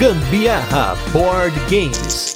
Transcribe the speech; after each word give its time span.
Gambiarra 0.00 0.96
Board 1.12 1.54
Games. 1.68 2.34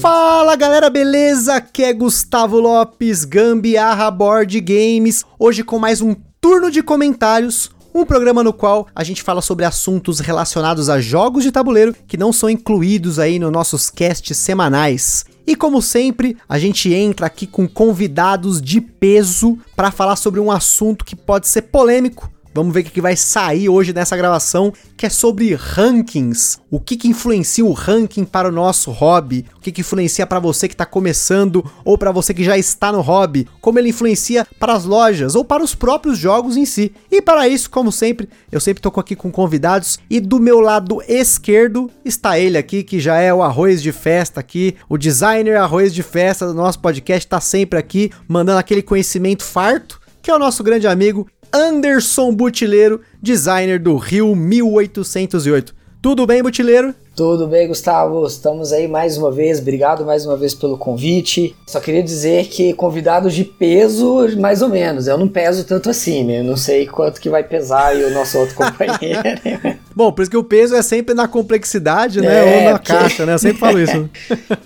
Fala 0.00 0.54
galera, 0.54 0.88
beleza? 0.88 1.56
Aqui 1.56 1.82
é 1.82 1.92
Gustavo 1.92 2.60
Lopes, 2.60 3.24
Gambiarra 3.24 4.08
Board 4.08 4.60
Games. 4.60 5.24
Hoje 5.36 5.64
com 5.64 5.80
mais 5.80 6.00
um 6.00 6.14
turno 6.40 6.70
de 6.70 6.80
comentários 6.80 7.72
um 7.92 8.04
programa 8.04 8.44
no 8.44 8.52
qual 8.52 8.86
a 8.94 9.02
gente 9.02 9.20
fala 9.20 9.42
sobre 9.42 9.64
assuntos 9.64 10.20
relacionados 10.20 10.88
a 10.88 11.00
jogos 11.00 11.42
de 11.42 11.50
tabuleiro 11.50 11.92
que 12.06 12.16
não 12.16 12.32
são 12.32 12.48
incluídos 12.48 13.18
aí 13.18 13.40
nos 13.40 13.50
nossos 13.50 13.90
casts 13.90 14.36
semanais. 14.36 15.24
E 15.48 15.56
como 15.56 15.80
sempre, 15.80 16.36
a 16.46 16.58
gente 16.58 16.92
entra 16.92 17.24
aqui 17.24 17.46
com 17.46 17.66
convidados 17.66 18.60
de 18.60 18.82
peso 18.82 19.56
para 19.74 19.90
falar 19.90 20.16
sobre 20.16 20.38
um 20.38 20.50
assunto 20.50 21.06
que 21.06 21.16
pode 21.16 21.48
ser 21.48 21.62
polêmico, 21.62 22.30
Vamos 22.54 22.72
ver 22.72 22.80
o 22.80 22.84
que 22.84 23.00
vai 23.00 23.14
sair 23.14 23.68
hoje 23.68 23.92
nessa 23.92 24.16
gravação, 24.16 24.72
que 24.96 25.06
é 25.06 25.10
sobre 25.10 25.54
rankings. 25.54 26.58
O 26.70 26.80
que, 26.80 26.96
que 26.96 27.08
influencia 27.08 27.64
o 27.64 27.72
ranking 27.72 28.24
para 28.24 28.48
o 28.48 28.52
nosso 28.52 28.90
hobby? 28.90 29.44
O 29.56 29.60
que, 29.60 29.70
que 29.70 29.82
influencia 29.82 30.26
para 30.26 30.40
você 30.40 30.66
que 30.66 30.74
está 30.74 30.86
começando 30.86 31.64
ou 31.84 31.96
para 31.96 32.10
você 32.10 32.32
que 32.34 32.42
já 32.42 32.56
está 32.58 32.90
no 32.90 33.00
hobby? 33.00 33.46
Como 33.60 33.78
ele 33.78 33.90
influencia 33.90 34.46
para 34.58 34.72
as 34.72 34.84
lojas 34.84 35.34
ou 35.34 35.44
para 35.44 35.62
os 35.62 35.74
próprios 35.74 36.18
jogos 36.18 36.56
em 36.56 36.64
si? 36.64 36.92
E 37.10 37.20
para 37.22 37.46
isso, 37.46 37.70
como 37.70 37.92
sempre, 37.92 38.28
eu 38.50 38.60
sempre 38.60 38.82
tô 38.82 38.88
aqui 38.98 39.14
com 39.14 39.30
convidados 39.30 39.98
e 40.10 40.18
do 40.18 40.40
meu 40.40 40.60
lado 40.60 41.02
esquerdo 41.06 41.90
está 42.04 42.38
ele 42.38 42.58
aqui 42.58 42.82
que 42.82 42.98
já 42.98 43.18
é 43.18 43.32
o 43.32 43.42
arroz 43.42 43.82
de 43.82 43.92
festa 43.92 44.40
aqui, 44.40 44.74
o 44.88 44.98
designer 44.98 45.56
arroz 45.56 45.94
de 45.94 46.02
festa 46.02 46.46
do 46.46 46.54
nosso 46.54 46.80
podcast, 46.80 47.26
está 47.26 47.40
sempre 47.40 47.78
aqui 47.78 48.10
mandando 48.26 48.58
aquele 48.58 48.82
conhecimento 48.82 49.44
farto 49.44 50.00
que 50.22 50.30
é 50.30 50.34
o 50.34 50.38
nosso 50.38 50.62
grande 50.62 50.86
amigo 50.86 51.26
Anderson 51.52 52.32
Butileiro, 52.32 53.00
designer 53.22 53.78
do 53.78 53.96
Rio 53.96 54.34
1808. 54.34 55.74
Tudo 56.00 56.26
bem, 56.26 56.42
Butileiro? 56.42 56.94
Tudo 57.16 57.48
bem, 57.48 57.66
Gustavo. 57.66 58.24
Estamos 58.24 58.72
aí 58.72 58.86
mais 58.86 59.18
uma 59.18 59.32
vez. 59.32 59.58
Obrigado 59.58 60.04
mais 60.06 60.24
uma 60.24 60.36
vez 60.36 60.54
pelo 60.54 60.78
convite. 60.78 61.56
Só 61.66 61.80
queria 61.80 62.02
dizer 62.02 62.46
que 62.46 62.72
convidados 62.72 63.34
de 63.34 63.44
peso, 63.44 64.28
mais 64.38 64.62
ou 64.62 64.68
menos. 64.68 65.08
Eu 65.08 65.18
não 65.18 65.26
peso 65.26 65.64
tanto 65.64 65.90
assim, 65.90 66.22
né? 66.22 66.38
Eu 66.38 66.44
não 66.44 66.56
sei 66.56 66.86
quanto 66.86 67.20
que 67.20 67.28
vai 67.28 67.42
pesar 67.42 67.86
aí 67.86 68.04
o 68.04 68.12
nosso 68.12 68.38
outro 68.38 68.54
companheiro. 68.56 69.20
Bom, 69.96 70.12
por 70.12 70.22
isso 70.22 70.30
que 70.30 70.36
o 70.36 70.44
peso 70.44 70.76
é 70.76 70.82
sempre 70.82 71.12
na 71.12 71.26
complexidade, 71.26 72.20
né? 72.20 72.36
É, 72.36 72.58
Ou 72.58 72.64
na 72.72 72.78
porque... 72.78 72.92
caixa, 72.92 73.26
né? 73.26 73.34
Eu 73.34 73.38
sempre 73.40 73.58
falo 73.58 73.80
isso. 73.80 74.08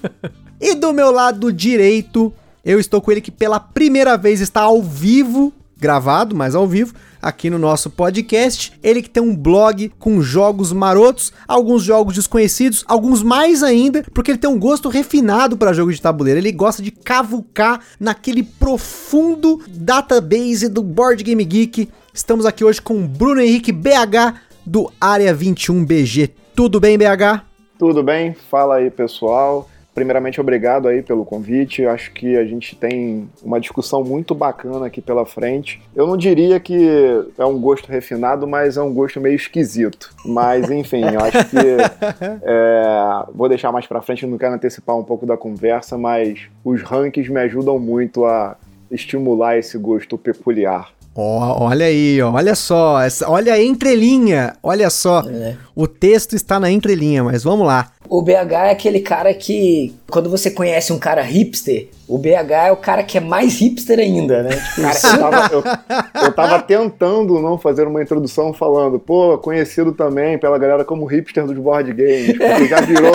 e 0.61 0.75
do 0.75 0.93
meu 0.93 1.11
lado 1.11 1.51
direito, 1.51 2.31
eu 2.63 2.79
estou 2.79 3.01
com 3.01 3.11
ele 3.11 3.23
que 3.23 3.31
pela 3.31 3.59
primeira 3.59 4.19
vez 4.19 4.43
está 4.43 4.61
ao 4.61 4.83
vivo 4.83 5.55
gravado, 5.83 6.37
mas 6.37 6.55
ao 6.55 6.65
vivo, 6.65 6.95
aqui 7.21 7.51
no 7.51 7.59
nosso 7.59 7.91
podcast. 7.91 8.73
Ele 8.83 9.03
que 9.03 9.11
tem 9.11 9.23
um 9.23 9.35
blog 9.35 9.91
com 9.99 10.23
jogos 10.23 10.73
marotos, 10.73 11.33
alguns 11.47 11.83
jogos 11.83 12.15
desconhecidos, 12.15 12.85
alguns 12.87 13.21
mais 13.21 13.65
ainda, 13.65 14.05
porque 14.15 14.31
ele 14.31 14.39
tem 14.39 14.49
um 14.49 14.59
gosto 14.59 14.89
refinado 14.89 15.57
para 15.57 15.73
jogos 15.73 15.97
de 15.97 16.03
tabuleiro. 16.03 16.39
Ele 16.39 16.53
gosta 16.53 16.81
de 16.81 16.93
cavucar 16.93 17.81
naquele 17.99 18.45
profundo 18.45 19.61
database 19.69 20.69
do 20.69 20.85
Board 20.85 21.25
Game 21.25 21.45
Geek. 21.45 21.89
Estamos 22.15 22.47
aqui 22.47 22.65
hoje 22.65 22.81
com 22.81 23.05
Bruno 23.05 23.41
Henrique 23.41 23.73
BH 23.73 24.39
do 24.65 24.89
Área 25.01 25.35
21 25.35 25.85
BG. 25.85 26.31
Tudo 26.55 26.79
bem, 26.79 26.97
BH? 26.97 27.43
Tudo 27.77 28.05
bem, 28.05 28.37
fala 28.49 28.77
aí 28.77 28.89
pessoal. 28.89 29.69
Primeiramente, 29.95 30.41
obrigado 30.41 30.89
aí 30.89 31.03
pelo 31.03 31.25
convite. 31.25 31.85
Acho 31.85 32.13
que 32.13 32.37
a 32.37 32.45
gente 32.45 32.75
tem 32.75 33.29
uma 33.43 33.61
discussão 33.61 34.03
muito 34.03 34.35
bacana 34.35 34.87
aqui 34.87 35.01
pela 35.03 35.27
frente. 35.27 35.83
Eu 35.95 36.07
não 36.07 36.17
diria 36.17 36.59
que 36.59 36.89
é 37.37 37.45
um 37.45 37.61
gosto 37.61 37.91
refinado, 37.91 38.47
mas 38.47 38.77
é 38.79 38.83
um 38.83 38.93
gosto 38.93 39.21
meio 39.21 39.37
esquisito. 39.37 40.15
Mas, 40.25 40.71
enfim, 40.71 41.03
eu 41.05 41.21
acho 41.21 41.45
que 41.51 41.57
é, 42.43 43.25
vou 43.35 43.49
deixar 43.49 43.71
mais 43.71 43.87
para 43.87 44.01
frente, 44.01 44.27
não 44.27 44.39
quero 44.39 44.55
antecipar 44.55 44.97
um 44.97 45.05
pouco 45.05 45.27
da 45.27 45.37
conversa, 45.37 45.99
mas 45.99 46.49
os 46.65 46.83
rankings 46.83 47.31
me 47.31 47.41
ajudam 47.41 47.79
muito 47.79 48.25
a 48.25 48.57
estimular 48.91 49.59
esse 49.59 49.77
gosto 49.77 50.17
peculiar. 50.17 50.91
Oh, 51.15 51.65
olha 51.65 51.85
aí, 51.85 52.23
olha 52.23 52.55
só, 52.55 52.99
essa, 53.03 53.29
olha 53.29 53.53
a 53.53 53.63
entrelinha, 53.63 54.57
olha 54.63 54.89
só, 54.89 55.21
é. 55.29 55.57
o 55.77 55.87
texto 55.87 56.35
está 56.35 56.59
na 56.59 56.71
entrelinha, 56.71 57.23
mas 57.23 57.45
vamos 57.45 57.67
lá. 57.67 57.92
O 58.13 58.21
BH 58.21 58.53
é 58.53 58.71
aquele 58.73 59.01
cara 59.01 59.33
que, 59.33 59.95
quando 60.11 60.29
você 60.29 60.51
conhece 60.51 60.93
um 60.93 60.99
cara 60.99 61.23
hipster, 61.23 61.89
o 62.07 62.19
BH 62.19 62.67
é 62.67 62.71
o 62.71 62.77
cara 62.77 63.03
que 63.03 63.17
é 63.17 63.21
mais 63.23 63.59
hipster 63.59 63.99
ainda, 63.99 64.43
né? 64.43 64.51
Tipo, 64.51 64.83
cara, 65.23 65.49
eu, 65.51 65.63
tava, 65.63 65.79
eu, 66.15 66.25
eu 66.25 66.33
tava 66.33 66.59
tentando 66.59 67.41
não 67.41 67.57
fazer 67.57 67.87
uma 67.87 68.03
introdução 68.03 68.53
falando, 68.53 68.99
pô, 68.99 69.39
conhecido 69.39 69.93
também 69.93 70.37
pela 70.37 70.59
galera 70.59 70.85
como 70.85 71.07
hipster 71.07 71.47
dos 71.47 71.57
board 71.57 71.91
games, 71.95 72.37
porque 72.37 72.67
já 72.69 72.81
virou, 72.83 73.13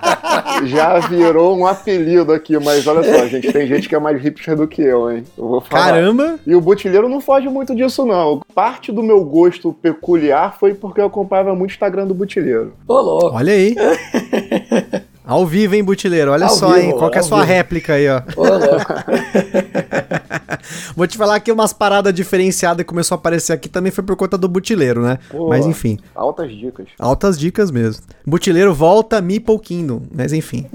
já 0.64 0.98
virou 1.00 1.58
um 1.58 1.66
apelido 1.66 2.32
aqui, 2.32 2.58
mas 2.58 2.86
olha 2.86 3.02
só, 3.02 3.26
gente, 3.26 3.52
tem 3.52 3.66
gente 3.66 3.90
que 3.90 3.94
é 3.94 3.98
mais 3.98 4.22
hipster 4.22 4.56
do 4.56 4.66
que 4.66 4.80
eu, 4.80 5.10
hein? 5.10 5.22
Eu 5.36 5.48
vou 5.48 5.60
falar. 5.60 5.84
Caramba! 5.84 6.40
E 6.46 6.54
o 6.54 6.62
Botilheiro 6.62 7.10
não 7.10 7.20
foge 7.20 7.46
muito 7.50 7.76
disso, 7.76 8.06
não. 8.06 8.40
Parte 8.54 8.90
do 8.90 9.02
meu 9.02 9.22
gosto 9.22 9.70
peculiar 9.70 10.56
foi 10.58 10.72
porque 10.72 11.02
eu 11.02 11.06
acompanhava 11.08 11.54
muito 11.54 11.72
o 11.72 11.74
Instagram 11.74 12.06
do 12.06 12.14
Botilheiro. 12.14 12.72
Ô, 12.88 12.94
louco! 13.02 13.36
Olha 13.36 13.52
aí! 13.52 13.74
Ao 15.30 15.46
vivo, 15.46 15.76
hein, 15.76 15.84
Butileiro? 15.84 16.32
Olha 16.32 16.46
ao 16.46 16.56
só, 16.56 16.72
vivo, 16.72 16.80
hein? 16.80 16.90
Qual 16.96 17.08
que 17.08 17.18
é 17.18 17.20
a 17.20 17.22
sua 17.22 17.42
vivo. 17.42 17.48
réplica 17.48 17.92
aí, 17.92 18.08
ó? 18.08 18.20
Ô, 18.36 18.42
louco. 18.42 18.92
Vou 20.96 21.06
te 21.06 21.16
falar 21.16 21.38
que 21.38 21.52
umas 21.52 21.72
paradas 21.72 22.12
diferenciadas 22.12 22.78
que 22.78 22.88
começou 22.88 23.14
a 23.14 23.18
aparecer 23.18 23.52
aqui 23.52 23.68
também 23.68 23.92
foi 23.92 24.02
por 24.02 24.16
conta 24.16 24.36
do 24.36 24.48
Butileiro, 24.48 25.02
né? 25.02 25.18
Pô, 25.30 25.48
mas 25.48 25.66
enfim. 25.66 25.98
Altas 26.14 26.50
dicas. 26.50 26.88
Altas 26.98 27.38
dicas 27.38 27.70
mesmo. 27.70 28.02
Butileiro 28.26 28.74
volta 28.74 29.20
Meeple 29.20 29.60
Kingdom, 29.60 30.02
mas 30.12 30.32
enfim. 30.32 30.66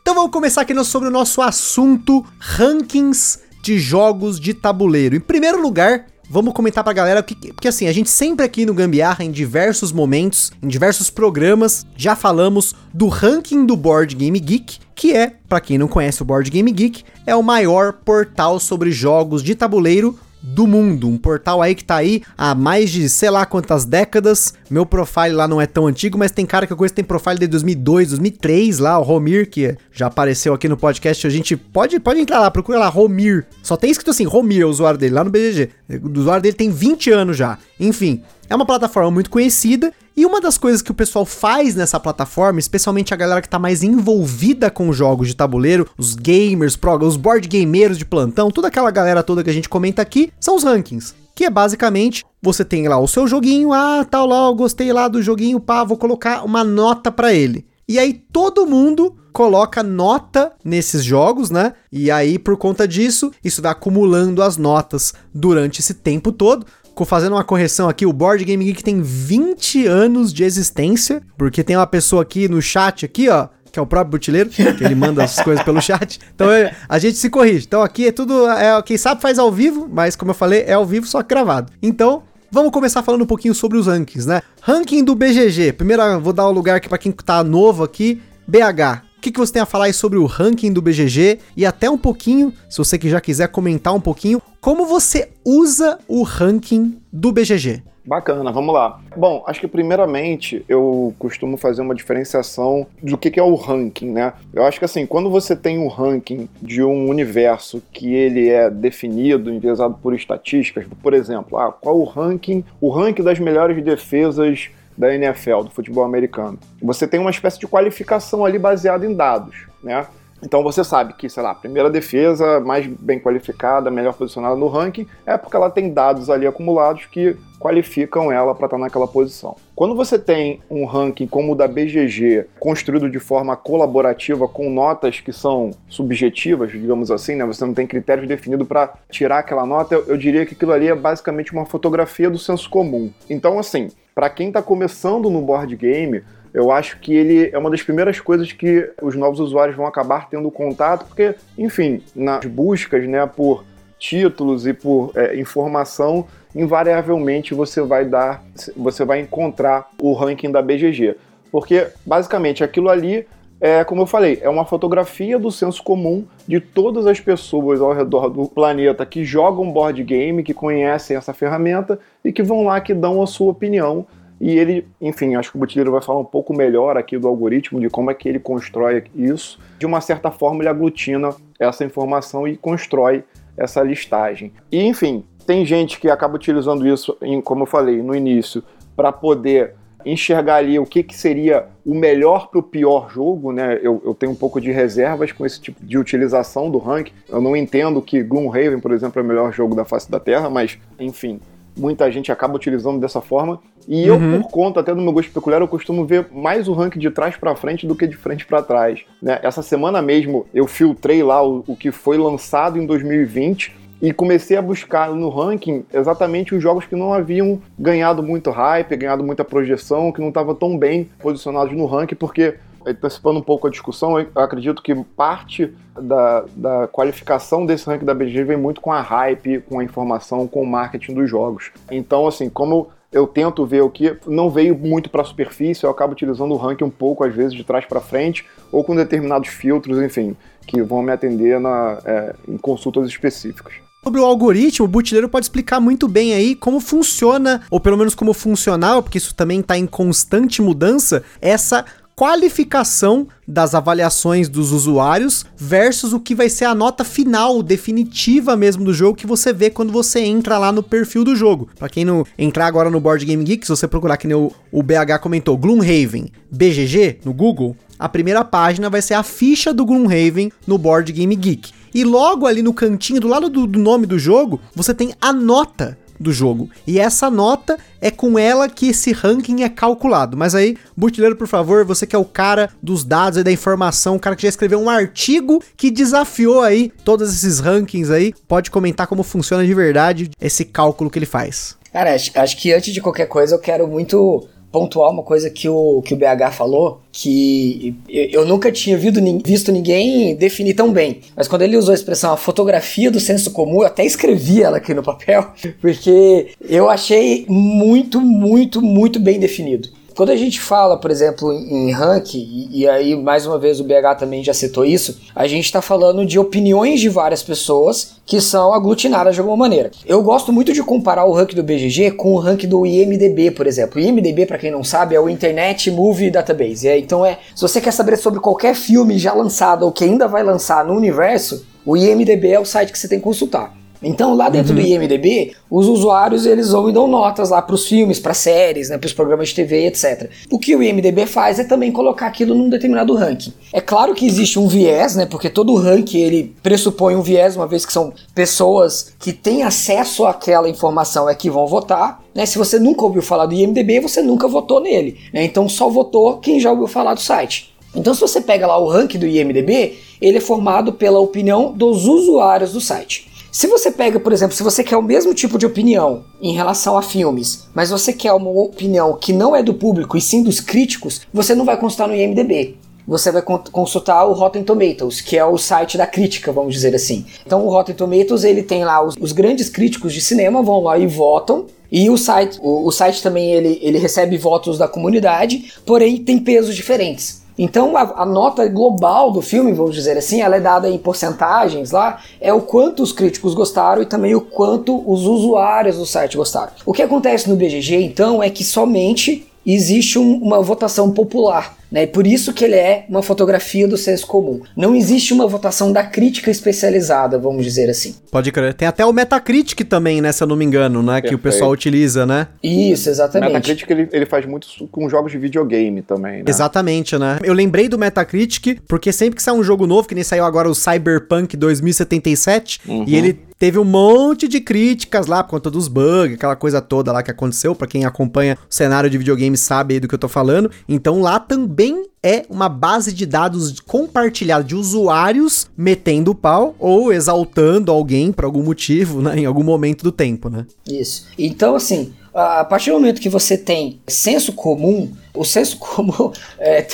então 0.00 0.14
vamos 0.14 0.30
começar 0.30 0.62
aqui 0.62 0.84
sobre 0.84 1.08
o 1.08 1.12
nosso 1.12 1.42
assunto 1.42 2.24
rankings 2.38 3.40
de 3.62 3.78
jogos 3.78 4.40
de 4.40 4.54
tabuleiro. 4.54 5.14
Em 5.14 5.20
primeiro 5.20 5.60
lugar, 5.60 6.06
vamos 6.32 6.54
comentar 6.54 6.82
pra 6.82 6.94
galera, 6.94 7.22
porque, 7.22 7.52
porque 7.52 7.68
assim, 7.68 7.86
a 7.86 7.92
gente 7.92 8.08
sempre 8.08 8.46
aqui 8.46 8.64
no 8.64 8.72
Gambiarra, 8.72 9.22
em 9.22 9.30
diversos 9.30 9.92
momentos, 9.92 10.50
em 10.62 10.66
diversos 10.66 11.10
programas, 11.10 11.86
já 11.94 12.16
falamos 12.16 12.74
do 12.92 13.06
ranking 13.06 13.66
do 13.66 13.76
Board 13.76 14.16
Game 14.16 14.40
Geek, 14.40 14.78
que 14.94 15.12
é, 15.12 15.34
para 15.46 15.60
quem 15.60 15.76
não 15.76 15.86
conhece 15.86 16.22
o 16.22 16.24
Board 16.24 16.50
Game 16.50 16.72
Geek, 16.72 17.04
é 17.26 17.36
o 17.36 17.42
maior 17.42 17.92
portal 17.92 18.58
sobre 18.58 18.90
jogos 18.90 19.42
de 19.42 19.54
tabuleiro 19.54 20.18
do 20.42 20.66
mundo. 20.66 21.08
Um 21.08 21.16
portal 21.16 21.62
aí 21.62 21.74
que 21.74 21.84
tá 21.84 21.96
aí 21.96 22.22
há 22.36 22.54
mais 22.54 22.90
de 22.90 23.08
sei 23.08 23.30
lá 23.30 23.46
quantas 23.46 23.84
décadas. 23.84 24.54
Meu 24.68 24.84
profile 24.84 25.32
lá 25.32 25.46
não 25.46 25.60
é 25.60 25.66
tão 25.66 25.86
antigo, 25.86 26.18
mas 26.18 26.32
tem 26.32 26.44
cara 26.44 26.66
que 26.66 26.72
eu 26.72 26.76
conheço 26.76 26.94
tem 26.94 27.04
profile 27.04 27.38
de 27.38 27.46
2002, 27.46 28.08
2003 28.08 28.78
lá, 28.78 28.98
o 28.98 29.02
Romir, 29.02 29.48
que 29.48 29.76
já 29.92 30.06
apareceu 30.06 30.52
aqui 30.52 30.68
no 30.68 30.76
podcast. 30.76 31.26
A 31.26 31.30
gente 31.30 31.56
pode, 31.56 32.00
pode 32.00 32.20
entrar 32.20 32.40
lá, 32.40 32.50
procura 32.50 32.78
lá, 32.78 32.88
Romir. 32.88 33.46
Só 33.62 33.76
tem 33.76 33.90
escrito 33.90 34.10
assim, 34.10 34.24
Romir, 34.24 34.66
o 34.66 34.70
usuário 34.70 34.98
dele, 34.98 35.14
lá 35.14 35.22
no 35.22 35.30
BGG. 35.30 35.70
O 36.02 36.18
usuário 36.18 36.42
dele 36.42 36.56
tem 36.56 36.70
20 36.70 37.10
anos 37.10 37.36
já. 37.36 37.58
Enfim, 37.78 38.22
é 38.52 38.54
uma 38.54 38.66
plataforma 38.66 39.10
muito 39.10 39.30
conhecida 39.30 39.94
e 40.14 40.26
uma 40.26 40.38
das 40.38 40.58
coisas 40.58 40.82
que 40.82 40.90
o 40.90 40.94
pessoal 40.94 41.24
faz 41.24 41.74
nessa 41.74 41.98
plataforma, 41.98 42.60
especialmente 42.60 43.14
a 43.14 43.16
galera 43.16 43.40
que 43.40 43.48
tá 43.48 43.58
mais 43.58 43.82
envolvida 43.82 44.70
com 44.70 44.92
jogos 44.92 45.28
de 45.28 45.34
tabuleiro, 45.34 45.88
os 45.96 46.14
gamers, 46.14 46.78
os 47.00 47.16
board 47.16 47.48
gameiros 47.48 47.96
de 47.96 48.04
plantão, 48.04 48.50
toda 48.50 48.68
aquela 48.68 48.90
galera 48.90 49.22
toda 49.22 49.42
que 49.42 49.48
a 49.48 49.54
gente 49.54 49.70
comenta 49.70 50.02
aqui, 50.02 50.30
são 50.38 50.54
os 50.54 50.64
rankings. 50.64 51.14
Que 51.34 51.46
é 51.46 51.50
basicamente, 51.50 52.26
você 52.42 52.62
tem 52.62 52.86
lá 52.86 53.00
o 53.00 53.08
seu 53.08 53.26
joguinho, 53.26 53.72
ah, 53.72 54.04
tal 54.04 54.26
lá, 54.26 54.48
eu 54.48 54.54
gostei 54.54 54.92
lá 54.92 55.08
do 55.08 55.22
joguinho, 55.22 55.58
pá, 55.58 55.82
vou 55.82 55.96
colocar 55.96 56.44
uma 56.44 56.62
nota 56.62 57.10
para 57.10 57.32
ele. 57.32 57.64
E 57.88 57.98
aí 57.98 58.12
todo 58.12 58.66
mundo 58.66 59.16
coloca 59.32 59.82
nota 59.82 60.52
nesses 60.62 61.02
jogos, 61.02 61.50
né? 61.50 61.72
E 61.90 62.10
aí, 62.10 62.38
por 62.38 62.58
conta 62.58 62.86
disso, 62.86 63.32
isso 63.42 63.62
vai 63.62 63.72
acumulando 63.72 64.42
as 64.42 64.58
notas 64.58 65.14
durante 65.34 65.80
esse 65.80 65.94
tempo 65.94 66.30
todo 66.30 66.66
fazendo 67.04 67.32
uma 67.32 67.44
correção 67.44 67.88
aqui, 67.88 68.06
o 68.06 68.12
Board 68.12 68.44
Game 68.44 68.64
Geek 68.64 68.82
tem 68.82 69.00
20 69.00 69.86
anos 69.86 70.32
de 70.32 70.44
existência, 70.44 71.22
porque 71.36 71.64
tem 71.64 71.76
uma 71.76 71.86
pessoa 71.86 72.22
aqui 72.22 72.48
no 72.48 72.60
chat 72.60 73.04
aqui, 73.04 73.28
ó, 73.28 73.48
que 73.72 73.78
é 73.78 73.82
o 73.82 73.86
próprio 73.86 74.12
Butileiro, 74.12 74.50
que 74.50 74.84
ele 74.84 74.94
manda 74.94 75.24
as 75.24 75.40
coisas 75.40 75.64
pelo 75.64 75.80
chat. 75.80 76.20
Então 76.34 76.48
a 76.88 76.98
gente 76.98 77.16
se 77.16 77.30
corrige. 77.30 77.64
Então 77.66 77.82
aqui 77.82 78.06
é 78.06 78.12
tudo, 78.12 78.48
é, 78.48 78.80
quem 78.82 78.96
sabe 78.96 79.22
faz 79.22 79.38
ao 79.38 79.50
vivo, 79.50 79.88
mas 79.90 80.14
como 80.14 80.30
eu 80.30 80.34
falei, 80.34 80.64
é 80.66 80.74
ao 80.74 80.84
vivo 80.84 81.06
só 81.06 81.22
gravado. 81.22 81.72
Então, 81.82 82.22
vamos 82.50 82.70
começar 82.70 83.02
falando 83.02 83.22
um 83.22 83.26
pouquinho 83.26 83.54
sobre 83.54 83.78
os 83.78 83.86
rankings, 83.86 84.28
né? 84.28 84.42
Ranking 84.60 85.02
do 85.02 85.14
BGG. 85.14 85.72
Primeiro 85.72 86.20
vou 86.20 86.32
dar 86.32 86.46
o 86.46 86.50
um 86.50 86.52
lugar 86.52 86.76
aqui 86.76 86.88
para 86.88 86.98
quem 86.98 87.10
tá 87.12 87.42
novo 87.42 87.82
aqui, 87.82 88.20
BH 88.46 89.11
que, 89.22 89.30
que 89.30 89.38
você 89.38 89.52
tem 89.52 89.62
a 89.62 89.66
falar 89.66 89.84
aí 89.84 89.92
sobre 89.92 90.18
o 90.18 90.26
ranking 90.26 90.72
do 90.72 90.82
BGG 90.82 91.38
e 91.56 91.64
até 91.64 91.88
um 91.88 91.96
pouquinho, 91.96 92.52
se 92.68 92.76
você 92.78 92.98
que 92.98 93.08
já 93.08 93.20
quiser 93.20 93.48
comentar 93.48 93.94
um 93.94 94.00
pouquinho, 94.00 94.42
como 94.60 94.84
você 94.84 95.30
usa 95.44 95.98
o 96.08 96.24
ranking 96.24 97.00
do 97.12 97.30
BGG? 97.30 97.84
Bacana, 98.04 98.50
vamos 98.50 98.74
lá. 98.74 99.00
Bom, 99.16 99.44
acho 99.46 99.60
que 99.60 99.68
primeiramente 99.68 100.64
eu 100.68 101.14
costumo 101.20 101.56
fazer 101.56 101.82
uma 101.82 101.94
diferenciação 101.94 102.84
do 103.00 103.16
que, 103.16 103.30
que 103.30 103.38
é 103.38 103.42
o 103.44 103.54
ranking, 103.54 104.10
né? 104.10 104.32
Eu 104.52 104.64
acho 104.64 104.80
que 104.80 104.84
assim, 104.84 105.06
quando 105.06 105.30
você 105.30 105.54
tem 105.54 105.78
um 105.78 105.86
ranking 105.86 106.48
de 106.60 106.82
um 106.82 107.08
universo 107.08 107.80
que 107.92 108.12
ele 108.12 108.48
é 108.48 108.68
definido, 108.68 109.54
enviesado 109.54 109.96
por 110.02 110.14
estatísticas, 110.14 110.84
por 111.00 111.14
exemplo, 111.14 111.56
ah, 111.56 111.70
qual 111.70 111.96
o 111.96 112.04
ranking, 112.04 112.64
o 112.80 112.90
ranking 112.90 113.22
das 113.22 113.38
melhores 113.38 113.80
defesas 113.84 114.68
da 114.96 115.14
NFL, 115.14 115.62
do 115.62 115.70
futebol 115.70 116.04
americano. 116.04 116.58
Você 116.82 117.06
tem 117.06 117.20
uma 117.20 117.30
espécie 117.30 117.58
de 117.58 117.66
qualificação 117.66 118.44
ali 118.44 118.58
baseada 118.58 119.06
em 119.06 119.14
dados, 119.14 119.66
né? 119.82 120.06
Então 120.42 120.62
você 120.62 120.82
sabe 120.82 121.12
que, 121.12 121.28
sei 121.28 121.42
lá, 121.42 121.52
a 121.52 121.54
primeira 121.54 121.88
defesa 121.88 122.58
mais 122.58 122.84
bem 122.86 123.20
qualificada, 123.20 123.90
melhor 123.90 124.14
posicionada 124.14 124.56
no 124.56 124.66
ranking, 124.66 125.06
é 125.24 125.36
porque 125.36 125.56
ela 125.56 125.70
tem 125.70 125.92
dados 125.92 126.28
ali 126.28 126.46
acumulados 126.46 127.06
que 127.06 127.36
qualificam 127.60 128.32
ela 128.32 128.52
para 128.52 128.66
estar 128.66 128.78
naquela 128.78 129.06
posição. 129.06 129.54
Quando 129.74 129.94
você 129.94 130.18
tem 130.18 130.60
um 130.70 130.84
ranking 130.84 131.26
como 131.26 131.52
o 131.52 131.54
da 131.54 131.66
BGG, 131.66 132.46
construído 132.60 133.08
de 133.08 133.18
forma 133.18 133.56
colaborativa 133.56 134.46
com 134.46 134.70
notas 134.70 135.20
que 135.20 135.32
são 135.32 135.70
subjetivas, 135.88 136.70
digamos 136.70 137.10
assim, 137.10 137.36
né? 137.36 137.44
Você 137.46 137.64
não 137.64 137.72
tem 137.72 137.86
critérios 137.86 138.28
definidos 138.28 138.68
para 138.68 138.92
tirar 139.10 139.38
aquela 139.38 139.64
nota, 139.64 139.94
eu, 139.94 140.04
eu 140.08 140.16
diria 140.16 140.44
que 140.44 140.54
aquilo 140.54 140.72
ali 140.72 140.88
é 140.88 140.94
basicamente 140.94 141.52
uma 141.52 141.64
fotografia 141.64 142.28
do 142.28 142.38
senso 142.38 142.68
comum. 142.68 143.10
Então, 143.30 143.58
assim, 143.58 143.88
para 144.14 144.28
quem 144.28 144.48
está 144.48 144.60
começando 144.60 145.30
no 145.30 145.40
board 145.40 145.74
game, 145.74 146.22
eu 146.52 146.70
acho 146.70 146.98
que 146.98 147.14
ele 147.14 147.50
é 147.50 147.58
uma 147.58 147.70
das 147.70 147.82
primeiras 147.82 148.20
coisas 148.20 148.52
que 148.52 148.90
os 149.00 149.16
novos 149.16 149.40
usuários 149.40 149.74
vão 149.74 149.86
acabar 149.86 150.28
tendo 150.28 150.50
contato, 150.50 151.06
porque, 151.06 151.34
enfim, 151.56 152.02
nas 152.14 152.44
buscas 152.44 153.08
né, 153.08 153.26
por 153.26 153.64
títulos 153.98 154.66
e 154.66 154.74
por 154.74 155.12
é, 155.14 155.38
informação, 155.40 156.26
invariavelmente 156.54 157.54
você 157.54 157.80
vai 157.82 158.04
dar, 158.04 158.42
você 158.76 159.04
vai 159.04 159.20
encontrar 159.20 159.90
o 160.00 160.12
ranking 160.12 160.50
da 160.50 160.62
BGG. 160.62 161.16
Porque, 161.50 161.88
basicamente, 162.06 162.64
aquilo 162.64 162.88
ali 162.88 163.26
é, 163.60 163.84
como 163.84 164.02
eu 164.02 164.06
falei, 164.06 164.40
é 164.42 164.48
uma 164.48 164.64
fotografia 164.64 165.38
do 165.38 165.48
senso 165.48 165.84
comum 165.84 166.24
de 166.48 166.58
todas 166.58 167.06
as 167.06 167.20
pessoas 167.20 167.80
ao 167.80 167.92
redor 167.92 168.28
do 168.28 168.48
planeta 168.48 169.06
que 169.06 169.24
jogam 169.24 169.70
board 169.70 170.02
game, 170.02 170.42
que 170.42 170.52
conhecem 170.52 171.16
essa 171.16 171.32
ferramenta 171.32 171.96
e 172.24 172.32
que 172.32 172.42
vão 172.42 172.64
lá 172.64 172.80
que 172.80 172.92
dão 172.92 173.22
a 173.22 173.26
sua 173.28 173.52
opinião 173.52 174.04
e 174.44 174.58
ele, 174.58 174.88
enfim, 175.00 175.36
acho 175.36 175.52
que 175.52 175.56
o 175.56 175.60
Butileiro 175.60 175.92
vai 175.92 176.02
falar 176.02 176.18
um 176.18 176.24
pouco 176.24 176.52
melhor 176.52 176.96
aqui 176.96 177.16
do 177.16 177.28
algoritmo, 177.28 177.78
de 177.78 177.88
como 177.88 178.10
é 178.10 178.14
que 178.14 178.28
ele 178.28 178.40
constrói 178.40 179.04
isso. 179.14 179.60
De 179.78 179.86
uma 179.86 180.00
certa 180.00 180.32
forma, 180.32 180.62
ele 180.62 180.68
aglutina 180.68 181.32
essa 181.60 181.84
informação 181.84 182.48
e 182.48 182.56
constrói 182.56 183.22
essa 183.56 183.80
listagem. 183.84 184.52
E, 184.72 184.82
enfim, 184.82 185.22
tem 185.46 185.64
gente 185.64 185.98
que 186.00 186.08
acaba 186.08 186.36
utilizando 186.36 186.86
isso, 186.86 187.16
em, 187.20 187.40
como 187.40 187.62
eu 187.62 187.66
falei 187.66 188.02
no 188.02 188.14
início, 188.14 188.62
para 188.96 189.12
poder 189.12 189.74
enxergar 190.04 190.56
ali 190.56 190.78
o 190.78 190.86
que, 190.86 191.02
que 191.02 191.16
seria 191.16 191.66
o 191.84 191.94
melhor 191.94 192.48
para 192.48 192.58
o 192.58 192.62
pior 192.62 193.10
jogo, 193.10 193.52
né? 193.52 193.78
Eu, 193.82 194.02
eu, 194.04 194.14
tenho 194.14 194.32
um 194.32 194.36
pouco 194.36 194.60
de 194.60 194.70
reservas 194.70 195.32
com 195.32 195.46
esse 195.46 195.60
tipo 195.60 195.84
de 195.84 195.96
utilização 195.96 196.70
do 196.70 196.78
ranking. 196.78 197.12
Eu 197.28 197.40
não 197.40 197.56
entendo 197.56 198.02
que 198.02 198.22
Gloomhaven, 198.22 198.80
por 198.80 198.92
exemplo, 198.92 199.20
é 199.20 199.22
o 199.22 199.26
melhor 199.26 199.52
jogo 199.52 199.74
da 199.74 199.84
face 199.84 200.10
da 200.10 200.18
Terra, 200.18 200.50
mas, 200.50 200.78
enfim, 200.98 201.40
muita 201.76 202.10
gente 202.10 202.30
acaba 202.30 202.56
utilizando 202.56 203.00
dessa 203.00 203.20
forma. 203.20 203.60
E 203.88 204.08
uhum. 204.08 204.34
eu, 204.34 204.40
por 204.40 204.50
conta 204.50 204.80
até 204.80 204.94
do 204.94 205.00
meu 205.00 205.12
gosto 205.12 205.32
peculiar, 205.32 205.60
eu 205.60 205.68
costumo 205.68 206.04
ver 206.04 206.28
mais 206.32 206.68
o 206.68 206.72
ranking 206.72 207.00
de 207.00 207.10
trás 207.10 207.36
para 207.36 207.54
frente 207.56 207.86
do 207.86 207.96
que 207.96 208.06
de 208.06 208.16
frente 208.16 208.46
para 208.46 208.62
trás. 208.62 209.00
Né? 209.20 209.40
Essa 209.42 209.62
semana 209.62 210.00
mesmo 210.00 210.46
eu 210.54 210.66
filtrei 210.66 211.22
lá 211.22 211.44
o, 211.44 211.64
o 211.66 211.76
que 211.76 211.90
foi 211.90 212.16
lançado 212.16 212.78
em 212.78 212.86
2020 212.86 213.81
e 214.02 214.12
comecei 214.12 214.56
a 214.56 214.62
buscar 214.62 215.10
no 215.12 215.28
ranking 215.28 215.86
exatamente 215.94 216.56
os 216.56 216.60
jogos 216.60 216.84
que 216.84 216.96
não 216.96 217.14
haviam 217.14 217.62
ganhado 217.78 218.20
muito 218.20 218.50
hype, 218.50 218.96
ganhado 218.96 219.22
muita 219.22 219.44
projeção, 219.44 220.10
que 220.10 220.20
não 220.20 220.28
estavam 220.28 220.56
tão 220.56 220.76
bem 220.76 221.08
posicionados 221.20 221.72
no 221.72 221.86
ranking, 221.86 222.16
porque 222.16 222.56
antecipando 222.84 223.38
um 223.38 223.42
pouco 223.42 223.68
a 223.68 223.70
discussão, 223.70 224.18
eu 224.18 224.28
acredito 224.34 224.82
que 224.82 224.92
parte 225.16 225.72
da, 225.94 226.44
da 226.56 226.88
qualificação 226.88 227.64
desse 227.64 227.86
ranking 227.86 228.04
da 228.04 228.12
BG 228.12 228.42
vem 228.42 228.56
muito 228.56 228.80
com 228.80 228.90
a 228.90 229.00
hype, 229.00 229.60
com 229.60 229.78
a 229.78 229.84
informação, 229.84 230.48
com 230.48 230.62
o 230.62 230.66
marketing 230.66 231.14
dos 231.14 231.30
jogos. 231.30 231.70
Então, 231.88 232.26
assim, 232.26 232.50
como 232.50 232.88
eu 233.12 233.24
tento 233.24 233.64
ver 233.64 233.82
o 233.82 233.90
que 233.90 234.16
não 234.26 234.50
veio 234.50 234.76
muito 234.76 235.10
para 235.10 235.22
a 235.22 235.24
superfície, 235.24 235.84
eu 235.84 235.90
acabo 235.90 236.12
utilizando 236.12 236.52
o 236.52 236.56
ranking 236.56 236.84
um 236.84 236.90
pouco, 236.90 237.22
às 237.22 237.32
vezes, 237.32 237.54
de 237.54 237.62
trás 237.62 237.84
para 237.84 238.00
frente, 238.00 238.44
ou 238.72 238.82
com 238.82 238.96
determinados 238.96 239.48
filtros, 239.48 239.98
enfim, 240.02 240.36
que 240.66 240.82
vão 240.82 241.02
me 241.02 241.12
atender 241.12 241.60
na, 241.60 241.98
é, 242.04 242.34
em 242.48 242.58
consultas 242.58 243.06
específicas. 243.06 243.91
Sobre 244.04 244.20
o 244.20 244.24
algoritmo, 244.24 244.84
o 244.84 244.88
Butileiro 244.88 245.28
pode 245.28 245.44
explicar 245.44 245.78
muito 245.78 246.08
bem 246.08 246.34
aí 246.34 246.56
como 246.56 246.80
funciona, 246.80 247.62
ou 247.70 247.78
pelo 247.78 247.96
menos 247.96 248.16
como 248.16 248.34
funcional, 248.34 249.00
porque 249.00 249.16
isso 249.16 249.32
também 249.32 249.60
está 249.60 249.78
em 249.78 249.86
constante 249.86 250.60
mudança, 250.60 251.22
essa 251.40 251.84
qualificação 252.14 253.26
das 253.46 253.74
avaliações 253.74 254.48
dos 254.48 254.72
usuários 254.72 255.44
versus 255.56 256.12
o 256.12 256.20
que 256.20 256.34
vai 256.34 256.48
ser 256.48 256.66
a 256.66 256.74
nota 256.74 257.04
final, 257.04 257.62
definitiva 257.62 258.56
mesmo 258.56 258.84
do 258.84 258.92
jogo 258.94 259.16
que 259.16 259.26
você 259.26 259.52
vê 259.52 259.70
quando 259.70 259.92
você 259.92 260.20
entra 260.20 260.58
lá 260.58 260.70
no 260.72 260.82
perfil 260.82 261.24
do 261.24 261.34
jogo. 261.34 261.68
Para 261.78 261.88
quem 261.88 262.04
não 262.04 262.24
entrar 262.38 262.66
agora 262.66 262.90
no 262.90 263.00
Board 263.00 263.24
Game 263.24 263.42
Geek, 263.44 263.66
se 263.66 263.70
você 263.70 263.88
procurar 263.88 264.16
que 264.16 264.26
nem 264.26 264.36
o, 264.36 264.52
o 264.70 264.82
BH 264.82 265.18
comentou, 265.20 265.56
Gloomhaven 265.56 266.30
BGG 266.50 267.20
no 267.24 267.32
Google, 267.32 267.76
a 267.98 268.08
primeira 268.08 268.44
página 268.44 268.90
vai 268.90 269.00
ser 269.00 269.14
a 269.14 269.22
ficha 269.22 269.72
do 269.72 269.84
Gloomhaven 269.86 270.50
no 270.66 270.76
Board 270.76 271.12
Game 271.12 271.34
Geek. 271.34 271.72
E 271.94 272.04
logo 272.04 272.46
ali 272.46 272.62
no 272.62 272.72
cantinho, 272.72 273.20
do 273.20 273.28
lado 273.28 273.48
do, 273.48 273.66
do 273.66 273.78
nome 273.78 274.06
do 274.06 274.18
jogo, 274.18 274.60
você 274.74 274.94
tem 274.94 275.14
a 275.20 275.32
nota 275.32 275.98
do 276.18 276.32
jogo. 276.32 276.70
E 276.86 276.98
essa 276.98 277.30
nota 277.30 277.78
é 278.00 278.10
com 278.10 278.38
ela 278.38 278.68
que 278.68 278.88
esse 278.88 279.12
ranking 279.12 279.62
é 279.62 279.68
calculado. 279.68 280.36
Mas 280.36 280.54
aí, 280.54 280.76
Butileiro, 280.96 281.36
por 281.36 281.46
favor, 281.46 281.84
você 281.84 282.06
que 282.06 282.16
é 282.16 282.18
o 282.18 282.24
cara 282.24 282.70
dos 282.82 283.04
dados 283.04 283.38
e 283.38 283.44
da 283.44 283.52
informação, 283.52 284.16
o 284.16 284.20
cara 284.20 284.36
que 284.36 284.42
já 284.42 284.48
escreveu 284.48 284.80
um 284.80 284.90
artigo 284.90 285.62
que 285.76 285.90
desafiou 285.90 286.62
aí 286.62 286.92
todos 287.04 287.32
esses 287.32 287.58
rankings 287.58 288.12
aí, 288.12 288.34
pode 288.46 288.70
comentar 288.70 289.06
como 289.06 289.22
funciona 289.22 289.64
de 289.64 289.74
verdade 289.74 290.30
esse 290.40 290.64
cálculo 290.64 291.10
que 291.10 291.18
ele 291.18 291.26
faz. 291.26 291.76
Cara, 291.92 292.14
acho, 292.14 292.30
acho 292.34 292.56
que 292.56 292.72
antes 292.72 292.92
de 292.94 293.02
qualquer 293.02 293.26
coisa 293.26 293.54
eu 293.54 293.58
quero 293.58 293.86
muito 293.86 294.48
pontuar 294.72 295.10
uma 295.10 295.22
coisa 295.22 295.50
que 295.50 295.68
o, 295.68 296.00
que 296.02 296.14
o 296.14 296.16
BH 296.16 296.52
falou, 296.52 297.02
que 297.12 297.94
eu 298.08 298.46
nunca 298.46 298.72
tinha 298.72 298.96
visto 298.96 299.70
ninguém 299.70 300.34
definir 300.34 300.74
tão 300.74 300.90
bem. 300.90 301.20
Mas 301.36 301.46
quando 301.46 301.62
ele 301.62 301.76
usou 301.76 301.92
a 301.92 301.94
expressão 301.94 302.32
a 302.32 302.36
fotografia 302.38 303.10
do 303.10 303.20
senso 303.20 303.50
comum, 303.50 303.82
eu 303.82 303.86
até 303.86 304.04
escrevi 304.04 304.62
ela 304.62 304.78
aqui 304.78 304.94
no 304.94 305.02
papel, 305.02 305.52
porque 305.80 306.48
eu 306.68 306.88
achei 306.88 307.44
muito, 307.48 308.20
muito, 308.20 308.80
muito 308.80 309.20
bem 309.20 309.38
definido. 309.38 309.90
Quando 310.14 310.30
a 310.30 310.36
gente 310.36 310.60
fala, 310.60 310.96
por 310.96 311.10
exemplo, 311.10 311.52
em 311.52 311.90
ranking, 311.90 312.38
e, 312.38 312.82
e, 312.82 312.88
aí 312.88 313.16
mais 313.16 313.46
uma 313.46 313.58
vez 313.58 313.80
o 313.80 313.84
BH 313.84 314.18
também 314.18 314.44
já 314.44 314.52
citou 314.52 314.84
isso, 314.84 315.18
a 315.34 315.46
gente 315.46 315.64
está 315.64 315.80
falando 315.80 316.24
de 316.26 316.38
opiniões 316.38 317.00
de 317.00 317.08
várias 317.08 317.42
pessoas 317.42 318.16
que 318.26 318.40
são 318.40 318.72
aglutinadas 318.72 319.34
de 319.34 319.40
alguma 319.40 319.56
maneira. 319.56 319.90
Eu 320.06 320.22
gosto 320.22 320.52
muito 320.52 320.72
de 320.72 320.82
comparar 320.82 321.24
o 321.24 321.32
ranking 321.32 321.56
do 321.56 321.62
BGG 321.62 322.12
com 322.12 322.32
o 322.34 322.38
ranking 322.38 322.68
do 322.68 322.86
IMDB, 322.86 323.50
por 323.50 323.66
exemplo. 323.66 324.00
O 324.00 324.04
IMDB, 324.04 324.46
para 324.46 324.58
quem 324.58 324.70
não 324.70 324.84
sabe, 324.84 325.14
é 325.14 325.20
o 325.20 325.28
Internet 325.28 325.90
Movie 325.90 326.30
Database. 326.30 326.88
É, 326.88 326.98
então 326.98 327.24
é, 327.24 327.38
se 327.54 327.62
você 327.62 327.80
quer 327.80 327.92
saber 327.92 328.16
sobre 328.16 328.40
qualquer 328.40 328.74
filme 328.74 329.18
já 329.18 329.32
lançado 329.32 329.84
ou 329.84 329.92
que 329.92 330.04
ainda 330.04 330.28
vai 330.28 330.42
lançar 330.42 330.84
no 330.84 330.94
universo, 330.94 331.64
o 331.84 331.96
IMDB 331.96 332.52
é 332.52 332.60
o 332.60 332.64
site 332.64 332.92
que 332.92 332.98
você 332.98 333.08
tem 333.08 333.18
que 333.18 333.24
consultar. 333.24 333.81
Então, 334.02 334.34
lá 334.34 334.48
dentro 334.48 334.74
uhum. 334.74 334.82
do 334.82 334.86
IMDB, 334.86 335.54
os 335.70 335.86
usuários 335.86 336.44
eles 336.44 336.70
vão 336.70 336.88
e 336.88 336.92
dão 336.92 337.06
notas 337.06 337.50
lá 337.50 337.62
para 337.62 337.74
os 337.74 337.86
filmes, 337.86 338.18
para 338.18 338.34
séries, 338.34 338.88
né, 338.88 338.98
para 338.98 339.06
os 339.06 339.12
programas 339.12 339.50
de 339.50 339.54
TV, 339.54 339.86
etc. 339.86 340.28
O 340.50 340.58
que 340.58 340.74
o 340.74 340.82
IMDB 340.82 341.26
faz 341.26 341.58
é 341.58 341.64
também 341.64 341.92
colocar 341.92 342.26
aquilo 342.26 342.54
num 342.54 342.68
determinado 342.68 343.14
ranking. 343.14 343.52
É 343.72 343.80
claro 343.80 344.14
que 344.14 344.26
existe 344.26 344.58
um 344.58 344.66
viés, 344.66 345.14
né, 345.14 345.26
porque 345.26 345.48
todo 345.48 345.74
ranking 345.74 346.18
ele 346.18 346.54
pressupõe 346.62 347.14
um 347.14 347.22
viés, 347.22 347.56
uma 347.56 347.66
vez 347.66 347.86
que 347.86 347.92
são 347.92 348.12
pessoas 348.34 349.14
que 349.18 349.32
têm 349.32 349.62
acesso 349.62 350.24
àquela 350.26 350.68
informação 350.68 351.28
é 351.28 351.34
que 351.34 351.50
vão 351.50 351.66
votar. 351.66 352.22
Né? 352.34 352.44
Se 352.46 352.58
você 352.58 352.78
nunca 352.78 353.04
ouviu 353.04 353.22
falar 353.22 353.46
do 353.46 353.54
IMDB, 353.54 354.00
você 354.00 354.20
nunca 354.20 354.48
votou 354.48 354.80
nele. 354.80 355.18
Né? 355.32 355.44
Então, 355.44 355.68
só 355.68 355.88
votou 355.88 356.38
quem 356.38 356.58
já 356.58 356.70
ouviu 356.70 356.86
falar 356.86 357.14
do 357.14 357.20
site. 357.20 357.72
Então, 357.94 358.14
se 358.14 358.20
você 358.20 358.40
pega 358.40 358.66
lá 358.66 358.78
o 358.78 358.88
ranking 358.88 359.18
do 359.18 359.26
IMDB, 359.26 359.98
ele 360.20 360.38
é 360.38 360.40
formado 360.40 360.92
pela 360.92 361.18
opinião 361.18 361.72
dos 361.72 362.06
usuários 362.06 362.72
do 362.72 362.80
site. 362.80 363.31
Se 363.52 363.66
você 363.66 363.90
pega, 363.90 364.18
por 364.18 364.32
exemplo, 364.32 364.56
se 364.56 364.62
você 364.62 364.82
quer 364.82 364.96
o 364.96 365.02
mesmo 365.02 365.34
tipo 365.34 365.58
de 365.58 365.66
opinião 365.66 366.24
em 366.40 366.54
relação 366.54 366.96
a 366.96 367.02
filmes, 367.02 367.68
mas 367.74 367.90
você 367.90 368.10
quer 368.10 368.32
uma 368.32 368.48
opinião 368.48 369.14
que 369.18 369.30
não 369.30 369.54
é 369.54 369.62
do 369.62 369.74
público 369.74 370.16
e 370.16 370.22
sim 370.22 370.42
dos 370.42 370.58
críticos, 370.58 371.20
você 371.30 371.54
não 371.54 371.66
vai 371.66 371.76
consultar 371.76 372.08
no 372.08 372.14
IMDB. 372.14 372.78
Você 373.06 373.30
vai 373.30 373.42
consultar 373.42 374.24
o 374.24 374.32
Rotten 374.32 374.64
Tomatoes, 374.64 375.20
que 375.20 375.36
é 375.36 375.44
o 375.44 375.58
site 375.58 375.98
da 375.98 376.06
crítica, 376.06 376.50
vamos 376.50 376.72
dizer 376.72 376.94
assim. 376.94 377.26
Então 377.44 377.66
o 377.66 377.68
Rotten 377.68 377.94
Tomatoes 377.94 378.42
ele 378.42 378.62
tem 378.62 378.86
lá 378.86 379.04
os, 379.04 379.16
os 379.20 379.32
grandes 379.32 379.68
críticos 379.68 380.14
de 380.14 380.22
cinema 380.22 380.62
vão 380.62 380.84
lá 380.84 380.96
e 380.96 381.06
votam 381.06 381.66
e 381.90 382.08
o 382.08 382.16
site, 382.16 382.58
o, 382.62 382.86
o, 382.86 382.90
site 382.90 383.22
também 383.22 383.52
ele, 383.52 383.78
ele 383.82 383.98
recebe 383.98 384.38
votos 384.38 384.78
da 384.78 384.88
comunidade, 384.88 385.74
porém 385.84 386.24
tem 386.24 386.38
pesos 386.38 386.74
diferentes. 386.74 387.41
Então 387.58 387.96
a, 387.96 388.22
a, 388.22 388.26
nota 388.26 388.66
global 388.68 389.30
do 389.30 389.42
filme, 389.42 389.72
vamos 389.72 389.94
dizer 389.94 390.16
assim, 390.16 390.40
ela 390.40 390.56
é 390.56 390.60
dada 390.60 390.88
em 390.88 390.98
porcentagens 390.98 391.90
lá, 391.90 392.20
é 392.40 392.52
o 392.52 392.60
quanto 392.60 393.02
os 393.02 393.12
críticos 393.12 393.54
gostaram 393.54 394.02
e 394.02 394.06
também 394.06 394.34
o 394.34 394.40
quanto 394.40 395.02
os 395.10 395.26
usuários 395.26 395.98
do 395.98 396.06
site 396.06 396.36
gostaram. 396.36 396.72
O 396.86 396.92
que 396.92 397.02
acontece 397.02 397.48
no 397.48 397.56
BGG 397.56 398.02
então 398.02 398.42
é 398.42 398.48
que 398.48 398.64
somente 398.64 399.46
existe 399.66 400.18
um, 400.18 400.36
uma 400.36 400.60
votação 400.62 401.10
popular. 401.12 401.76
Né? 401.92 402.06
Por 402.06 402.26
isso 402.26 402.54
que 402.54 402.64
ele 402.64 402.74
é 402.74 403.04
uma 403.08 403.22
fotografia 403.22 403.86
do 403.86 403.98
senso 403.98 404.26
comum. 404.26 404.62
Não 404.74 404.94
existe 404.94 405.34
uma 405.34 405.46
votação 405.46 405.92
da 405.92 406.02
crítica 406.02 406.50
especializada, 406.50 407.38
vamos 407.38 407.64
dizer 407.64 407.90
assim. 407.90 408.14
Pode 408.30 408.50
crer. 408.50 408.72
Tem 408.72 408.88
até 408.88 409.04
o 409.04 409.12
Metacritic 409.12 409.86
também, 409.86 410.22
né? 410.22 410.32
Se 410.32 410.42
eu 410.42 410.46
não 410.46 410.56
me 410.56 410.64
engano, 410.64 411.02
né? 411.02 411.20
Perfeito. 411.20 411.28
Que 411.28 411.34
o 411.34 411.38
pessoal 411.38 411.70
utiliza, 411.70 412.24
né? 412.24 412.48
Isso, 412.62 413.10
exatamente. 413.10 413.50
O 413.50 413.52
Metacritic 413.52 413.90
ele, 413.90 414.08
ele 414.10 414.26
faz 414.26 414.46
muito 414.46 414.66
com 414.90 415.08
jogos 415.08 415.30
de 415.30 415.38
videogame 415.38 416.00
também, 416.00 416.38
né? 416.38 416.44
Exatamente, 416.46 417.18
né? 417.18 417.38
Eu 417.42 417.52
lembrei 417.52 417.88
do 417.88 417.98
Metacritic 417.98 418.80
porque 418.88 419.12
sempre 419.12 419.36
que 419.36 419.42
sai 419.42 419.54
um 419.54 419.62
jogo 419.62 419.86
novo, 419.86 420.08
que 420.08 420.14
nem 420.14 420.24
saiu 420.24 420.44
agora 420.44 420.70
o 420.70 420.74
Cyberpunk 420.74 421.56
2077, 421.56 422.80
uhum. 422.86 423.04
e 423.06 423.16
ele 423.16 423.38
teve 423.62 423.78
um 423.78 423.84
monte 423.84 424.48
de 424.48 424.60
críticas 424.60 425.28
lá 425.28 425.44
por 425.44 425.50
conta 425.50 425.70
dos 425.70 425.86
bugs, 425.86 426.34
aquela 426.34 426.56
coisa 426.56 426.80
toda 426.80 427.12
lá 427.12 427.22
que 427.22 427.30
aconteceu. 427.30 427.76
Para 427.76 427.86
quem 427.86 428.04
acompanha 428.04 428.58
o 428.68 428.74
cenário 428.74 429.08
de 429.08 429.16
videogame 429.16 429.56
sabe 429.56 429.94
aí 429.94 430.00
do 430.00 430.08
que 430.08 430.14
eu 430.16 430.18
tô 430.18 430.28
falando. 430.28 430.68
Então 430.88 431.20
lá 431.20 431.38
também 431.38 431.81
é 432.22 432.44
uma 432.48 432.68
base 432.68 433.12
de 433.12 433.26
dados 433.26 433.80
compartilhada 433.80 434.62
de 434.62 434.74
usuários 434.74 435.66
metendo 435.76 436.30
o 436.30 436.34
pau 436.34 436.74
ou 436.78 437.12
exaltando 437.12 437.90
alguém 437.90 438.32
por 438.32 438.44
algum 438.44 438.62
motivo, 438.62 439.20
né, 439.20 439.38
em 439.38 439.46
algum 439.46 439.64
momento 439.64 440.02
do 440.02 440.12
tempo, 440.12 440.48
né? 440.48 440.66
Isso. 440.86 441.26
Então, 441.36 441.74
assim, 441.74 442.12
a 442.34 442.64
partir 442.64 442.90
do 442.90 442.94
momento 442.94 443.20
que 443.20 443.28
você 443.28 443.58
tem 443.58 444.00
senso 444.06 444.52
comum, 444.52 445.10
o 445.34 445.44
senso 445.44 445.76
comum. 445.80 446.32
É, 446.58 446.86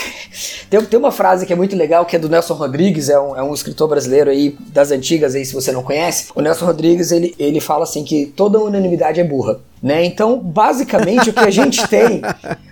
tem, 0.69 0.81
tem 0.83 0.99
uma 0.99 1.13
frase 1.13 1.47
que 1.47 1.53
é 1.53 1.57
muito 1.57 1.77
legal, 1.77 2.05
que 2.05 2.17
é 2.17 2.19
do 2.19 2.29
Nelson 2.29 2.55
Rodrigues, 2.55 3.09
é 3.09 3.19
um, 3.19 3.37
é 3.37 3.43
um 3.43 3.55
escritor 3.55 3.89
brasileiro 3.89 4.31
aí 4.31 4.57
das 4.73 4.91
antigas, 4.91 5.35
aí, 5.35 5.45
se 5.45 5.55
você 5.55 5.73
não 5.73 5.83
conhece. 5.83 6.29
O 6.35 6.41
Nelson 6.41 6.67
Rodrigues 6.67 7.13
ele, 7.13 7.35
ele 7.39 7.61
fala 7.61 7.85
assim 7.85 8.05
que 8.05 8.27
toda 8.27 8.59
unanimidade 8.59 9.21
é 9.21 9.25
burra. 9.25 9.61
Né? 9.83 10.05
Então, 10.05 10.39
basicamente, 10.39 11.31
o 11.31 11.33
que 11.33 11.41
a 11.41 11.51
gente 11.51 11.87
tem, 11.89 12.21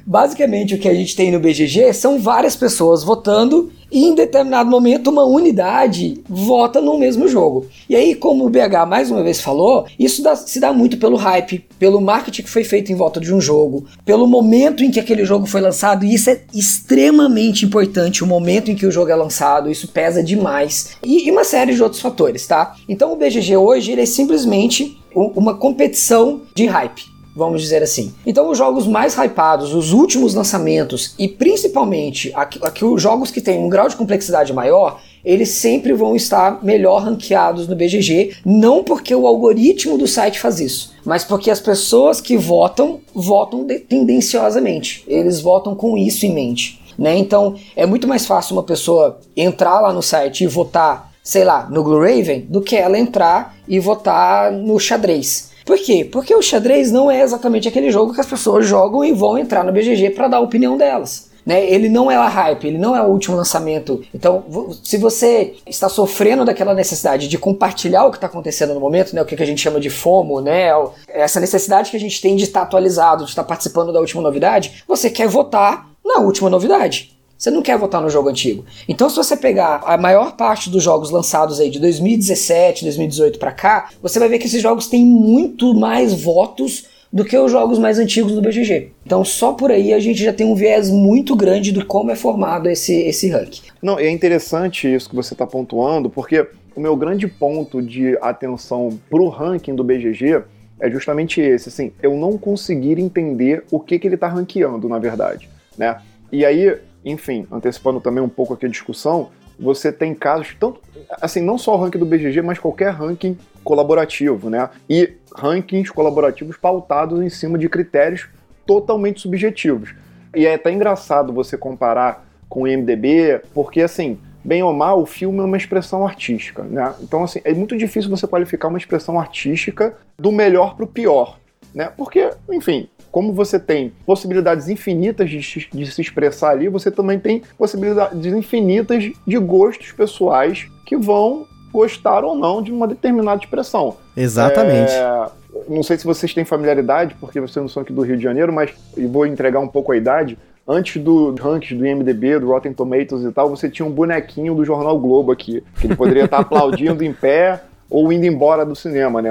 basicamente 0.04 0.74
o 0.74 0.78
que 0.78 0.88
a 0.88 0.94
gente 0.94 1.14
tem 1.14 1.30
no 1.30 1.40
BGG 1.40 1.92
são 1.92 2.18
várias 2.18 2.56
pessoas 2.56 3.04
votando 3.04 3.70
e 3.90 4.04
em 4.04 4.14
determinado 4.14 4.68
momento 4.68 5.10
uma 5.10 5.24
unidade 5.24 6.20
vota 6.28 6.80
no 6.80 6.98
mesmo 6.98 7.28
jogo. 7.28 7.66
E 7.88 7.94
aí, 7.94 8.14
como 8.14 8.44
o 8.44 8.50
BH 8.50 8.86
mais 8.88 9.10
uma 9.10 9.22
vez 9.22 9.40
falou, 9.40 9.86
isso 9.98 10.22
dá, 10.22 10.34
se 10.34 10.58
dá 10.58 10.72
muito 10.72 10.98
pelo 10.98 11.16
hype, 11.16 11.64
pelo 11.78 12.00
marketing 12.00 12.42
que 12.42 12.50
foi 12.50 12.64
feito 12.64 12.90
em 12.90 12.96
volta 12.96 13.20
de 13.20 13.32
um 13.32 13.40
jogo, 13.40 13.86
pelo 14.04 14.26
momento 14.26 14.82
em 14.82 14.90
que 14.90 15.00
aquele 15.00 15.24
jogo 15.24 15.46
foi 15.46 15.60
lançado, 15.60 16.04
e 16.04 16.14
isso 16.14 16.30
é 16.30 16.40
extremamente 16.52 17.64
importante, 17.64 18.24
o 18.24 18.26
momento 18.26 18.70
em 18.70 18.74
que 18.74 18.86
o 18.86 18.90
jogo 18.90 19.10
é 19.10 19.16
lançado, 19.16 19.70
isso 19.70 19.88
pesa 19.88 20.22
demais. 20.22 20.96
E, 21.04 21.28
e 21.28 21.30
uma 21.30 21.44
série 21.44 21.74
de 21.74 21.82
outros 21.82 22.02
fatores, 22.02 22.46
tá? 22.46 22.74
Então 22.88 23.12
o 23.12 23.16
BGG 23.16 23.56
hoje 23.56 23.92
ele 23.92 24.02
é 24.02 24.06
simplesmente 24.06 24.98
uma 25.14 25.54
competição 25.54 26.42
de 26.54 26.66
hype 26.66 26.95
vamos 27.36 27.60
dizer 27.60 27.82
assim. 27.82 28.14
Então, 28.26 28.50
os 28.50 28.56
jogos 28.56 28.86
mais 28.86 29.14
hypados, 29.14 29.74
os 29.74 29.92
últimos 29.92 30.34
lançamentos 30.34 31.14
e 31.18 31.28
principalmente 31.28 32.32
aqui, 32.34 32.58
aqui, 32.62 32.84
os 32.84 33.00
jogos 33.00 33.30
que 33.30 33.42
têm 33.42 33.62
um 33.62 33.68
grau 33.68 33.88
de 33.88 33.94
complexidade 33.94 34.54
maior, 34.54 35.00
eles 35.22 35.50
sempre 35.50 35.92
vão 35.92 36.16
estar 36.16 36.64
melhor 36.64 37.02
ranqueados 37.02 37.68
no 37.68 37.76
BGG, 37.76 38.36
não 38.44 38.82
porque 38.82 39.14
o 39.14 39.26
algoritmo 39.26 39.98
do 39.98 40.06
site 40.06 40.40
faz 40.40 40.60
isso, 40.60 40.94
mas 41.04 41.24
porque 41.24 41.50
as 41.50 41.60
pessoas 41.60 42.20
que 42.20 42.36
votam, 42.36 43.00
votam 43.14 43.66
tendenciosamente. 43.88 45.04
Eles 45.06 45.40
votam 45.40 45.74
com 45.74 45.98
isso 45.98 46.24
em 46.24 46.32
mente. 46.32 46.80
Né? 46.96 47.18
Então, 47.18 47.56
é 47.74 47.84
muito 47.84 48.08
mais 48.08 48.24
fácil 48.24 48.54
uma 48.56 48.62
pessoa 48.62 49.20
entrar 49.36 49.80
lá 49.80 49.92
no 49.92 50.00
site 50.00 50.44
e 50.44 50.46
votar 50.46 51.14
sei 51.26 51.42
lá, 51.42 51.66
no 51.68 51.82
Blue 51.82 51.98
Raven, 51.98 52.46
do 52.48 52.60
que 52.60 52.76
ela 52.76 52.96
entrar 52.96 53.56
e 53.66 53.80
votar 53.80 54.52
no 54.52 54.78
xadrez. 54.78 55.50
Por 55.66 55.76
quê? 55.78 56.08
Porque 56.10 56.32
o 56.32 56.40
xadrez 56.40 56.92
não 56.92 57.10
é 57.10 57.20
exatamente 57.20 57.66
aquele 57.66 57.90
jogo 57.90 58.14
que 58.14 58.20
as 58.20 58.26
pessoas 58.26 58.64
jogam 58.64 59.04
e 59.04 59.12
vão 59.12 59.36
entrar 59.36 59.64
no 59.64 59.72
BGG 59.72 60.10
para 60.10 60.28
dar 60.28 60.36
a 60.36 60.40
opinião 60.40 60.78
delas. 60.78 61.28
Né? 61.44 61.68
Ele 61.68 61.88
não 61.88 62.08
é 62.08 62.14
a 62.14 62.28
hype, 62.28 62.68
ele 62.68 62.78
não 62.78 62.96
é 62.96 63.02
o 63.02 63.06
último 63.06 63.36
lançamento. 63.36 64.00
Então, 64.14 64.44
se 64.84 64.96
você 64.96 65.54
está 65.66 65.88
sofrendo 65.88 66.44
daquela 66.44 66.72
necessidade 66.72 67.26
de 67.26 67.36
compartilhar 67.36 68.04
o 68.04 68.12
que 68.12 68.16
está 68.16 68.28
acontecendo 68.28 68.74
no 68.74 68.80
momento, 68.80 69.12
né? 69.12 69.22
o 69.22 69.24
que 69.24 69.34
a 69.42 69.46
gente 69.46 69.60
chama 69.60 69.80
de 69.80 69.90
FOMO, 69.90 70.40
né? 70.40 70.68
essa 71.08 71.40
necessidade 71.40 71.90
que 71.90 71.96
a 71.96 72.00
gente 72.00 72.22
tem 72.22 72.36
de 72.36 72.44
estar 72.44 72.62
atualizado, 72.62 73.24
de 73.24 73.30
estar 73.30 73.44
participando 73.44 73.92
da 73.92 73.98
última 73.98 74.22
novidade, 74.22 74.84
você 74.86 75.10
quer 75.10 75.26
votar 75.26 75.88
na 76.04 76.20
última 76.20 76.48
novidade. 76.48 77.15
Você 77.38 77.50
não 77.50 77.62
quer 77.62 77.76
votar 77.78 78.00
no 78.00 78.08
jogo 78.08 78.28
antigo. 78.28 78.64
Então, 78.88 79.10
se 79.10 79.16
você 79.16 79.36
pegar 79.36 79.82
a 79.84 79.96
maior 79.98 80.36
parte 80.36 80.70
dos 80.70 80.82
jogos 80.82 81.10
lançados 81.10 81.60
aí 81.60 81.68
de 81.68 81.78
2017, 81.78 82.84
2018 82.84 83.38
para 83.38 83.52
cá, 83.52 83.90
você 84.02 84.18
vai 84.18 84.28
ver 84.28 84.38
que 84.38 84.46
esses 84.46 84.62
jogos 84.62 84.86
têm 84.86 85.04
muito 85.04 85.74
mais 85.74 86.14
votos 86.14 86.86
do 87.12 87.24
que 87.24 87.36
os 87.36 87.50
jogos 87.50 87.78
mais 87.78 87.98
antigos 87.98 88.32
do 88.32 88.42
BGG. 88.42 88.90
Então, 89.04 89.24
só 89.24 89.52
por 89.52 89.70
aí 89.70 89.92
a 89.92 90.00
gente 90.00 90.22
já 90.22 90.32
tem 90.32 90.46
um 90.46 90.54
viés 90.54 90.90
muito 90.90 91.36
grande 91.36 91.72
do 91.72 91.84
como 91.84 92.10
é 92.10 92.16
formado 92.16 92.68
esse, 92.68 92.92
esse 92.92 93.28
ranking. 93.28 93.62
Não, 93.80 93.98
é 93.98 94.10
interessante 94.10 94.92
isso 94.92 95.08
que 95.08 95.16
você 95.16 95.34
está 95.34 95.46
pontuando, 95.46 96.10
porque 96.10 96.46
o 96.74 96.80
meu 96.80 96.96
grande 96.96 97.26
ponto 97.26 97.80
de 97.80 98.18
atenção 98.20 98.98
para 99.08 99.22
o 99.22 99.28
ranking 99.28 99.74
do 99.74 99.84
BGG 99.84 100.42
é 100.78 100.90
justamente 100.90 101.40
esse, 101.40 101.68
assim, 101.68 101.92
eu 102.02 102.14
não 102.16 102.36
conseguir 102.36 102.98
entender 103.00 103.64
o 103.70 103.80
que, 103.80 103.98
que 103.98 104.06
ele 104.06 104.16
está 104.16 104.28
ranqueando, 104.28 104.88
na 104.88 104.98
verdade, 104.98 105.48
né? 105.78 105.96
E 106.30 106.44
aí 106.44 106.78
enfim, 107.06 107.46
antecipando 107.52 108.00
também 108.00 108.22
um 108.22 108.28
pouco 108.28 108.52
aqui 108.52 108.66
a 108.66 108.68
discussão, 108.68 109.30
você 109.58 109.92
tem 109.92 110.14
casos, 110.14 110.54
tanto, 110.58 110.80
assim, 111.22 111.40
não 111.40 111.56
só 111.56 111.74
o 111.74 111.78
ranking 111.78 111.98
do 111.98 112.04
BGG, 112.04 112.42
mas 112.42 112.58
qualquer 112.58 112.90
ranking 112.90 113.38
colaborativo, 113.62 114.50
né? 114.50 114.68
E 114.90 115.14
rankings 115.34 115.90
colaborativos 115.92 116.56
pautados 116.56 117.22
em 117.22 117.30
cima 117.30 117.56
de 117.56 117.68
critérios 117.68 118.28
totalmente 118.66 119.20
subjetivos. 119.20 119.94
E 120.34 120.46
é 120.46 120.54
até 120.54 120.70
engraçado 120.70 121.32
você 121.32 121.56
comparar 121.56 122.26
com 122.48 122.62
o 122.62 122.68
IMDB, 122.68 123.40
porque 123.54 123.80
assim, 123.80 124.18
bem 124.44 124.62
ou 124.62 124.72
mal, 124.72 125.00
o 125.00 125.06
filme 125.06 125.38
é 125.38 125.42
uma 125.42 125.56
expressão 125.56 126.06
artística, 126.06 126.62
né? 126.64 126.94
Então 127.00 127.24
assim, 127.24 127.40
é 127.44 127.54
muito 127.54 127.76
difícil 127.76 128.10
você 128.10 128.26
qualificar 128.26 128.68
uma 128.68 128.78
expressão 128.78 129.18
artística 129.18 129.96
do 130.18 130.30
melhor 130.30 130.74
para 130.74 130.84
o 130.84 130.88
pior, 130.88 131.38
né? 131.74 131.90
Porque, 131.96 132.30
enfim, 132.50 132.88
como 133.16 133.32
você 133.32 133.58
tem 133.58 133.94
possibilidades 134.04 134.68
infinitas 134.68 135.30
de, 135.30 135.38
de, 135.72 135.90
se 135.90 136.02
expressar 136.02 136.50
ali, 136.50 136.68
você 136.68 136.90
também 136.90 137.18
tem 137.18 137.42
possibilidades 137.56 138.26
infinitas 138.26 139.10
de 139.26 139.38
gostos 139.38 139.90
pessoais 139.90 140.68
que 140.84 140.98
vão 140.98 141.46
gostar 141.72 142.24
ou 142.24 142.36
não 142.36 142.60
de 142.60 142.70
uma 142.70 142.86
determinada 142.86 143.42
expressão. 143.42 143.96
Exatamente. 144.14 144.92
É, 144.92 145.30
não 145.66 145.82
sei 145.82 145.96
se 145.96 146.04
vocês 146.04 146.34
têm 146.34 146.44
familiaridade, 146.44 147.16
porque 147.18 147.40
vocês 147.40 147.56
não 147.56 147.68
são 147.70 147.82
aqui 147.82 147.90
do 147.90 148.02
Rio 148.02 148.18
de 148.18 148.22
Janeiro, 148.22 148.52
mas 148.52 148.74
e 148.94 149.06
vou 149.06 149.24
entregar 149.24 149.60
um 149.60 149.68
pouco 149.68 149.92
a 149.92 149.96
idade. 149.96 150.36
Antes 150.68 151.02
do 151.02 151.34
rankings 151.36 151.74
do 151.74 151.86
IMDB, 151.86 152.38
do 152.38 152.48
Rotten 152.48 152.74
Tomatoes 152.74 153.24
e 153.24 153.32
tal, 153.32 153.48
você 153.48 153.70
tinha 153.70 153.86
um 153.86 153.90
bonequinho 153.90 154.54
do 154.54 154.62
Jornal 154.62 155.00
Globo 155.00 155.32
aqui, 155.32 155.64
que 155.80 155.86
ele 155.86 155.96
poderia 155.96 156.26
estar 156.26 156.40
aplaudindo 156.44 157.02
em 157.02 157.14
pé 157.14 157.62
ou 157.88 158.12
indo 158.12 158.26
embora 158.26 158.66
do 158.66 158.76
cinema, 158.76 159.22
né? 159.22 159.30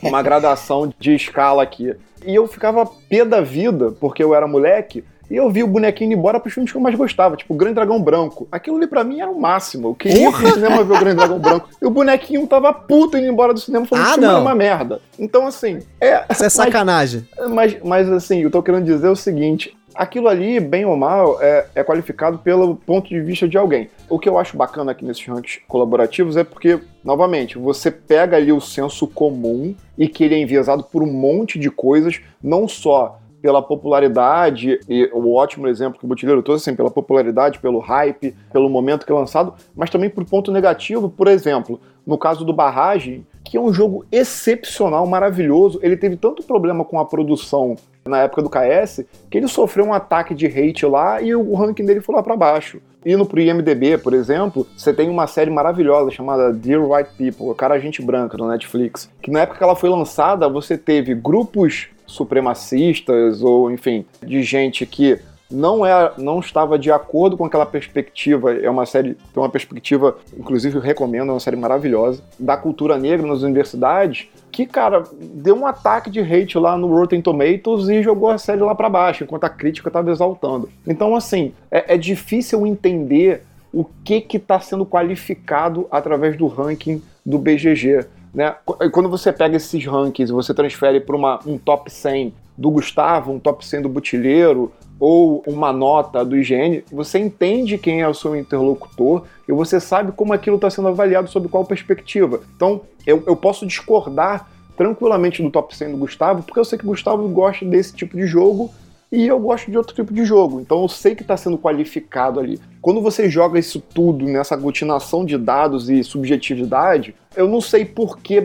Numa 0.00 0.22
gradação 0.22 0.92
de 1.00 1.16
escala 1.16 1.64
aqui. 1.64 1.96
E 2.24 2.34
eu 2.34 2.46
ficava 2.46 2.86
pé 2.86 3.24
da 3.24 3.40
vida, 3.40 3.92
porque 4.00 4.22
eu 4.22 4.34
era 4.34 4.46
moleque, 4.46 5.04
e 5.32 5.36
eu 5.36 5.48
vi 5.48 5.62
o 5.62 5.66
bonequinho 5.66 6.12
indo 6.12 6.18
embora 6.18 6.38
pros 6.38 6.52
filmes 6.52 6.70
que 6.70 6.76
eu 6.76 6.80
mais 6.82 6.94
gostava, 6.94 7.36
tipo 7.36 7.54
o 7.54 7.56
Grande 7.56 7.76
Dragão 7.76 8.02
Branco. 8.02 8.46
Aquilo 8.52 8.76
ali 8.76 8.86
pra 8.86 9.02
mim 9.02 9.18
era 9.18 9.30
o 9.30 9.40
máximo. 9.40 9.88
Eu 9.88 9.94
queria 9.94 10.28
ir 10.28 10.30
pro 10.30 10.52
cinema 10.52 10.84
ver 10.84 10.94
o 10.94 10.98
Grande 10.98 11.16
Dragão 11.16 11.38
Branco. 11.38 11.70
E 11.80 11.86
o 11.86 11.90
bonequinho 11.90 12.46
tava 12.46 12.70
puto 12.70 13.16
indo 13.16 13.26
embora 13.26 13.54
do 13.54 13.60
cinema 13.60 13.86
falando 13.86 14.04
ah, 14.04 14.08
que 14.08 14.12
o 14.12 14.14
filme 14.20 14.28
era 14.28 14.40
uma 14.40 14.54
merda. 14.54 15.00
Então, 15.18 15.46
assim. 15.46 15.78
É, 15.98 16.24
Isso 16.30 16.44
é 16.44 16.50
sacanagem. 16.50 17.26
Mas, 17.48 17.76
mas, 17.82 18.12
assim, 18.12 18.42
eu 18.42 18.50
tô 18.50 18.62
querendo 18.62 18.84
dizer 18.84 19.08
o 19.08 19.16
seguinte: 19.16 19.74
aquilo 19.94 20.28
ali, 20.28 20.60
bem 20.60 20.84
ou 20.84 20.96
mal, 20.96 21.40
é, 21.40 21.66
é, 21.74 21.84
qualificado 21.84 22.38
pelo 22.38 22.76
ponto 22.76 23.08
de 23.08 23.20
vista 23.20 23.48
de 23.48 23.56
alguém. 23.58 23.88
O 24.08 24.18
que 24.18 24.28
eu 24.28 24.38
acho 24.38 24.56
bacana 24.56 24.92
aqui 24.92 25.04
nesses 25.04 25.26
rankings 25.26 25.60
colaborativos 25.66 26.36
é 26.36 26.44
porque, 26.44 26.78
novamente, 27.04 27.58
você 27.58 27.90
pega 27.90 28.36
ali 28.36 28.52
o 28.52 28.60
senso 28.60 29.06
comum 29.06 29.74
e 29.96 30.08
que 30.08 30.24
ele 30.24 30.34
é 30.34 30.38
enviesado 30.38 30.84
por 30.84 31.02
um 31.02 31.12
monte 31.12 31.58
de 31.58 31.70
coisas, 31.70 32.20
não 32.42 32.66
só 32.66 33.18
pela 33.42 33.60
popularidade, 33.60 34.78
e 34.88 35.10
o 35.12 35.34
ótimo 35.34 35.66
exemplo 35.66 35.98
que 35.98 36.04
o 36.04 36.08
Botilheiro 36.08 36.42
trouxe, 36.44 36.70
assim, 36.70 36.76
pela 36.76 36.90
popularidade, 36.90 37.58
pelo 37.58 37.80
hype, 37.80 38.36
pelo 38.52 38.70
momento 38.70 39.04
que 39.04 39.10
é 39.10 39.14
lançado, 39.14 39.54
mas 39.74 39.90
também 39.90 40.08
por 40.08 40.24
ponto 40.24 40.52
negativo, 40.52 41.10
por 41.10 41.26
exemplo, 41.26 41.80
no 42.06 42.16
caso 42.16 42.44
do 42.44 42.52
Barragem, 42.52 43.26
que 43.44 43.56
é 43.56 43.60
um 43.60 43.72
jogo 43.72 44.06
excepcional, 44.12 45.04
maravilhoso, 45.06 45.80
ele 45.82 45.96
teve 45.96 46.16
tanto 46.16 46.44
problema 46.44 46.84
com 46.84 47.00
a 47.00 47.04
produção 47.04 47.74
na 48.04 48.18
época 48.18 48.42
do 48.42 48.50
KS, 48.50 49.04
que 49.30 49.38
ele 49.38 49.48
sofreu 49.48 49.84
um 49.84 49.92
ataque 49.92 50.34
de 50.34 50.46
hate 50.46 50.86
lá 50.86 51.20
e 51.20 51.34
o 51.34 51.54
ranking 51.54 51.84
dele 51.84 52.00
foi 52.00 52.14
lá 52.14 52.22
para 52.22 52.36
baixo. 52.36 52.80
Indo 53.04 53.26
pro 53.26 53.40
IMDB, 53.40 53.98
por 53.98 54.14
exemplo, 54.14 54.66
você 54.76 54.92
tem 54.92 55.10
uma 55.10 55.26
série 55.26 55.50
maravilhosa 55.50 56.10
chamada 56.10 56.52
Dear 56.52 56.82
White 56.82 57.10
People, 57.16 57.54
cara 57.56 57.78
gente 57.78 58.00
branca 58.00 58.36
no 58.36 58.46
Netflix, 58.46 59.10
que 59.20 59.30
na 59.30 59.40
época 59.40 59.58
que 59.58 59.64
ela 59.64 59.74
foi 59.74 59.90
lançada, 59.90 60.48
você 60.48 60.78
teve 60.78 61.14
grupos 61.14 61.88
supremacistas 62.06 63.42
ou, 63.42 63.70
enfim, 63.70 64.04
de 64.22 64.42
gente 64.42 64.86
que 64.86 65.18
não, 65.52 65.84
é, 65.84 66.12
não 66.16 66.40
estava 66.40 66.78
de 66.78 66.90
acordo 66.90 67.36
com 67.36 67.44
aquela 67.44 67.66
perspectiva. 67.66 68.54
É 68.54 68.70
uma 68.70 68.86
série, 68.86 69.14
tem 69.14 69.42
uma 69.42 69.48
perspectiva, 69.48 70.16
inclusive 70.36 70.76
eu 70.76 70.80
recomendo, 70.80 71.28
é 71.28 71.32
uma 71.32 71.40
série 71.40 71.56
maravilhosa, 71.56 72.22
da 72.38 72.56
cultura 72.56 72.96
negra 72.96 73.26
nas 73.26 73.42
universidades. 73.42 74.28
Que, 74.52 74.66
cara, 74.66 75.02
deu 75.18 75.56
um 75.56 75.66
ataque 75.66 76.10
de 76.10 76.20
hate 76.20 76.58
lá 76.58 76.76
no 76.76 76.86
Rotten 76.86 77.22
Tomatoes 77.22 77.88
e 77.88 78.02
jogou 78.02 78.28
a 78.28 78.36
série 78.36 78.60
lá 78.60 78.74
para 78.74 78.90
baixo, 78.90 79.24
enquanto 79.24 79.44
a 79.44 79.48
crítica 79.48 79.88
estava 79.88 80.10
exaltando. 80.10 80.68
Então, 80.86 81.16
assim, 81.16 81.54
é, 81.70 81.94
é 81.94 81.96
difícil 81.96 82.66
entender 82.66 83.42
o 83.72 83.84
que 84.04 84.26
está 84.36 84.60
sendo 84.60 84.84
qualificado 84.84 85.88
através 85.90 86.36
do 86.36 86.46
ranking 86.46 87.02
do 87.24 87.38
BGG. 87.38 88.06
Né? 88.34 88.54
Quando 88.92 89.08
você 89.08 89.32
pega 89.32 89.56
esses 89.56 89.84
rankings 89.86 90.30
e 90.30 90.34
você 90.34 90.52
transfere 90.52 91.00
para 91.00 91.16
um 91.46 91.56
top 91.56 91.90
100 91.90 92.34
do 92.56 92.70
Gustavo, 92.70 93.32
um 93.32 93.38
top 93.38 93.66
100 93.66 93.82
do 93.82 93.88
Butilheiro, 93.88 94.70
ou 95.00 95.42
uma 95.48 95.72
nota 95.72 96.24
do 96.24 96.36
IGN, 96.36 96.84
você 96.92 97.18
entende 97.18 97.76
quem 97.76 98.02
é 98.02 98.08
o 98.08 98.14
seu 98.14 98.36
interlocutor 98.36 99.24
e 99.52 99.56
você 99.56 99.78
sabe 99.78 100.12
como 100.12 100.32
aquilo 100.32 100.56
está 100.56 100.70
sendo 100.70 100.88
avaliado 100.88 101.28
sob 101.28 101.48
qual 101.48 101.64
perspectiva. 101.64 102.40
Então, 102.56 102.82
eu, 103.06 103.22
eu 103.26 103.36
posso 103.36 103.66
discordar 103.66 104.48
tranquilamente 104.76 105.42
do 105.42 105.50
top 105.50 105.76
100 105.76 105.92
do 105.92 105.96
Gustavo, 105.98 106.42
porque 106.42 106.58
eu 106.58 106.64
sei 106.64 106.78
que 106.78 106.84
o 106.84 106.88
Gustavo 106.88 107.28
gosta 107.28 107.64
desse 107.64 107.94
tipo 107.94 108.16
de 108.16 108.26
jogo 108.26 108.70
e 109.12 109.26
eu 109.26 109.38
gosto 109.38 109.70
de 109.70 109.76
outro 109.76 109.94
tipo 109.94 110.12
de 110.12 110.24
jogo. 110.24 110.60
Então 110.60 110.80
eu 110.80 110.88
sei 110.88 111.14
que 111.14 111.20
está 111.20 111.36
sendo 111.36 111.58
qualificado 111.58 112.40
ali. 112.40 112.58
Quando 112.80 113.02
você 113.02 113.28
joga 113.28 113.58
isso 113.58 113.78
tudo 113.78 114.24
nessa 114.24 114.54
aglutinação 114.54 115.24
de 115.24 115.36
dados 115.36 115.90
e 115.90 116.02
subjetividade, 116.02 117.14
eu 117.36 117.46
não 117.46 117.60
sei 117.60 117.84
por 117.84 118.18
que 118.18 118.42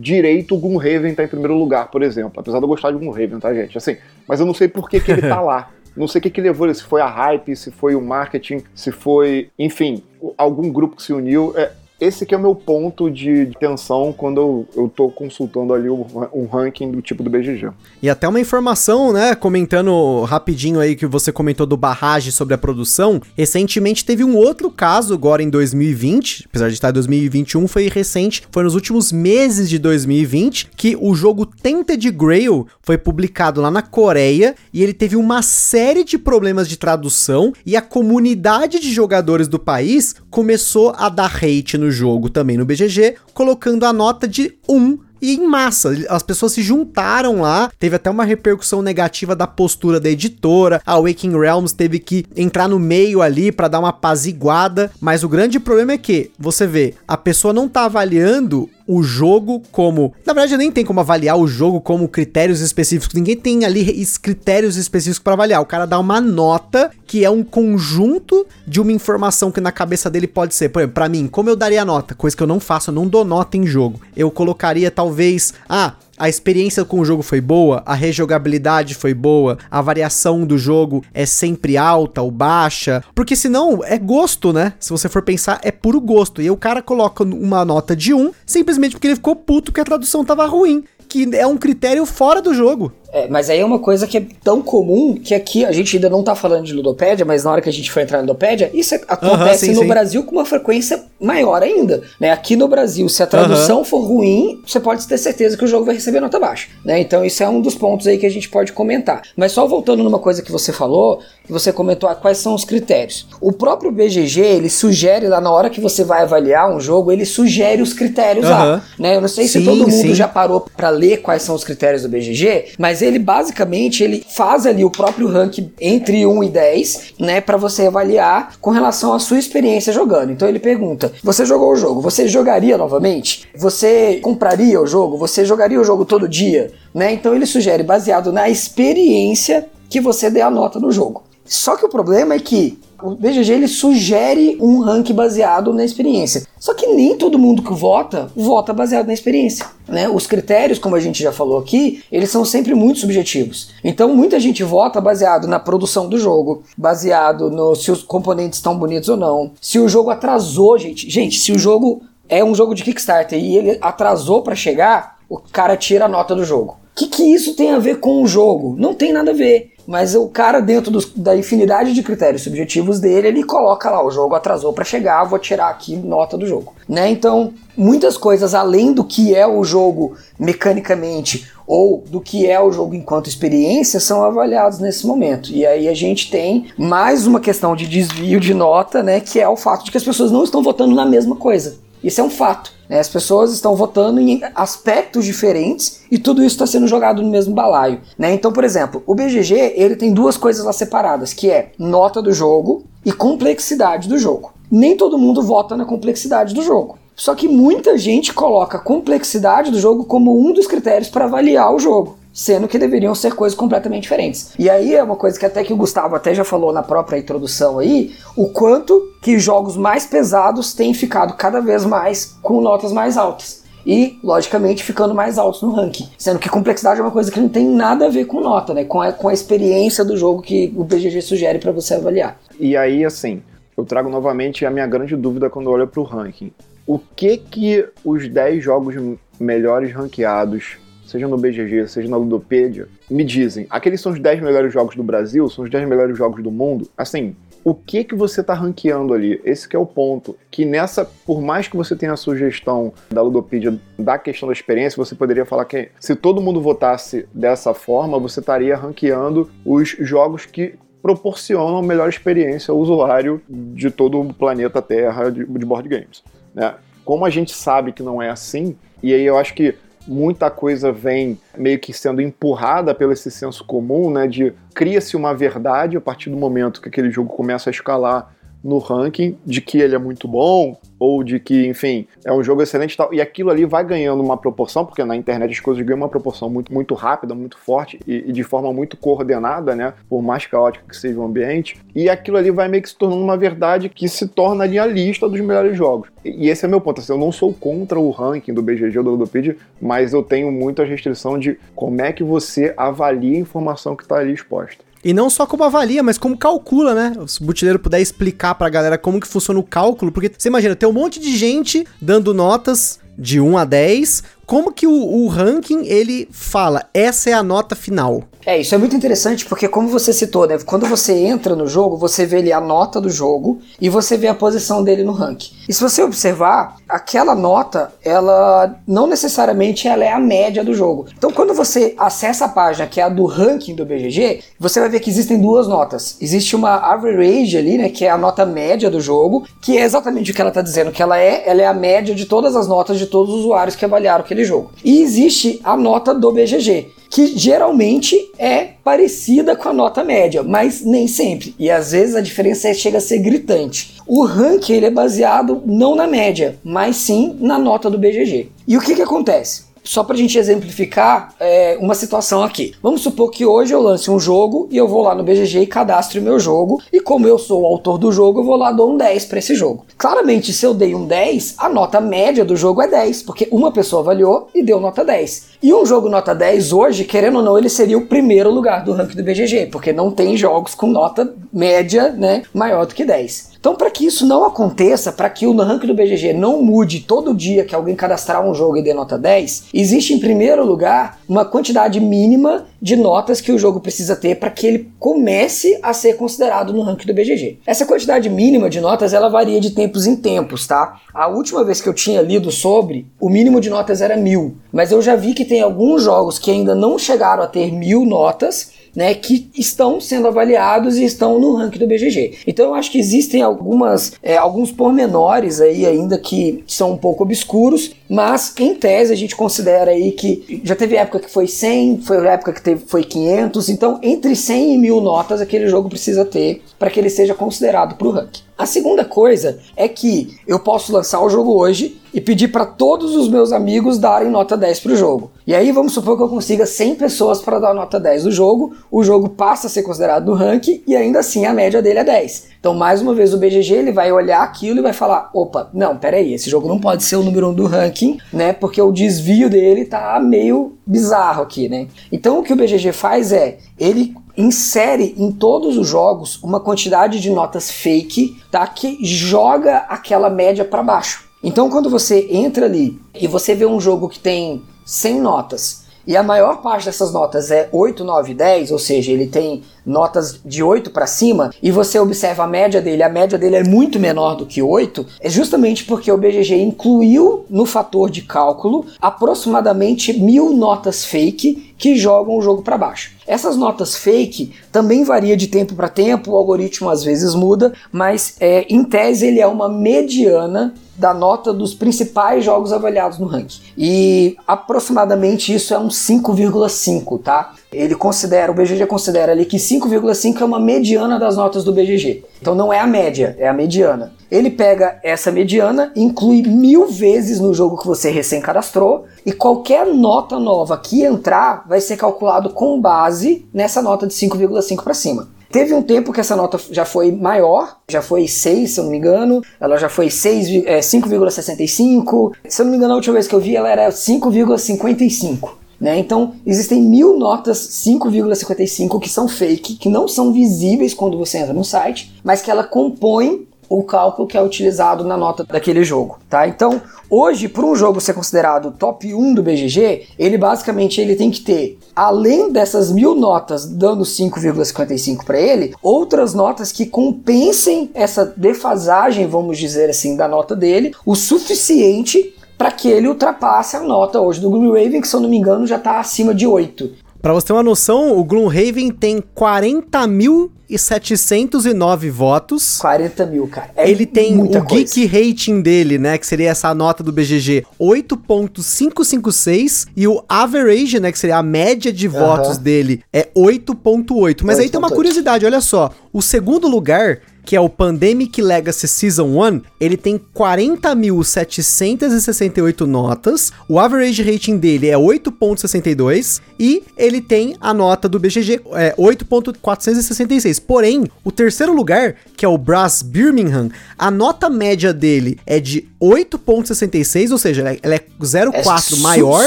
direito 0.00 0.54
o 0.54 0.58
Gloomhaven 0.58 1.10
está 1.10 1.22
em 1.22 1.28
primeiro 1.28 1.54
lugar, 1.54 1.90
por 1.90 2.02
exemplo. 2.02 2.40
Apesar 2.40 2.58
de 2.58 2.64
eu 2.64 2.68
gostar 2.68 2.90
de 2.90 2.98
Gloomhaven, 2.98 3.38
tá, 3.38 3.52
gente? 3.52 3.76
Assim, 3.76 3.98
mas 4.26 4.40
eu 4.40 4.46
não 4.46 4.54
sei 4.54 4.68
por 4.68 4.88
que, 4.88 4.98
que 4.98 5.12
ele 5.12 5.20
está 5.20 5.40
lá. 5.42 5.70
Não 5.94 6.06
sei 6.08 6.18
o 6.18 6.22
que, 6.22 6.30
que 6.30 6.40
levou, 6.40 6.72
se 6.74 6.82
foi 6.82 7.00
a 7.00 7.06
hype, 7.06 7.56
se 7.56 7.70
foi 7.70 7.94
o 7.94 8.02
marketing, 8.02 8.62
se 8.74 8.92
foi, 8.92 9.48
enfim, 9.58 10.02
algum 10.36 10.72
grupo 10.72 10.96
que 10.96 11.02
se 11.02 11.12
uniu. 11.12 11.52
É, 11.56 11.72
esse 12.00 12.26
que 12.26 12.34
é 12.34 12.38
o 12.38 12.40
meu 12.40 12.54
ponto 12.54 13.10
de 13.10 13.50
tensão 13.58 14.12
quando 14.12 14.66
eu, 14.76 14.88
tô 14.94 15.08
consultando 15.08 15.72
ali 15.72 15.88
um, 15.88 16.04
um 16.32 16.46
ranking 16.46 16.90
do 16.90 17.00
tipo 17.00 17.22
do 17.22 17.30
BGG. 17.30 17.70
E 18.02 18.10
até 18.10 18.28
uma 18.28 18.40
informação, 18.40 19.12
né, 19.12 19.34
comentando 19.34 20.22
rapidinho 20.24 20.78
aí 20.78 20.94
que 20.94 21.06
você 21.06 21.32
comentou 21.32 21.66
do 21.66 21.76
barragem 21.76 22.30
sobre 22.30 22.54
a 22.54 22.58
produção, 22.58 23.20
recentemente 23.36 24.04
teve 24.04 24.22
um 24.22 24.36
outro 24.36 24.70
caso 24.70 25.14
agora 25.14 25.42
em 25.42 25.48
2020, 25.48 26.46
apesar 26.48 26.68
de 26.68 26.74
estar 26.74 26.90
em 26.90 26.94
2021, 26.94 27.66
foi 27.66 27.88
recente, 27.88 28.46
foi 28.50 28.62
nos 28.62 28.74
últimos 28.74 29.10
meses 29.10 29.68
de 29.68 29.78
2020, 29.78 30.70
que 30.76 30.96
o 31.00 31.14
jogo 31.14 31.46
Tented 31.46 32.10
Grail 32.10 32.66
foi 32.82 32.98
publicado 32.98 33.60
lá 33.60 33.70
na 33.70 33.82
Coreia 33.82 34.54
e 34.72 34.82
ele 34.82 34.92
teve 34.92 35.16
uma 35.16 35.42
série 35.42 36.04
de 36.04 36.18
problemas 36.18 36.68
de 36.68 36.76
tradução 36.76 37.52
e 37.64 37.76
a 37.76 37.82
comunidade 37.82 38.78
de 38.78 38.92
jogadores 38.92 39.48
do 39.48 39.58
país 39.58 40.14
começou 40.30 40.94
a 40.96 41.08
dar 41.08 41.34
hate 41.34 41.78
no 41.78 41.85
no 41.86 41.90
jogo 41.90 42.28
também 42.28 42.56
no 42.56 42.66
BGG, 42.66 43.14
colocando 43.32 43.84
a 43.84 43.92
nota 43.92 44.26
de 44.26 44.54
1 44.68 44.98
e 45.20 45.34
em 45.34 45.46
massa. 45.46 45.94
As 46.08 46.22
pessoas 46.22 46.52
se 46.52 46.62
juntaram 46.62 47.40
lá, 47.40 47.70
teve 47.78 47.96
até 47.96 48.10
uma 48.10 48.24
repercussão 48.24 48.82
negativa 48.82 49.34
da 49.34 49.46
postura 49.46 50.00
da 50.00 50.10
editora. 50.10 50.80
A 50.84 50.98
Waking 50.98 51.38
Realms 51.38 51.74
teve 51.74 51.98
que 51.98 52.24
entrar 52.36 52.68
no 52.68 52.78
meio 52.78 53.22
ali 53.22 53.50
para 53.52 53.68
dar 53.68 53.80
uma 53.80 53.90
apaziguada, 53.90 54.90
mas 55.00 55.24
o 55.24 55.28
grande 55.28 55.58
problema 55.58 55.92
é 55.92 55.98
que 55.98 56.30
você 56.38 56.66
vê, 56.66 56.94
a 57.06 57.16
pessoa 57.16 57.52
não 57.52 57.68
tá 57.68 57.84
avaliando 57.84 58.68
o 58.86 59.02
jogo 59.02 59.62
como. 59.72 60.14
Na 60.24 60.32
verdade, 60.32 60.56
nem 60.56 60.70
tem 60.70 60.84
como 60.84 61.00
avaliar 61.00 61.36
o 61.36 61.46
jogo 61.46 61.80
como 61.80 62.08
critérios 62.08 62.60
específicos. 62.60 63.14
Ninguém 63.14 63.36
tem 63.36 63.64
ali 63.64 64.06
critérios 64.22 64.76
específicos 64.76 65.18
para 65.18 65.32
avaliar. 65.32 65.60
O 65.60 65.66
cara 65.66 65.86
dá 65.86 65.98
uma 65.98 66.20
nota 66.20 66.90
que 67.06 67.24
é 67.24 67.30
um 67.30 67.42
conjunto 67.42 68.46
de 68.66 68.80
uma 68.80 68.92
informação 68.92 69.50
que 69.50 69.60
na 69.60 69.72
cabeça 69.72 70.08
dele 70.08 70.26
pode 70.26 70.54
ser. 70.54 70.68
Por 70.68 70.80
exemplo, 70.80 70.94
pra 70.94 71.08
mim, 71.08 71.26
como 71.26 71.50
eu 71.50 71.56
daria 71.56 71.84
nota? 71.84 72.14
Coisa 72.14 72.36
que 72.36 72.42
eu 72.42 72.46
não 72.46 72.60
faço, 72.60 72.90
eu 72.90 72.94
não 72.94 73.08
dou 73.08 73.24
nota 73.24 73.56
em 73.56 73.66
jogo. 73.66 74.00
Eu 74.16 74.30
colocaria 74.30 74.90
talvez. 75.06 75.54
Ah, 75.68 75.94
a 76.18 76.28
experiência 76.28 76.84
com 76.84 76.98
o 76.98 77.04
jogo 77.04 77.22
foi 77.22 77.40
boa, 77.40 77.82
a 77.84 77.94
rejogabilidade 77.94 78.94
foi 78.94 79.12
boa, 79.12 79.58
a 79.70 79.82
variação 79.82 80.46
do 80.46 80.56
jogo 80.56 81.04
é 81.12 81.26
sempre 81.26 81.76
alta 81.76 82.22
ou 82.22 82.30
baixa, 82.30 83.04
porque 83.14 83.36
senão 83.36 83.84
é 83.84 83.98
gosto, 83.98 84.52
né? 84.52 84.72
Se 84.80 84.90
você 84.90 85.08
for 85.08 85.22
pensar, 85.22 85.60
é 85.62 85.70
puro 85.70 86.00
gosto. 86.00 86.40
E 86.40 86.50
o 86.50 86.56
cara 86.56 86.80
coloca 86.82 87.22
uma 87.22 87.64
nota 87.64 87.94
de 87.94 88.14
1 88.14 88.32
simplesmente 88.46 88.92
porque 88.92 89.06
ele 89.06 89.16
ficou 89.16 89.36
puto 89.36 89.70
que 89.70 89.80
a 89.80 89.84
tradução 89.84 90.24
tava 90.24 90.46
ruim, 90.46 90.84
que 91.06 91.28
é 91.36 91.46
um 91.46 91.58
critério 91.58 92.04
fora 92.06 92.40
do 92.42 92.54
jogo. 92.54 92.92
É, 93.16 93.26
mas 93.28 93.48
aí 93.48 93.60
é 93.60 93.64
uma 93.64 93.78
coisa 93.78 94.06
que 94.06 94.18
é 94.18 94.26
tão 94.44 94.60
comum 94.60 95.14
que 95.14 95.34
aqui 95.34 95.64
a 95.64 95.72
gente 95.72 95.96
ainda 95.96 96.10
não 96.10 96.22
tá 96.22 96.34
falando 96.34 96.66
de 96.66 96.74
ludopédia, 96.74 97.24
mas 97.24 97.44
na 97.44 97.52
hora 97.52 97.62
que 97.62 97.68
a 97.70 97.72
gente 97.72 97.90
for 97.90 98.00
entrar 98.00 98.18
na 98.18 98.24
ludopédia, 98.24 98.70
isso 98.74 98.94
é, 98.94 99.00
acontece 99.08 99.68
uhum, 99.68 99.72
sim, 99.72 99.76
no 99.78 99.82
sim. 99.84 99.88
Brasil 99.88 100.22
com 100.22 100.32
uma 100.32 100.44
frequência 100.44 101.02
maior 101.18 101.62
ainda. 101.62 102.02
Né? 102.20 102.30
Aqui 102.30 102.56
no 102.56 102.68
Brasil, 102.68 103.08
se 103.08 103.22
a 103.22 103.26
tradução 103.26 103.78
uhum. 103.78 103.84
for 103.84 104.00
ruim, 104.00 104.60
você 104.66 104.78
pode 104.78 105.08
ter 105.08 105.16
certeza 105.16 105.56
que 105.56 105.64
o 105.64 105.66
jogo 105.66 105.86
vai 105.86 105.94
receber 105.94 106.20
nota 106.20 106.38
baixa. 106.38 106.68
Né? 106.84 107.00
Então 107.00 107.24
isso 107.24 107.42
é 107.42 107.48
um 107.48 107.62
dos 107.62 107.74
pontos 107.74 108.06
aí 108.06 108.18
que 108.18 108.26
a 108.26 108.30
gente 108.30 108.50
pode 108.50 108.74
comentar. 108.74 109.22
Mas 109.34 109.52
só 109.52 109.66
voltando 109.66 110.04
numa 110.04 110.18
coisa 110.18 110.42
que 110.42 110.52
você 110.52 110.70
falou, 110.70 111.20
que 111.46 111.50
você 111.50 111.72
comentou 111.72 112.10
ah, 112.10 112.14
quais 112.14 112.36
são 112.36 112.54
os 112.54 112.64
critérios. 112.64 113.26
O 113.40 113.50
próprio 113.50 113.90
BGG, 113.90 114.40
ele 114.40 114.68
sugere 114.68 115.26
lá 115.26 115.40
na 115.40 115.50
hora 115.50 115.70
que 115.70 115.80
você 115.80 116.04
vai 116.04 116.20
avaliar 116.20 116.70
um 116.70 116.78
jogo, 116.78 117.10
ele 117.10 117.24
sugere 117.24 117.80
os 117.80 117.94
critérios 117.94 118.44
uhum. 118.44 118.50
lá. 118.50 118.84
Né? 118.98 119.16
Eu 119.16 119.22
não 119.22 119.28
sei 119.28 119.46
sim, 119.46 119.60
se 119.60 119.64
todo 119.64 119.88
mundo 119.88 120.14
já 120.14 120.28
parou 120.28 120.66
para 120.76 120.90
ler 120.90 121.22
quais 121.22 121.40
são 121.40 121.54
os 121.54 121.64
critérios 121.64 122.02
do 122.02 122.10
BGG, 122.10 122.72
mas 122.78 123.00
ele 123.06 123.18
basicamente 123.18 124.02
ele 124.02 124.24
faz 124.28 124.66
ali 124.66 124.84
o 124.84 124.90
próprio 124.90 125.28
ranking 125.28 125.72
entre 125.80 126.26
1 126.26 126.44
e 126.44 126.48
10, 126.48 127.14
né, 127.18 127.40
para 127.40 127.56
você 127.56 127.86
avaliar 127.86 128.56
com 128.60 128.70
relação 128.70 129.12
à 129.12 129.18
sua 129.18 129.38
experiência 129.38 129.92
jogando. 129.92 130.32
Então 130.32 130.48
ele 130.48 130.58
pergunta: 130.58 131.12
você 131.22 131.44
jogou 131.44 131.72
o 131.72 131.76
jogo, 131.76 132.00
você 132.00 132.28
jogaria 132.28 132.76
novamente? 132.76 133.48
Você 133.54 134.20
compraria 134.22 134.80
o 134.80 134.86
jogo? 134.86 135.16
Você 135.18 135.44
jogaria 135.44 135.80
o 135.80 135.84
jogo 135.84 136.04
todo 136.04 136.28
dia? 136.28 136.72
Né? 136.94 137.12
Então 137.12 137.34
ele 137.34 137.46
sugere 137.46 137.82
baseado 137.82 138.32
na 138.32 138.48
experiência 138.48 139.66
que 139.88 140.00
você 140.00 140.30
dê 140.30 140.40
a 140.40 140.50
nota 140.50 140.78
no 140.80 140.90
jogo. 140.90 141.25
Só 141.46 141.76
que 141.76 141.84
o 141.84 141.88
problema 141.88 142.34
é 142.34 142.38
que 142.38 142.78
o 143.02 143.14
BGG 143.14 143.52
ele 143.52 143.68
sugere 143.68 144.56
um 144.60 144.80
ranking 144.80 145.12
baseado 145.12 145.72
na 145.72 145.84
experiência. 145.84 146.46
Só 146.58 146.72
que 146.74 146.86
nem 146.86 147.16
todo 147.16 147.38
mundo 147.38 147.62
que 147.62 147.72
vota, 147.72 148.30
vota 148.34 148.72
baseado 148.72 149.06
na 149.06 149.12
experiência. 149.12 149.66
Né? 149.86 150.08
Os 150.08 150.26
critérios, 150.26 150.78
como 150.78 150.96
a 150.96 151.00
gente 151.00 151.22
já 151.22 151.30
falou 151.30 151.58
aqui, 151.58 152.02
eles 152.10 152.30
são 152.30 152.44
sempre 152.44 152.74
muito 152.74 153.00
subjetivos. 153.00 153.70
Então 153.84 154.14
muita 154.14 154.40
gente 154.40 154.62
vota 154.62 155.00
baseado 155.00 155.46
na 155.46 155.60
produção 155.60 156.08
do 156.08 156.18
jogo, 156.18 156.62
baseado 156.76 157.50
no 157.50 157.74
se 157.74 157.90
os 157.90 158.02
componentes 158.02 158.58
estão 158.58 158.78
bonitos 158.78 159.08
ou 159.08 159.16
não, 159.16 159.52
se 159.60 159.78
o 159.78 159.88
jogo 159.88 160.10
atrasou, 160.10 160.78
gente. 160.78 161.08
Gente, 161.08 161.38
se 161.38 161.52
o 161.52 161.58
jogo 161.58 162.02
é 162.28 162.42
um 162.42 162.54
jogo 162.54 162.74
de 162.74 162.82
Kickstarter 162.82 163.38
e 163.38 163.56
ele 163.56 163.78
atrasou 163.80 164.42
para 164.42 164.54
chegar, 164.54 165.16
o 165.28 165.38
cara 165.38 165.76
tira 165.76 166.06
a 166.06 166.08
nota 166.08 166.34
do 166.34 166.44
jogo. 166.44 166.78
O 166.92 166.98
que, 166.98 167.08
que 167.08 167.22
isso 167.22 167.54
tem 167.54 167.72
a 167.72 167.78
ver 167.78 168.00
com 168.00 168.22
o 168.22 168.26
jogo? 168.26 168.74
Não 168.78 168.94
tem 168.94 169.12
nada 169.12 169.30
a 169.30 169.34
ver. 169.34 169.75
Mas 169.86 170.14
o 170.14 170.26
cara, 170.28 170.60
dentro 170.60 170.90
dos, 170.90 171.12
da 171.14 171.36
infinidade 171.36 171.94
de 171.94 172.02
critérios 172.02 172.42
subjetivos 172.42 172.98
dele, 172.98 173.28
ele 173.28 173.44
coloca 173.44 173.90
lá: 173.90 174.04
o 174.04 174.10
jogo 174.10 174.34
atrasou 174.34 174.72
para 174.72 174.84
chegar, 174.84 175.24
vou 175.24 175.38
tirar 175.38 175.68
aqui 175.68 175.96
nota 175.96 176.36
do 176.36 176.46
jogo. 176.46 176.74
Né? 176.88 177.08
Então, 177.10 177.52
muitas 177.76 178.16
coisas 178.16 178.54
além 178.54 178.92
do 178.92 179.04
que 179.04 179.34
é 179.34 179.46
o 179.46 179.62
jogo 179.62 180.16
mecanicamente 180.38 181.50
ou 181.66 182.04
do 182.06 182.20
que 182.20 182.46
é 182.46 182.60
o 182.60 182.70
jogo 182.70 182.94
enquanto 182.94 183.28
experiência 183.28 183.98
são 183.98 184.22
avaliados 184.22 184.78
nesse 184.78 185.06
momento. 185.06 185.50
E 185.50 185.66
aí 185.66 185.88
a 185.88 185.94
gente 185.94 186.30
tem 186.30 186.68
mais 186.78 187.26
uma 187.26 187.40
questão 187.40 187.74
de 187.74 187.86
desvio 187.86 188.38
de 188.38 188.54
nota, 188.54 189.02
né, 189.02 189.20
que 189.20 189.40
é 189.40 189.48
o 189.48 189.56
fato 189.56 189.84
de 189.84 189.90
que 189.90 189.96
as 189.96 190.04
pessoas 190.04 190.30
não 190.30 190.44
estão 190.44 190.62
votando 190.62 190.94
na 190.94 191.04
mesma 191.04 191.34
coisa. 191.34 191.76
Isso 192.02 192.20
é 192.20 192.24
um 192.24 192.30
fato. 192.30 192.72
Né? 192.88 192.98
As 192.98 193.08
pessoas 193.08 193.52
estão 193.52 193.74
votando 193.74 194.20
em 194.20 194.40
aspectos 194.54 195.24
diferentes 195.24 196.02
e 196.10 196.18
tudo 196.18 196.42
isso 196.42 196.54
está 196.54 196.66
sendo 196.66 196.86
jogado 196.86 197.22
no 197.22 197.30
mesmo 197.30 197.54
balaio. 197.54 198.00
Né? 198.18 198.32
Então, 198.34 198.52
por 198.52 198.64
exemplo, 198.64 199.02
o 199.06 199.14
BGG 199.14 199.74
ele 199.76 199.96
tem 199.96 200.12
duas 200.12 200.36
coisas 200.36 200.64
lá 200.64 200.72
separadas, 200.72 201.32
que 201.32 201.50
é 201.50 201.72
nota 201.78 202.22
do 202.22 202.32
jogo 202.32 202.84
e 203.04 203.12
complexidade 203.12 204.08
do 204.08 204.18
jogo. 204.18 204.52
Nem 204.70 204.96
todo 204.96 205.18
mundo 205.18 205.42
vota 205.42 205.76
na 205.76 205.84
complexidade 205.84 206.54
do 206.54 206.62
jogo. 206.62 206.98
Só 207.14 207.34
que 207.34 207.48
muita 207.48 207.96
gente 207.96 208.34
coloca 208.34 208.76
a 208.76 208.80
complexidade 208.80 209.70
do 209.70 209.80
jogo 209.80 210.04
como 210.04 210.38
um 210.38 210.52
dos 210.52 210.66
critérios 210.66 211.08
para 211.08 211.24
avaliar 211.24 211.74
o 211.74 211.78
jogo 211.78 212.18
sendo 212.36 212.68
que 212.68 212.78
deveriam 212.78 213.14
ser 213.14 213.34
coisas 213.34 213.56
completamente 213.56 214.02
diferentes. 214.02 214.52
E 214.58 214.68
aí 214.68 214.94
é 214.94 215.02
uma 215.02 215.16
coisa 215.16 215.38
que 215.38 215.46
até 215.46 215.64
que 215.64 215.72
o 215.72 215.76
Gustavo 215.76 216.14
até 216.14 216.34
já 216.34 216.44
falou 216.44 216.70
na 216.70 216.82
própria 216.82 217.16
introdução 217.16 217.78
aí, 217.78 218.14
o 218.36 218.50
quanto 218.50 219.10
que 219.22 219.38
jogos 219.38 219.74
mais 219.74 220.04
pesados 220.04 220.74
têm 220.74 220.92
ficado 220.92 221.32
cada 221.34 221.60
vez 221.60 221.86
mais 221.86 222.36
com 222.42 222.60
notas 222.60 222.92
mais 222.92 223.16
altas 223.16 223.64
e, 223.86 224.18
logicamente, 224.22 224.84
ficando 224.84 225.14
mais 225.14 225.38
altos 225.38 225.62
no 225.62 225.70
ranking. 225.70 226.10
Sendo 226.18 226.38
que 226.38 226.50
complexidade 226.50 227.00
é 227.00 227.02
uma 227.02 227.10
coisa 227.10 227.32
que 227.32 227.40
não 227.40 227.48
tem 227.48 227.66
nada 227.66 228.06
a 228.06 228.10
ver 228.10 228.26
com 228.26 228.40
nota, 228.40 228.74
né? 228.74 228.84
Com 228.84 229.00
a, 229.00 229.12
com 229.12 229.28
a 229.28 229.32
experiência 229.32 230.04
do 230.04 230.14
jogo 230.14 230.42
que 230.42 230.74
o 230.76 230.84
BGG 230.84 231.22
sugere 231.22 231.58
para 231.58 231.72
você 231.72 231.94
avaliar. 231.94 232.38
E 232.60 232.76
aí, 232.76 233.02
assim, 233.02 233.42
eu 233.78 233.84
trago 233.86 234.10
novamente 234.10 234.66
a 234.66 234.70
minha 234.70 234.86
grande 234.86 235.16
dúvida 235.16 235.48
quando 235.48 235.70
olho 235.70 235.86
para 235.86 236.00
o 236.00 236.04
ranking. 236.04 236.52
O 236.86 236.98
que 236.98 237.38
que 237.38 237.88
os 238.04 238.28
10 238.28 238.62
jogos 238.62 238.94
melhores 239.40 239.94
ranqueados 239.94 240.76
seja 241.06 241.28
no 241.28 241.38
BGG, 241.38 241.88
seja 241.88 242.08
na 242.08 242.16
Ludopedia, 242.16 242.88
me 243.10 243.24
dizem, 243.24 243.66
aqueles 243.70 244.00
são 244.00 244.12
os 244.12 244.20
10 244.20 244.42
melhores 244.42 244.72
jogos 244.72 244.94
do 244.94 245.02
Brasil, 245.02 245.48
são 245.48 245.64
os 245.64 245.70
10 245.70 245.88
melhores 245.88 246.16
jogos 246.16 246.42
do 246.42 246.50
mundo, 246.50 246.88
assim, 246.96 247.34
o 247.66 247.74
que 247.74 248.04
que 248.04 248.14
você 248.14 248.42
está 248.42 248.54
ranqueando 248.54 249.12
ali? 249.12 249.40
Esse 249.44 249.66
é 249.74 249.78
o 249.78 249.84
ponto. 249.84 250.36
Que 250.52 250.64
nessa, 250.64 251.04
por 251.04 251.42
mais 251.42 251.66
que 251.66 251.76
você 251.76 251.96
tenha 251.96 252.12
a 252.12 252.16
sugestão 252.16 252.92
da 253.10 253.20
Ludopedia 253.20 253.76
da 253.98 254.16
questão 254.18 254.46
da 254.46 254.52
experiência, 254.52 254.96
você 254.96 255.16
poderia 255.16 255.44
falar 255.44 255.64
que 255.64 255.88
se 255.98 256.14
todo 256.14 256.40
mundo 256.40 256.60
votasse 256.60 257.26
dessa 257.34 257.74
forma, 257.74 258.20
você 258.20 258.38
estaria 258.38 258.76
ranqueando 258.76 259.50
os 259.64 259.96
jogos 259.98 260.46
que 260.46 260.76
proporcionam 261.02 261.78
a 261.78 261.82
melhor 261.82 262.08
experiência 262.08 262.70
ao 262.70 262.78
usuário 262.78 263.42
de 263.48 263.90
todo 263.90 264.20
o 264.20 264.32
planeta 264.32 264.80
Terra 264.80 265.28
de, 265.28 265.44
board 265.44 265.88
games. 265.88 266.22
Né? 266.54 266.72
Como 267.04 267.24
a 267.24 267.30
gente 267.30 267.52
sabe 267.52 267.92
que 267.92 268.02
não 268.02 268.22
é 268.22 268.30
assim, 268.30 268.76
e 269.02 269.12
aí 269.12 269.24
eu 269.24 269.36
acho 269.36 269.54
que 269.54 269.74
muita 270.06 270.50
coisa 270.50 270.92
vem 270.92 271.38
meio 271.56 271.78
que 271.78 271.92
sendo 271.92 272.20
empurrada 272.20 272.94
pelo 272.94 273.12
esse 273.12 273.30
senso 273.30 273.64
comum, 273.64 274.10
né, 274.10 274.26
de 274.26 274.52
cria-se 274.74 275.16
uma 275.16 275.34
verdade 275.34 275.96
a 275.96 276.00
partir 276.00 276.30
do 276.30 276.36
momento 276.36 276.80
que 276.80 276.88
aquele 276.88 277.10
jogo 277.10 277.34
começa 277.34 277.70
a 277.70 277.72
escalar 277.72 278.35
no 278.66 278.78
ranking 278.78 279.36
de 279.46 279.60
que 279.60 279.78
ele 279.78 279.94
é 279.94 279.98
muito 279.98 280.26
bom, 280.26 280.76
ou 280.98 281.22
de 281.22 281.38
que, 281.38 281.66
enfim, 281.66 282.06
é 282.24 282.32
um 282.32 282.42
jogo 282.42 282.62
excelente 282.62 282.94
e 282.94 282.96
tal. 282.96 283.12
E 283.14 283.20
aquilo 283.20 283.50
ali 283.50 283.64
vai 283.64 283.84
ganhando 283.84 284.22
uma 284.22 284.36
proporção, 284.36 284.84
porque 284.84 285.04
na 285.04 285.14
internet 285.14 285.52
as 285.52 285.60
coisas 285.60 285.84
ganham 285.84 285.98
uma 285.98 286.08
proporção 286.08 286.50
muito, 286.50 286.72
muito 286.72 286.94
rápida, 286.94 287.34
muito 287.34 287.58
forte 287.58 288.00
e, 288.06 288.24
e, 288.28 288.32
de 288.32 288.42
forma 288.42 288.72
muito 288.72 288.96
coordenada, 288.96 289.76
né? 289.76 289.94
Por 290.08 290.22
mais 290.22 290.46
caótico 290.46 290.88
que 290.88 290.96
seja 290.96 291.18
o 291.20 291.24
ambiente. 291.24 291.78
E 291.94 292.08
aquilo 292.08 292.36
ali 292.36 292.50
vai 292.50 292.66
meio 292.68 292.82
que 292.82 292.88
se 292.88 292.96
tornando 292.96 293.22
uma 293.22 293.36
verdade 293.36 293.88
que 293.88 294.08
se 294.08 294.26
torna 294.26 294.64
ali 294.64 294.78
a 294.78 294.86
lista 294.86 295.28
dos 295.28 295.40
melhores 295.40 295.76
jogos. 295.76 296.08
E, 296.24 296.46
e 296.46 296.48
esse 296.48 296.64
é 296.64 296.68
meu 296.68 296.80
ponto. 296.80 297.00
Assim, 297.00 297.12
eu 297.12 297.18
não 297.18 297.30
sou 297.30 297.52
contra 297.52 298.00
o 298.00 298.10
ranking 298.10 298.52
do 298.52 298.62
BGG 298.62 298.98
ou 298.98 299.04
do 299.04 299.10
Ludopedia, 299.10 299.56
mas 299.80 300.12
eu 300.12 300.22
tenho 300.22 300.50
muita 300.50 300.84
restrição 300.84 301.38
de 301.38 301.58
como 301.74 302.00
é 302.00 302.12
que 302.12 302.24
você 302.24 302.74
avalia 302.76 303.36
a 303.36 303.40
informação 303.40 303.94
que 303.94 304.02
está 304.02 304.16
ali 304.16 304.32
exposta. 304.32 304.84
E 305.06 305.12
não 305.12 305.30
só 305.30 305.46
como 305.46 305.62
avalia, 305.62 306.02
mas 306.02 306.18
como 306.18 306.36
calcula, 306.36 306.92
né? 306.92 307.14
Se 307.28 307.40
o 307.40 307.44
Butileiro 307.44 307.78
puder 307.78 308.00
explicar 308.00 308.56
pra 308.56 308.68
galera 308.68 308.98
como 308.98 309.20
que 309.20 309.28
funciona 309.28 309.60
o 309.60 309.62
cálculo, 309.62 310.10
porque 310.10 310.32
você 310.36 310.48
imagina, 310.48 310.74
tem 310.74 310.88
um 310.88 310.92
monte 310.92 311.20
de 311.20 311.36
gente 311.36 311.86
dando 312.02 312.34
notas 312.34 312.98
de 313.16 313.40
1 313.40 313.56
a 313.56 313.64
10, 313.64 314.24
como 314.46 314.72
que 314.72 314.86
o, 314.86 314.92
o, 314.92 315.26
ranking 315.26 315.84
ele 315.86 316.28
fala 316.30 316.84
essa 316.94 317.28
é 317.28 317.32
a 317.32 317.42
nota 317.42 317.74
final? 317.74 318.22
É, 318.46 318.60
isso 318.60 318.76
é 318.76 318.78
muito 318.78 318.94
interessante 318.94 319.44
porque 319.44 319.66
como 319.66 319.88
você 319.88 320.12
citou, 320.12 320.46
né, 320.46 320.56
quando 320.64 320.86
você 320.86 321.12
entra 321.12 321.56
no 321.56 321.66
jogo, 321.66 321.96
você 321.96 322.24
vê 322.24 322.36
ali 322.36 322.52
a 322.52 322.60
nota 322.60 323.00
do 323.00 323.10
jogo 323.10 323.60
e 323.80 323.88
você 323.88 324.16
vê 324.16 324.28
a 324.28 324.34
posição 324.34 324.84
dele 324.84 325.02
no 325.02 325.10
ranking. 325.10 325.52
E 325.68 325.72
se 325.72 325.82
você 325.82 326.00
observar, 326.00 326.76
aquela 326.88 327.34
nota, 327.34 327.92
ela 328.04 328.78
não 328.86 329.08
necessariamente 329.08 329.88
ela 329.88 330.04
é 330.04 330.12
a 330.12 330.20
média 330.20 330.62
do 330.62 330.72
jogo. 330.72 331.06
Então 331.18 331.32
quando 331.32 331.52
você 331.52 331.96
acessa 331.98 332.44
a 332.44 332.48
página 332.48 332.86
que 332.86 333.00
é 333.00 333.02
a 333.02 333.08
do 333.08 333.24
ranking 333.24 333.74
do 333.74 333.84
BGG, 333.84 334.44
você 334.60 334.78
vai 334.78 334.88
ver 334.88 335.00
que 335.00 335.10
existem 335.10 335.40
duas 335.40 335.66
notas. 335.66 336.16
Existe 336.20 336.54
uma 336.54 336.76
average 336.76 337.58
ali, 337.58 337.76
né, 337.76 337.88
que 337.88 338.04
é 338.04 338.10
a 338.10 338.16
nota 338.16 338.46
média 338.46 338.88
do 338.88 339.00
jogo, 339.00 339.44
que 339.60 339.76
é 339.76 339.82
exatamente 339.82 340.30
o 340.30 340.34
que 340.34 340.40
ela 340.40 340.50
está 340.50 340.62
dizendo 340.62 340.92
que 340.92 341.02
ela 341.02 341.18
é, 341.18 341.42
ela 341.46 341.62
é 341.62 341.66
a 341.66 341.74
média 341.74 342.14
de 342.14 342.26
todas 342.26 342.54
as 342.54 342.68
notas 342.68 342.96
de 342.96 343.06
todos 343.06 343.34
os 343.34 343.40
usuários 343.40 343.74
que 343.74 343.84
avaliaram 343.84 344.24
aquele 344.24 344.35
jogo. 344.44 344.72
E 344.84 345.00
existe 345.00 345.60
a 345.64 345.76
nota 345.76 346.14
do 346.14 346.32
BGG, 346.32 346.88
que 347.10 347.26
geralmente 347.38 348.30
é 348.38 348.64
parecida 348.84 349.56
com 349.56 349.68
a 349.68 349.72
nota 349.72 350.04
média, 350.04 350.42
mas 350.42 350.84
nem 350.84 351.06
sempre. 351.06 351.54
E 351.58 351.70
às 351.70 351.92
vezes 351.92 352.14
a 352.14 352.20
diferença 352.20 352.72
chega 352.74 352.98
a 352.98 353.00
ser 353.00 353.18
gritante. 353.18 353.96
O 354.06 354.24
ranking 354.24 354.74
ele 354.74 354.86
é 354.86 354.90
baseado 354.90 355.62
não 355.66 355.94
na 355.94 356.06
média, 356.06 356.58
mas 356.62 356.96
sim 356.96 357.36
na 357.40 357.58
nota 357.58 357.90
do 357.90 357.98
BGG. 357.98 358.50
E 358.66 358.76
o 358.76 358.80
que, 358.80 358.94
que 358.94 359.02
acontece? 359.02 359.65
Só 359.86 360.02
para 360.02 360.14
a 360.14 360.18
gente 360.18 360.36
exemplificar 360.36 361.34
é, 361.38 361.78
uma 361.80 361.94
situação 361.94 362.42
aqui. 362.42 362.74
Vamos 362.82 363.02
supor 363.02 363.30
que 363.30 363.46
hoje 363.46 363.72
eu 363.72 363.80
lance 363.80 364.10
um 364.10 364.18
jogo 364.18 364.68
e 364.70 364.76
eu 364.76 364.88
vou 364.88 365.02
lá 365.02 365.14
no 365.14 365.22
BGG 365.22 365.60
e 365.60 365.66
cadastro 365.66 366.20
o 366.20 366.24
meu 366.24 366.38
jogo. 366.38 366.82
E 366.92 367.00
como 367.00 367.26
eu 367.26 367.38
sou 367.38 367.62
o 367.62 367.66
autor 367.66 367.96
do 367.96 368.10
jogo, 368.10 368.40
eu 368.40 368.44
vou 368.44 368.56
lá 368.56 368.72
dar 368.72 368.84
um 368.84 368.96
10 368.96 369.26
para 369.26 369.38
esse 369.38 369.54
jogo. 369.54 369.86
Claramente, 369.96 370.52
se 370.52 370.66
eu 370.66 370.74
dei 370.74 370.94
um 370.94 371.06
10, 371.06 371.54
a 371.58 371.68
nota 371.68 372.00
média 372.00 372.44
do 372.44 372.56
jogo 372.56 372.82
é 372.82 372.88
10, 372.88 373.22
porque 373.22 373.48
uma 373.50 373.72
pessoa 373.72 374.02
avaliou 374.02 374.48
e 374.54 374.62
deu 374.62 374.80
nota 374.80 375.04
10. 375.04 375.56
E 375.62 375.72
um 375.72 375.86
jogo 375.86 376.08
nota 376.08 376.34
10 376.34 376.72
hoje, 376.72 377.04
querendo 377.04 377.36
ou 377.36 377.42
não, 377.42 377.56
ele 377.56 377.68
seria 377.68 377.96
o 377.96 378.06
primeiro 378.06 378.50
lugar 378.50 378.84
do 378.84 378.92
ranking 378.92 379.16
do 379.16 379.22
BGG, 379.22 379.66
porque 379.66 379.92
não 379.92 380.10
tem 380.10 380.36
jogos 380.36 380.74
com 380.74 380.86
nota 380.86 381.32
média 381.52 382.10
né, 382.10 382.42
maior 382.52 382.86
do 382.86 382.94
que 382.94 383.04
10. 383.04 383.55
Então, 383.66 383.74
para 383.74 383.90
que 383.90 384.06
isso 384.06 384.24
não 384.24 384.44
aconteça, 384.44 385.10
para 385.10 385.28
que 385.28 385.44
o 385.44 385.52
ranking 385.52 385.88
do 385.88 385.94
BGG 385.94 386.32
não 386.32 386.62
mude 386.62 387.00
todo 387.00 387.34
dia 387.34 387.64
que 387.64 387.74
alguém 387.74 387.96
cadastrar 387.96 388.48
um 388.48 388.54
jogo 388.54 388.76
e 388.76 388.82
dê 388.82 388.94
nota 388.94 389.18
10, 389.18 389.64
existe 389.74 390.14
em 390.14 390.20
primeiro 390.20 390.64
lugar 390.64 391.18
uma 391.28 391.44
quantidade 391.44 391.98
mínima 391.98 392.66
de 392.80 392.94
notas 392.94 393.40
que 393.40 393.50
o 393.50 393.58
jogo 393.58 393.80
precisa 393.80 394.14
ter 394.14 394.36
para 394.36 394.50
que 394.50 394.68
ele 394.68 394.92
comece 395.00 395.80
a 395.82 395.92
ser 395.92 396.14
considerado 396.14 396.72
no 396.72 396.82
ranking 396.82 397.08
do 397.08 397.12
BGG. 397.12 397.58
Essa 397.66 397.84
quantidade 397.84 398.30
mínima 398.30 398.70
de 398.70 398.80
notas 398.80 399.12
ela 399.12 399.28
varia 399.28 399.60
de 399.60 399.72
tempos 399.72 400.06
em 400.06 400.14
tempos, 400.14 400.64
tá? 400.64 401.00
A 401.12 401.26
última 401.26 401.64
vez 401.64 401.80
que 401.80 401.88
eu 401.88 401.94
tinha 401.94 402.22
lido 402.22 402.52
sobre, 402.52 403.04
o 403.18 403.28
mínimo 403.28 403.60
de 403.60 403.68
notas 403.68 404.00
era 404.00 404.16
mil, 404.16 404.58
mas 404.70 404.92
eu 404.92 405.02
já 405.02 405.16
vi 405.16 405.34
que 405.34 405.44
tem 405.44 405.60
alguns 405.60 406.04
jogos 406.04 406.38
que 406.38 406.52
ainda 406.52 406.72
não 406.72 406.96
chegaram 406.96 407.42
a 407.42 407.48
ter 407.48 407.72
mil 407.72 408.06
notas 408.06 408.75
né, 408.96 409.14
que 409.14 409.50
estão 409.54 410.00
sendo 410.00 410.26
avaliados 410.26 410.96
e 410.96 411.04
estão 411.04 411.38
no 411.38 411.54
ranking 411.54 411.78
do 411.78 411.86
BGG. 411.86 412.38
Então 412.46 412.66
eu 412.66 412.74
acho 412.74 412.90
que 412.90 412.98
existem 412.98 413.42
algumas, 413.42 414.14
é, 414.22 414.38
alguns 414.38 414.72
pormenores 414.72 415.60
aí 415.60 415.84
ainda 415.84 416.18
que 416.18 416.64
são 416.66 416.92
um 416.92 416.96
pouco 416.96 417.22
obscuros, 417.22 417.92
mas 418.08 418.52
em 418.58 418.74
tese 418.74 419.12
a 419.12 419.16
gente 419.16 419.36
considera 419.36 419.90
aí 419.90 420.12
que 420.12 420.60
já 420.64 420.74
teve 420.74 420.96
época 420.96 421.20
que 421.20 421.30
foi 421.30 421.46
100, 421.46 422.02
foi 422.02 422.26
época 422.26 422.52
que 422.52 422.62
teve, 422.62 422.84
foi 422.86 423.02
500, 423.02 423.68
então 423.68 423.98
entre 424.02 424.34
100 424.34 424.74
e 424.74 424.78
1000 424.78 425.00
notas 425.00 425.40
aquele 425.40 425.68
jogo 425.68 425.88
precisa 425.88 426.24
ter 426.24 426.62
para 426.78 426.90
que 426.90 427.00
ele 427.00 427.10
seja 427.10 427.34
considerado 427.34 427.96
para 427.96 428.06
o 428.06 428.10
ranking. 428.10 428.46
A 428.58 428.64
segunda 428.64 429.04
coisa 429.04 429.58
é 429.76 429.86
que 429.86 430.34
eu 430.46 430.58
posso 430.58 430.90
lançar 430.90 431.20
o 431.20 431.28
jogo 431.28 431.52
hoje 431.52 432.00
e 432.14 432.22
pedir 432.22 432.48
para 432.48 432.64
todos 432.64 433.14
os 433.14 433.28
meus 433.28 433.52
amigos 433.52 433.98
darem 433.98 434.30
nota 434.30 434.56
10 434.56 434.80
para 434.80 434.92
o 434.92 434.96
jogo. 434.96 435.30
E 435.46 435.54
aí 435.54 435.70
vamos 435.70 435.92
supor 435.92 436.16
que 436.16 436.22
eu 436.22 436.28
consiga 436.28 436.64
100 436.64 436.94
pessoas 436.94 437.42
para 437.42 437.58
dar 437.58 437.74
nota 437.74 438.00
10 438.00 438.24
do 438.24 438.32
jogo, 438.32 438.74
o 438.90 439.04
jogo 439.04 439.28
passa 439.28 439.66
a 439.66 439.70
ser 439.70 439.82
considerado 439.82 440.24
no 440.24 440.32
ranking 440.32 440.82
e 440.86 440.96
ainda 440.96 441.18
assim 441.18 441.44
a 441.44 441.52
média 441.52 441.82
dele 441.82 441.98
é 441.98 442.04
10. 442.04 442.48
Então, 442.66 442.74
mais 442.74 443.00
uma 443.00 443.14
vez, 443.14 443.32
o 443.32 443.38
BGG 443.38 443.74
ele 443.74 443.92
vai 443.92 444.10
olhar 444.10 444.42
aquilo 444.42 444.80
e 444.80 444.82
vai 444.82 444.92
falar: 444.92 445.30
opa, 445.32 445.70
não, 445.72 445.96
peraí, 445.96 446.34
esse 446.34 446.50
jogo 446.50 446.66
não 446.66 446.80
pode 446.80 447.04
ser 447.04 447.14
o 447.14 447.22
número 447.22 447.46
1 447.46 447.50
um 447.50 447.54
do 447.54 447.66
ranking, 447.68 448.18
né? 448.32 448.52
Porque 448.52 448.82
o 448.82 448.90
desvio 448.90 449.48
dele 449.48 449.84
tá 449.84 450.18
meio 450.18 450.76
bizarro 450.84 451.44
aqui, 451.44 451.68
né? 451.68 451.86
Então, 452.10 452.40
o 452.40 452.42
que 452.42 452.52
o 452.52 452.56
BGG 452.56 452.90
faz 452.90 453.32
é 453.32 453.58
ele 453.78 454.16
insere 454.36 455.14
em 455.16 455.30
todos 455.30 455.78
os 455.78 455.86
jogos 455.86 456.42
uma 456.42 456.58
quantidade 456.58 457.20
de 457.20 457.30
notas 457.30 457.70
fake, 457.70 458.36
tá? 458.50 458.66
Que 458.66 458.98
joga 459.00 459.86
aquela 459.88 460.28
média 460.28 460.64
para 460.64 460.82
baixo. 460.82 461.24
Então, 461.44 461.70
quando 461.70 461.88
você 461.88 462.26
entra 462.32 462.66
ali 462.66 463.00
e 463.14 463.28
você 463.28 463.54
vê 463.54 463.64
um 463.64 463.80
jogo 463.80 464.08
que 464.08 464.18
tem 464.18 464.60
100 464.84 465.20
notas 465.20 465.85
e 466.06 466.16
a 466.16 466.22
maior 466.22 466.62
parte 466.62 466.86
dessas 466.86 467.12
notas 467.12 467.50
é 467.50 467.68
8, 467.72 468.04
9, 468.04 468.34
10, 468.34 468.70
ou 468.70 468.78
seja, 468.78 469.12
ele 469.12 469.26
tem 469.26 469.62
notas 469.84 470.40
de 470.44 470.62
8 470.62 470.90
para 470.90 471.06
cima, 471.06 471.50
e 471.62 471.70
você 471.70 471.98
observa 471.98 472.44
a 472.44 472.46
média 472.46 472.80
dele, 472.80 473.02
a 473.02 473.08
média 473.08 473.38
dele 473.38 473.56
é 473.56 473.64
muito 473.64 473.98
menor 473.98 474.36
do 474.36 474.46
que 474.46 474.62
8, 474.62 475.06
é 475.20 475.28
justamente 475.28 475.84
porque 475.84 476.10
o 476.10 476.18
BGG 476.18 476.60
incluiu 476.60 477.44
no 477.48 477.66
fator 477.66 478.10
de 478.10 478.22
cálculo 478.22 478.86
aproximadamente 479.00 480.12
mil 480.12 480.52
notas 480.52 481.04
fake 481.04 481.74
que 481.78 481.96
jogam 481.96 482.36
o 482.36 482.42
jogo 482.42 482.62
para 482.62 482.78
baixo. 482.78 483.15
Essas 483.26 483.56
notas 483.56 483.96
fake 483.96 484.52
também 484.70 485.04
varia 485.04 485.36
de 485.36 485.48
tempo 485.48 485.74
para 485.74 485.88
tempo, 485.88 486.32
o 486.32 486.36
algoritmo 486.36 486.88
às 486.88 487.02
vezes 487.02 487.34
muda, 487.34 487.72
mas 487.90 488.36
é, 488.40 488.66
em 488.68 488.84
tese 488.84 489.26
ele 489.26 489.40
é 489.40 489.46
uma 489.46 489.68
mediana 489.68 490.74
da 490.96 491.12
nota 491.12 491.52
dos 491.52 491.74
principais 491.74 492.44
jogos 492.44 492.72
avaliados 492.72 493.18
no 493.18 493.26
ranking. 493.26 493.60
E 493.76 494.36
aproximadamente 494.46 495.54
isso 495.54 495.74
é 495.74 495.78
um 495.78 495.88
5,5, 495.88 497.20
tá? 497.22 497.52
Ele 497.70 497.94
considera, 497.94 498.50
o 498.50 498.54
BGG 498.54 498.86
considera 498.86 499.32
ali 499.32 499.44
que 499.44 499.58
5,5 499.58 500.40
é 500.40 500.44
uma 500.44 500.58
mediana 500.58 501.18
das 501.18 501.36
notas 501.36 501.64
do 501.64 501.72
BGG. 501.72 502.24
Então 502.40 502.54
não 502.54 502.72
é 502.72 502.80
a 502.80 502.86
média, 502.86 503.36
é 503.38 503.46
a 503.48 503.52
mediana. 503.52 504.14
Ele 504.30 504.50
pega 504.50 504.98
essa 505.04 505.30
mediana, 505.30 505.92
inclui 505.94 506.42
mil 506.42 506.86
vezes 506.86 507.38
no 507.38 507.54
jogo 507.54 507.78
que 507.78 507.86
você 507.86 508.10
recém 508.10 508.40
cadastrou 508.40 509.04
e 509.24 509.32
qualquer 509.32 509.86
nota 509.86 510.38
nova 510.38 510.76
que 510.76 511.02
entrar 511.04 511.64
vai 511.68 511.80
ser 511.80 511.96
calculado 511.96 512.50
com 512.50 512.80
base 512.80 513.15
nessa 513.52 513.82
nota 513.82 514.06
de 514.06 514.14
5,5 514.14 514.82
para 514.82 514.94
cima. 514.94 515.28
Teve 515.50 515.72
um 515.74 515.82
tempo 515.82 516.12
que 516.12 516.20
essa 516.20 516.34
nota 516.34 516.58
já 516.70 516.84
foi 516.84 517.12
maior, 517.12 517.78
já 517.88 518.02
foi 518.02 518.26
6, 518.26 518.70
se 518.70 518.80
eu 518.80 518.84
não 518.84 518.90
me 518.90 518.98
engano, 518.98 519.42
ela 519.60 519.76
já 519.76 519.88
foi 519.88 520.10
6, 520.10 520.66
é, 520.66 520.80
5,65. 520.80 522.32
Se 522.48 522.60
eu 522.60 522.64
não 522.64 522.72
me 522.72 522.76
engano, 522.76 522.92
a 522.92 522.96
última 522.96 523.14
vez 523.14 523.28
que 523.28 523.34
eu 523.34 523.40
vi 523.40 523.56
ela 523.56 523.70
era 523.70 523.88
5,55. 523.88 525.50
Né? 525.80 525.98
Então, 525.98 526.34
existem 526.44 526.82
mil 526.82 527.18
notas 527.18 527.58
5,55 527.58 529.00
que 529.00 529.08
são 529.08 529.28
fake, 529.28 529.76
que 529.76 529.88
não 529.88 530.08
são 530.08 530.32
visíveis 530.32 530.94
quando 530.94 531.18
você 531.18 531.38
entra 531.38 531.52
no 531.52 531.64
site, 531.64 532.14
mas 532.24 532.42
que 532.42 532.50
ela 532.50 532.64
compõe 532.64 533.46
o 533.68 533.82
cálculo 533.82 534.28
que 534.28 534.36
é 534.36 534.42
utilizado 534.42 535.04
na 535.04 535.16
nota 535.16 535.44
daquele 535.44 535.84
jogo, 535.84 536.18
tá? 536.28 536.46
Então, 536.46 536.80
hoje, 537.10 537.48
para 537.48 537.64
um 537.64 537.74
jogo 537.74 538.00
ser 538.00 538.14
considerado 538.14 538.72
top 538.72 539.12
1 539.14 539.34
do 539.34 539.42
BGG, 539.42 540.08
ele 540.18 540.38
basicamente 540.38 541.00
ele 541.00 541.16
tem 541.16 541.30
que 541.30 541.40
ter, 541.40 541.78
além 541.94 542.52
dessas 542.52 542.92
mil 542.92 543.14
notas 543.14 543.66
dando 543.66 544.04
5,55 544.04 545.24
para 545.24 545.40
ele, 545.40 545.74
outras 545.82 546.34
notas 546.34 546.72
que 546.72 546.86
compensem 546.86 547.90
essa 547.94 548.24
defasagem, 548.36 549.26
vamos 549.26 549.58
dizer 549.58 549.90
assim, 549.90 550.16
da 550.16 550.28
nota 550.28 550.54
dele, 550.54 550.94
o 551.04 551.14
suficiente 551.14 552.34
para 552.56 552.70
que 552.70 552.88
ele 552.88 553.08
ultrapasse 553.08 553.76
a 553.76 553.80
nota 553.80 554.20
hoje 554.20 554.40
do 554.40 554.50
Gloomhaven, 554.50 555.00
que 555.00 555.08
se 555.08 555.14
eu 555.14 555.20
não 555.20 555.28
me 555.28 555.36
engano 555.36 555.66
já 555.66 555.76
está 555.76 556.00
acima 556.00 556.34
de 556.34 556.46
8. 556.46 557.05
Pra 557.26 557.34
você 557.34 557.48
ter 557.48 557.52
uma 557.54 557.62
noção, 557.64 558.16
o 558.16 558.22
Gloomhaven 558.22 558.92
tem 558.92 559.20
40.709 559.20 562.08
votos. 562.08 562.78
40 562.78 563.26
mil, 563.26 563.48
cara. 563.48 563.70
É 563.74 563.90
Ele 563.90 564.06
tem 564.06 564.40
o 564.40 564.46
coisa. 564.46 564.64
Geek 564.64 565.06
Rating 565.06 565.60
dele, 565.60 565.98
né? 565.98 566.18
Que 566.18 566.24
seria 566.24 566.50
essa 566.50 566.72
nota 566.72 567.02
do 567.02 567.10
BGG, 567.10 567.66
8.556. 567.80 569.88
E 569.96 570.06
o 570.06 570.22
Average, 570.28 571.00
né? 571.00 571.10
Que 571.10 571.18
seria 571.18 571.38
a 571.38 571.42
média 571.42 571.92
de 571.92 572.06
votos 572.06 572.58
dele, 572.58 573.02
é 573.12 573.26
8.8. 573.36 574.44
Mas 574.44 574.60
aí 574.60 574.70
tem 574.70 574.78
uma 574.78 574.90
8.8. 574.90 574.94
curiosidade, 574.94 575.44
olha 575.44 575.60
só. 575.60 575.90
O 576.12 576.22
segundo 576.22 576.68
lugar 576.68 577.22
que 577.46 577.54
é 577.56 577.60
o 577.60 577.68
Pandemic 577.68 578.42
Legacy 578.42 578.88
Season 578.88 579.28
1, 579.40 579.60
ele 579.80 579.96
tem 579.96 580.20
40.768 580.34 582.80
notas, 582.86 583.52
o 583.68 583.78
average 583.78 584.20
rating 584.22 584.58
dele 584.58 584.88
é 584.88 584.96
8.62 584.96 586.40
e 586.58 586.82
ele 586.96 587.20
tem 587.20 587.54
a 587.60 587.72
nota 587.72 588.08
do 588.08 588.18
BGG 588.18 588.60
é 588.72 588.94
8.466. 588.98 590.60
Porém, 590.66 591.04
o 591.24 591.30
terceiro 591.30 591.72
lugar, 591.74 592.16
que 592.36 592.44
é 592.44 592.48
o 592.48 592.58
Brass 592.58 593.00
Birmingham, 593.02 593.68
a 593.98 594.10
nota 594.10 594.50
média 594.50 594.92
dele 594.92 595.38
é 595.46 595.60
de 595.60 595.86
8.66, 596.00 597.30
ou 597.30 597.38
seja, 597.38 597.60
ela 597.62 597.70
é- 597.70 597.78
ela 597.82 597.94
é 597.94 598.00
0,4 598.20 598.96
su- 598.96 599.02
maior. 599.02 599.46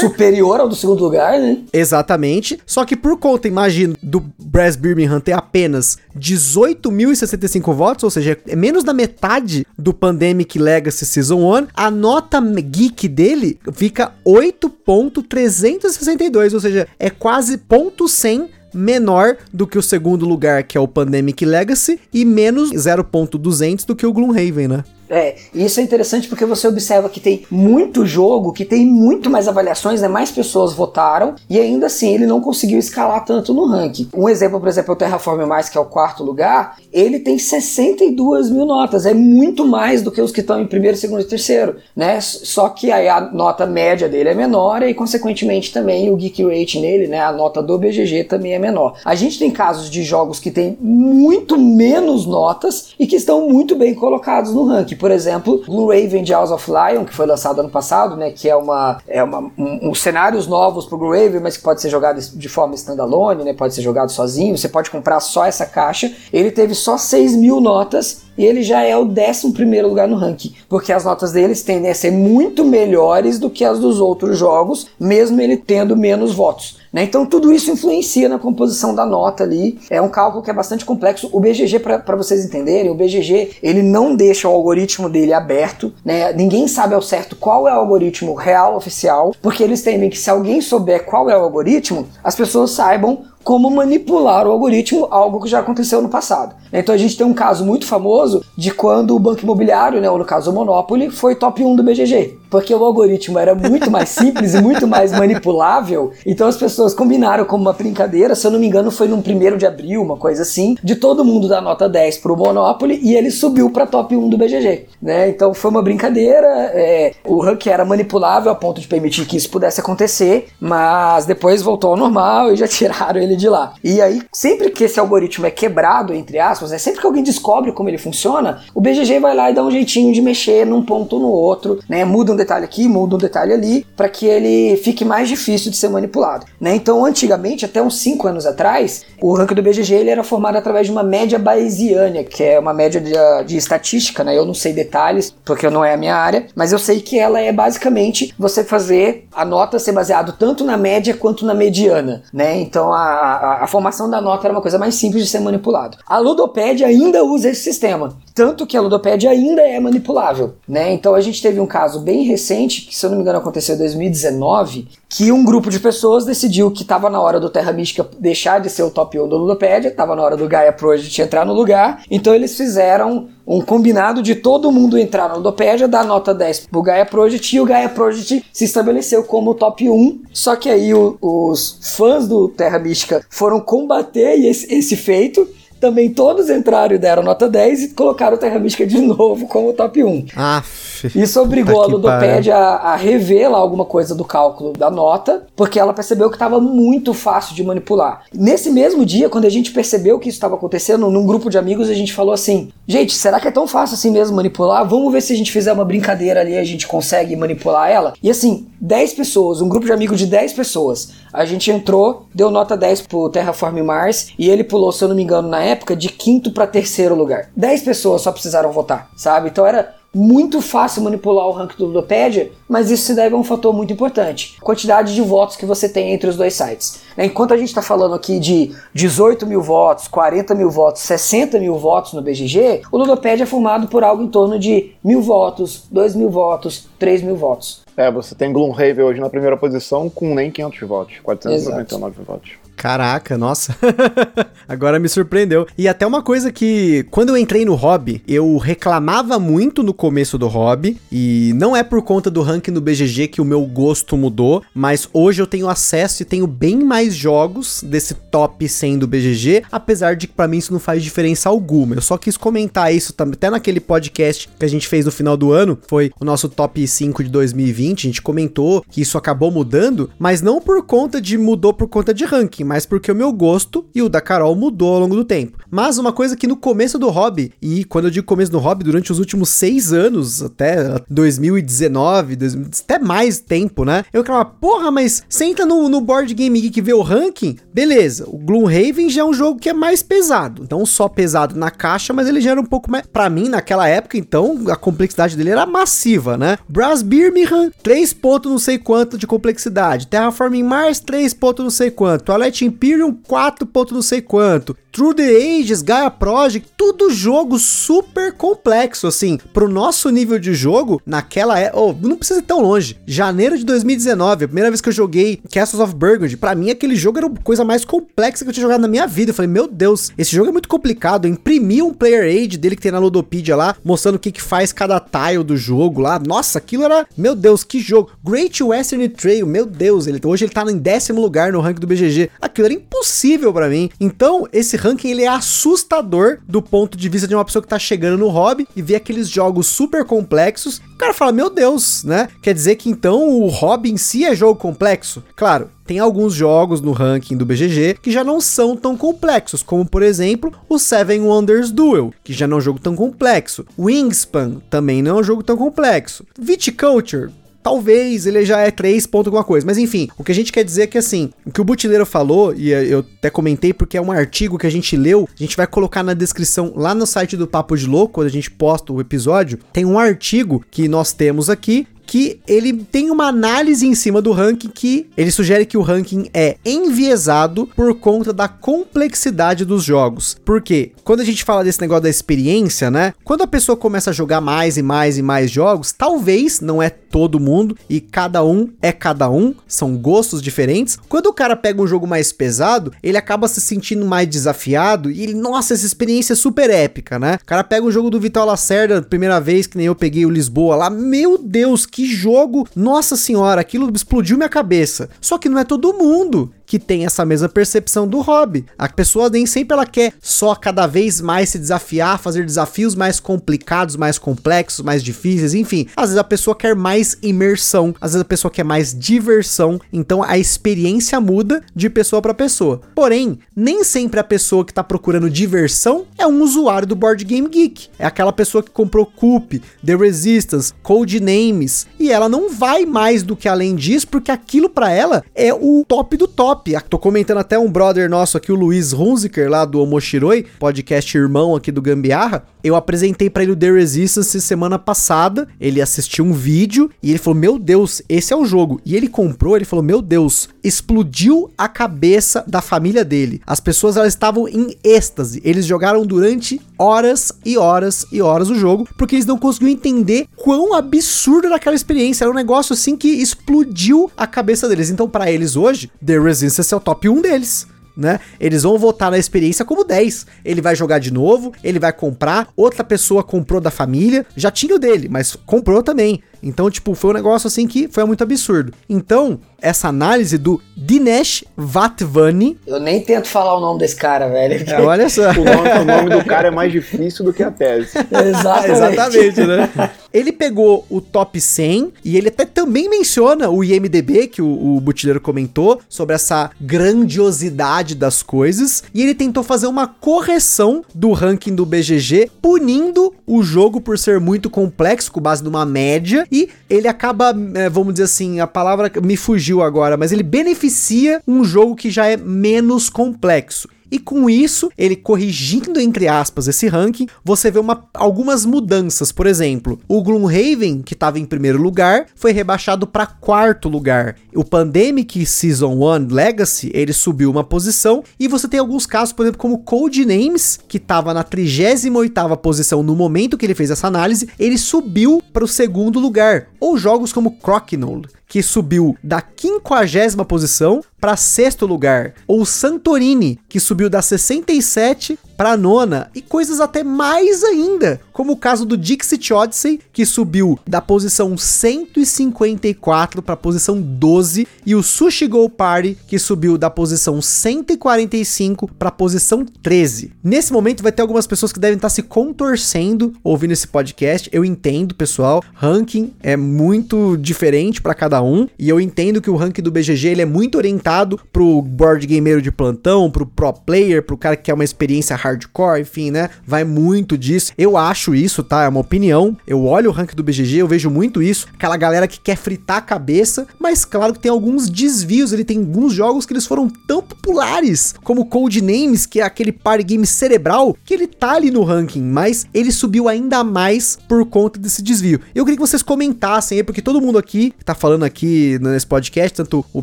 Superior 0.00 0.60
ao 0.60 0.68
do 0.68 0.74
segundo 0.74 1.02
lugar, 1.04 1.38
né? 1.38 1.58
Exatamente. 1.72 2.58
Só 2.66 2.84
que 2.84 2.96
por 2.96 3.16
conta, 3.18 3.46
imagino, 3.46 3.94
do 4.02 4.24
Brass 4.38 4.74
Birmingham 4.76 5.20
ter 5.20 5.32
apenas 5.32 5.98
18.065 6.18 7.72
votos, 7.74 7.89
ou 8.02 8.10
seja, 8.10 8.36
é 8.46 8.56
menos 8.56 8.84
da 8.84 8.92
metade 8.92 9.66
do 9.78 9.92
Pandemic 9.92 10.58
Legacy 10.58 11.06
Season 11.06 11.38
1, 11.38 11.68
a 11.74 11.90
nota 11.90 12.40
geek 12.40 13.08
dele 13.08 13.58
fica 13.72 14.12
8.362, 14.26 16.54
ou 16.54 16.60
seja, 16.60 16.88
é 16.98 17.10
quase 17.10 17.58
ponto 17.58 18.08
100 18.08 18.48
menor 18.72 19.36
do 19.52 19.66
que 19.66 19.76
o 19.78 19.82
segundo 19.82 20.24
lugar, 20.24 20.62
que 20.62 20.78
é 20.78 20.80
o 20.80 20.88
Pandemic 20.88 21.44
Legacy, 21.44 22.00
e 22.12 22.24
menos 22.24 22.70
0.200 22.70 23.84
do 23.86 23.96
que 23.96 24.06
o 24.06 24.12
Gloomhaven, 24.12 24.68
né? 24.68 24.84
É, 25.10 25.34
isso 25.52 25.80
é 25.80 25.82
interessante 25.82 26.28
porque 26.28 26.44
você 26.44 26.68
observa 26.68 27.08
que 27.08 27.18
tem 27.18 27.44
muito 27.50 28.06
jogo, 28.06 28.52
que 28.52 28.64
tem 28.64 28.86
muito 28.86 29.28
mais 29.28 29.48
avaliações, 29.48 30.00
né? 30.00 30.06
Mais 30.06 30.30
pessoas 30.30 30.72
votaram, 30.72 31.34
e 31.48 31.58
ainda 31.58 31.86
assim 31.86 32.14
ele 32.14 32.26
não 32.26 32.40
conseguiu 32.40 32.78
escalar 32.78 33.24
tanto 33.24 33.52
no 33.52 33.66
ranking. 33.66 34.08
Um 34.14 34.28
exemplo, 34.28 34.60
por 34.60 34.68
exemplo, 34.68 34.92
é 34.92 34.94
o 34.94 34.98
Terraform 34.98 35.46
Mais, 35.46 35.68
que 35.68 35.76
é 35.76 35.80
o 35.80 35.84
quarto 35.84 36.22
lugar, 36.22 36.76
ele 36.92 37.18
tem 37.18 37.38
62 37.38 38.50
mil 38.50 38.64
notas, 38.64 39.04
é 39.04 39.12
muito 39.12 39.66
mais 39.66 40.00
do 40.00 40.12
que 40.12 40.20
os 40.20 40.30
que 40.30 40.40
estão 40.40 40.60
em 40.60 40.66
primeiro, 40.66 40.96
segundo 40.96 41.22
e 41.22 41.24
terceiro, 41.24 41.76
né? 41.96 42.20
Só 42.20 42.68
que 42.68 42.92
aí 42.92 43.08
a 43.08 43.20
nota 43.20 43.66
média 43.66 44.08
dele 44.08 44.28
é 44.28 44.34
menor 44.34 44.82
e, 44.82 44.94
consequentemente, 44.94 45.72
também 45.72 46.10
o 46.10 46.16
Geek 46.16 46.44
Rate 46.44 46.78
nele, 46.78 47.08
né? 47.08 47.20
A 47.20 47.32
nota 47.32 47.60
do 47.60 47.76
BGG 47.78 48.24
também 48.24 48.54
é 48.54 48.58
menor. 48.58 48.96
A 49.04 49.14
gente 49.16 49.38
tem 49.38 49.50
casos 49.50 49.90
de 49.90 50.04
jogos 50.04 50.38
que 50.38 50.50
tem 50.50 50.78
muito 50.80 51.58
menos 51.58 52.26
notas 52.26 52.94
e 52.98 53.06
que 53.06 53.16
estão 53.16 53.48
muito 53.48 53.74
bem 53.74 53.94
colocados 53.94 54.54
no 54.54 54.64
ranking. 54.64 54.99
Por 55.00 55.10
exemplo, 55.10 55.62
Blue 55.66 55.88
Raven 55.88 56.22
de 56.22 56.30
House 56.32 56.50
of 56.50 56.70
Lion, 56.70 57.06
que 57.06 57.14
foi 57.14 57.24
lançado 57.24 57.58
ano 57.60 57.70
passado, 57.70 58.16
né? 58.16 58.30
Que 58.30 58.50
é 58.50 58.54
uma, 58.54 58.98
é 59.08 59.24
uma 59.24 59.50
um, 59.56 59.88
um 59.88 59.94
cenários 59.94 60.46
novos 60.46 60.84
pro 60.84 60.98
Blue 60.98 61.10
Raven, 61.10 61.40
mas 61.40 61.56
que 61.56 61.62
pode 61.62 61.80
ser 61.80 61.88
jogado 61.88 62.20
de 62.20 62.48
forma 62.50 62.74
standalone, 62.74 63.42
né? 63.42 63.54
Pode 63.54 63.74
ser 63.74 63.80
jogado 63.80 64.12
sozinho. 64.12 64.58
Você 64.58 64.68
pode 64.68 64.90
comprar 64.90 65.18
só 65.20 65.46
essa 65.46 65.64
caixa. 65.64 66.12
Ele 66.30 66.50
teve 66.50 66.74
só 66.74 66.98
6 66.98 67.34
mil 67.34 67.62
notas 67.62 68.24
e 68.36 68.44
ele 68.44 68.62
já 68.62 68.82
é 68.82 68.96
o 68.96 69.02
11 69.02 69.52
primeiro 69.52 69.88
lugar 69.88 70.06
no 70.06 70.16
ranking, 70.16 70.54
porque 70.68 70.92
as 70.92 71.04
notas 71.04 71.32
deles 71.32 71.62
tendem 71.62 71.90
a 71.90 71.94
ser 71.94 72.10
muito 72.10 72.64
melhores 72.64 73.38
do 73.38 73.50
que 73.50 73.64
as 73.64 73.78
dos 73.78 74.00
outros 74.00 74.38
jogos, 74.38 74.86
mesmo 74.98 75.40
ele 75.40 75.56
tendo 75.56 75.96
menos 75.96 76.34
votos. 76.34 76.79
Né? 76.92 77.04
Então 77.04 77.24
tudo 77.24 77.52
isso 77.52 77.70
influencia 77.70 78.28
na 78.28 78.38
composição 78.38 78.94
da 78.94 79.06
nota 79.06 79.44
ali. 79.44 79.78
É 79.88 80.00
um 80.00 80.08
cálculo 80.08 80.42
que 80.42 80.50
é 80.50 80.54
bastante 80.54 80.84
complexo. 80.84 81.28
O 81.32 81.40
BGG, 81.40 81.78
para 81.78 82.16
vocês 82.16 82.44
entenderem, 82.44 82.90
o 82.90 82.94
BGG 82.94 83.56
ele 83.62 83.82
não 83.82 84.14
deixa 84.14 84.48
o 84.48 84.52
algoritmo 84.52 85.08
dele 85.08 85.32
aberto. 85.32 85.92
Né? 86.04 86.32
Ninguém 86.32 86.66
sabe 86.66 86.94
ao 86.94 87.02
certo 87.02 87.36
qual 87.36 87.68
é 87.68 87.72
o 87.72 87.80
algoritmo 87.80 88.34
real 88.34 88.76
oficial, 88.76 89.34
porque 89.40 89.62
eles 89.62 89.82
temem 89.82 90.10
que 90.10 90.18
se 90.18 90.30
alguém 90.30 90.60
souber 90.60 91.04
qual 91.04 91.30
é 91.30 91.36
o 91.36 91.42
algoritmo, 91.42 92.08
as 92.22 92.34
pessoas 92.34 92.72
saibam 92.72 93.24
como 93.42 93.70
manipular 93.70 94.46
o 94.46 94.50
algoritmo, 94.50 95.08
algo 95.10 95.40
que 95.40 95.48
já 95.48 95.60
aconteceu 95.60 96.00
no 96.02 96.08
passado. 96.08 96.54
Então 96.72 96.94
a 96.94 96.98
gente 96.98 97.16
tem 97.16 97.26
um 97.26 97.34
caso 97.34 97.64
muito 97.64 97.86
famoso 97.86 98.44
de 98.56 98.70
quando 98.70 99.14
o 99.14 99.18
banco 99.18 99.42
imobiliário, 99.42 100.00
né, 100.00 100.08
ou 100.08 100.18
no 100.18 100.24
caso 100.24 100.50
o 100.50 100.54
Monopoly, 100.54 101.10
foi 101.10 101.34
top 101.34 101.62
1 101.64 101.76
do 101.76 101.82
BGG. 101.82 102.38
Porque 102.50 102.74
o 102.74 102.84
algoritmo 102.84 103.38
era 103.38 103.54
muito 103.54 103.90
mais 103.90 104.08
simples 104.08 104.54
e 104.54 104.60
muito 104.60 104.86
mais 104.86 105.12
manipulável, 105.12 106.12
então 106.26 106.46
as 106.46 106.56
pessoas 106.56 106.94
combinaram 106.94 107.44
como 107.44 107.62
uma 107.62 107.72
brincadeira, 107.72 108.34
se 108.34 108.46
eu 108.46 108.50
não 108.50 108.58
me 108.58 108.66
engano 108.66 108.90
foi 108.90 109.08
num 109.08 109.22
primeiro 109.22 109.56
de 109.56 109.66
abril, 109.66 110.02
uma 110.02 110.16
coisa 110.16 110.42
assim, 110.42 110.76
de 110.82 110.96
todo 110.96 111.24
mundo 111.24 111.48
dar 111.48 111.60
nota 111.60 111.88
10 111.88 112.18
pro 112.18 112.36
Monopoly 112.36 113.00
e 113.02 113.14
ele 113.14 113.30
subiu 113.30 113.70
para 113.70 113.86
top 113.86 114.16
1 114.16 114.28
do 114.28 114.38
BGG. 114.38 114.86
Né? 115.00 115.28
Então 115.28 115.54
foi 115.54 115.70
uma 115.70 115.82
brincadeira, 115.82 116.46
é, 116.72 117.14
o 117.24 117.40
ranking 117.40 117.70
era 117.70 117.84
manipulável 117.84 118.50
a 118.50 118.54
ponto 118.54 118.80
de 118.80 118.86
permitir 118.86 119.26
que 119.26 119.36
isso 119.36 119.50
pudesse 119.50 119.80
acontecer, 119.80 120.48
mas 120.60 121.24
depois 121.24 121.62
voltou 121.62 121.90
ao 121.90 121.96
normal 121.96 122.52
e 122.52 122.56
já 122.56 122.66
tiraram 122.68 123.20
ele 123.20 123.29
de 123.36 123.48
lá. 123.48 123.74
E 123.82 124.00
aí, 124.00 124.22
sempre 124.32 124.70
que 124.70 124.84
esse 124.84 124.98
algoritmo 124.98 125.46
é 125.46 125.50
quebrado, 125.50 126.14
entre 126.14 126.38
aspas, 126.38 126.70
né, 126.70 126.78
sempre 126.78 127.00
que 127.00 127.06
alguém 127.06 127.22
descobre 127.22 127.72
como 127.72 127.88
ele 127.88 127.98
funciona, 127.98 128.62
o 128.74 128.80
BGG 128.80 129.18
vai 129.20 129.34
lá 129.34 129.50
e 129.50 129.54
dá 129.54 129.62
um 129.62 129.70
jeitinho 129.70 130.12
de 130.12 130.20
mexer 130.20 130.66
num 130.66 130.82
ponto 130.82 131.16
ou 131.16 131.22
no 131.22 131.28
outro, 131.28 131.78
né, 131.88 132.04
muda 132.04 132.32
um 132.32 132.36
detalhe 132.36 132.64
aqui, 132.64 132.88
muda 132.88 133.16
um 133.16 133.18
detalhe 133.18 133.52
ali, 133.52 133.86
para 133.96 134.08
que 134.08 134.26
ele 134.26 134.76
fique 134.78 135.04
mais 135.04 135.28
difícil 135.28 135.70
de 135.70 135.76
ser 135.76 135.88
manipulado. 135.88 136.46
Né? 136.60 136.74
Então, 136.74 137.04
antigamente, 137.04 137.64
até 137.64 137.82
uns 137.82 137.98
5 138.00 138.28
anos 138.28 138.46
atrás, 138.46 139.04
o 139.20 139.34
ranking 139.34 139.54
do 139.54 139.62
BGG 139.62 139.94
ele 139.94 140.10
era 140.10 140.22
formado 140.22 140.56
através 140.56 140.86
de 140.86 140.92
uma 140.92 141.02
média 141.02 141.38
bayesiana, 141.38 142.24
que 142.24 142.42
é 142.42 142.58
uma 142.58 142.72
média 142.72 143.00
de, 143.00 143.12
de 143.46 143.56
estatística, 143.56 144.24
né? 144.24 144.36
eu 144.36 144.44
não 144.44 144.54
sei 144.54 144.72
detalhes, 144.72 145.34
porque 145.44 145.68
não 145.68 145.84
é 145.84 145.94
a 145.94 145.96
minha 145.96 146.16
área, 146.16 146.46
mas 146.54 146.72
eu 146.72 146.78
sei 146.78 147.00
que 147.00 147.18
ela 147.18 147.40
é 147.40 147.52
basicamente 147.52 148.34
você 148.38 148.64
fazer 148.64 149.26
a 149.32 149.44
nota 149.44 149.78
ser 149.78 149.92
baseado 149.92 150.34
tanto 150.38 150.64
na 150.64 150.76
média 150.76 151.14
quanto 151.14 151.44
na 151.44 151.54
mediana. 151.54 152.22
Né? 152.32 152.60
Então, 152.60 152.92
a, 152.92 153.19
a, 153.20 153.66
formação 153.66 154.08
da 154.08 154.20
nota 154.20 154.46
era 154.46 154.54
uma 154.54 154.62
coisa 154.62 154.78
mais 154.78 154.94
simples 154.94 155.24
de 155.24 155.30
ser 155.30 155.40
manipulado. 155.40 155.98
A 156.06 156.18
Ludopad 156.18 156.84
ainda 156.84 157.24
usa 157.24 157.50
esse 157.50 157.62
sistema, 157.62 158.16
tanto 158.34 158.66
que 158.66 158.76
a 158.76 158.80
Ludopad 158.80 159.26
ainda 159.26 159.62
é 159.62 159.78
manipulável. 159.78 160.54
Né? 160.68 160.92
Então, 160.92 161.14
a 161.14 161.20
gente 161.20 161.42
teve 161.42 161.60
um 161.60 161.66
caso 161.66 162.00
bem 162.00 162.24
recente, 162.24 162.82
que 162.82 162.96
se 162.96 163.04
eu 163.04 163.10
não 163.10 163.16
me 163.16 163.22
engano 163.22 163.38
aconteceu 163.38 163.74
em 163.74 163.78
2019, 163.78 164.88
que 165.08 165.32
um 165.32 165.44
grupo 165.44 165.70
de 165.70 165.80
pessoas 165.80 166.24
decidiu 166.24 166.70
que 166.70 166.82
estava 166.82 167.10
na 167.10 167.20
hora 167.20 167.40
do 167.40 167.50
Terra 167.50 167.72
Mística 167.72 168.08
deixar 168.18 168.60
de 168.60 168.70
ser 168.70 168.82
o 168.82 168.90
top 168.90 169.18
1 169.18 169.28
do 169.28 169.36
Ludopédia, 169.36 169.88
estava 169.88 170.14
na 170.14 170.22
hora 170.22 170.36
do 170.36 170.48
Gaia 170.48 170.72
Project 170.72 171.20
entrar 171.20 171.44
no 171.44 171.52
lugar, 171.52 172.02
então 172.10 172.34
eles 172.34 172.56
fizeram 172.56 173.28
um 173.50 173.60
combinado 173.60 174.22
de 174.22 174.36
todo 174.36 174.70
mundo 174.70 174.96
entrar 174.96 175.28
no 175.28 175.38
Ludopédia, 175.38 175.88
dar 175.88 176.04
nota 176.04 176.32
10 176.32 176.68
pro 176.68 176.82
Gaia 176.82 177.04
Project 177.04 177.56
e 177.56 177.60
o 177.60 177.64
Gaia 177.64 177.88
Project 177.88 178.44
se 178.52 178.64
estabeleceu 178.64 179.24
como 179.24 179.54
top 179.54 179.90
1, 179.90 180.22
só 180.32 180.54
que 180.54 180.68
aí 180.68 180.94
o, 180.94 181.18
os 181.20 181.80
fãs 181.96 182.28
do 182.28 182.48
Terra 182.48 182.78
Mística 182.78 183.26
foram 183.28 183.58
combater 183.58 184.38
esse, 184.38 184.72
esse 184.72 184.96
feito, 184.96 185.48
também 185.80 186.10
todos 186.10 186.50
entraram 186.50 186.94
e 186.94 186.98
deram 186.98 187.22
nota 187.22 187.48
10 187.48 187.82
e 187.82 187.88
colocaram 187.88 188.36
o 188.36 188.38
Terra 188.38 188.58
Mística 188.58 188.86
de 188.86 189.00
novo 189.00 189.46
como 189.46 189.72
top 189.72 190.04
1. 190.04 190.26
Aff. 190.36 191.18
Isso 191.18 191.40
obrigou 191.40 191.82
a 191.82 191.86
Ludopédia 191.86 192.54
a, 192.54 192.92
a 192.92 192.96
rever 192.96 193.50
lá 193.50 193.58
alguma 193.58 193.86
coisa 193.86 194.14
do 194.14 194.24
cálculo 194.24 194.72
da 194.74 194.90
nota, 194.90 195.46
porque 195.56 195.80
ela 195.80 195.94
percebeu 195.94 196.28
que 196.28 196.36
estava 196.36 196.60
muito 196.60 197.14
fácil 197.14 197.54
de 197.54 197.64
manipular. 197.64 198.24
Nesse 198.32 198.70
mesmo 198.70 199.04
dia, 199.06 199.28
quando 199.28 199.46
a 199.46 199.50
gente 199.50 199.72
percebeu 199.72 200.18
que 200.18 200.28
isso 200.28 200.36
estava 200.36 200.56
acontecendo, 200.56 201.10
num 201.10 201.24
grupo 201.24 201.48
de 201.48 201.56
amigos 201.56 201.88
a 201.88 201.94
gente 201.94 202.12
falou 202.12 202.34
assim: 202.34 202.70
gente, 202.86 203.14
será 203.14 203.40
que 203.40 203.48
é 203.48 203.50
tão 203.50 203.66
fácil 203.66 203.94
assim 203.94 204.10
mesmo 204.10 204.36
manipular? 204.36 204.86
Vamos 204.86 205.10
ver 205.12 205.22
se 205.22 205.32
a 205.32 205.36
gente 205.36 205.50
fizer 205.50 205.72
uma 205.72 205.84
brincadeira 205.84 206.40
ali 206.40 206.58
a 206.58 206.64
gente 206.64 206.86
consegue 206.86 207.34
manipular 207.34 207.90
ela. 207.90 208.12
E 208.22 208.30
assim, 208.30 208.66
10 208.80 209.14
pessoas, 209.14 209.60
um 209.60 209.68
grupo 209.68 209.86
de 209.86 209.92
amigos 209.92 210.18
de 210.18 210.26
10 210.26 210.54
pessoas. 210.54 211.12
A 211.32 211.44
gente 211.44 211.70
entrou, 211.70 212.26
deu 212.34 212.50
nota 212.50 212.76
10 212.76 213.02
pro 213.02 213.28
Terraform 213.28 213.82
Mars 213.82 214.32
e 214.38 214.48
ele 214.48 214.64
pulou, 214.64 214.90
se 214.90 215.04
eu 215.04 215.08
não 215.08 215.14
me 215.14 215.22
engano, 215.22 215.48
na 215.48 215.62
época, 215.62 215.94
de 215.94 216.08
quinto 216.08 216.50
para 216.50 216.66
terceiro 216.66 217.14
lugar. 217.14 217.50
10 217.56 217.82
pessoas 217.82 218.22
só 218.22 218.32
precisaram 218.32 218.72
votar, 218.72 219.10
sabe? 219.16 219.48
Então 219.50 219.66
era 219.66 220.00
muito 220.12 220.60
fácil 220.60 221.02
manipular 221.02 221.46
o 221.46 221.52
ranking 221.52 221.76
do 221.76 221.86
Ludopedia, 221.86 222.50
mas 222.68 222.90
isso 222.90 223.04
se 223.04 223.14
deve 223.14 223.34
a 223.34 223.38
um 223.38 223.44
fator 223.44 223.72
muito 223.72 223.92
importante: 223.92 224.56
quantidade 224.60 225.14
de 225.14 225.22
votos 225.22 225.56
que 225.56 225.66
você 225.66 225.88
tem 225.88 226.12
entre 226.12 226.28
os 226.28 226.36
dois 226.36 226.54
sites. 226.54 227.00
Enquanto 227.16 227.54
a 227.54 227.56
gente 227.56 227.68
está 227.68 227.82
falando 227.82 228.14
aqui 228.14 228.40
de 228.40 228.74
18 228.94 229.46
mil 229.46 229.62
votos, 229.62 230.08
40 230.08 230.54
mil 230.54 230.70
votos, 230.70 231.02
60 231.02 231.58
mil 231.60 231.76
votos 231.78 232.12
no 232.12 232.22
BGG, 232.22 232.82
o 232.90 232.98
Ludopedia 232.98 233.44
é 233.44 233.46
formado 233.46 233.86
por 233.88 234.02
algo 234.02 234.22
em 234.22 234.28
torno 234.28 234.58
de 234.58 234.92
mil 235.04 235.20
votos, 235.20 235.84
2 235.90 236.16
mil 236.16 236.30
votos, 236.30 236.88
3 236.98 237.22
mil 237.22 237.36
votos. 237.36 237.79
É, 238.00 238.10
você 238.10 238.34
tem 238.34 238.50
Gloomhaven 238.50 239.04
hoje 239.04 239.20
na 239.20 239.28
primeira 239.28 239.58
posição 239.58 240.08
com 240.08 240.34
nem 240.34 240.50
500 240.50 240.88
votos, 240.88 241.18
499 241.22 242.14
Exato. 242.14 242.26
votos. 242.26 242.52
Caraca, 242.80 243.36
nossa. 243.36 243.76
Agora 244.66 244.98
me 244.98 245.06
surpreendeu. 245.06 245.66
E 245.76 245.86
até 245.86 246.06
uma 246.06 246.22
coisa 246.22 246.50
que, 246.50 247.04
quando 247.10 247.28
eu 247.28 247.36
entrei 247.36 247.62
no 247.62 247.74
hobby, 247.74 248.22
eu 248.26 248.56
reclamava 248.56 249.38
muito 249.38 249.82
no 249.82 249.92
começo 249.92 250.38
do 250.38 250.48
hobby. 250.48 250.96
E 251.12 251.52
não 251.56 251.76
é 251.76 251.82
por 251.82 252.00
conta 252.00 252.30
do 252.30 252.40
ranking 252.40 252.72
do 252.72 252.80
BGG 252.80 253.28
que 253.28 253.40
o 253.42 253.44
meu 253.44 253.66
gosto 253.66 254.16
mudou. 254.16 254.62
Mas 254.74 255.06
hoje 255.12 255.42
eu 255.42 255.46
tenho 255.46 255.68
acesso 255.68 256.22
e 256.22 256.24
tenho 256.24 256.46
bem 256.46 256.82
mais 256.82 257.14
jogos 257.14 257.84
desse 257.84 258.14
top 258.14 258.66
100 258.66 259.00
do 259.00 259.06
BGG. 259.06 259.64
Apesar 259.70 260.16
de 260.16 260.26
que 260.26 260.32
pra 260.32 260.48
mim 260.48 260.56
isso 260.56 260.72
não 260.72 260.80
faz 260.80 261.04
diferença 261.04 261.50
alguma. 261.50 261.96
Eu 261.96 262.00
só 262.00 262.16
quis 262.16 262.38
comentar 262.38 262.94
isso. 262.94 263.14
Até 263.18 263.50
naquele 263.50 263.78
podcast 263.78 264.48
que 264.58 264.64
a 264.64 264.68
gente 264.68 264.88
fez 264.88 265.04
no 265.04 265.12
final 265.12 265.36
do 265.36 265.52
ano. 265.52 265.78
Foi 265.86 266.10
o 266.18 266.24
nosso 266.24 266.48
top 266.48 266.88
5 266.88 267.24
de 267.24 267.28
2020. 267.28 267.98
A 267.98 268.08
gente 268.08 268.22
comentou 268.22 268.82
que 268.90 269.02
isso 269.02 269.18
acabou 269.18 269.50
mudando. 269.50 270.08
Mas 270.18 270.40
não 270.40 270.62
por 270.62 270.82
conta 270.86 271.20
de 271.20 271.36
mudou 271.36 271.74
por 271.74 271.86
conta 271.86 272.14
de 272.14 272.24
ranking 272.24 272.69
mas 272.70 272.86
porque 272.86 273.10
o 273.10 273.16
meu 273.16 273.32
gosto 273.32 273.84
e 273.92 274.00
o 274.00 274.08
da 274.08 274.20
Carol 274.20 274.54
mudou 274.54 274.94
ao 274.94 275.00
longo 275.00 275.16
do 275.16 275.24
tempo. 275.24 275.58
Mas 275.68 275.98
uma 275.98 276.12
coisa 276.12 276.36
que 276.36 276.46
no 276.46 276.56
começo 276.56 277.00
do 277.00 277.08
hobby, 277.08 277.52
e 277.60 277.84
quando 277.84 278.04
eu 278.04 278.12
digo 278.12 278.24
começo 278.24 278.52
do 278.52 278.60
hobby, 278.60 278.84
durante 278.84 279.10
os 279.10 279.18
últimos 279.18 279.48
seis 279.48 279.92
anos, 279.92 280.40
até 280.40 281.02
2019, 281.10 282.36
2000, 282.36 282.66
até 282.84 283.00
mais 283.00 283.40
tempo, 283.40 283.84
né? 283.84 284.04
Eu 284.12 284.24
falava, 284.24 284.44
porra, 284.44 284.88
mas 284.92 285.24
senta 285.28 285.66
no, 285.66 285.88
no 285.88 286.00
Board 286.00 286.32
Game 286.32 286.60
Geek 286.60 286.78
e 286.78 286.82
vê 286.82 286.92
o 286.92 287.02
ranking, 287.02 287.56
beleza. 287.74 288.24
O 288.28 288.38
Gloomhaven 288.38 289.10
já 289.10 289.22
é 289.22 289.24
um 289.24 289.34
jogo 289.34 289.58
que 289.58 289.68
é 289.68 289.72
mais 289.72 290.00
pesado. 290.00 290.68
Não 290.70 290.86
só 290.86 291.08
pesado 291.08 291.56
na 291.56 291.72
caixa, 291.72 292.12
mas 292.12 292.28
ele 292.28 292.40
já 292.40 292.52
era 292.52 292.60
um 292.60 292.64
pouco 292.64 292.88
mais. 292.88 293.04
Pra 293.04 293.28
mim, 293.28 293.48
naquela 293.48 293.88
época, 293.88 294.16
então, 294.16 294.60
a 294.68 294.76
complexidade 294.76 295.36
dele 295.36 295.50
era 295.50 295.66
massiva, 295.66 296.36
né? 296.36 296.56
Brass 296.68 297.02
Birmingham, 297.02 297.72
3 297.82 298.12
pontos 298.12 298.48
não 298.48 298.60
sei 298.60 298.78
quanto 298.78 299.18
de 299.18 299.26
complexidade. 299.26 300.06
Terraforming 300.06 300.62
Mars, 300.62 301.00
3 301.00 301.34
pontos 301.34 301.64
não 301.64 301.70
sei 301.70 301.90
quanto. 301.90 302.24
Twilight 302.24 302.49
Imperium 302.64 303.12
4 303.12 303.66
ponto 303.66 303.94
não 303.94 304.02
sei 304.02 304.20
quanto. 304.20 304.76
Through 304.92 305.14
the 305.14 305.36
Ages, 305.36 305.82
Gaia 305.82 306.10
Project, 306.10 306.68
tudo 306.76 307.10
jogo 307.10 307.58
super 307.58 308.32
complexo, 308.32 309.06
assim. 309.06 309.38
Pro 309.52 309.68
nosso 309.68 310.10
nível 310.10 310.38
de 310.38 310.52
jogo, 310.52 311.00
naquela 311.06 311.58
é, 311.58 311.70
oh, 311.72 311.92
não 311.92 312.16
precisa 312.16 312.40
ir 312.40 312.42
tão 312.42 312.60
longe. 312.60 312.98
Janeiro 313.06 313.56
de 313.56 313.64
2019, 313.64 314.44
a 314.44 314.48
primeira 314.48 314.68
vez 314.68 314.80
que 314.80 314.88
eu 314.88 314.92
joguei 314.92 315.40
Castles 315.50 315.80
of 315.80 315.94
Burgundy, 315.94 316.36
para 316.36 316.56
mim 316.56 316.70
aquele 316.70 316.96
jogo 316.96 317.18
era 317.18 317.28
a 317.28 317.42
coisa 317.42 317.64
mais 317.64 317.84
complexa 317.84 318.44
que 318.44 318.50
eu 318.50 318.52
tinha 318.52 318.62
jogado 318.62 318.80
na 318.80 318.88
minha 318.88 319.06
vida. 319.06 319.30
Eu 319.30 319.34
falei, 319.34 319.50
meu 319.50 319.68
Deus, 319.68 320.10
esse 320.18 320.34
jogo 320.34 320.48
é 320.48 320.52
muito 320.52 320.68
complicado. 320.68 321.26
Eu 321.26 321.30
imprimi 321.30 321.80
um 321.80 321.94
player 321.94 322.24
aid 322.24 322.58
dele 322.58 322.74
que 322.74 322.82
tem 322.82 322.90
na 322.92 322.98
Ludopedia 322.98 323.54
lá, 323.54 323.76
mostrando 323.84 324.16
o 324.16 324.18
que 324.18 324.32
que 324.32 324.42
faz 324.42 324.72
cada 324.72 324.98
tile 324.98 325.44
do 325.44 325.56
jogo 325.56 326.00
lá. 326.00 326.18
Nossa, 326.18 326.58
aquilo 326.58 326.82
era, 326.82 327.06
meu 327.16 327.36
Deus, 327.36 327.62
que 327.62 327.78
jogo. 327.78 328.10
Great 328.24 328.60
Western 328.62 329.08
Trail, 329.08 329.46
meu 329.46 329.66
Deus, 329.66 330.08
ele 330.08 330.20
hoje 330.24 330.44
ele 330.44 330.52
tá 330.52 330.62
em 330.68 330.76
décimo 330.76 331.20
lugar 331.20 331.52
no 331.52 331.60
ranking 331.60 331.80
do 331.80 331.86
BGG. 331.86 332.30
Aquilo 332.40 332.66
era 332.66 332.74
impossível 332.74 333.52
para 333.52 333.68
mim. 333.68 333.90
Então, 334.00 334.46
esse 334.52 334.76
ranking 334.76 335.10
ele 335.10 335.22
é 335.22 335.28
assustador 335.28 336.38
do 336.48 336.62
ponto 336.62 336.96
de 336.96 337.08
vista 337.08 337.28
de 337.28 337.34
uma 337.34 337.44
pessoa 337.44 337.62
que 337.62 337.68
tá 337.68 337.78
chegando 337.78 338.18
no 338.18 338.28
hobby 338.28 338.66
e 338.74 338.82
vê 338.82 338.94
aqueles 338.94 339.28
jogos 339.28 339.66
super 339.66 340.04
complexos. 340.04 340.78
O 340.78 340.96
cara 340.96 341.12
fala: 341.14 341.32
"Meu 341.32 341.50
Deus", 341.50 342.04
né? 342.04 342.28
Quer 342.42 342.54
dizer 342.54 342.76
que 342.76 342.88
então 342.88 343.28
o 343.28 343.48
hobby 343.48 343.90
em 343.90 343.96
si 343.96 344.24
é 344.24 344.34
jogo 344.34 344.58
complexo? 344.58 345.22
Claro, 345.36 345.70
tem 345.90 345.98
alguns 345.98 346.34
jogos 346.34 346.80
no 346.80 346.92
ranking 346.92 347.36
do 347.36 347.44
BGG 347.44 347.98
que 348.00 348.12
já 348.12 348.22
não 348.22 348.40
são 348.40 348.76
tão 348.76 348.96
complexos, 348.96 349.62
como 349.62 349.84
por 349.84 350.02
exemplo 350.02 350.52
o 350.68 350.78
Seven 350.78 351.22
Wonders 351.22 351.70
Duel, 351.70 352.14
que 352.22 352.32
já 352.32 352.46
não 352.46 352.56
é 352.56 352.60
um 352.60 352.62
jogo 352.62 352.78
tão 352.78 352.94
complexo. 352.94 353.66
Wingspan 353.76 354.62
também 354.70 355.02
não 355.02 355.18
é 355.18 355.20
um 355.20 355.24
jogo 355.24 355.42
tão 355.42 355.56
complexo. 355.56 356.24
Viticulture 356.38 357.32
Talvez 357.62 358.26
ele 358.26 358.44
já 358.44 358.60
é 358.60 358.70
3 358.70 359.06
ponto 359.06 359.28
alguma 359.28 359.44
coisa, 359.44 359.66
mas 359.66 359.78
enfim, 359.78 360.08
o 360.16 360.24
que 360.24 360.32
a 360.32 360.34
gente 360.34 360.52
quer 360.52 360.64
dizer 360.64 360.82
é 360.82 360.86
que 360.86 360.98
assim, 360.98 361.30
o 361.44 361.52
que 361.52 361.60
o 361.60 361.64
Butileiro 361.64 362.06
falou, 362.06 362.54
e 362.54 362.70
eu 362.70 363.00
até 363.18 363.30
comentei 363.30 363.72
porque 363.72 363.96
é 363.96 364.00
um 364.00 364.10
artigo 364.12 364.58
que 364.58 364.66
a 364.66 364.70
gente 364.70 364.96
leu, 364.96 365.28
a 365.32 365.42
gente 365.42 365.56
vai 365.56 365.66
colocar 365.66 366.02
na 366.02 366.14
descrição 366.14 366.72
lá 366.74 366.94
no 366.94 367.06
site 367.06 367.36
do 367.36 367.46
Papo 367.46 367.76
de 367.76 367.86
Louco, 367.86 368.14
quando 368.14 368.28
a 368.28 368.30
gente 368.30 368.50
posta 368.50 368.92
o 368.92 369.00
episódio, 369.00 369.58
tem 369.72 369.84
um 369.84 369.98
artigo 369.98 370.64
que 370.70 370.88
nós 370.88 371.12
temos 371.12 371.50
aqui 371.50 371.86
que 372.10 372.40
ele 372.44 372.72
tem 372.72 373.08
uma 373.08 373.28
análise 373.28 373.86
em 373.86 373.94
cima 373.94 374.20
do 374.20 374.32
ranking 374.32 374.68
que 374.68 375.06
ele 375.16 375.30
sugere 375.30 375.64
que 375.64 375.78
o 375.78 375.80
ranking 375.80 376.28
é 376.34 376.56
enviesado 376.64 377.68
por 377.68 377.94
conta 377.94 378.32
da 378.32 378.48
complexidade 378.48 379.64
dos 379.64 379.84
jogos. 379.84 380.36
Porque 380.44 380.90
quando 381.04 381.20
a 381.20 381.24
gente 381.24 381.44
fala 381.44 381.62
desse 381.62 381.80
negócio 381.80 382.02
da 382.02 382.10
experiência, 382.10 382.90
né? 382.90 383.14
Quando 383.22 383.42
a 383.42 383.46
pessoa 383.46 383.76
começa 383.76 384.10
a 384.10 384.12
jogar 384.12 384.40
mais 384.40 384.76
e 384.76 384.82
mais 384.82 385.18
e 385.18 385.22
mais 385.22 385.52
jogos, 385.52 385.92
talvez 385.92 386.60
não 386.60 386.82
é 386.82 386.90
todo 386.90 387.38
mundo 387.38 387.76
e 387.88 388.00
cada 388.00 388.44
um 388.44 388.68
é 388.82 388.90
cada 388.90 389.30
um, 389.30 389.54
são 389.68 389.96
gostos 389.96 390.42
diferentes. 390.42 390.98
Quando 391.08 391.26
o 391.26 391.32
cara 391.32 391.54
pega 391.54 391.80
um 391.80 391.86
jogo 391.86 392.08
mais 392.08 392.32
pesado, 392.32 392.92
ele 393.04 393.18
acaba 393.18 393.46
se 393.46 393.60
sentindo 393.60 394.04
mais 394.04 394.28
desafiado 394.28 395.12
e 395.12 395.22
ele, 395.22 395.34
nossa, 395.34 395.74
essa 395.74 395.86
experiência 395.86 396.32
é 396.32 396.36
super 396.36 396.70
épica, 396.70 397.20
né? 397.20 397.38
O 397.40 397.46
cara 397.46 397.62
pega 397.62 397.86
um 397.86 397.90
jogo 397.90 398.10
do 398.10 398.18
Vital 398.18 398.46
Lacerda, 398.46 399.00
primeira 399.00 399.40
vez 399.40 399.68
que 399.68 399.76
nem 399.76 399.86
eu 399.86 399.94
peguei 399.94 400.26
o 400.26 400.30
Lisboa 400.30 400.74
lá, 400.74 400.90
meu 400.90 401.38
Deus, 401.38 401.86
que 401.86 401.99
jogo! 402.06 402.66
Nossa 402.74 403.16
senhora, 403.16 403.60
aquilo 403.60 403.90
explodiu 403.94 404.36
minha 404.36 404.48
cabeça. 404.48 405.10
Só 405.20 405.38
que 405.38 405.48
não 405.48 405.58
é 405.58 405.64
todo 405.64 405.94
mundo 405.94 406.52
que 406.70 406.78
tem 406.78 407.04
essa 407.04 407.24
mesma 407.24 407.48
percepção 407.48 408.06
do 408.06 408.20
hobby. 408.20 408.64
A 408.78 408.88
pessoa 408.88 409.28
nem 409.28 409.44
sempre 409.44 409.74
ela 409.74 409.84
quer 409.84 410.12
só 410.20 410.54
cada 410.54 410.86
vez 410.86 411.20
mais 411.20 411.48
se 411.48 411.58
desafiar, 411.58 412.16
fazer 412.16 412.46
desafios 412.46 412.94
mais 412.94 413.18
complicados, 413.18 413.96
mais 413.96 414.20
complexos, 414.20 414.84
mais 414.84 415.02
difíceis, 415.02 415.52
enfim. 415.52 415.88
Às 415.96 416.10
vezes 416.10 416.18
a 416.18 416.22
pessoa 416.22 416.54
quer 416.54 416.76
mais 416.76 417.18
imersão, 417.22 417.92
às 418.00 418.12
vezes 418.12 418.22
a 418.22 418.24
pessoa 418.24 418.52
quer 418.52 418.62
mais 418.62 418.96
diversão, 418.96 419.80
então 419.92 420.22
a 420.22 420.38
experiência 420.38 421.20
muda 421.20 421.60
de 421.74 421.90
pessoa 421.90 422.22
para 422.22 422.32
pessoa. 422.32 422.80
Porém, 422.94 423.40
nem 423.56 423.82
sempre 423.82 424.20
a 424.20 424.24
pessoa 424.24 424.64
que 424.64 424.72
tá 424.72 424.84
procurando 424.84 425.28
diversão 425.28 426.06
é 426.16 426.24
um 426.24 426.40
usuário 426.40 426.86
do 426.86 426.94
Board 426.94 427.24
Game 427.24 427.48
Geek. 427.48 427.88
É 427.98 428.06
aquela 428.06 428.32
pessoa 428.32 428.62
que 428.62 428.70
comprou 428.70 429.04
Coop, 429.06 429.60
The 429.84 429.96
Resistance, 429.96 430.72
Codenames, 430.84 431.88
e 431.98 432.12
ela 432.12 432.28
não 432.28 432.48
vai 432.48 432.86
mais 432.86 433.24
do 433.24 433.34
que 433.34 433.48
além 433.48 433.74
disso, 433.74 434.06
porque 434.06 434.30
aquilo 434.30 434.70
para 434.70 434.92
ela 434.92 435.24
é 435.34 435.52
o 435.52 435.84
top 435.84 436.16
do 436.16 436.28
top 436.28 436.59
top. 436.60 436.88
Tô 436.88 436.98
comentando 436.98 437.38
até 437.38 437.58
um 437.58 437.70
brother 437.70 438.08
nosso 438.08 438.36
aqui, 438.36 438.52
o 438.52 438.54
Luiz 438.54 438.92
Hunziker, 438.92 439.48
lá 439.48 439.64
do 439.64 439.80
Omoshiroi, 439.80 440.46
podcast 440.58 441.16
irmão 441.16 441.56
aqui 441.56 441.72
do 441.72 441.82
Gambiarra. 441.82 442.44
Eu 442.62 442.76
apresentei 442.76 443.30
para 443.30 443.42
ele 443.42 443.52
o 443.52 443.56
The 443.56 443.70
Resistance 443.70 444.40
semana 444.40 444.78
passada. 444.78 445.48
Ele 445.60 445.80
assistiu 445.80 446.24
um 446.24 446.32
vídeo 446.32 446.90
e 447.02 447.10
ele 447.10 447.18
falou: 447.18 447.38
Meu 447.38 447.58
Deus, 447.58 448.02
esse 448.08 448.32
é 448.32 448.36
o 448.36 448.44
jogo. 448.44 448.80
E 448.84 448.96
ele 448.96 449.08
comprou, 449.08 449.56
ele 449.56 449.64
falou: 449.64 449.84
Meu 449.84 450.02
Deus, 450.02 450.48
explodiu 450.62 451.50
a 451.56 451.68
cabeça 451.68 452.44
da 452.46 452.60
família 452.60 453.04
dele. 453.04 453.40
As 453.46 453.60
pessoas 453.60 453.96
elas 453.96 454.12
estavam 454.12 454.48
em 454.48 454.76
êxtase. 454.84 455.40
Eles 455.44 455.66
jogaram 455.66 456.04
durante 456.04 456.60
horas 456.78 457.32
e 457.44 457.56
horas 457.56 458.06
e 458.12 458.20
horas 458.20 458.50
o 458.50 458.54
jogo, 458.54 458.88
porque 458.96 459.16
eles 459.16 459.26
não 459.26 459.38
conseguiam 459.38 459.70
entender 459.70 460.26
quão 460.36 460.74
absurdo 460.74 461.46
era 461.46 461.56
aquela 461.56 461.76
experiência. 461.76 462.24
Era 462.24 462.32
um 462.32 462.36
negócio 462.36 462.72
assim 462.72 462.96
que 462.96 463.08
explodiu 463.08 464.10
a 464.16 464.26
cabeça 464.26 464.68
deles. 464.68 464.90
Então, 464.90 465.08
para 465.08 465.30
eles 465.30 465.56
hoje, 465.56 465.90
The 466.04 466.18
Resistance 466.18 466.72
é 466.72 466.76
o 466.76 466.80
top 466.80 467.08
1 467.08 467.20
deles. 467.22 467.66
Né? 468.00 468.18
Eles 468.40 468.62
vão 468.62 468.78
votar 468.78 469.10
na 469.10 469.18
experiência 469.18 469.62
como 469.62 469.84
10. 469.84 470.26
Ele 470.42 470.62
vai 470.62 470.74
jogar 470.74 470.98
de 470.98 471.12
novo, 471.12 471.52
ele 471.62 471.78
vai 471.78 471.92
comprar, 471.92 472.48
outra 472.56 472.82
pessoa 472.82 473.22
comprou 473.22 473.60
da 473.60 473.70
família, 473.70 474.24
já 474.34 474.50
tinha 474.50 474.74
o 474.74 474.78
dele, 474.78 475.06
mas 475.08 475.36
comprou 475.36 475.82
também. 475.82 476.22
Então, 476.42 476.70
tipo, 476.70 476.94
foi 476.94 477.10
um 477.10 477.14
negócio 477.14 477.46
assim 477.46 477.66
que 477.66 477.88
foi 477.88 478.04
muito 478.04 478.22
absurdo. 478.22 478.72
Então, 478.88 479.40
essa 479.60 479.88
análise 479.88 480.38
do 480.38 480.60
Dinesh 480.76 481.44
Vatvani. 481.56 482.58
Eu 482.66 482.80
nem 482.80 483.00
tento 483.00 483.28
falar 483.28 483.56
o 483.56 483.60
nome 483.60 483.80
desse 483.80 483.96
cara, 483.96 484.28
velho. 484.28 484.64
É, 484.66 484.80
olha 484.80 485.08
só. 485.08 485.30
O 485.30 485.44
nome, 485.44 485.70
o 485.70 485.84
nome, 485.84 486.10
do 486.10 486.24
cara 486.24 486.48
é 486.48 486.50
mais 486.50 486.72
difícil 486.72 487.24
do 487.24 487.32
que 487.32 487.42
a 487.42 487.50
tese. 487.50 487.90
Exatamente. 488.10 488.70
Exatamente, 488.70 489.40
né? 489.42 489.90
Ele 490.12 490.32
pegou 490.32 490.84
o 490.90 491.00
top 491.00 491.40
100 491.40 491.92
e 492.04 492.16
ele 492.16 492.28
até 492.28 492.44
também 492.44 492.88
menciona 492.88 493.48
o 493.48 493.62
IMDB, 493.62 494.26
que 494.26 494.42
o, 494.42 494.76
o 494.76 494.80
Butileiro 494.80 495.20
comentou, 495.20 495.80
sobre 495.88 496.14
essa 496.14 496.50
grandiosidade 496.60 497.94
das 497.94 498.22
coisas. 498.22 498.82
E 498.92 499.02
ele 499.02 499.14
tentou 499.14 499.42
fazer 499.42 499.66
uma 499.66 499.86
correção 499.86 500.84
do 500.94 501.12
ranking 501.12 501.54
do 501.54 501.64
BGG, 501.64 502.30
punindo 502.42 503.14
o 503.26 503.42
jogo 503.42 503.80
por 503.80 503.98
ser 503.98 504.18
muito 504.18 504.50
complexo, 504.50 505.12
com 505.12 505.20
base 505.20 505.44
numa 505.44 505.64
média. 505.64 506.26
E 506.30 506.48
ele 506.68 506.88
acaba, 506.88 507.34
é, 507.54 507.68
vamos 507.68 507.94
dizer 507.94 508.04
assim, 508.04 508.40
a 508.40 508.46
palavra 508.46 508.90
me 509.02 509.16
fugiu 509.16 509.62
agora, 509.62 509.96
mas 509.96 510.12
ele 510.12 510.22
beneficia 510.22 511.20
um 511.26 511.42
jogo 511.42 511.74
que 511.74 511.90
já 511.90 512.06
é 512.06 512.16
menos 512.16 512.88
complexo. 512.88 513.68
E 513.90 513.98
com 513.98 514.30
isso, 514.30 514.70
ele 514.78 514.96
corrigindo 514.96 515.80
entre 515.80 516.06
aspas 516.08 516.46
esse 516.48 516.68
ranking, 516.68 517.06
você 517.24 517.50
vê 517.50 517.58
uma, 517.58 517.88
algumas 517.94 518.46
mudanças. 518.46 519.10
Por 519.10 519.26
exemplo, 519.26 519.78
o 519.88 520.02
Gloomhaven, 520.02 520.82
que 520.82 520.94
estava 520.94 521.18
em 521.18 521.24
primeiro 521.24 521.60
lugar, 521.60 522.06
foi 522.14 522.32
rebaixado 522.32 522.86
para 522.86 523.06
quarto 523.06 523.68
lugar. 523.68 524.16
O 524.34 524.44
Pandemic 524.44 525.24
Season 525.26 525.74
1 525.74 526.12
Legacy, 526.12 526.70
ele 526.74 526.92
subiu 526.92 527.30
uma 527.30 527.44
posição. 527.44 528.04
E 528.18 528.28
você 528.28 528.46
tem 528.46 528.60
alguns 528.60 528.86
casos, 528.86 529.12
por 529.12 529.24
exemplo, 529.24 529.40
como 529.40 529.58
Codenames, 529.58 530.58
que 530.68 530.76
estava 530.76 531.12
na 531.12 531.24
38ª 531.24 532.36
posição 532.36 532.82
no 532.82 532.94
momento 532.94 533.36
que 533.36 533.46
ele 533.46 533.54
fez 533.54 533.70
essa 533.70 533.86
análise, 533.86 534.28
ele 534.38 534.58
subiu 534.58 535.22
para 535.32 535.44
o 535.44 535.48
segundo 535.48 535.98
lugar. 535.98 536.48
Ou 536.58 536.78
jogos 536.78 537.12
como 537.12 537.32
Crokinole, 537.32 538.06
que 538.30 538.44
subiu 538.44 538.96
da 539.02 539.20
50 539.20 540.24
posição 540.24 540.84
para 541.00 541.16
sexto 541.16 541.66
lugar, 541.66 542.14
ou 542.28 542.46
Santorini, 542.46 543.40
que 543.48 543.58
subiu 543.58 543.90
da 543.90 544.00
67 544.00 545.18
para 545.36 545.56
nona, 545.56 546.08
e 546.14 546.22
coisas 546.22 546.60
até 546.60 546.84
mais 546.84 547.42
ainda, 547.42 548.00
como 548.20 548.32
o 548.32 548.36
caso 548.36 548.66
do 548.66 548.76
Dixit 548.76 549.32
Odyssey, 549.32 549.80
que 549.94 550.04
subiu 550.04 550.58
da 550.68 550.82
posição 550.82 551.38
154 551.38 553.22
para 553.22 553.32
a 553.32 553.36
posição 553.36 553.80
12, 553.80 554.46
e 554.66 554.74
o 554.74 554.82
Sushi 554.82 555.26
Go 555.26 555.48
Party, 555.48 555.96
que 556.06 556.18
subiu 556.18 556.58
da 556.58 556.68
posição 556.68 557.22
145 557.22 558.68
para 558.78 558.90
a 558.90 558.92
posição 558.92 559.42
13. 559.62 560.12
Nesse 560.22 560.52
momento 560.52 560.82
vai 560.82 560.92
ter 560.92 561.00
algumas 561.00 561.26
pessoas 561.26 561.50
que 561.50 561.58
devem 561.58 561.76
estar 561.76 561.88
se 561.88 562.02
contorcendo 562.02 563.14
ouvindo 563.24 563.52
esse 563.52 563.66
podcast. 563.66 564.28
Eu 564.30 564.44
entendo, 564.44 564.94
pessoal, 564.94 565.42
ranking 565.54 566.12
é 566.22 566.36
muito 566.36 567.16
diferente 567.16 567.80
para 567.80 567.94
cada 567.94 568.22
um, 568.22 568.46
e 568.58 568.68
eu 568.68 568.78
entendo 568.78 569.22
que 569.22 569.30
o 569.30 569.36
ranking 569.36 569.62
do 569.62 569.70
BGG 569.70 570.08
ele 570.08 570.20
é 570.20 570.26
muito 570.26 570.58
orientado 570.58 571.18
pro 571.32 571.62
board 571.62 572.06
gameiro 572.06 572.42
de 572.42 572.52
plantão, 572.52 573.10
pro 573.10 573.24
pro 573.24 573.54
player, 573.54 574.02
pro 574.02 574.18
cara 574.18 574.36
que 574.36 574.42
quer 574.42 574.52
uma 574.52 574.62
experiência 574.62 575.16
hardcore, 575.16 575.80
enfim, 575.80 576.10
né? 576.10 576.28
Vai 576.46 576.64
muito 576.64 577.16
disso. 577.16 577.54
Eu 577.56 577.78
acho 577.78 578.09
isso, 578.14 578.42
tá? 578.42 578.64
É 578.64 578.68
uma 578.68 578.80
opinião. 578.80 579.36
Eu 579.46 579.64
olho 579.64 579.90
o 579.90 579.92
ranking 579.92 580.16
do 580.16 580.22
BGG, 580.22 580.58
eu 580.58 580.68
vejo 580.68 580.90
muito 580.90 581.22
isso. 581.22 581.46
Aquela 581.54 581.76
galera 581.76 582.08
que 582.08 582.20
quer 582.20 582.36
fritar 582.36 582.78
a 582.78 582.82
cabeça, 582.82 583.46
mas 583.58 583.84
claro 583.84 584.12
que 584.12 584.20
tem 584.20 584.30
alguns 584.30 584.68
desvios. 584.68 585.32
Ele 585.32 585.44
tem 585.44 585.58
alguns 585.58 585.92
jogos 585.92 586.26
que 586.26 586.32
eles 586.32 586.46
foram 586.46 586.68
tão 586.86 587.02
populares, 587.02 587.94
como 588.02 588.26
Codenames, 588.26 589.06
que 589.06 589.20
é 589.20 589.22
aquele 589.22 589.52
party 589.52 589.84
game 589.84 590.06
cerebral, 590.06 590.76
que 590.84 590.94
ele 590.94 591.06
tá 591.06 591.32
ali 591.32 591.50
no 591.50 591.62
ranking, 591.62 592.02
mas 592.02 592.46
ele 592.52 592.72
subiu 592.72 593.08
ainda 593.08 593.42
mais 593.44 593.98
por 594.08 594.24
conta 594.26 594.58
desse 594.58 594.82
desvio. 594.82 595.20
Eu 595.34 595.44
queria 595.44 595.56
que 595.56 595.66
vocês 595.66 595.82
comentassem 595.82 596.58
aí, 596.58 596.64
porque 596.64 596.82
todo 596.82 597.00
mundo 597.00 597.18
aqui 597.18 597.52
que 597.58 597.64
tá 597.64 597.74
falando 597.74 598.04
aqui 598.04 598.58
nesse 598.60 598.86
podcast, 598.86 599.36
tanto 599.36 599.64
o 599.72 599.82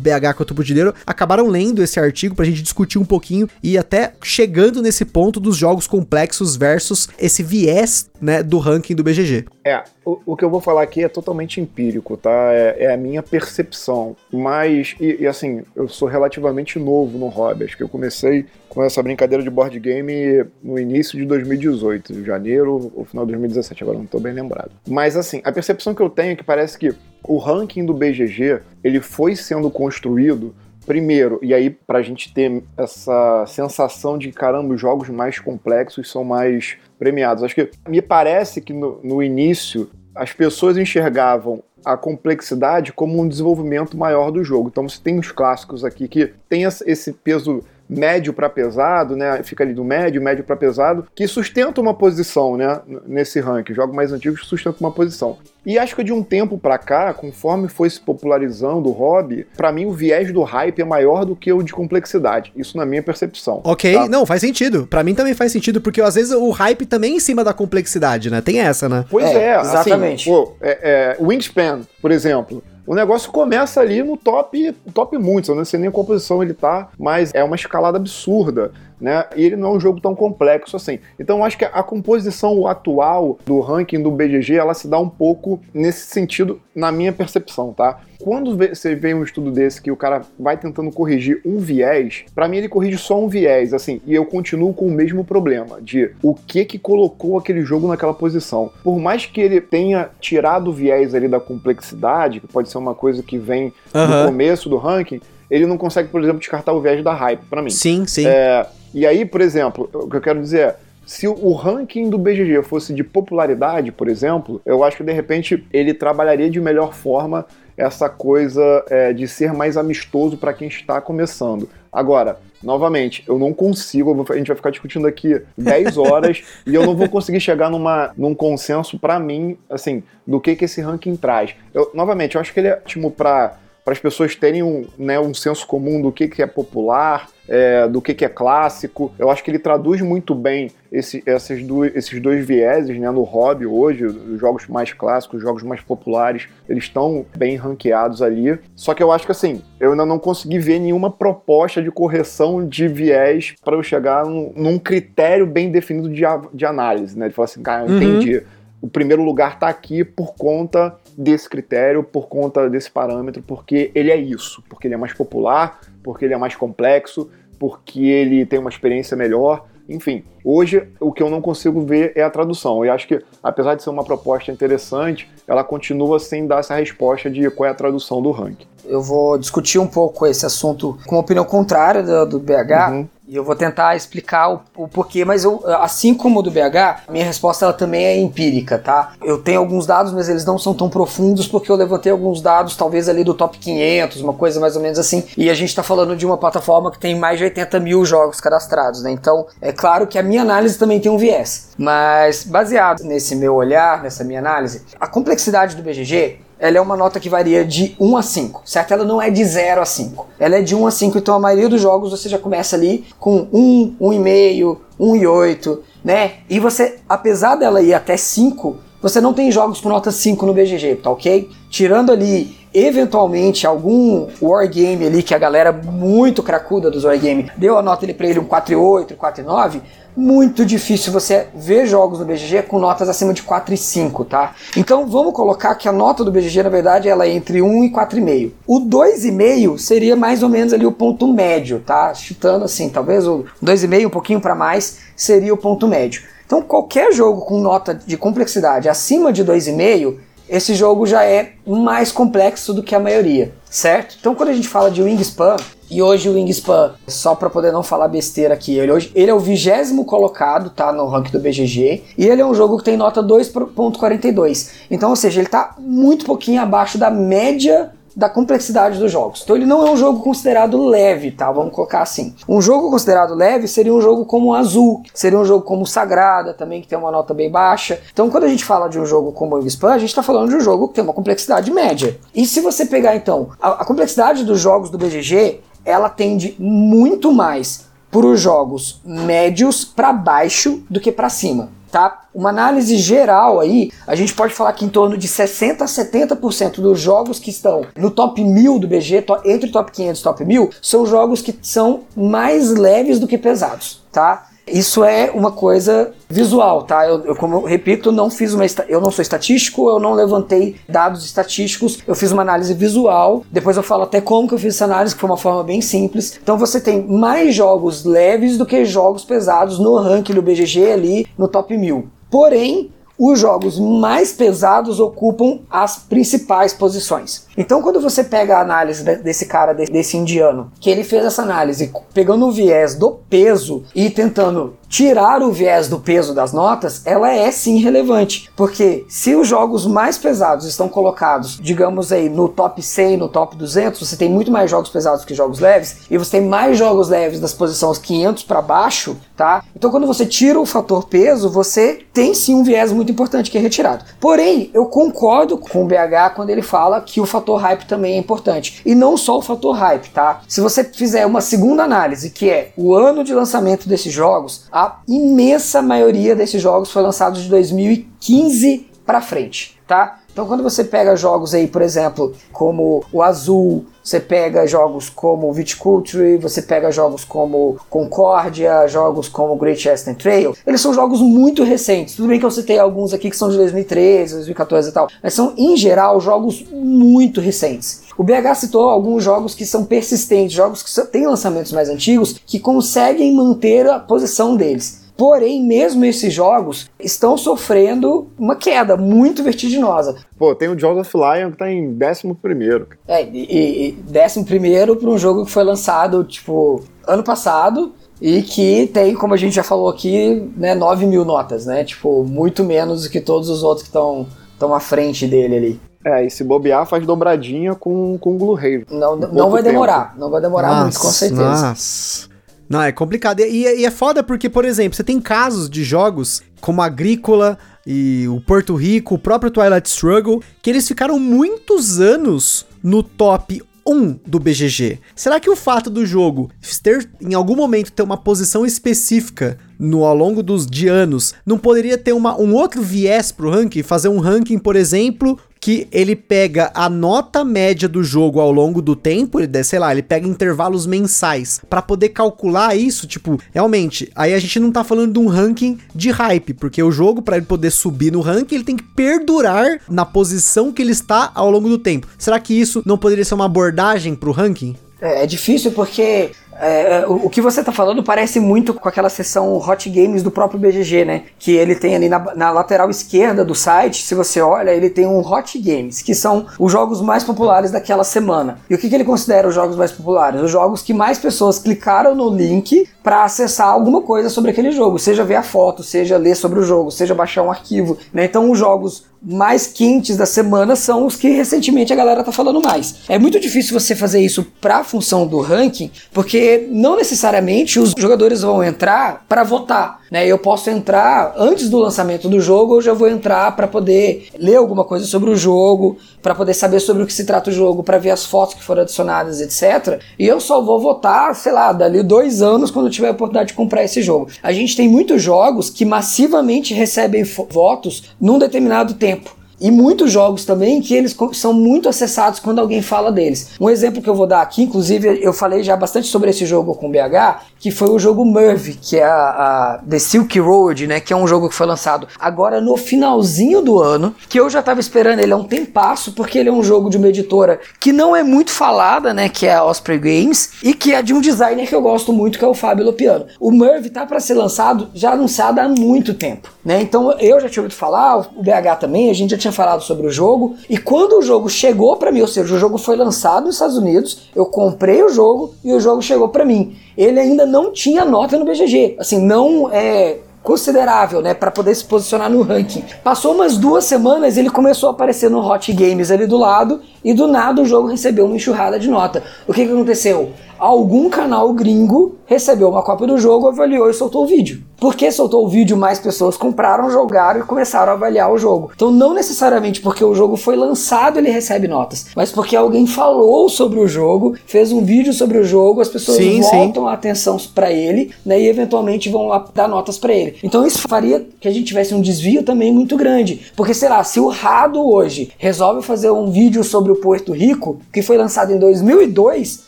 BH 0.00 0.34
quanto 0.36 0.50
o 0.50 0.54
Budileiro, 0.54 0.94
acabaram 1.06 1.48
lendo 1.48 1.82
esse 1.82 1.98
artigo 1.98 2.34
pra 2.34 2.44
gente 2.44 2.62
discutir 2.62 2.98
um 2.98 3.04
pouquinho 3.04 3.48
e 3.62 3.76
até 3.76 4.12
chegando 4.22 4.82
nesse 4.82 5.04
ponto 5.04 5.40
dos 5.40 5.56
jogos 5.56 5.86
complexos 5.86 6.56
versus 6.56 7.08
esse 7.18 7.42
viés, 7.42 8.08
né, 8.20 8.42
do 8.42 8.58
ranking 8.58 8.94
do 8.94 9.02
BGG. 9.02 9.46
É, 9.64 9.82
o, 10.04 10.20
o 10.26 10.36
que 10.36 10.44
eu 10.44 10.50
vou 10.50 10.60
falar 10.60 10.82
aqui 10.82 11.04
é 11.04 11.08
totalmente 11.08 11.60
empírico, 11.60 12.16
tá? 12.16 12.52
É, 12.52 12.84
é 12.84 12.94
a 12.94 12.96
minha 12.96 13.22
percepção. 13.22 14.16
Mas, 14.32 14.96
e, 15.00 15.22
e, 15.22 15.26
assim, 15.26 15.62
eu 15.74 15.88
sou 15.88 16.08
relativamente 16.08 16.78
novo 16.78 17.18
no 17.18 17.28
hobby. 17.28 17.64
Acho 17.64 17.76
que 17.76 17.82
eu 17.82 17.88
comecei 17.88 18.46
com 18.68 18.82
essa 18.82 19.02
brincadeira 19.02 19.42
de 19.42 19.50
board 19.50 19.78
game 19.80 20.44
no 20.62 20.78
início 20.78 21.18
de 21.18 21.24
2018, 21.24 22.24
janeiro 22.24 22.92
ou 22.94 23.04
final 23.04 23.24
de 23.24 23.32
2017, 23.32 23.82
agora 23.82 23.98
não 23.98 24.06
tô 24.06 24.20
bem 24.20 24.32
lembrado. 24.32 24.70
Mas, 24.86 25.16
assim, 25.16 25.40
a 25.44 25.52
percepção 25.52 25.94
que 25.94 26.02
eu 26.02 26.10
tenho 26.10 26.32
é 26.32 26.36
que 26.36 26.44
parece 26.44 26.78
que 26.78 26.94
o 27.24 27.38
ranking 27.38 27.84
do 27.84 27.94
BGG, 27.94 28.60
ele 28.82 29.00
foi 29.00 29.34
sendo 29.34 29.70
construído 29.70 30.54
Primeiro, 30.88 31.38
e 31.42 31.52
aí 31.52 31.68
pra 31.68 32.00
gente 32.00 32.32
ter 32.32 32.64
essa 32.74 33.44
sensação 33.46 34.16
de 34.16 34.32
caramba, 34.32 34.72
os 34.72 34.80
jogos 34.80 35.10
mais 35.10 35.38
complexos 35.38 36.10
são 36.10 36.24
mais 36.24 36.78
premiados. 36.98 37.44
Acho 37.44 37.54
que 37.54 37.70
me 37.86 38.00
parece 38.00 38.62
que 38.62 38.72
no, 38.72 38.98
no 39.04 39.22
início 39.22 39.90
as 40.14 40.32
pessoas 40.32 40.78
enxergavam 40.78 41.62
a 41.84 41.94
complexidade 41.94 42.92
como 42.92 43.20
um 43.20 43.28
desenvolvimento 43.28 43.98
maior 43.98 44.30
do 44.30 44.42
jogo. 44.42 44.68
Então 44.68 44.88
você 44.88 44.98
tem 44.98 45.18
os 45.18 45.30
clássicos 45.30 45.84
aqui 45.84 46.08
que 46.08 46.32
tem 46.48 46.62
esse 46.64 47.12
peso 47.12 47.62
médio 47.88 48.32
para 48.32 48.48
pesado, 48.48 49.16
né? 49.16 49.42
Fica 49.42 49.64
ali 49.64 49.72
do 49.72 49.84
médio, 49.84 50.20
médio 50.20 50.44
para 50.44 50.56
pesado, 50.56 51.06
que 51.14 51.26
sustenta 51.26 51.80
uma 51.80 51.94
posição, 51.94 52.56
né? 52.56 52.80
Nesse 53.06 53.40
ranking. 53.40 53.74
Jogos 53.74 53.94
mais 53.94 54.12
antigos 54.12 54.46
sustentam 54.46 54.78
uma 54.80 54.92
posição. 54.92 55.38
E 55.64 55.78
acho 55.78 55.94
que 55.94 56.04
de 56.04 56.12
um 56.12 56.22
tempo 56.22 56.58
para 56.58 56.78
cá, 56.78 57.12
conforme 57.12 57.68
foi 57.68 57.90
se 57.90 58.00
popularizando 58.00 58.88
o 58.88 58.92
hobby, 58.92 59.46
para 59.56 59.70
mim 59.70 59.86
o 59.86 59.92
viés 59.92 60.32
do 60.32 60.42
hype 60.42 60.80
é 60.80 60.84
maior 60.84 61.24
do 61.24 61.36
que 61.36 61.52
o 61.52 61.62
de 61.62 61.72
complexidade. 61.72 62.52
Isso 62.56 62.76
na 62.76 62.86
minha 62.86 63.02
percepção. 63.02 63.60
Ok, 63.64 63.92
tá? 63.92 64.08
não, 64.08 64.24
faz 64.24 64.40
sentido. 64.40 64.86
Para 64.86 65.02
mim 65.02 65.14
também 65.14 65.34
faz 65.34 65.52
sentido, 65.52 65.80
porque 65.80 66.00
às 66.00 66.14
vezes 66.14 66.32
o 66.32 66.50
hype 66.50 66.86
também 66.86 67.12
é 67.12 67.16
em 67.16 67.20
cima 67.20 67.44
da 67.44 67.52
complexidade, 67.52 68.30
né? 68.30 68.40
Tem 68.40 68.60
essa, 68.60 68.88
né? 68.88 69.04
Pois 69.10 69.26
é, 69.26 69.56
é 69.56 69.60
exatamente. 69.60 70.30
Assim, 70.30 70.30
pô, 70.30 70.56
é, 70.60 71.16
é, 71.18 71.22
Wingspan, 71.22 71.80
por 72.00 72.10
exemplo 72.10 72.62
o 72.88 72.94
negócio 72.94 73.30
começa 73.30 73.82
ali 73.82 74.02
no 74.02 74.16
top, 74.16 74.72
top 74.94 75.18
muito, 75.18 75.52
eu 75.52 75.54
não 75.54 75.62
sei 75.62 75.78
nem 75.78 75.90
qual 75.90 76.06
posição 76.06 76.42
ele 76.42 76.54
tá, 76.54 76.88
mas 76.98 77.30
é 77.34 77.44
uma 77.44 77.54
escalada 77.54 77.98
absurda 77.98 78.72
né? 79.00 79.24
E 79.36 79.44
ele 79.44 79.56
não 79.56 79.68
é 79.68 79.76
um 79.76 79.80
jogo 79.80 80.00
tão 80.00 80.14
complexo 80.14 80.76
assim. 80.76 80.98
Então 81.18 81.38
eu 81.38 81.44
acho 81.44 81.58
que 81.58 81.64
a 81.64 81.82
composição 81.82 82.66
atual 82.66 83.38
do 83.44 83.60
ranking 83.60 84.02
do 84.02 84.10
BGG, 84.10 84.56
ela 84.56 84.74
se 84.74 84.88
dá 84.88 84.98
um 84.98 85.08
pouco 85.08 85.60
nesse 85.72 86.06
sentido, 86.06 86.60
na 86.74 86.92
minha 86.92 87.12
percepção, 87.12 87.72
tá? 87.72 88.00
Quando 88.20 88.56
você 88.56 88.96
vê 88.96 89.14
um 89.14 89.22
estudo 89.22 89.50
desse 89.50 89.80
que 89.80 89.90
o 89.90 89.96
cara 89.96 90.22
vai 90.38 90.56
tentando 90.56 90.90
corrigir 90.90 91.40
um 91.44 91.58
viés, 91.58 92.24
para 92.34 92.48
mim 92.48 92.58
ele 92.58 92.68
corrige 92.68 92.98
só 92.98 93.18
um 93.18 93.28
viés, 93.28 93.72
assim, 93.72 94.00
e 94.04 94.14
eu 94.14 94.24
continuo 94.24 94.74
com 94.74 94.86
o 94.86 94.90
mesmo 94.90 95.24
problema 95.24 95.80
de 95.80 96.10
o 96.22 96.34
que 96.34 96.64
que 96.64 96.78
colocou 96.78 97.38
aquele 97.38 97.62
jogo 97.62 97.86
naquela 97.86 98.12
posição. 98.12 98.72
Por 98.82 98.98
mais 98.98 99.24
que 99.24 99.40
ele 99.40 99.60
tenha 99.60 100.10
tirado 100.20 100.68
o 100.68 100.72
viés 100.72 101.14
ali 101.14 101.28
da 101.28 101.38
complexidade, 101.38 102.40
que 102.40 102.48
pode 102.48 102.68
ser 102.68 102.78
uma 102.78 102.94
coisa 102.94 103.22
que 103.22 103.38
vem 103.38 103.72
uhum. 103.94 104.06
no 104.06 104.26
começo 104.26 104.68
do 104.68 104.76
ranking, 104.76 105.20
ele 105.50 105.66
não 105.66 105.78
consegue, 105.78 106.08
por 106.08 106.20
exemplo, 106.20 106.40
descartar 106.40 106.72
o 106.72 106.80
viés 106.80 107.02
da 107.02 107.14
hype 107.14 107.40
para 107.48 107.62
mim. 107.62 107.70
Sim, 107.70 108.06
sim. 108.06 108.26
É, 108.26 108.66
e 108.94 109.06
aí, 109.06 109.24
por 109.24 109.40
exemplo, 109.40 109.88
o 109.92 110.08
que 110.08 110.16
eu 110.16 110.20
quero 110.20 110.40
dizer 110.40 110.60
é, 110.60 110.76
se 111.08 111.26
o 111.26 111.52
ranking 111.52 112.10
do 112.10 112.18
BGG 112.18 112.62
fosse 112.62 112.92
de 112.92 113.02
popularidade, 113.02 113.90
por 113.90 114.08
exemplo, 114.08 114.60
eu 114.66 114.84
acho 114.84 114.98
que 114.98 115.02
de 115.02 115.12
repente 115.12 115.66
ele 115.72 115.94
trabalharia 115.94 116.50
de 116.50 116.60
melhor 116.60 116.92
forma 116.92 117.46
essa 117.78 118.10
coisa 118.10 118.84
é, 118.90 119.12
de 119.12 119.26
ser 119.26 119.54
mais 119.54 119.76
amistoso 119.76 120.36
para 120.36 120.52
quem 120.52 120.68
está 120.68 121.00
começando. 121.00 121.68
Agora, 121.90 122.38
novamente, 122.62 123.24
eu 123.26 123.38
não 123.38 123.54
consigo, 123.54 124.26
a 124.30 124.36
gente 124.36 124.48
vai 124.48 124.56
ficar 124.56 124.70
discutindo 124.70 125.06
aqui 125.06 125.40
10 125.56 125.96
horas 125.98 126.42
e 126.66 126.74
eu 126.74 126.84
não 126.84 126.94
vou 126.94 127.08
conseguir 127.08 127.40
chegar 127.40 127.70
numa, 127.70 128.12
num 128.16 128.34
consenso 128.34 128.98
para 128.98 129.18
mim, 129.18 129.56
assim, 129.70 130.02
do 130.26 130.38
que, 130.38 130.56
que 130.56 130.66
esse 130.66 130.82
ranking 130.82 131.16
traz. 131.16 131.54
Eu, 131.72 131.90
novamente, 131.94 132.34
eu 132.34 132.40
acho 132.40 132.52
que 132.52 132.60
ele 132.60 132.68
é 132.68 132.74
ótimo 132.74 133.10
para 133.10 133.56
para 133.88 133.94
as 133.94 134.00
pessoas 134.00 134.36
terem 134.36 134.62
um, 134.62 134.84
né, 134.98 135.18
um 135.18 135.32
senso 135.32 135.66
comum 135.66 136.02
do 136.02 136.12
que, 136.12 136.28
que 136.28 136.42
é 136.42 136.46
popular, 136.46 137.26
é, 137.48 137.88
do 137.88 138.02
que, 138.02 138.12
que 138.12 138.22
é 138.22 138.28
clássico. 138.28 139.10
Eu 139.18 139.30
acho 139.30 139.42
que 139.42 139.50
ele 139.50 139.58
traduz 139.58 140.02
muito 140.02 140.34
bem 140.34 140.70
esse, 140.92 141.22
esses, 141.24 141.66
dois, 141.66 141.96
esses 141.96 142.20
dois 142.20 142.46
vieses 142.46 142.98
né, 142.98 143.10
no 143.10 143.22
hobby 143.22 143.64
hoje. 143.64 144.04
Os 144.04 144.38
jogos 144.38 144.66
mais 144.66 144.92
clássicos, 144.92 145.38
os 145.38 145.42
jogos 145.42 145.62
mais 145.62 145.80
populares, 145.80 146.48
eles 146.68 146.84
estão 146.84 147.24
bem 147.34 147.56
ranqueados 147.56 148.20
ali. 148.20 148.58
Só 148.76 148.92
que 148.92 149.02
eu 149.02 149.10
acho 149.10 149.24
que 149.24 149.32
assim, 149.32 149.62
eu 149.80 149.92
ainda 149.92 150.04
não 150.04 150.18
consegui 150.18 150.58
ver 150.58 150.78
nenhuma 150.78 151.10
proposta 151.10 151.82
de 151.82 151.90
correção 151.90 152.68
de 152.68 152.86
viés 152.88 153.54
para 153.64 153.74
eu 153.74 153.82
chegar 153.82 154.26
num, 154.26 154.52
num, 154.54 154.78
critério 154.78 155.46
bem 155.46 155.70
definido 155.70 156.10
de, 156.10 156.24
de 156.52 156.66
análise, 156.66 157.18
né? 157.18 157.28
De 157.28 157.34
falar 157.34 157.46
assim, 157.46 157.62
cara, 157.62 157.86
eu 157.86 157.88
uhum. 157.88 157.96
entendi. 157.96 158.42
O 158.80 158.88
primeiro 158.88 159.22
lugar 159.22 159.54
está 159.54 159.68
aqui 159.68 160.04
por 160.04 160.34
conta 160.34 160.96
desse 161.16 161.48
critério, 161.48 162.04
por 162.04 162.28
conta 162.28 162.70
desse 162.70 162.90
parâmetro, 162.90 163.42
porque 163.42 163.90
ele 163.94 164.10
é 164.10 164.16
isso, 164.16 164.62
porque 164.68 164.86
ele 164.86 164.94
é 164.94 164.96
mais 164.98 165.12
popular, 165.12 165.80
porque 166.02 166.24
ele 166.24 166.34
é 166.34 166.38
mais 166.38 166.54
complexo, 166.54 167.28
porque 167.58 168.00
ele 168.00 168.46
tem 168.46 168.58
uma 168.58 168.70
experiência 168.70 169.16
melhor. 169.16 169.66
Enfim, 169.88 170.22
hoje 170.44 170.86
o 171.00 171.10
que 171.10 171.22
eu 171.22 171.30
não 171.30 171.40
consigo 171.40 171.80
ver 171.80 172.12
é 172.14 172.22
a 172.22 172.30
tradução. 172.30 172.84
Eu 172.84 172.92
acho 172.92 173.08
que, 173.08 173.20
apesar 173.42 173.74
de 173.74 173.82
ser 173.82 173.90
uma 173.90 174.04
proposta 174.04 174.52
interessante, 174.52 175.28
ela 175.46 175.64
continua 175.64 176.20
sem 176.20 176.46
dar 176.46 176.60
essa 176.60 176.74
resposta 176.74 177.30
de 177.30 177.50
qual 177.50 177.66
é 177.66 177.70
a 177.70 177.74
tradução 177.74 178.20
do 178.20 178.30
ranking. 178.30 178.66
Eu 178.84 179.02
vou 179.02 179.38
discutir 179.38 179.78
um 179.78 179.86
pouco 179.86 180.26
esse 180.26 180.44
assunto 180.46 180.98
com 181.06 181.16
uma 181.16 181.22
opinião 181.22 181.44
contrária 181.44 182.02
do, 182.02 182.26
do 182.26 182.38
BH. 182.38 182.90
Uhum. 182.90 183.08
E 183.28 183.36
eu 183.36 183.44
vou 183.44 183.54
tentar 183.54 183.94
explicar 183.94 184.48
o, 184.48 184.60
o, 184.74 184.88
porquê, 184.88 185.22
mas 185.22 185.44
eu, 185.44 185.62
assim 185.80 186.14
como 186.14 186.40
o 186.40 186.42
do 186.42 186.50
BH, 186.50 187.10
minha 187.10 187.26
resposta 187.26 187.66
ela 187.66 187.74
também 187.74 188.02
é 188.02 188.16
empírica, 188.16 188.78
tá? 188.78 189.12
Eu 189.22 189.36
tenho 189.36 189.58
alguns 189.58 189.86
dados, 189.86 190.14
mas 190.14 190.30
eles 190.30 190.46
não 190.46 190.58
são 190.58 190.72
tão 190.72 190.88
profundos 190.88 191.46
porque 191.46 191.70
eu 191.70 191.76
levantei 191.76 192.10
alguns 192.10 192.40
dados, 192.40 192.74
talvez 192.74 193.06
ali 193.06 193.22
do 193.22 193.34
top 193.34 193.58
500, 193.58 194.22
uma 194.22 194.32
coisa 194.32 194.58
mais 194.58 194.76
ou 194.76 194.82
menos 194.82 194.98
assim. 194.98 195.24
E 195.36 195.50
a 195.50 195.54
gente 195.54 195.76
tá 195.76 195.82
falando 195.82 196.16
de 196.16 196.24
uma 196.24 196.38
plataforma 196.38 196.90
que 196.90 196.98
tem 196.98 197.18
mais 197.18 197.36
de 197.36 197.44
80 197.44 197.78
mil 197.80 198.02
jogos 198.06 198.40
cadastrados, 198.40 199.02
né? 199.02 199.10
Então, 199.10 199.46
é 199.60 199.72
claro 199.72 200.06
que 200.06 200.18
a 200.18 200.22
minha 200.22 200.40
análise 200.40 200.78
também 200.78 200.98
tem 200.98 201.12
um 201.12 201.18
viés. 201.18 201.68
Mas, 201.76 202.44
baseado 202.44 203.02
nesse 203.02 203.36
meu 203.36 203.54
olhar, 203.54 204.02
nessa 204.02 204.24
minha 204.24 204.38
análise, 204.38 204.86
a 204.98 205.06
complexidade 205.06 205.76
do 205.76 205.82
BGG 205.82 206.47
ela 206.58 206.78
é 206.78 206.80
uma 206.80 206.96
nota 206.96 207.20
que 207.20 207.28
varia 207.28 207.64
de 207.64 207.94
1 208.00 208.16
a 208.16 208.22
5, 208.22 208.62
certo? 208.64 208.92
Ela 208.92 209.04
não 209.04 209.20
é 209.22 209.30
de 209.30 209.44
0 209.44 209.80
a 209.80 209.84
5. 209.86 210.26
Ela 210.38 210.56
é 210.56 210.62
de 210.62 210.74
1 210.74 210.86
a 210.86 210.90
5, 210.90 211.18
então 211.18 211.34
a 211.34 211.40
maioria 211.40 211.68
dos 211.68 211.80
jogos 211.80 212.10
você 212.10 212.28
já 212.28 212.38
começa 212.38 212.76
ali 212.76 213.06
com 213.18 213.46
1, 213.52 213.96
1,5, 214.00 214.78
1,8, 214.98 215.78
né? 216.04 216.32
E 216.48 216.58
você, 216.58 216.98
apesar 217.08 217.56
dela 217.56 217.80
ir 217.80 217.94
até 217.94 218.16
5, 218.16 218.76
você 219.00 219.20
não 219.20 219.32
tem 219.32 219.50
jogos 219.50 219.80
com 219.80 219.88
nota 219.88 220.10
5 220.10 220.44
no 220.44 220.52
BGG, 220.52 220.96
tá 220.96 221.10
ok? 221.10 221.48
Tirando 221.70 222.10
ali, 222.10 222.56
eventualmente, 222.74 223.66
algum 223.66 224.26
wargame 224.42 225.06
ali 225.06 225.22
que 225.22 225.34
a 225.34 225.38
galera 225.38 225.72
muito 225.72 226.42
cracuda 226.42 226.90
dos 226.90 227.04
wargame 227.04 227.50
deu 227.56 227.78
a 227.78 227.82
nota 227.82 228.04
ali 228.04 228.12
pra 228.12 228.26
ele 228.26 228.40
um 228.40 228.44
4,8, 228.44 229.14
4,9, 229.14 229.80
muito 230.16 230.66
difícil 230.66 231.12
você 231.12 231.46
ver 231.54 231.86
jogos 231.86 232.18
no 232.18 232.24
BGG 232.24 232.62
com 232.62 232.80
notas 232.80 233.08
acima 233.08 233.32
de 233.32 233.42
4 233.42 233.72
e 233.72 233.76
5, 233.76 234.24
tá? 234.24 234.52
Então 234.76 235.06
vamos 235.06 235.32
colocar 235.32 235.76
que 235.76 235.88
a 235.88 235.92
nota 235.92 236.24
do 236.24 236.32
BGG, 236.32 236.64
na 236.64 236.68
verdade, 236.68 237.08
ela 237.08 237.24
é 237.24 237.30
entre 237.30 237.62
1 237.62 237.84
e 237.84 237.92
4,5. 237.92 238.50
O 238.66 238.80
2,5 238.80 239.78
seria 239.78 240.16
mais 240.16 240.42
ou 240.42 240.48
menos 240.48 240.72
ali 240.72 240.84
o 240.84 240.90
ponto 240.90 241.32
médio, 241.32 241.80
tá? 241.86 242.12
Chutando 242.14 242.64
assim, 242.64 242.88
talvez 242.88 243.28
o 243.28 243.44
2,5 243.62 244.06
um 244.06 244.10
pouquinho 244.10 244.40
para 244.40 244.56
mais 244.56 244.98
seria 245.14 245.54
o 245.54 245.56
ponto 245.56 245.86
médio. 245.86 246.22
Então 246.48 246.62
qualquer 246.62 247.12
jogo 247.12 247.42
com 247.42 247.60
nota 247.60 247.92
de 247.94 248.16
complexidade 248.16 248.88
acima 248.88 249.30
de 249.30 249.44
2,5 249.44 250.16
esse 250.48 250.74
jogo 250.74 251.04
já 251.04 251.22
é 251.22 251.52
mais 251.66 252.10
complexo 252.10 252.72
do 252.72 252.82
que 252.82 252.94
a 252.94 252.98
maioria, 252.98 253.52
certo? 253.68 254.16
Então 254.18 254.34
quando 254.34 254.48
a 254.48 254.54
gente 254.54 254.66
fala 254.66 254.90
de 254.90 255.02
Wingspan, 255.02 255.56
e 255.90 256.00
hoje 256.00 256.26
o 256.26 256.32
Wingspan, 256.32 256.94
só 257.06 257.34
para 257.34 257.50
poder 257.50 257.70
não 257.70 257.82
falar 257.82 258.08
besteira 258.08 258.54
aqui, 258.54 258.78
ele, 258.78 258.90
hoje, 258.90 259.12
ele 259.14 259.30
é 259.30 259.34
o 259.34 259.38
vigésimo 259.38 260.06
colocado, 260.06 260.70
tá, 260.70 260.90
no 260.90 261.06
ranking 261.06 261.32
do 261.32 261.38
BGG, 261.38 262.04
e 262.16 262.26
ele 262.26 262.40
é 262.40 262.46
um 262.46 262.54
jogo 262.54 262.78
que 262.78 262.84
tem 262.84 262.96
nota 262.96 263.22
2.42. 263.22 264.70
Então, 264.90 265.10
ou 265.10 265.16
seja, 265.16 265.40
ele 265.40 265.48
tá 265.48 265.74
muito 265.78 266.24
pouquinho 266.24 266.62
abaixo 266.62 266.96
da 266.96 267.10
média 267.10 267.90
da 268.18 268.28
complexidade 268.28 268.98
dos 268.98 269.12
jogos. 269.12 269.42
Então 269.44 269.54
ele 269.54 269.64
não 269.64 269.86
é 269.86 269.90
um 269.92 269.96
jogo 269.96 270.24
considerado 270.24 270.84
leve, 270.84 271.30
tá? 271.30 271.52
Vamos 271.52 271.72
colocar 271.72 272.02
assim. 272.02 272.34
Um 272.48 272.60
jogo 272.60 272.90
considerado 272.90 273.32
leve 273.32 273.68
seria 273.68 273.94
um 273.94 274.00
jogo 274.00 274.26
como 274.26 274.52
Azul, 274.52 275.04
seria 275.14 275.38
um 275.38 275.44
jogo 275.44 275.64
como 275.64 275.86
Sagrada, 275.86 276.52
também 276.52 276.82
que 276.82 276.88
tem 276.88 276.98
uma 276.98 277.12
nota 277.12 277.32
bem 277.32 277.48
baixa. 277.48 278.00
Então 278.12 278.28
quando 278.28 278.42
a 278.42 278.48
gente 278.48 278.64
fala 278.64 278.88
de 278.88 278.98
um 278.98 279.06
jogo 279.06 279.30
como 279.30 279.54
Wingspan, 279.54 279.92
a 279.92 279.98
gente 279.98 280.08
está 280.08 280.20
falando 280.20 280.48
de 280.48 280.56
um 280.56 280.60
jogo 280.60 280.88
que 280.88 280.94
tem 280.94 281.04
uma 281.04 281.12
complexidade 281.12 281.70
média. 281.70 282.18
E 282.34 282.44
se 282.44 282.60
você 282.60 282.84
pegar 282.84 283.14
então 283.14 283.50
a, 283.62 283.82
a 283.82 283.84
complexidade 283.84 284.44
dos 284.44 284.58
jogos 284.58 284.90
do 284.90 284.98
BGG, 284.98 285.60
ela 285.84 286.08
tende 286.08 286.56
muito 286.58 287.30
mais 287.30 287.86
para 288.10 288.26
os 288.26 288.40
jogos 288.40 289.00
médios 289.04 289.84
para 289.84 290.12
baixo 290.12 290.82
do 290.90 290.98
que 290.98 291.12
para 291.12 291.30
cima 291.30 291.77
tá? 291.90 292.24
Uma 292.34 292.50
análise 292.50 292.96
geral 292.96 293.60
aí, 293.60 293.90
a 294.06 294.14
gente 294.14 294.34
pode 294.34 294.52
falar 294.54 294.72
que 294.72 294.84
em 294.84 294.88
torno 294.88 295.16
de 295.16 295.26
60 295.26 295.84
a 295.84 295.86
70% 295.86 296.80
dos 296.80 297.00
jogos 297.00 297.38
que 297.38 297.50
estão 297.50 297.86
no 297.96 298.10
top 298.10 298.42
1000 298.42 298.78
do 298.78 298.86
BG, 298.86 299.24
entre 299.44 299.70
top 299.70 299.90
500 299.92 300.20
e 300.20 300.24
top 300.24 300.44
1000, 300.44 300.70
são 300.82 301.06
jogos 301.06 301.42
que 301.42 301.58
são 301.62 302.00
mais 302.16 302.70
leves 302.70 303.18
do 303.18 303.26
que 303.26 303.38
pesados, 303.38 304.02
tá? 304.12 304.47
Isso 304.70 305.04
é 305.04 305.30
uma 305.32 305.52
coisa 305.52 306.12
visual, 306.28 306.82
tá? 306.82 307.06
Eu, 307.06 307.24
eu, 307.24 307.36
como 307.36 307.56
eu 307.56 307.64
repito, 307.64 308.12
não 308.12 308.30
fiz 308.30 308.54
uma 308.54 308.64
eu 308.88 309.00
não 309.00 309.10
sou 309.10 309.22
estatístico, 309.22 309.88
eu 309.88 309.98
não 309.98 310.12
levantei 310.12 310.76
dados 310.88 311.24
estatísticos, 311.24 311.98
eu 312.06 312.14
fiz 312.14 312.32
uma 312.32 312.42
análise 312.42 312.74
visual. 312.74 313.44
Depois 313.50 313.76
eu 313.76 313.82
falo 313.82 314.02
até 314.02 314.20
como 314.20 314.48
que 314.48 314.54
eu 314.54 314.58
fiz 314.58 314.74
essa 314.74 314.84
análise, 314.84 315.14
que 315.14 315.20
foi 315.20 315.30
uma 315.30 315.36
forma 315.36 315.64
bem 315.64 315.80
simples. 315.80 316.38
Então 316.42 316.58
você 316.58 316.80
tem 316.80 317.02
mais 317.06 317.54
jogos 317.54 318.04
leves 318.04 318.58
do 318.58 318.66
que 318.66 318.84
jogos 318.84 319.24
pesados 319.24 319.78
no 319.78 319.96
ranking 319.96 320.34
do 320.34 320.42
BGG 320.42 320.92
ali 320.92 321.26
no 321.36 321.48
top 321.48 321.76
1000. 321.76 322.08
Porém, 322.30 322.92
os 323.18 323.40
jogos 323.40 323.78
mais 323.78 324.32
pesados 324.32 325.00
ocupam 325.00 325.58
as 325.68 325.98
principais 325.98 326.72
posições. 326.72 327.46
Então, 327.56 327.82
quando 327.82 328.00
você 328.00 328.22
pega 328.22 328.56
a 328.56 328.60
análise 328.60 329.02
desse 329.02 329.46
cara, 329.46 329.72
desse 329.72 330.16
indiano, 330.16 330.70
que 330.80 330.88
ele 330.88 331.02
fez 331.02 331.24
essa 331.24 331.42
análise 331.42 331.92
pegando 332.14 332.46
o 332.46 332.52
viés 332.52 332.94
do 332.94 333.10
peso 333.28 333.82
e 333.94 334.08
tentando 334.08 334.76
tirar 334.88 335.42
o 335.42 335.52
viés 335.52 335.88
do 335.88 335.98
peso 335.98 336.34
das 336.34 336.52
notas, 336.52 337.02
ela 337.04 337.32
é 337.32 337.50
sim 337.50 337.78
relevante. 337.78 338.50
Porque 338.56 339.04
se 339.08 339.34
os 339.34 339.46
jogos 339.46 339.86
mais 339.86 340.16
pesados 340.16 340.66
estão 340.66 340.88
colocados, 340.88 341.58
digamos 341.60 342.12
aí, 342.12 342.28
no 342.28 342.48
top 342.48 342.82
100, 342.82 343.16
no 343.16 343.28
top 343.28 343.56
200, 343.56 344.00
você 344.00 344.16
tem 344.16 344.30
muito 344.30 344.50
mais 344.50 344.70
jogos 344.70 344.90
pesados 344.90 345.24
que 345.24 345.34
jogos 345.34 345.60
leves, 345.60 345.98
e 346.10 346.16
você 346.16 346.38
tem 346.38 346.48
mais 346.48 346.78
jogos 346.78 347.08
leves 347.08 347.40
das 347.40 347.52
posições 347.52 347.98
500 347.98 348.42
para 348.44 348.62
baixo, 348.62 349.16
tá? 349.36 349.62
Então 349.76 349.90
quando 349.90 350.06
você 350.06 350.24
tira 350.24 350.58
o 350.58 350.66
fator 350.66 351.06
peso, 351.06 351.50
você 351.50 352.00
tem 352.12 352.34
sim 352.34 352.54
um 352.54 352.64
viés 352.64 352.90
muito 352.92 353.12
importante 353.12 353.50
que 353.50 353.58
é 353.58 353.60
retirado. 353.60 354.04
Porém, 354.20 354.70
eu 354.74 354.86
concordo 354.86 355.58
com 355.58 355.84
o 355.84 355.86
BH 355.86 356.34
quando 356.34 356.50
ele 356.50 356.62
fala 356.62 357.00
que 357.00 357.20
o 357.20 357.26
fator 357.26 357.60
hype 357.60 357.86
também 357.86 358.14
é 358.14 358.18
importante. 358.18 358.80
E 358.84 358.94
não 358.94 359.16
só 359.16 359.38
o 359.38 359.42
fator 359.42 359.76
hype, 359.76 360.10
tá? 360.10 360.40
Se 360.48 360.60
você 360.60 360.82
fizer 360.82 361.26
uma 361.26 361.40
segunda 361.40 361.84
análise, 361.84 362.30
que 362.30 362.50
é 362.50 362.72
o 362.76 362.94
ano 362.94 363.22
de 363.22 363.34
lançamento 363.34 363.88
desses 363.88 364.12
jogos, 364.12 364.64
a 364.78 365.00
imensa 365.08 365.82
maioria 365.82 366.36
desses 366.36 366.62
jogos 366.62 366.92
foi 366.92 367.02
lançado 367.02 367.40
de 367.40 367.48
2015 367.48 368.86
para 369.04 369.20
frente, 369.20 369.76
tá? 369.88 370.17
Então 370.38 370.46
quando 370.46 370.62
você 370.62 370.84
pega 370.84 371.16
jogos 371.16 371.52
aí, 371.52 371.66
por 371.66 371.82
exemplo, 371.82 372.32
como 372.52 373.02
o 373.12 373.24
Azul, 373.24 373.84
você 374.04 374.20
pega 374.20 374.68
jogos 374.68 375.10
como 375.10 375.52
Viticulture, 375.52 376.36
você 376.36 376.62
pega 376.62 376.92
jogos 376.92 377.24
como 377.24 377.76
Concórdia, 377.90 378.86
jogos 378.86 379.28
como 379.28 379.56
Great 379.56 379.88
Western 379.88 380.16
Trail, 380.16 380.54
eles 380.64 380.80
são 380.80 380.94
jogos 380.94 381.20
muito 381.20 381.64
recentes. 381.64 382.14
Tudo 382.14 382.28
bem 382.28 382.38
que 382.38 382.46
eu 382.46 382.52
citei 382.52 382.78
alguns 382.78 383.12
aqui 383.12 383.30
que 383.30 383.36
são 383.36 383.50
de 383.50 383.56
2013, 383.56 384.34
2014 384.34 384.88
e 384.88 384.92
tal, 384.92 385.08
mas 385.20 385.34
são 385.34 385.54
em 385.56 385.76
geral 385.76 386.20
jogos 386.20 386.64
muito 386.70 387.40
recentes. 387.40 388.02
O 388.16 388.22
BH 388.22 388.54
citou 388.60 388.88
alguns 388.88 389.24
jogos 389.24 389.56
que 389.56 389.66
são 389.66 389.84
persistentes, 389.84 390.52
jogos 390.52 390.84
que 390.84 391.06
têm 391.08 391.26
lançamentos 391.26 391.72
mais 391.72 391.88
antigos, 391.88 392.36
que 392.46 392.60
conseguem 392.60 393.34
manter 393.34 393.88
a 393.88 393.98
posição 393.98 394.54
deles. 394.54 394.97
Porém, 395.18 395.64
mesmo 395.64 396.04
esses 396.04 396.32
jogos 396.32 396.88
estão 396.96 397.36
sofrendo 397.36 398.28
uma 398.38 398.54
queda 398.54 398.96
muito 398.96 399.42
vertiginosa. 399.42 400.14
Pô, 400.38 400.54
tem 400.54 400.68
o 400.68 400.78
Joseph 400.78 401.12
Lion 401.12 401.50
que 401.50 401.58
tá 401.58 401.68
em 401.68 401.88
11 401.88 402.34
primeiro. 402.40 402.86
É, 403.08 403.24
e, 403.24 403.98
e 403.98 404.18
11 404.24 404.44
primeiro 404.44 404.94
para 404.94 405.10
um 405.10 405.18
jogo 405.18 405.44
que 405.44 405.50
foi 405.50 405.64
lançado, 405.64 406.22
tipo, 406.22 406.84
ano 407.04 407.24
passado, 407.24 407.92
e 408.22 408.42
que 408.42 408.86
tem, 408.94 409.12
como 409.12 409.34
a 409.34 409.36
gente 409.36 409.56
já 409.56 409.64
falou 409.64 409.88
aqui, 409.88 410.52
né, 410.56 410.76
9 410.76 411.04
mil 411.04 411.24
notas, 411.24 411.66
né? 411.66 411.82
Tipo, 411.82 412.22
muito 412.22 412.62
menos 412.62 413.02
do 413.02 413.10
que 413.10 413.20
todos 413.20 413.48
os 413.48 413.64
outros 413.64 413.82
que 413.82 413.88
estão 413.88 414.72
à 414.72 414.78
frente 414.78 415.26
dele 415.26 415.56
ali. 415.56 415.80
É, 416.04 416.24
e 416.24 416.30
se 416.30 416.44
bobear, 416.44 416.86
faz 416.86 417.04
dobradinha 417.04 417.74
com, 417.74 418.16
com 418.18 418.36
o 418.36 418.38
Gloomhaven. 418.38 418.86
Não, 418.88 419.16
não 419.16 419.50
vai 419.50 419.64
demorar, 419.64 420.14
não 420.16 420.30
vai 420.30 420.40
demorar 420.40 420.68
nossa, 420.68 420.82
muito, 420.82 421.00
com 421.00 421.08
certeza. 421.08 421.42
Nossa. 421.42 422.37
Não, 422.68 422.82
é 422.82 422.92
complicado. 422.92 423.40
E, 423.40 423.62
e, 423.62 423.84
é 423.84 423.90
foda 423.90 424.22
porque, 424.22 424.48
por 424.48 424.64
exemplo, 424.64 424.96
você 424.96 425.04
tem 425.04 425.20
casos 425.20 425.70
de 425.70 425.82
jogos 425.82 426.42
como 426.60 426.82
Agrícola 426.82 427.58
e 427.86 428.26
o 428.28 428.40
Porto 428.40 428.74
Rico, 428.74 429.14
o 429.14 429.18
próprio 429.18 429.50
Twilight 429.50 429.88
Struggle, 429.88 430.42
que 430.60 430.68
eles 430.68 430.86
ficaram 430.86 431.18
muitos 431.18 431.98
anos 431.98 432.66
no 432.82 433.02
top 433.02 433.62
1 433.88 434.20
do 434.26 434.38
BGG. 434.38 434.98
Será 435.16 435.40
que 435.40 435.48
o 435.48 435.56
fato 435.56 435.88
do 435.88 436.04
jogo 436.04 436.50
ter 436.82 437.08
em 437.20 437.32
algum 437.32 437.56
momento 437.56 437.90
ter 437.90 438.02
uma 438.02 438.18
posição 438.18 438.66
específica 438.66 439.58
no 439.78 440.04
ao 440.04 440.14
longo 440.14 440.42
dos 440.42 440.66
de 440.66 440.88
anos 440.88 441.34
não 441.46 441.56
poderia 441.56 441.96
ter 441.96 442.12
uma, 442.12 442.38
um 442.38 442.52
outro 442.52 442.82
viés 442.82 443.32
pro 443.32 443.50
ranking, 443.50 443.82
fazer 443.82 444.08
um 444.08 444.18
ranking, 444.18 444.58
por 444.58 444.76
exemplo, 444.76 445.38
que 445.60 445.88
ele 445.90 446.14
pega 446.14 446.70
a 446.74 446.88
nota 446.88 447.44
média 447.44 447.88
do 447.88 448.02
jogo 448.02 448.40
ao 448.40 448.50
longo 448.50 448.80
do 448.80 448.94
tempo, 448.94 449.38
sei 449.64 449.78
lá, 449.78 449.92
ele 449.92 450.02
pega 450.02 450.26
intervalos 450.26 450.86
mensais 450.86 451.60
para 451.68 451.82
poder 451.82 452.10
calcular 452.10 452.76
isso, 452.76 453.06
tipo, 453.06 453.40
realmente, 453.52 454.10
aí 454.14 454.34
a 454.34 454.38
gente 454.38 454.60
não 454.60 454.70
tá 454.70 454.84
falando 454.84 455.12
de 455.12 455.18
um 455.18 455.26
ranking 455.26 455.78
de 455.94 456.10
hype, 456.10 456.54
porque 456.54 456.82
o 456.82 456.90
jogo 456.90 457.22
para 457.22 457.36
ele 457.36 457.46
poder 457.46 457.70
subir 457.70 458.12
no 458.12 458.20
ranking, 458.20 458.56
ele 458.56 458.64
tem 458.64 458.76
que 458.76 458.82
perdurar 458.82 459.80
na 459.88 460.04
posição 460.04 460.72
que 460.72 460.82
ele 460.82 460.92
está 460.92 461.30
ao 461.34 461.50
longo 461.50 461.68
do 461.68 461.78
tempo. 461.78 462.06
Será 462.18 462.38
que 462.38 462.54
isso 462.54 462.82
não 462.86 462.98
poderia 462.98 463.24
ser 463.24 463.34
uma 463.34 463.46
abordagem 463.46 464.14
pro 464.14 464.32
ranking? 464.32 464.76
É, 465.00 465.22
é 465.22 465.26
difícil 465.26 465.72
porque 465.72 466.30
é, 466.60 467.00
é, 467.00 467.06
o, 467.06 467.28
que 467.30 467.40
você 467.40 467.60
está 467.60 467.72
falando 467.72 468.02
parece 468.02 468.40
muito 468.40 468.74
com 468.74 468.88
aquela 468.88 469.08
seção 469.08 469.56
Hot 469.56 469.88
Games 469.88 470.22
do 470.22 470.30
próprio 470.30 470.58
BGG, 470.58 471.04
né? 471.04 471.22
Que 471.38 471.52
ele 471.52 471.74
tem 471.74 471.94
ali 471.94 472.08
na, 472.08 472.34
na, 472.34 472.50
lateral 472.50 472.90
esquerda 472.90 473.44
do 473.44 473.54
site, 473.54 474.02
se 474.02 474.14
você 474.14 474.40
olha, 474.40 474.70
ele 474.70 474.90
tem 474.90 475.06
um 475.06 475.20
Hot 475.20 475.58
Games, 475.58 476.02
que 476.02 476.14
são 476.14 476.46
os 476.58 476.72
jogos 476.72 477.00
mais 477.00 477.22
populares 477.22 477.70
daquela 477.70 478.04
semana. 478.04 478.58
E 478.68 478.74
o 478.74 478.78
que, 478.78 478.88
que 478.88 478.94
ele 478.94 479.04
considera 479.04 479.46
os 479.46 479.54
jogos 479.54 479.76
mais 479.76 479.92
populares? 479.92 480.40
Os 480.42 480.50
jogos 480.50 480.82
que 480.82 480.92
mais 480.92 481.18
pessoas 481.18 481.58
clicaram 481.58 482.14
no 482.14 482.28
link 482.28 482.88
para 483.02 483.24
acessar 483.24 483.68
alguma 483.68 484.02
coisa 484.02 484.28
sobre 484.28 484.50
aquele 484.50 484.70
jogo, 484.70 484.98
seja 484.98 485.24
ver 485.24 485.36
a 485.36 485.42
foto, 485.42 485.82
seja 485.82 486.16
ler 486.16 486.34
sobre 486.34 486.58
o 486.58 486.62
jogo, 486.62 486.90
seja 486.90 487.14
baixar 487.14 487.42
um 487.42 487.50
arquivo. 487.50 487.96
Né? 488.12 488.24
Então, 488.24 488.50
os 488.50 488.58
jogos 488.58 489.04
mais 489.22 489.66
quentes 489.66 490.16
da 490.16 490.26
semana 490.26 490.76
são 490.76 491.06
os 491.06 491.16
que 491.16 491.28
recentemente 491.30 491.92
a 491.92 491.96
galera 491.96 492.22
tá 492.22 492.30
falando 492.30 492.62
mais. 492.62 492.96
É 493.08 493.18
muito 493.18 493.40
difícil 493.40 493.78
você 493.78 493.94
fazer 493.94 494.20
isso 494.20 494.46
para 494.60 494.78
a 494.78 494.84
função 494.84 495.26
do 495.26 495.40
ranking, 495.40 495.90
porque 496.12 496.36
porque 496.48 496.66
não 496.70 496.96
necessariamente 496.96 497.78
os 497.78 497.92
jogadores 497.96 498.40
vão 498.40 498.64
entrar 498.64 499.26
para 499.28 499.44
votar. 499.44 500.00
Né? 500.10 500.26
Eu 500.26 500.38
posso 500.38 500.70
entrar 500.70 501.34
antes 501.36 501.68
do 501.68 501.78
lançamento 501.78 502.28
do 502.28 502.40
jogo, 502.40 502.76
eu 502.76 502.82
já 502.82 502.94
vou 502.94 503.08
entrar 503.08 503.54
para 503.54 503.68
poder 503.68 504.28
ler 504.38 504.56
alguma 504.56 504.84
coisa 504.84 505.04
sobre 505.04 505.28
o 505.28 505.36
jogo, 505.36 505.98
para 506.22 506.34
poder 506.34 506.54
saber 506.54 506.80
sobre 506.80 507.02
o 507.02 507.06
que 507.06 507.12
se 507.12 507.26
trata 507.26 507.50
o 507.50 507.52
jogo, 507.52 507.82
para 507.82 507.98
ver 507.98 508.10
as 508.10 508.24
fotos 508.24 508.54
que 508.54 508.62
foram 508.62 508.82
adicionadas, 508.82 509.40
etc. 509.42 510.00
E 510.18 510.26
eu 510.26 510.40
só 510.40 510.62
vou 510.62 510.80
votar, 510.80 511.34
sei 511.34 511.52
lá, 511.52 511.72
dali 511.72 512.02
dois 512.02 512.40
anos 512.40 512.70
quando 512.70 512.86
eu 512.86 512.92
tiver 512.92 513.08
a 513.08 513.12
oportunidade 513.12 513.48
de 513.48 513.54
comprar 513.54 513.84
esse 513.84 514.00
jogo. 514.00 514.28
A 514.42 514.52
gente 514.52 514.74
tem 514.74 514.88
muitos 514.88 515.20
jogos 515.20 515.68
que 515.68 515.84
massivamente 515.84 516.72
recebem 516.72 517.24
votos 517.24 518.04
num 518.18 518.38
determinado 518.38 518.94
tempo. 518.94 519.37
E 519.60 519.70
muitos 519.70 520.10
jogos 520.10 520.44
também 520.44 520.80
que 520.80 520.94
eles 520.94 521.16
são 521.32 521.52
muito 521.52 521.88
acessados 521.88 522.40
quando 522.40 522.60
alguém 522.60 522.80
fala 522.80 523.10
deles. 523.10 523.50
Um 523.60 523.68
exemplo 523.68 524.00
que 524.00 524.08
eu 524.08 524.14
vou 524.14 524.26
dar 524.26 524.42
aqui, 524.42 524.62
inclusive 524.62 525.18
eu 525.22 525.32
falei 525.32 525.62
já 525.62 525.76
bastante 525.76 526.06
sobre 526.06 526.30
esse 526.30 526.46
jogo 526.46 526.74
com 526.74 526.90
BH, 526.90 527.42
que 527.58 527.70
foi 527.70 527.88
o 527.88 527.98
jogo 527.98 528.24
Merv, 528.24 528.76
que 528.80 528.96
é 528.96 529.04
a, 529.04 529.10
a, 529.10 529.80
The 529.88 529.98
Silk 529.98 530.38
Road, 530.38 530.86
né? 530.86 531.00
Que 531.00 531.12
é 531.12 531.16
um 531.16 531.26
jogo 531.26 531.48
que 531.48 531.54
foi 531.54 531.66
lançado 531.66 532.06
agora 532.18 532.60
no 532.60 532.76
finalzinho 532.76 533.60
do 533.60 533.80
ano, 533.80 534.14
que 534.28 534.38
eu 534.38 534.48
já 534.48 534.62
tava 534.62 534.80
esperando 534.80 535.20
ele 535.20 535.32
há 535.32 535.36
um 535.36 535.44
tempasso, 535.44 536.12
porque 536.12 536.38
ele 536.38 536.48
é 536.48 536.52
um 536.52 536.62
jogo 536.62 536.88
de 536.88 536.96
uma 536.96 537.08
editora 537.08 537.60
que 537.80 537.92
não 537.92 538.14
é 538.14 538.22
muito 538.22 538.50
falada, 538.50 539.12
né? 539.12 539.28
Que 539.28 539.46
é 539.46 539.54
a 539.54 539.64
Osprey 539.64 539.98
Games, 539.98 540.52
e 540.62 540.72
que 540.72 540.92
é 540.92 541.02
de 541.02 541.12
um 541.12 541.20
designer 541.20 541.66
que 541.66 541.74
eu 541.74 541.82
gosto 541.82 542.12
muito, 542.12 542.38
que 542.38 542.44
é 542.44 542.48
o 542.48 542.54
Fábio 542.54 542.84
Lopiano. 542.84 543.26
O 543.40 543.50
Merv 543.50 543.86
tá 543.86 544.06
para 544.06 544.20
ser 544.20 544.34
lançado, 544.34 544.88
já 544.94 545.12
anunciado 545.12 545.60
há 545.60 545.68
muito 545.68 546.14
tempo, 546.14 546.48
né? 546.64 546.80
Então 546.80 547.12
eu 547.18 547.40
já 547.40 547.48
tinha 547.48 547.62
ouvido 547.62 547.76
falar, 547.76 548.18
o 548.18 548.42
BH 548.42 548.78
também, 548.80 549.10
a 549.10 549.14
gente 549.14 549.30
já 549.30 549.38
tinha 549.38 549.47
falado 549.52 549.82
sobre 549.82 550.06
o 550.06 550.10
jogo, 550.10 550.56
e 550.68 550.76
quando 550.78 551.18
o 551.18 551.22
jogo 551.22 551.48
chegou 551.48 551.96
para 551.96 552.12
mim, 552.12 552.20
ou 552.20 552.28
seja, 552.28 552.54
o 552.54 552.58
jogo 552.58 552.78
foi 552.78 552.96
lançado 552.96 553.46
nos 553.46 553.54
Estados 553.54 553.76
Unidos, 553.76 554.28
eu 554.34 554.46
comprei 554.46 555.02
o 555.02 555.08
jogo 555.08 555.54
e 555.64 555.72
o 555.72 555.80
jogo 555.80 556.02
chegou 556.02 556.28
para 556.28 556.44
mim 556.44 556.76
ele 556.98 557.20
ainda 557.20 557.46
não 557.46 557.72
tinha 557.72 558.04
nota 558.04 558.36
no 558.36 558.44
BGG. 558.44 558.96
Assim, 558.98 559.20
não 559.20 559.70
é 559.72 560.18
considerável, 560.42 561.20
né, 561.20 561.34
para 561.34 561.50
poder 561.50 561.74
se 561.74 561.84
posicionar 561.84 562.30
no 562.30 562.42
ranking. 562.42 562.82
Passou 563.04 563.34
umas 563.34 563.56
duas 563.56 563.84
semanas, 563.84 564.36
ele 564.36 564.50
começou 564.50 564.88
a 564.88 564.92
aparecer 564.92 565.30
no 565.30 565.46
Hot 565.46 565.72
Games 565.72 566.10
ali 566.10 566.26
do 566.26 566.38
lado 566.38 566.80
e 567.04 567.12
do 567.12 567.26
nada 567.26 567.60
o 567.60 567.66
jogo 567.66 567.86
recebeu 567.86 568.24
uma 568.24 568.34
enxurrada 568.34 568.78
de 568.78 568.88
nota. 568.88 569.22
O 569.46 569.52
que, 569.52 569.66
que 569.66 569.72
aconteceu? 569.72 570.30
Algum 570.58 571.08
canal 571.08 571.52
gringo 571.52 572.16
recebeu 572.26 572.68
uma 572.68 572.82
cópia 572.82 573.06
do 573.06 573.18
jogo, 573.18 573.48
avaliou 573.48 573.88
e 573.88 573.94
soltou 573.94 574.24
o 574.24 574.26
vídeo. 574.26 574.62
Porque 574.76 575.10
soltou 575.10 575.44
o 575.44 575.48
vídeo, 575.48 575.76
mais 575.76 575.98
pessoas 575.98 576.36
compraram, 576.36 576.90
jogaram 576.90 577.40
e 577.40 577.42
começaram 577.42 577.92
a 577.92 577.94
avaliar 577.94 578.32
o 578.32 578.38
jogo. 578.38 578.70
Então, 578.76 578.90
não 578.90 579.12
necessariamente 579.12 579.80
porque 579.80 580.04
o 580.04 580.14
jogo 580.14 580.36
foi 580.36 580.54
lançado 580.54 581.18
ele 581.18 581.30
recebe 581.30 581.66
notas, 581.66 582.06
mas 582.14 582.30
porque 582.30 582.54
alguém 582.54 582.86
falou 582.86 583.48
sobre 583.48 583.80
o 583.80 583.88
jogo, 583.88 584.36
fez 584.46 584.70
um 584.70 584.84
vídeo 584.84 585.12
sobre 585.12 585.38
o 585.38 585.44
jogo, 585.44 585.80
as 585.80 585.88
pessoas 585.88 586.18
sim, 586.18 586.40
voltam 586.40 586.84
sim. 586.84 586.88
a 586.88 586.92
atenção 586.92 587.36
para 587.54 587.72
ele, 587.72 588.12
né, 588.24 588.40
e 588.40 588.46
eventualmente 588.46 589.08
vão 589.08 589.26
lá 589.26 589.44
dar 589.54 589.68
notas 589.68 589.98
para 589.98 590.12
ele. 590.12 590.36
Então, 590.42 590.66
isso 590.66 590.86
faria 590.86 591.26
que 591.40 591.48
a 591.48 591.50
gente 591.50 591.66
tivesse 591.66 591.94
um 591.94 592.00
desvio 592.00 592.42
também 592.42 592.72
muito 592.72 592.96
grande. 592.96 593.50
Porque, 593.56 593.74
sei 593.74 593.88
lá, 593.88 594.04
se 594.04 594.20
o 594.20 594.28
Rado 594.28 594.80
hoje 594.80 595.30
resolve 595.38 595.82
fazer 595.82 596.10
um 596.10 596.30
vídeo 596.30 596.62
sobre 596.62 596.92
o 596.92 596.96
Porto 596.96 597.32
Rico, 597.32 597.80
que 597.92 598.02
foi 598.02 598.16
lançado 598.16 598.52
em 598.52 598.58
2002, 598.58 599.67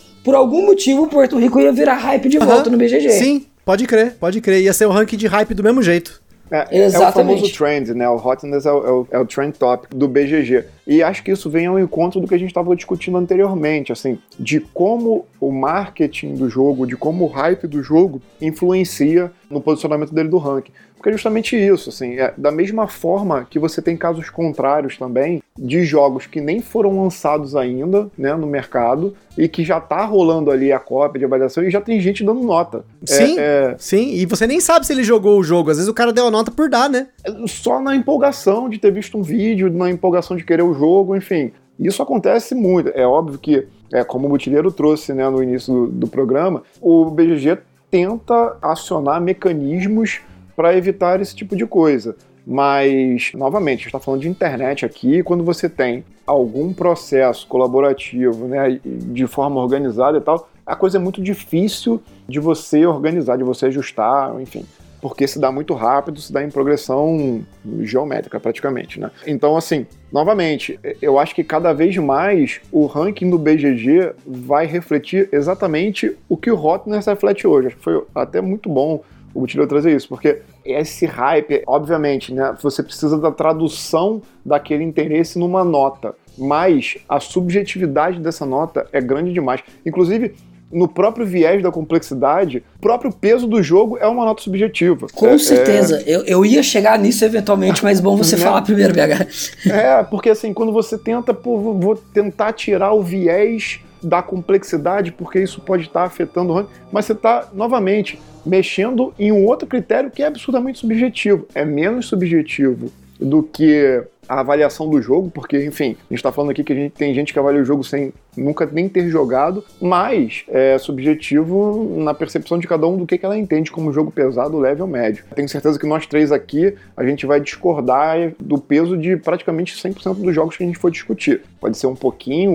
por 0.24 0.34
algum 0.34 0.66
motivo, 0.66 1.06
Porto 1.06 1.38
Rico 1.38 1.60
ia 1.60 1.72
virar 1.72 1.94
hype 1.94 2.28
de 2.28 2.38
volta 2.38 2.70
no 2.70 2.76
BGG. 2.76 3.10
Sim, 3.10 3.46
pode 3.64 3.86
crer, 3.86 4.16
pode 4.18 4.40
crer. 4.40 4.62
Ia 4.62 4.72
ser 4.72 4.86
o 4.86 4.90
ranking 4.90 5.16
de 5.16 5.26
hype 5.26 5.54
do 5.54 5.62
mesmo 5.62 5.82
jeito. 5.82 6.20
É, 6.50 6.66
Exatamente. 6.84 6.94
é 6.94 7.08
o 7.08 7.12
famoso 7.12 7.52
trend, 7.56 7.94
né? 7.94 8.08
O 8.08 8.16
hotness 8.16 8.66
é 8.66 8.72
o, 8.72 8.86
é, 8.86 8.90
o, 8.90 9.06
é 9.12 9.18
o, 9.20 9.24
trend 9.24 9.56
topic 9.56 9.94
do 9.94 10.08
BGG. 10.08 10.64
E 10.84 11.00
acho 11.00 11.22
que 11.22 11.30
isso 11.30 11.48
vem 11.48 11.66
ao 11.66 11.78
encontro 11.78 12.20
do 12.20 12.26
que 12.26 12.34
a 12.34 12.38
gente 12.38 12.48
estava 12.48 12.74
discutindo 12.74 13.16
anteriormente, 13.16 13.92
assim, 13.92 14.18
de 14.38 14.58
como 14.58 15.26
o 15.40 15.52
marketing 15.52 16.34
do 16.34 16.50
jogo, 16.50 16.86
de 16.86 16.96
como 16.96 17.24
o 17.24 17.28
hype 17.28 17.68
do 17.68 17.80
jogo 17.82 18.20
influencia 18.40 19.30
no 19.48 19.60
posicionamento 19.60 20.12
dele 20.12 20.28
do 20.28 20.38
ranking. 20.38 20.72
Porque 21.00 21.08
é 21.08 21.12
justamente 21.12 21.56
isso, 21.56 21.88
assim, 21.88 22.18
é 22.18 22.34
da 22.36 22.50
mesma 22.50 22.86
forma 22.86 23.46
que 23.48 23.58
você 23.58 23.80
tem 23.80 23.96
casos 23.96 24.28
contrários 24.28 24.98
também 24.98 25.42
de 25.58 25.82
jogos 25.82 26.26
que 26.26 26.42
nem 26.42 26.60
foram 26.60 27.02
lançados 27.02 27.56
ainda, 27.56 28.10
né, 28.18 28.34
no 28.34 28.46
mercado 28.46 29.16
e 29.36 29.48
que 29.48 29.64
já 29.64 29.80
tá 29.80 30.04
rolando 30.04 30.50
ali 30.50 30.70
a 30.70 30.78
cópia 30.78 31.18
de 31.18 31.24
avaliação 31.24 31.64
e 31.64 31.70
já 31.70 31.80
tem 31.80 31.98
gente 32.00 32.22
dando 32.22 32.42
nota. 32.42 32.84
Sim, 33.02 33.38
é, 33.38 33.72
é... 33.72 33.76
sim, 33.78 34.12
e 34.12 34.26
você 34.26 34.46
nem 34.46 34.60
sabe 34.60 34.86
se 34.86 34.92
ele 34.92 35.02
jogou 35.02 35.38
o 35.38 35.42
jogo, 35.42 35.70
às 35.70 35.78
vezes 35.78 35.88
o 35.88 35.94
cara 35.94 36.12
deu 36.12 36.26
a 36.26 36.30
nota 36.30 36.50
por 36.50 36.68
dar, 36.68 36.90
né? 36.90 37.06
Só 37.46 37.80
na 37.80 37.96
empolgação 37.96 38.68
de 38.68 38.76
ter 38.76 38.92
visto 38.92 39.16
um 39.16 39.22
vídeo, 39.22 39.72
na 39.72 39.88
empolgação 39.88 40.36
de 40.36 40.44
querer 40.44 40.64
o 40.64 40.74
jogo, 40.74 41.16
enfim. 41.16 41.50
Isso 41.78 42.02
acontece 42.02 42.54
muito. 42.54 42.90
É 42.90 43.06
óbvio 43.06 43.38
que, 43.38 43.66
é, 43.90 44.04
como 44.04 44.26
o 44.26 44.28
Butileiro 44.28 44.70
trouxe 44.70 45.14
né, 45.14 45.26
no 45.30 45.42
início 45.42 45.72
do, 45.72 45.86
do 45.86 46.06
programa, 46.06 46.62
o 46.78 47.06
BGG 47.06 47.56
tenta 47.90 48.58
acionar 48.60 49.18
mecanismos 49.18 50.20
para 50.60 50.76
evitar 50.76 51.22
esse 51.22 51.34
tipo 51.34 51.56
de 51.56 51.64
coisa. 51.64 52.14
Mas, 52.46 53.32
novamente, 53.32 53.72
a 53.72 53.76
gente 53.78 53.86
está 53.86 53.98
falando 53.98 54.20
de 54.20 54.28
internet 54.28 54.84
aqui, 54.84 55.22
quando 55.22 55.42
você 55.42 55.70
tem 55.70 56.04
algum 56.26 56.70
processo 56.74 57.46
colaborativo, 57.46 58.46
né, 58.46 58.78
de 58.84 59.26
forma 59.26 59.58
organizada 59.58 60.18
e 60.18 60.20
tal, 60.20 60.50
a 60.66 60.76
coisa 60.76 60.98
é 60.98 61.00
muito 61.00 61.22
difícil 61.22 62.02
de 62.28 62.38
você 62.38 62.84
organizar, 62.84 63.38
de 63.38 63.44
você 63.44 63.66
ajustar, 63.66 64.38
enfim 64.38 64.66
porque 65.00 65.26
se 65.26 65.38
dá 65.38 65.50
muito 65.50 65.72
rápido, 65.72 66.20
se 66.20 66.30
dá 66.30 66.44
em 66.44 66.50
progressão 66.50 67.42
geométrica 67.80 68.38
praticamente, 68.38 69.00
né? 69.00 69.10
Então, 69.26 69.56
assim, 69.56 69.86
novamente, 70.12 70.78
eu 71.00 71.18
acho 71.18 71.34
que 71.34 71.42
cada 71.42 71.72
vez 71.72 71.96
mais 71.96 72.60
o 72.70 72.84
ranking 72.84 73.30
do 73.30 73.38
BGG 73.38 74.12
vai 74.26 74.66
refletir 74.66 75.26
exatamente 75.32 76.14
o 76.28 76.36
que 76.36 76.50
o 76.50 76.62
Hotness 76.62 77.06
reflete 77.06 77.46
hoje. 77.46 77.68
Acho 77.68 77.76
que 77.76 77.82
foi 77.82 78.04
até 78.14 78.42
muito 78.42 78.68
bom 78.68 79.02
o 79.34 79.40
Butilho 79.40 79.66
trazer 79.66 79.94
isso, 79.94 80.08
porque 80.08 80.42
esse 80.64 81.06
hype, 81.06 81.62
obviamente, 81.66 82.32
né, 82.34 82.56
você 82.60 82.82
precisa 82.82 83.18
da 83.18 83.30
tradução 83.30 84.22
daquele 84.44 84.84
interesse 84.84 85.38
numa 85.38 85.64
nota, 85.64 86.14
mas 86.36 86.96
a 87.08 87.20
subjetividade 87.20 88.20
dessa 88.20 88.44
nota 88.44 88.86
é 88.92 89.00
grande 89.00 89.32
demais. 89.32 89.60
Inclusive, 89.84 90.34
no 90.72 90.86
próprio 90.86 91.26
viés 91.26 91.62
da 91.62 91.70
complexidade, 91.70 92.62
o 92.78 92.80
próprio 92.80 93.12
peso 93.12 93.46
do 93.46 93.62
jogo 93.62 93.98
é 93.98 94.06
uma 94.06 94.24
nota 94.24 94.42
subjetiva. 94.42 95.08
Com 95.12 95.28
é, 95.28 95.38
certeza. 95.38 96.02
É... 96.06 96.16
Eu, 96.16 96.24
eu 96.24 96.46
ia 96.46 96.62
chegar 96.62 96.98
nisso 96.98 97.24
eventualmente, 97.24 97.82
mas 97.82 98.00
bom 98.00 98.16
você 98.16 98.36
né? 98.38 98.44
falar 98.44 98.62
primeiro, 98.62 98.94
BH. 98.94 99.68
É, 99.68 100.02
porque 100.04 100.30
assim, 100.30 100.54
quando 100.54 100.72
você 100.72 100.96
tenta, 100.96 101.34
pô, 101.34 101.58
vou 101.74 101.96
tentar 101.96 102.52
tirar 102.52 102.92
o 102.92 103.02
viés 103.02 103.80
da 104.02 104.22
complexidade, 104.22 105.12
porque 105.12 105.40
isso 105.40 105.60
pode 105.60 105.84
estar 105.84 106.04
afetando 106.04 106.52
o 106.52 106.56
ranking, 106.56 106.70
mas 106.92 107.04
você 107.06 107.12
está, 107.12 107.48
novamente, 107.52 108.20
mexendo 108.44 109.12
em 109.18 109.32
um 109.32 109.44
outro 109.44 109.66
critério 109.66 110.10
que 110.10 110.22
é 110.22 110.26
absurdamente 110.26 110.78
subjetivo. 110.78 111.46
É 111.54 111.64
menos 111.64 112.06
subjetivo 112.06 112.90
do 113.18 113.42
que 113.42 114.02
a 114.30 114.38
avaliação 114.38 114.88
do 114.88 115.02
jogo, 115.02 115.28
porque, 115.28 115.64
enfim, 115.64 115.96
a 115.98 116.04
gente 116.04 116.18
está 116.18 116.30
falando 116.30 116.52
aqui 116.52 116.62
que 116.62 116.72
a 116.72 116.76
gente, 116.76 116.92
tem 116.92 117.12
gente 117.12 117.32
que 117.32 117.38
avalia 117.38 117.60
o 117.60 117.64
jogo 117.64 117.82
sem 117.82 118.12
nunca 118.36 118.64
nem 118.70 118.88
ter 118.88 119.08
jogado, 119.08 119.64
mas 119.80 120.44
é 120.46 120.78
subjetivo 120.78 121.96
na 121.98 122.14
percepção 122.14 122.56
de 122.56 122.68
cada 122.68 122.86
um 122.86 122.96
do 122.96 123.04
que, 123.04 123.18
que 123.18 123.26
ela 123.26 123.36
entende 123.36 123.72
como 123.72 123.92
jogo 123.92 124.12
pesado, 124.12 124.56
leve 124.56 124.80
ou 124.80 124.86
médio. 124.86 125.24
Tenho 125.34 125.48
certeza 125.48 125.76
que 125.80 125.84
nós 125.84 126.06
três 126.06 126.30
aqui, 126.30 126.72
a 126.96 127.04
gente 127.04 127.26
vai 127.26 127.40
discordar 127.40 128.32
do 128.38 128.56
peso 128.56 128.96
de 128.96 129.16
praticamente 129.16 129.74
100% 129.74 130.14
dos 130.14 130.32
jogos 130.32 130.56
que 130.56 130.62
a 130.62 130.66
gente 130.66 130.78
for 130.78 130.92
discutir. 130.92 131.42
Pode 131.60 131.76
ser 131.76 131.88
um 131.88 131.96
pouquinho, 131.96 132.52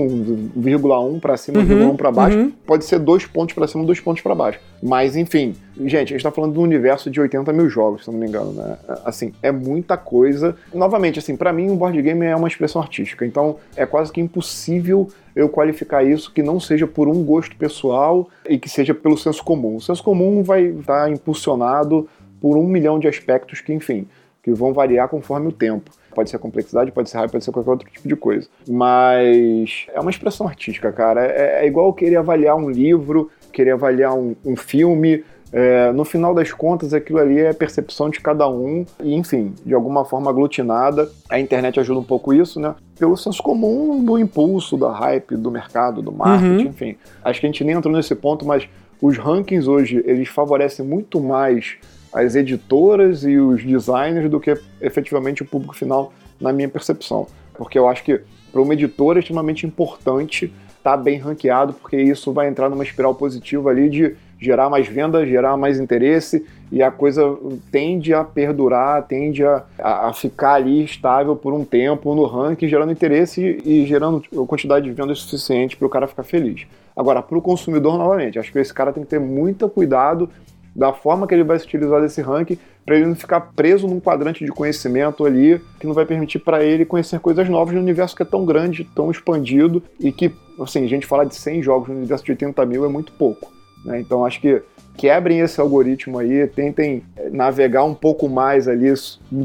1,1 0.58 1.20
para 1.20 1.36
cima, 1.36 1.60
uhum, 1.60 1.92
1,1 1.92 1.98
para 1.98 2.10
baixo, 2.10 2.38
uhum. 2.38 2.54
pode 2.66 2.86
ser 2.86 3.00
dois 3.00 3.26
pontos 3.26 3.54
para 3.54 3.68
cima, 3.68 3.84
dois 3.84 4.00
pontos 4.00 4.24
para 4.24 4.34
baixo. 4.34 4.62
Mas, 4.82 5.18
enfim, 5.18 5.54
gente, 5.78 5.96
a 5.96 6.00
gente 6.00 6.16
está 6.16 6.32
falando 6.32 6.54
de 6.54 6.60
um 6.60 6.64
universo 6.64 7.10
de 7.10 7.20
80 7.20 7.52
mil 7.54 7.70
jogos, 7.70 8.06
se 8.06 8.12
não 8.12 8.18
me 8.18 8.28
engano, 8.28 8.52
né? 8.54 8.78
Assim, 9.04 9.34
é 9.42 9.52
muita 9.52 9.98
coisa. 9.98 10.56
Novamente, 10.74 11.20
assim, 11.20 11.36
para 11.36 11.52
mim, 11.52 11.70
um 11.70 11.76
board 11.76 12.02
game 12.02 12.26
é 12.26 12.36
uma 12.36 12.48
expressão 12.48 12.82
artística, 12.82 13.26
então 13.26 13.58
é 13.76 13.86
quase 13.86 14.12
que 14.12 14.22
impossível 14.22 15.10
eu 15.36 15.50
qualificar 15.50 16.04
isso 16.04 16.32
que 16.32 16.42
não 16.42 16.60
seja 16.60 16.88
por 16.88 17.08
um 17.08 17.24
gosto 17.24 17.56
pessoal 17.58 18.30
e 18.48 18.58
que 18.58 18.70
seja 18.70 18.94
pelo 18.94 19.18
senso 19.18 19.44
comum. 19.44 19.76
O 19.76 19.82
senso 19.82 20.02
comum 20.02 20.42
vai 20.42 20.64
estar 20.66 21.12
impulsionado 21.12 22.08
por 22.40 22.58
um 22.58 22.66
milhão 22.66 22.98
de 22.98 23.08
aspectos 23.08 23.60
que, 23.60 23.74
enfim, 23.74 24.08
que 24.42 24.54
vão 24.54 24.72
variar 24.72 25.10
conforme 25.10 25.48
o 25.48 25.52
tempo. 25.52 25.92
Pode 26.14 26.30
ser 26.30 26.38
complexidade, 26.38 26.92
pode 26.94 27.10
ser 27.10 27.18
raiva, 27.18 27.32
pode 27.32 27.44
ser 27.44 27.52
qualquer 27.52 27.72
outro 27.72 27.90
tipo 27.90 28.08
de 28.08 28.16
coisa. 28.16 28.48
Mas 28.70 29.88
é 29.94 30.00
uma 30.00 30.10
expressão 30.10 30.48
artística, 30.48 30.90
cara. 30.94 31.26
É, 31.26 31.66
é 31.66 31.68
igual 31.68 31.92
querer 31.94 32.16
avaliar 32.16 32.56
um 32.56 32.70
livro, 32.70 33.30
querer 33.52 33.72
avaliar 33.72 34.14
um, 34.14 34.36
um 34.46 34.56
filme, 34.56 35.26
é, 35.52 35.92
no 35.92 36.04
final 36.04 36.34
das 36.34 36.52
contas, 36.52 36.94
aquilo 36.94 37.20
ali 37.20 37.40
é 37.40 37.54
percepção 37.54 38.10
de 38.10 38.20
cada 38.20 38.48
um, 38.50 38.86
e 39.02 39.14
enfim, 39.14 39.54
de 39.66 39.74
alguma 39.74 40.04
forma 40.04 40.30
aglutinada. 40.30 41.10
A 41.30 41.40
internet 41.40 41.80
ajuda 41.80 42.00
um 42.00 42.04
pouco 42.04 42.34
isso, 42.34 42.60
né? 42.60 42.76
Pelo 42.98 43.16
senso 43.16 43.42
comum 43.42 44.04
do 44.04 44.18
impulso, 44.18 44.76
da 44.78 44.92
hype, 44.92 45.36
do 45.38 45.52
mercado, 45.52 46.02
do 46.02 46.12
marketing, 46.12 46.64
uhum. 46.64 46.70
enfim. 46.70 46.96
Acho 47.24 47.40
que 47.40 47.46
a 47.46 47.50
gente 47.50 47.64
nem 47.64 47.76
entrou 47.76 47.96
nesse 47.96 48.16
ponto, 48.16 48.46
mas 48.46 48.68
os 49.02 49.18
rankings 49.18 49.68
hoje, 49.68 50.04
eles 50.06 50.28
favorecem 50.28 50.86
muito 50.86 51.20
mais 51.22 51.78
as 52.14 52.36
editoras 52.36 53.24
e 53.24 53.38
os 53.38 53.64
designers 53.64 54.30
do 54.30 54.40
que 54.40 54.58
efetivamente 54.80 55.42
o 55.42 55.46
público 55.46 55.76
final, 55.76 56.14
na 56.40 56.52
minha 56.54 56.68
percepção. 56.70 57.28
Porque 57.54 57.78
eu 57.78 57.88
acho 57.88 58.04
que 58.04 58.22
para 58.52 58.62
uma 58.62 58.74
editora 58.74 59.20
é 59.20 59.22
extremamente 59.22 59.66
importante 59.66 60.46
estar 60.78 60.92
tá 60.92 60.98
bem 60.98 61.18
ranqueado, 61.18 61.74
porque 61.74 61.98
isso 61.98 62.32
vai 62.32 62.48
entrar 62.48 62.70
numa 62.70 62.84
espiral 62.84 63.14
positiva 63.14 63.70
ali 63.70 63.90
de 63.90 64.16
gerar 64.40 64.70
mais 64.70 64.88
vendas, 64.88 65.28
gerar 65.28 65.58
mais 65.58 65.80
interesse 65.80 66.46
e 66.72 66.82
a 66.82 66.92
coisa 66.92 67.38
tende 67.72 68.14
a 68.14 68.24
perdurar, 68.24 69.04
tende 69.04 69.44
a, 69.46 69.64
a, 69.80 70.14
ficar 70.14 70.54
ali 70.56 70.84
estável 70.84 71.36
por 71.36 71.54
um 71.54 71.64
tempo 71.64 72.14
no 72.14 72.26
ranking, 72.26 72.68
gerando 72.68 72.92
interesse 72.92 73.62
e, 73.64 73.84
e 73.84 73.86
gerando 73.86 74.22
quantidade 74.48 74.86
de 74.86 74.92
vendas 74.92 75.20
suficiente 75.20 75.78
para 75.78 75.88
o 75.88 75.90
cara 75.90 76.08
ficar 76.08 76.24
feliz. 76.24 76.66
Agora, 76.96 77.22
para 77.22 77.38
o 77.38 77.42
consumidor, 77.42 77.98
novamente, 77.98 78.40
acho 78.40 78.52
que 78.52 78.60
esse 78.60 78.74
cara 78.74 78.92
tem 78.92 79.04
que 79.04 79.10
ter 79.10 79.20
muito 79.20 79.68
cuidado 79.70 80.30
da 80.76 80.92
forma 80.92 81.26
que 81.26 81.34
ele 81.34 81.44
vai 81.44 81.58
se 81.58 81.66
utilizar 81.66 82.02
desse 82.02 82.22
ranking 82.22 82.58
para 82.86 82.98
ele 82.98 83.06
não 83.06 83.16
ficar 83.16 83.40
preso 83.56 83.88
num 83.88 84.00
quadrante 84.00 84.44
de 84.44 84.52
conhecimento 84.52 85.26
ali 85.26 85.60
que 85.80 85.88
não 85.88 85.94
vai 85.94 86.06
permitir 86.06 86.40
para 86.40 86.64
ele 86.64 86.86
conhecer 86.86 87.20
coisas 87.20 87.50
novas 87.50 87.74
no 87.74 87.80
universo 87.82 88.16
que 88.16 88.22
é 88.22 88.26
tão 88.26 88.46
grande, 88.46 88.84
tão 88.96 89.10
expandido 89.10 89.82
e 90.00 90.12
que, 90.12 90.32
assim, 90.60 90.84
a 90.84 90.88
gente 90.88 91.06
falar 91.06 91.24
de 91.24 91.36
100 91.36 91.64
jogos 91.64 91.88
no 91.88 91.96
universo 91.96 92.26
de 92.26 92.32
80 92.32 92.66
mil 92.66 92.86
é 92.86 92.90
muito 92.90 93.14
pouco. 93.14 93.55
Né? 93.86 94.00
Então 94.00 94.26
acho 94.26 94.42
que 94.42 94.62
quebrem 94.98 95.40
esse 95.40 95.60
algoritmo 95.60 96.18
aí, 96.18 96.48
tentem 96.48 97.04
eh, 97.18 97.30
navegar 97.30 97.84
um 97.84 97.94
pouco 97.94 98.28
mais 98.28 98.68
ali, 98.68 98.94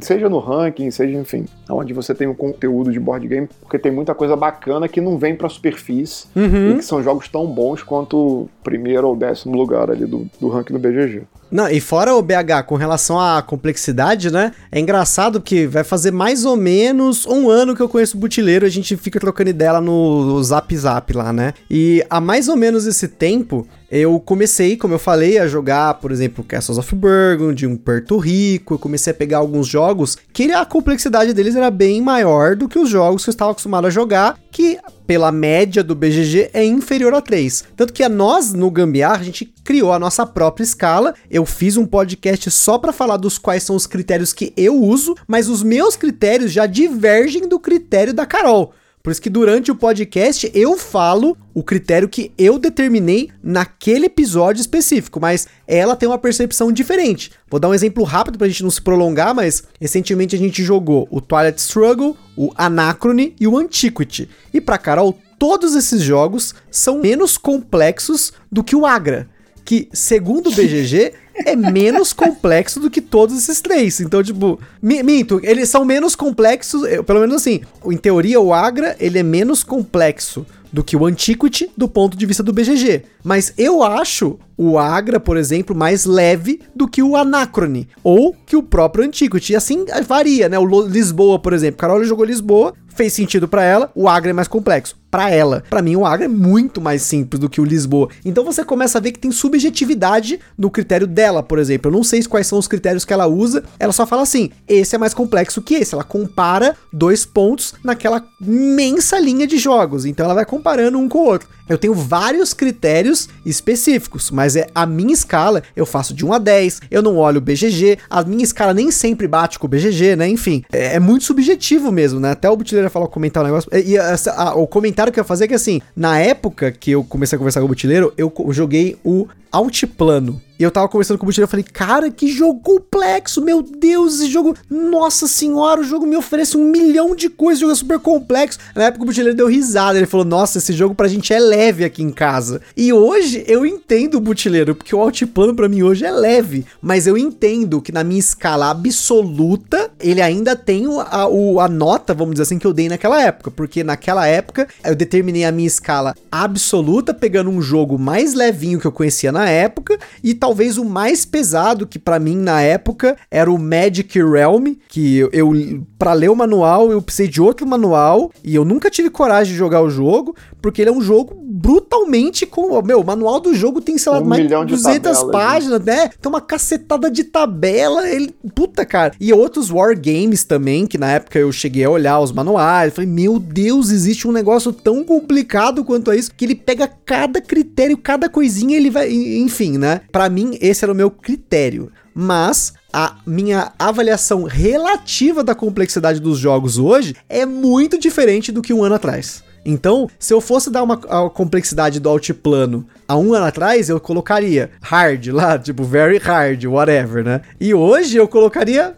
seja 0.00 0.28
no 0.28 0.38
ranking, 0.38 0.90
seja, 0.90 1.18
enfim, 1.18 1.44
onde 1.68 1.92
você 1.92 2.14
tem 2.14 2.26
um 2.26 2.34
conteúdo 2.34 2.92
de 2.92 3.00
board 3.00 3.26
game, 3.26 3.48
porque 3.60 3.78
tem 3.78 3.92
muita 3.92 4.14
coisa 4.14 4.36
bacana 4.36 4.88
que 4.88 5.00
não 5.00 5.18
vem 5.18 5.34
pra 5.34 5.48
superfície 5.48 6.26
uhum. 6.36 6.70
e 6.70 6.76
que 6.76 6.84
são 6.84 7.02
jogos 7.02 7.28
tão 7.28 7.46
bons 7.46 7.82
quanto 7.82 8.16
o 8.16 8.50
primeiro 8.62 9.08
ou 9.08 9.16
décimo 9.16 9.56
lugar 9.56 9.90
ali 9.90 10.06
do, 10.06 10.26
do 10.40 10.48
ranking 10.48 10.72
do 10.72 10.78
BGG. 10.78 11.22
Não, 11.50 11.68
e 11.68 11.80
fora 11.80 12.14
o 12.14 12.22
BH, 12.22 12.64
com 12.66 12.76
relação 12.76 13.18
à 13.18 13.42
complexidade, 13.42 14.30
né? 14.30 14.52
É 14.70 14.78
engraçado 14.78 15.40
que 15.40 15.66
vai 15.66 15.82
fazer 15.82 16.10
mais 16.10 16.44
ou 16.44 16.56
menos 16.56 17.26
um 17.26 17.50
ano 17.50 17.74
que 17.74 17.82
eu 17.82 17.88
conheço 17.88 18.16
o 18.16 18.20
Butileiro, 18.20 18.64
a 18.64 18.68
gente 18.68 18.96
fica 18.96 19.18
trocando 19.18 19.50
ideia 19.50 19.80
no 19.80 20.42
Zap 20.42 20.76
Zap 20.76 21.12
lá, 21.12 21.32
né? 21.32 21.54
E 21.68 22.04
há 22.08 22.20
mais 22.20 22.48
ou 22.48 22.56
menos 22.56 22.86
esse 22.86 23.08
tempo, 23.08 23.66
eu 23.90 24.20
comecei, 24.20 24.76
como 24.76 24.94
eu 24.94 24.98
falei, 24.98 25.38
a 25.38 25.48
jogar, 25.48 25.94
por 25.94 26.12
exemplo, 26.12 26.44
Castles 26.44 26.78
of 26.78 26.94
Burgundy, 26.94 27.66
um 27.66 27.76
Porto 27.76 28.16
Rico, 28.18 28.74
eu 28.74 28.78
comecei 28.78 29.12
a 29.12 29.16
pegar 29.16 29.38
alguns 29.38 29.66
jogos 29.66 30.16
que 30.32 30.52
a 30.52 30.64
complexidade 30.64 31.32
deles 31.32 31.56
era 31.56 31.70
bem 31.70 32.00
maior 32.00 32.54
do 32.54 32.68
que 32.68 32.78
os 32.78 32.88
jogos 32.88 33.24
que 33.24 33.30
eu 33.30 33.32
estava 33.32 33.50
acostumado 33.50 33.86
a 33.86 33.90
jogar, 33.90 34.38
que 34.52 34.78
pela 35.10 35.32
média 35.32 35.82
do 35.82 35.96
BGG 35.96 36.50
é 36.54 36.64
inferior 36.64 37.12
a 37.14 37.20
3. 37.20 37.64
Tanto 37.74 37.92
que 37.92 38.04
a 38.04 38.08
nós 38.08 38.52
no 38.52 38.70
Gambiar 38.70 39.18
a 39.18 39.24
gente 39.24 39.52
criou 39.64 39.92
a 39.92 39.98
nossa 39.98 40.24
própria 40.24 40.62
escala. 40.62 41.16
Eu 41.28 41.44
fiz 41.44 41.76
um 41.76 41.84
podcast 41.84 42.48
só 42.52 42.78
para 42.78 42.92
falar 42.92 43.16
dos 43.16 43.36
quais 43.36 43.64
são 43.64 43.74
os 43.74 43.88
critérios 43.88 44.32
que 44.32 44.52
eu 44.56 44.80
uso, 44.80 45.16
mas 45.26 45.48
os 45.48 45.64
meus 45.64 45.96
critérios 45.96 46.52
já 46.52 46.64
divergem 46.64 47.48
do 47.48 47.58
critério 47.58 48.14
da 48.14 48.24
Carol. 48.24 48.72
Por 49.02 49.10
isso 49.10 49.22
que 49.22 49.30
durante 49.30 49.70
o 49.70 49.74
podcast 49.74 50.50
eu 50.54 50.76
falo 50.76 51.34
o 51.54 51.62
critério 51.62 52.08
que 52.08 52.32
eu 52.36 52.58
determinei 52.58 53.30
naquele 53.42 54.06
episódio 54.06 54.60
específico, 54.60 55.18
mas 55.18 55.48
ela 55.66 55.96
tem 55.96 56.06
uma 56.06 56.18
percepção 56.18 56.70
diferente. 56.70 57.30
Vou 57.48 57.58
dar 57.58 57.70
um 57.70 57.74
exemplo 57.74 58.04
rápido 58.04 58.36
pra 58.36 58.46
gente 58.46 58.62
não 58.62 58.70
se 58.70 58.82
prolongar, 58.82 59.34
mas 59.34 59.64
recentemente 59.80 60.36
a 60.36 60.38
gente 60.38 60.62
jogou 60.62 61.08
o 61.10 61.18
Twilight 61.18 61.58
Struggle, 61.58 62.14
o 62.36 62.52
Anachrony 62.54 63.34
e 63.40 63.46
o 63.46 63.56
Antiquity. 63.56 64.28
E 64.52 64.60
pra 64.60 64.76
Carol, 64.76 65.18
todos 65.38 65.74
esses 65.74 66.02
jogos 66.02 66.54
são 66.70 67.00
menos 67.00 67.38
complexos 67.38 68.34
do 68.52 68.62
que 68.62 68.76
o 68.76 68.84
Agra, 68.84 69.26
que 69.64 69.88
segundo 69.92 70.48
o 70.48 70.54
BGG 70.54 71.12
é 71.34 71.56
menos 71.56 72.12
complexo 72.12 72.80
do 72.80 72.90
que 72.90 73.00
todos 73.00 73.36
esses 73.36 73.60
três. 73.60 74.00
Então, 74.00 74.22
tipo, 74.22 74.60
minto, 74.82 75.40
eles 75.42 75.68
são 75.68 75.84
menos 75.84 76.14
complexos, 76.14 76.82
pelo 77.06 77.20
menos 77.20 77.36
assim, 77.36 77.60
em 77.86 77.96
teoria 77.96 78.40
o 78.40 78.52
Agra, 78.52 78.96
ele 78.98 79.18
é 79.18 79.22
menos 79.22 79.62
complexo 79.62 80.44
do 80.72 80.84
que 80.84 80.96
o 80.96 81.04
Antiquity 81.06 81.70
do 81.76 81.88
ponto 81.88 82.16
de 82.16 82.26
vista 82.26 82.42
do 82.42 82.52
BGG. 82.52 83.02
Mas 83.24 83.52
eu 83.58 83.82
acho 83.82 84.38
o 84.56 84.78
Agra, 84.78 85.18
por 85.18 85.36
exemplo, 85.36 85.74
mais 85.74 86.04
leve 86.04 86.60
do 86.74 86.86
que 86.86 87.02
o 87.02 87.16
Anacrone 87.16 87.88
ou 88.04 88.34
que 88.46 88.56
o 88.56 88.62
próprio 88.62 89.04
Antiquity. 89.04 89.52
E 89.52 89.56
assim 89.56 89.84
varia, 90.06 90.48
né? 90.48 90.58
O 90.58 90.86
Lisboa, 90.86 91.38
por 91.38 91.52
exemplo. 91.52 91.78
Carol 91.78 92.04
jogou 92.04 92.24
Lisboa, 92.24 92.74
fez 92.88 93.12
sentido 93.12 93.48
para 93.48 93.64
ela, 93.64 93.90
o 93.94 94.08
Agra 94.08 94.30
é 94.30 94.34
mais 94.34 94.48
complexo. 94.48 94.96
Para 95.10 95.30
ela, 95.30 95.64
para 95.68 95.82
mim 95.82 95.96
o 95.96 96.06
Agra 96.06 96.26
é 96.26 96.28
muito 96.28 96.80
mais 96.80 97.02
simples 97.02 97.40
do 97.40 97.48
que 97.48 97.60
o 97.60 97.64
Lisboa. 97.64 98.08
Então 98.24 98.44
você 98.44 98.64
começa 98.64 98.98
a 98.98 99.00
ver 99.00 99.12
que 99.12 99.18
tem 99.18 99.32
subjetividade 99.32 100.38
no 100.56 100.70
critério 100.70 101.06
dela, 101.06 101.42
por 101.42 101.58
exemplo. 101.58 101.90
Eu 101.90 101.96
não 101.96 102.04
sei 102.04 102.22
quais 102.24 102.46
são 102.46 102.58
os 102.58 102.68
critérios 102.68 103.04
que 103.04 103.12
ela 103.12 103.26
usa. 103.26 103.64
Ela 103.78 103.92
só 103.92 104.06
fala 104.06 104.22
assim: 104.22 104.50
esse 104.68 104.94
é 104.94 104.98
mais 104.98 105.14
complexo 105.14 105.62
que 105.62 105.74
esse. 105.74 105.94
Ela 105.94 106.04
compara 106.04 106.76
dois 106.92 107.24
pontos 107.24 107.74
naquela 107.82 108.24
imensa 108.40 109.18
linha 109.18 109.46
de 109.46 109.58
jogos. 109.58 110.04
Então 110.04 110.24
ela 110.24 110.34
vai 110.34 110.44
comparando 110.44 110.98
um 110.98 111.08
com 111.08 111.18
o 111.18 111.26
outro. 111.26 111.48
Eu 111.70 111.78
tenho 111.78 111.94
vários 111.94 112.52
critérios 112.52 113.28
específicos, 113.46 114.28
mas 114.32 114.56
é 114.56 114.66
a 114.74 114.84
minha 114.84 115.14
escala, 115.14 115.62
eu 115.76 115.86
faço 115.86 116.12
de 116.12 116.26
1 116.26 116.32
a 116.32 116.38
10, 116.38 116.80
eu 116.90 117.00
não 117.00 117.16
olho 117.16 117.38
o 117.38 117.40
BGG, 117.40 117.96
a 118.10 118.24
minha 118.24 118.42
escala 118.42 118.74
nem 118.74 118.90
sempre 118.90 119.28
bate 119.28 119.56
com 119.56 119.66
o 119.66 119.70
BGG, 119.70 120.16
né? 120.16 120.28
Enfim, 120.28 120.64
é, 120.72 120.96
é 120.96 120.98
muito 120.98 121.24
subjetivo 121.24 121.92
mesmo, 121.92 122.18
né? 122.18 122.32
Até 122.32 122.50
o 122.50 122.56
Butileira 122.56 122.90
falou 122.90 123.06
comentar 123.06 123.44
um 123.44 123.46
negócio. 123.46 123.70
E, 123.72 123.96
a, 123.96 124.16
a, 124.36 124.54
o 124.56 124.66
comentário 124.66 124.99
que 125.08 125.18
eu 125.18 125.22
ia 125.22 125.26
fazer 125.26 125.44
é 125.44 125.48
que 125.48 125.54
assim, 125.54 125.80
na 125.96 126.18
época 126.18 126.70
que 126.72 126.90
eu 126.90 127.02
comecei 127.04 127.36
a 127.36 127.38
conversar 127.38 127.60
com 127.60 127.66
o 127.66 127.68
Butileiro, 127.68 128.12
eu 128.16 128.32
joguei 128.50 128.98
o 129.04 129.26
Altiplano. 129.50 130.40
E 130.60 130.62
eu 130.62 130.70
tava 130.70 130.86
conversando 130.90 131.16
com 131.16 131.24
o 131.24 131.26
Butileiro 131.26 131.48
e 131.48 131.50
falei, 131.50 131.64
cara, 131.64 132.10
que 132.10 132.28
jogo 132.28 132.60
complexo, 132.60 133.40
meu 133.40 133.62
Deus, 133.62 134.16
esse 134.16 134.30
jogo, 134.30 134.54
nossa 134.68 135.26
senhora, 135.26 135.80
o 135.80 135.84
jogo 135.84 136.06
me 136.06 136.14
oferece 136.18 136.54
um 136.54 136.66
milhão 136.66 137.16
de 137.16 137.30
coisas, 137.30 137.60
o 137.60 137.60
jogo 137.62 137.72
é 137.72 137.76
super 137.76 137.98
complexo. 137.98 138.58
Na 138.74 138.84
época 138.84 139.02
o 139.02 139.06
Butileiro 139.06 139.34
deu 139.34 139.46
risada, 139.46 139.96
ele 139.96 140.06
falou, 140.06 140.26
nossa, 140.26 140.58
esse 140.58 140.74
jogo 140.74 140.94
pra 140.94 141.08
gente 141.08 141.32
é 141.32 141.40
leve 141.40 141.82
aqui 141.82 142.02
em 142.02 142.10
casa. 142.10 142.60
E 142.76 142.92
hoje 142.92 143.42
eu 143.48 143.64
entendo 143.64 144.16
o 144.16 144.20
Butileiro, 144.20 144.74
porque 144.74 144.94
o 144.94 145.00
Altiplano 145.00 145.54
pra 145.54 145.66
mim 145.66 145.82
hoje 145.82 146.04
é 146.04 146.10
leve, 146.10 146.66
mas 146.82 147.06
eu 147.06 147.16
entendo 147.16 147.80
que 147.80 147.90
na 147.90 148.04
minha 148.04 148.20
escala 148.20 148.68
absoluta, 148.68 149.90
ele 149.98 150.20
ainda 150.20 150.54
tem 150.54 150.84
a, 150.94 151.24
a, 151.24 151.64
a 151.64 151.68
nota, 151.68 152.12
vamos 152.12 152.34
dizer 152.34 152.42
assim, 152.42 152.58
que 152.58 152.66
eu 152.66 152.74
dei 152.74 152.90
naquela 152.90 153.22
época, 153.22 153.50
porque 153.50 153.82
naquela 153.82 154.26
época 154.26 154.68
eu 154.84 154.94
determinei 154.94 155.46
a 155.46 155.52
minha 155.52 155.66
escala 155.66 156.14
absoluta, 156.30 157.14
pegando 157.14 157.48
um 157.48 157.62
jogo 157.62 157.98
mais 157.98 158.34
levinho 158.34 158.78
que 158.78 158.86
eu 158.86 158.92
conhecia 158.92 159.32
na 159.32 159.48
época, 159.48 159.98
e 160.22 160.34
tal 160.34 160.49
talvez 160.50 160.76
o 160.78 160.84
mais 160.84 161.24
pesado 161.24 161.86
que 161.86 161.96
para 161.96 162.18
mim 162.18 162.34
na 162.36 162.60
época 162.60 163.16
era 163.30 163.48
o 163.48 163.56
Magic 163.56 164.20
Realm, 164.20 164.74
que 164.88 165.18
eu, 165.18 165.30
eu 165.32 165.86
para 165.96 166.12
ler 166.12 166.28
o 166.28 166.34
manual 166.34 166.90
eu 166.90 167.00
precisei 167.00 167.28
de 167.28 167.40
outro 167.40 167.64
manual 167.64 168.32
e 168.42 168.56
eu 168.56 168.64
nunca 168.64 168.90
tive 168.90 169.08
coragem 169.08 169.52
de 169.52 169.58
jogar 169.58 169.80
o 169.80 169.88
jogo, 169.88 170.34
porque 170.60 170.82
ele 170.82 170.90
é 170.90 170.92
um 170.92 171.00
jogo 171.00 171.40
brutalmente 171.50 172.46
com, 172.46 172.80
meu, 172.82 173.00
o 173.00 173.04
manual 173.04 173.40
do 173.40 173.54
jogo 173.54 173.80
tem 173.80 173.98
sei 173.98 174.12
lá 174.12 174.20
um 174.20 174.24
mais 174.24 174.48
de 174.48 174.54
200 174.64 175.24
páginas, 175.24 175.80
né? 175.84 176.08
Tem 176.08 176.30
uma 176.30 176.40
cacetada 176.40 177.10
de 177.10 177.24
tabela, 177.24 178.08
ele, 178.08 178.34
puta, 178.54 178.84
cara. 178.84 179.12
E 179.20 179.32
outros 179.32 179.70
war 179.70 179.94
games 179.94 180.44
também, 180.44 180.86
que 180.86 180.96
na 180.96 181.12
época 181.12 181.38
eu 181.38 181.52
cheguei 181.52 181.84
a 181.84 181.90
olhar 181.90 182.20
os 182.20 182.32
manuais, 182.32 182.94
falei, 182.94 183.10
meu 183.10 183.38
Deus, 183.38 183.90
existe 183.90 184.26
um 184.26 184.32
negócio 184.32 184.72
tão 184.72 185.04
complicado 185.04 185.84
quanto 185.84 186.10
a 186.10 186.16
isso, 186.16 186.32
que 186.34 186.44
ele 186.44 186.54
pega 186.54 186.88
cada 187.04 187.40
critério, 187.40 187.96
cada 187.98 188.28
coisinha, 188.28 188.76
ele 188.76 188.90
vai, 188.90 189.10
enfim, 189.12 189.76
né? 189.76 190.00
Para 190.10 190.28
mim 190.28 190.39
mim, 190.40 190.58
esse 190.60 190.84
era 190.84 190.92
o 190.92 190.96
meu 190.96 191.10
critério. 191.10 191.92
Mas 192.14 192.72
a 192.92 193.16
minha 193.26 193.72
avaliação 193.78 194.44
relativa 194.44 195.44
da 195.44 195.54
complexidade 195.54 196.20
dos 196.20 196.38
jogos 196.38 196.78
hoje 196.78 197.14
é 197.28 197.46
muito 197.46 197.98
diferente 197.98 198.50
do 198.50 198.62
que 198.62 198.72
um 198.72 198.82
ano 198.82 198.96
atrás. 198.96 199.44
Então, 199.64 200.08
se 200.18 200.32
eu 200.32 200.40
fosse 200.40 200.70
dar 200.70 200.82
uma 200.82 200.96
complexidade 201.30 202.00
do 202.00 202.08
altiplano 202.08 202.86
há 203.06 203.16
um 203.16 203.34
ano 203.34 203.44
atrás, 203.44 203.88
eu 203.88 204.00
colocaria 204.00 204.70
hard 204.80 205.26
lá, 205.28 205.58
tipo 205.60 205.84
very 205.84 206.18
hard, 206.18 206.64
whatever, 206.64 207.22
né? 207.22 207.42
E 207.60 207.74
hoje 207.74 208.16
eu 208.16 208.26
colocaria 208.26 208.96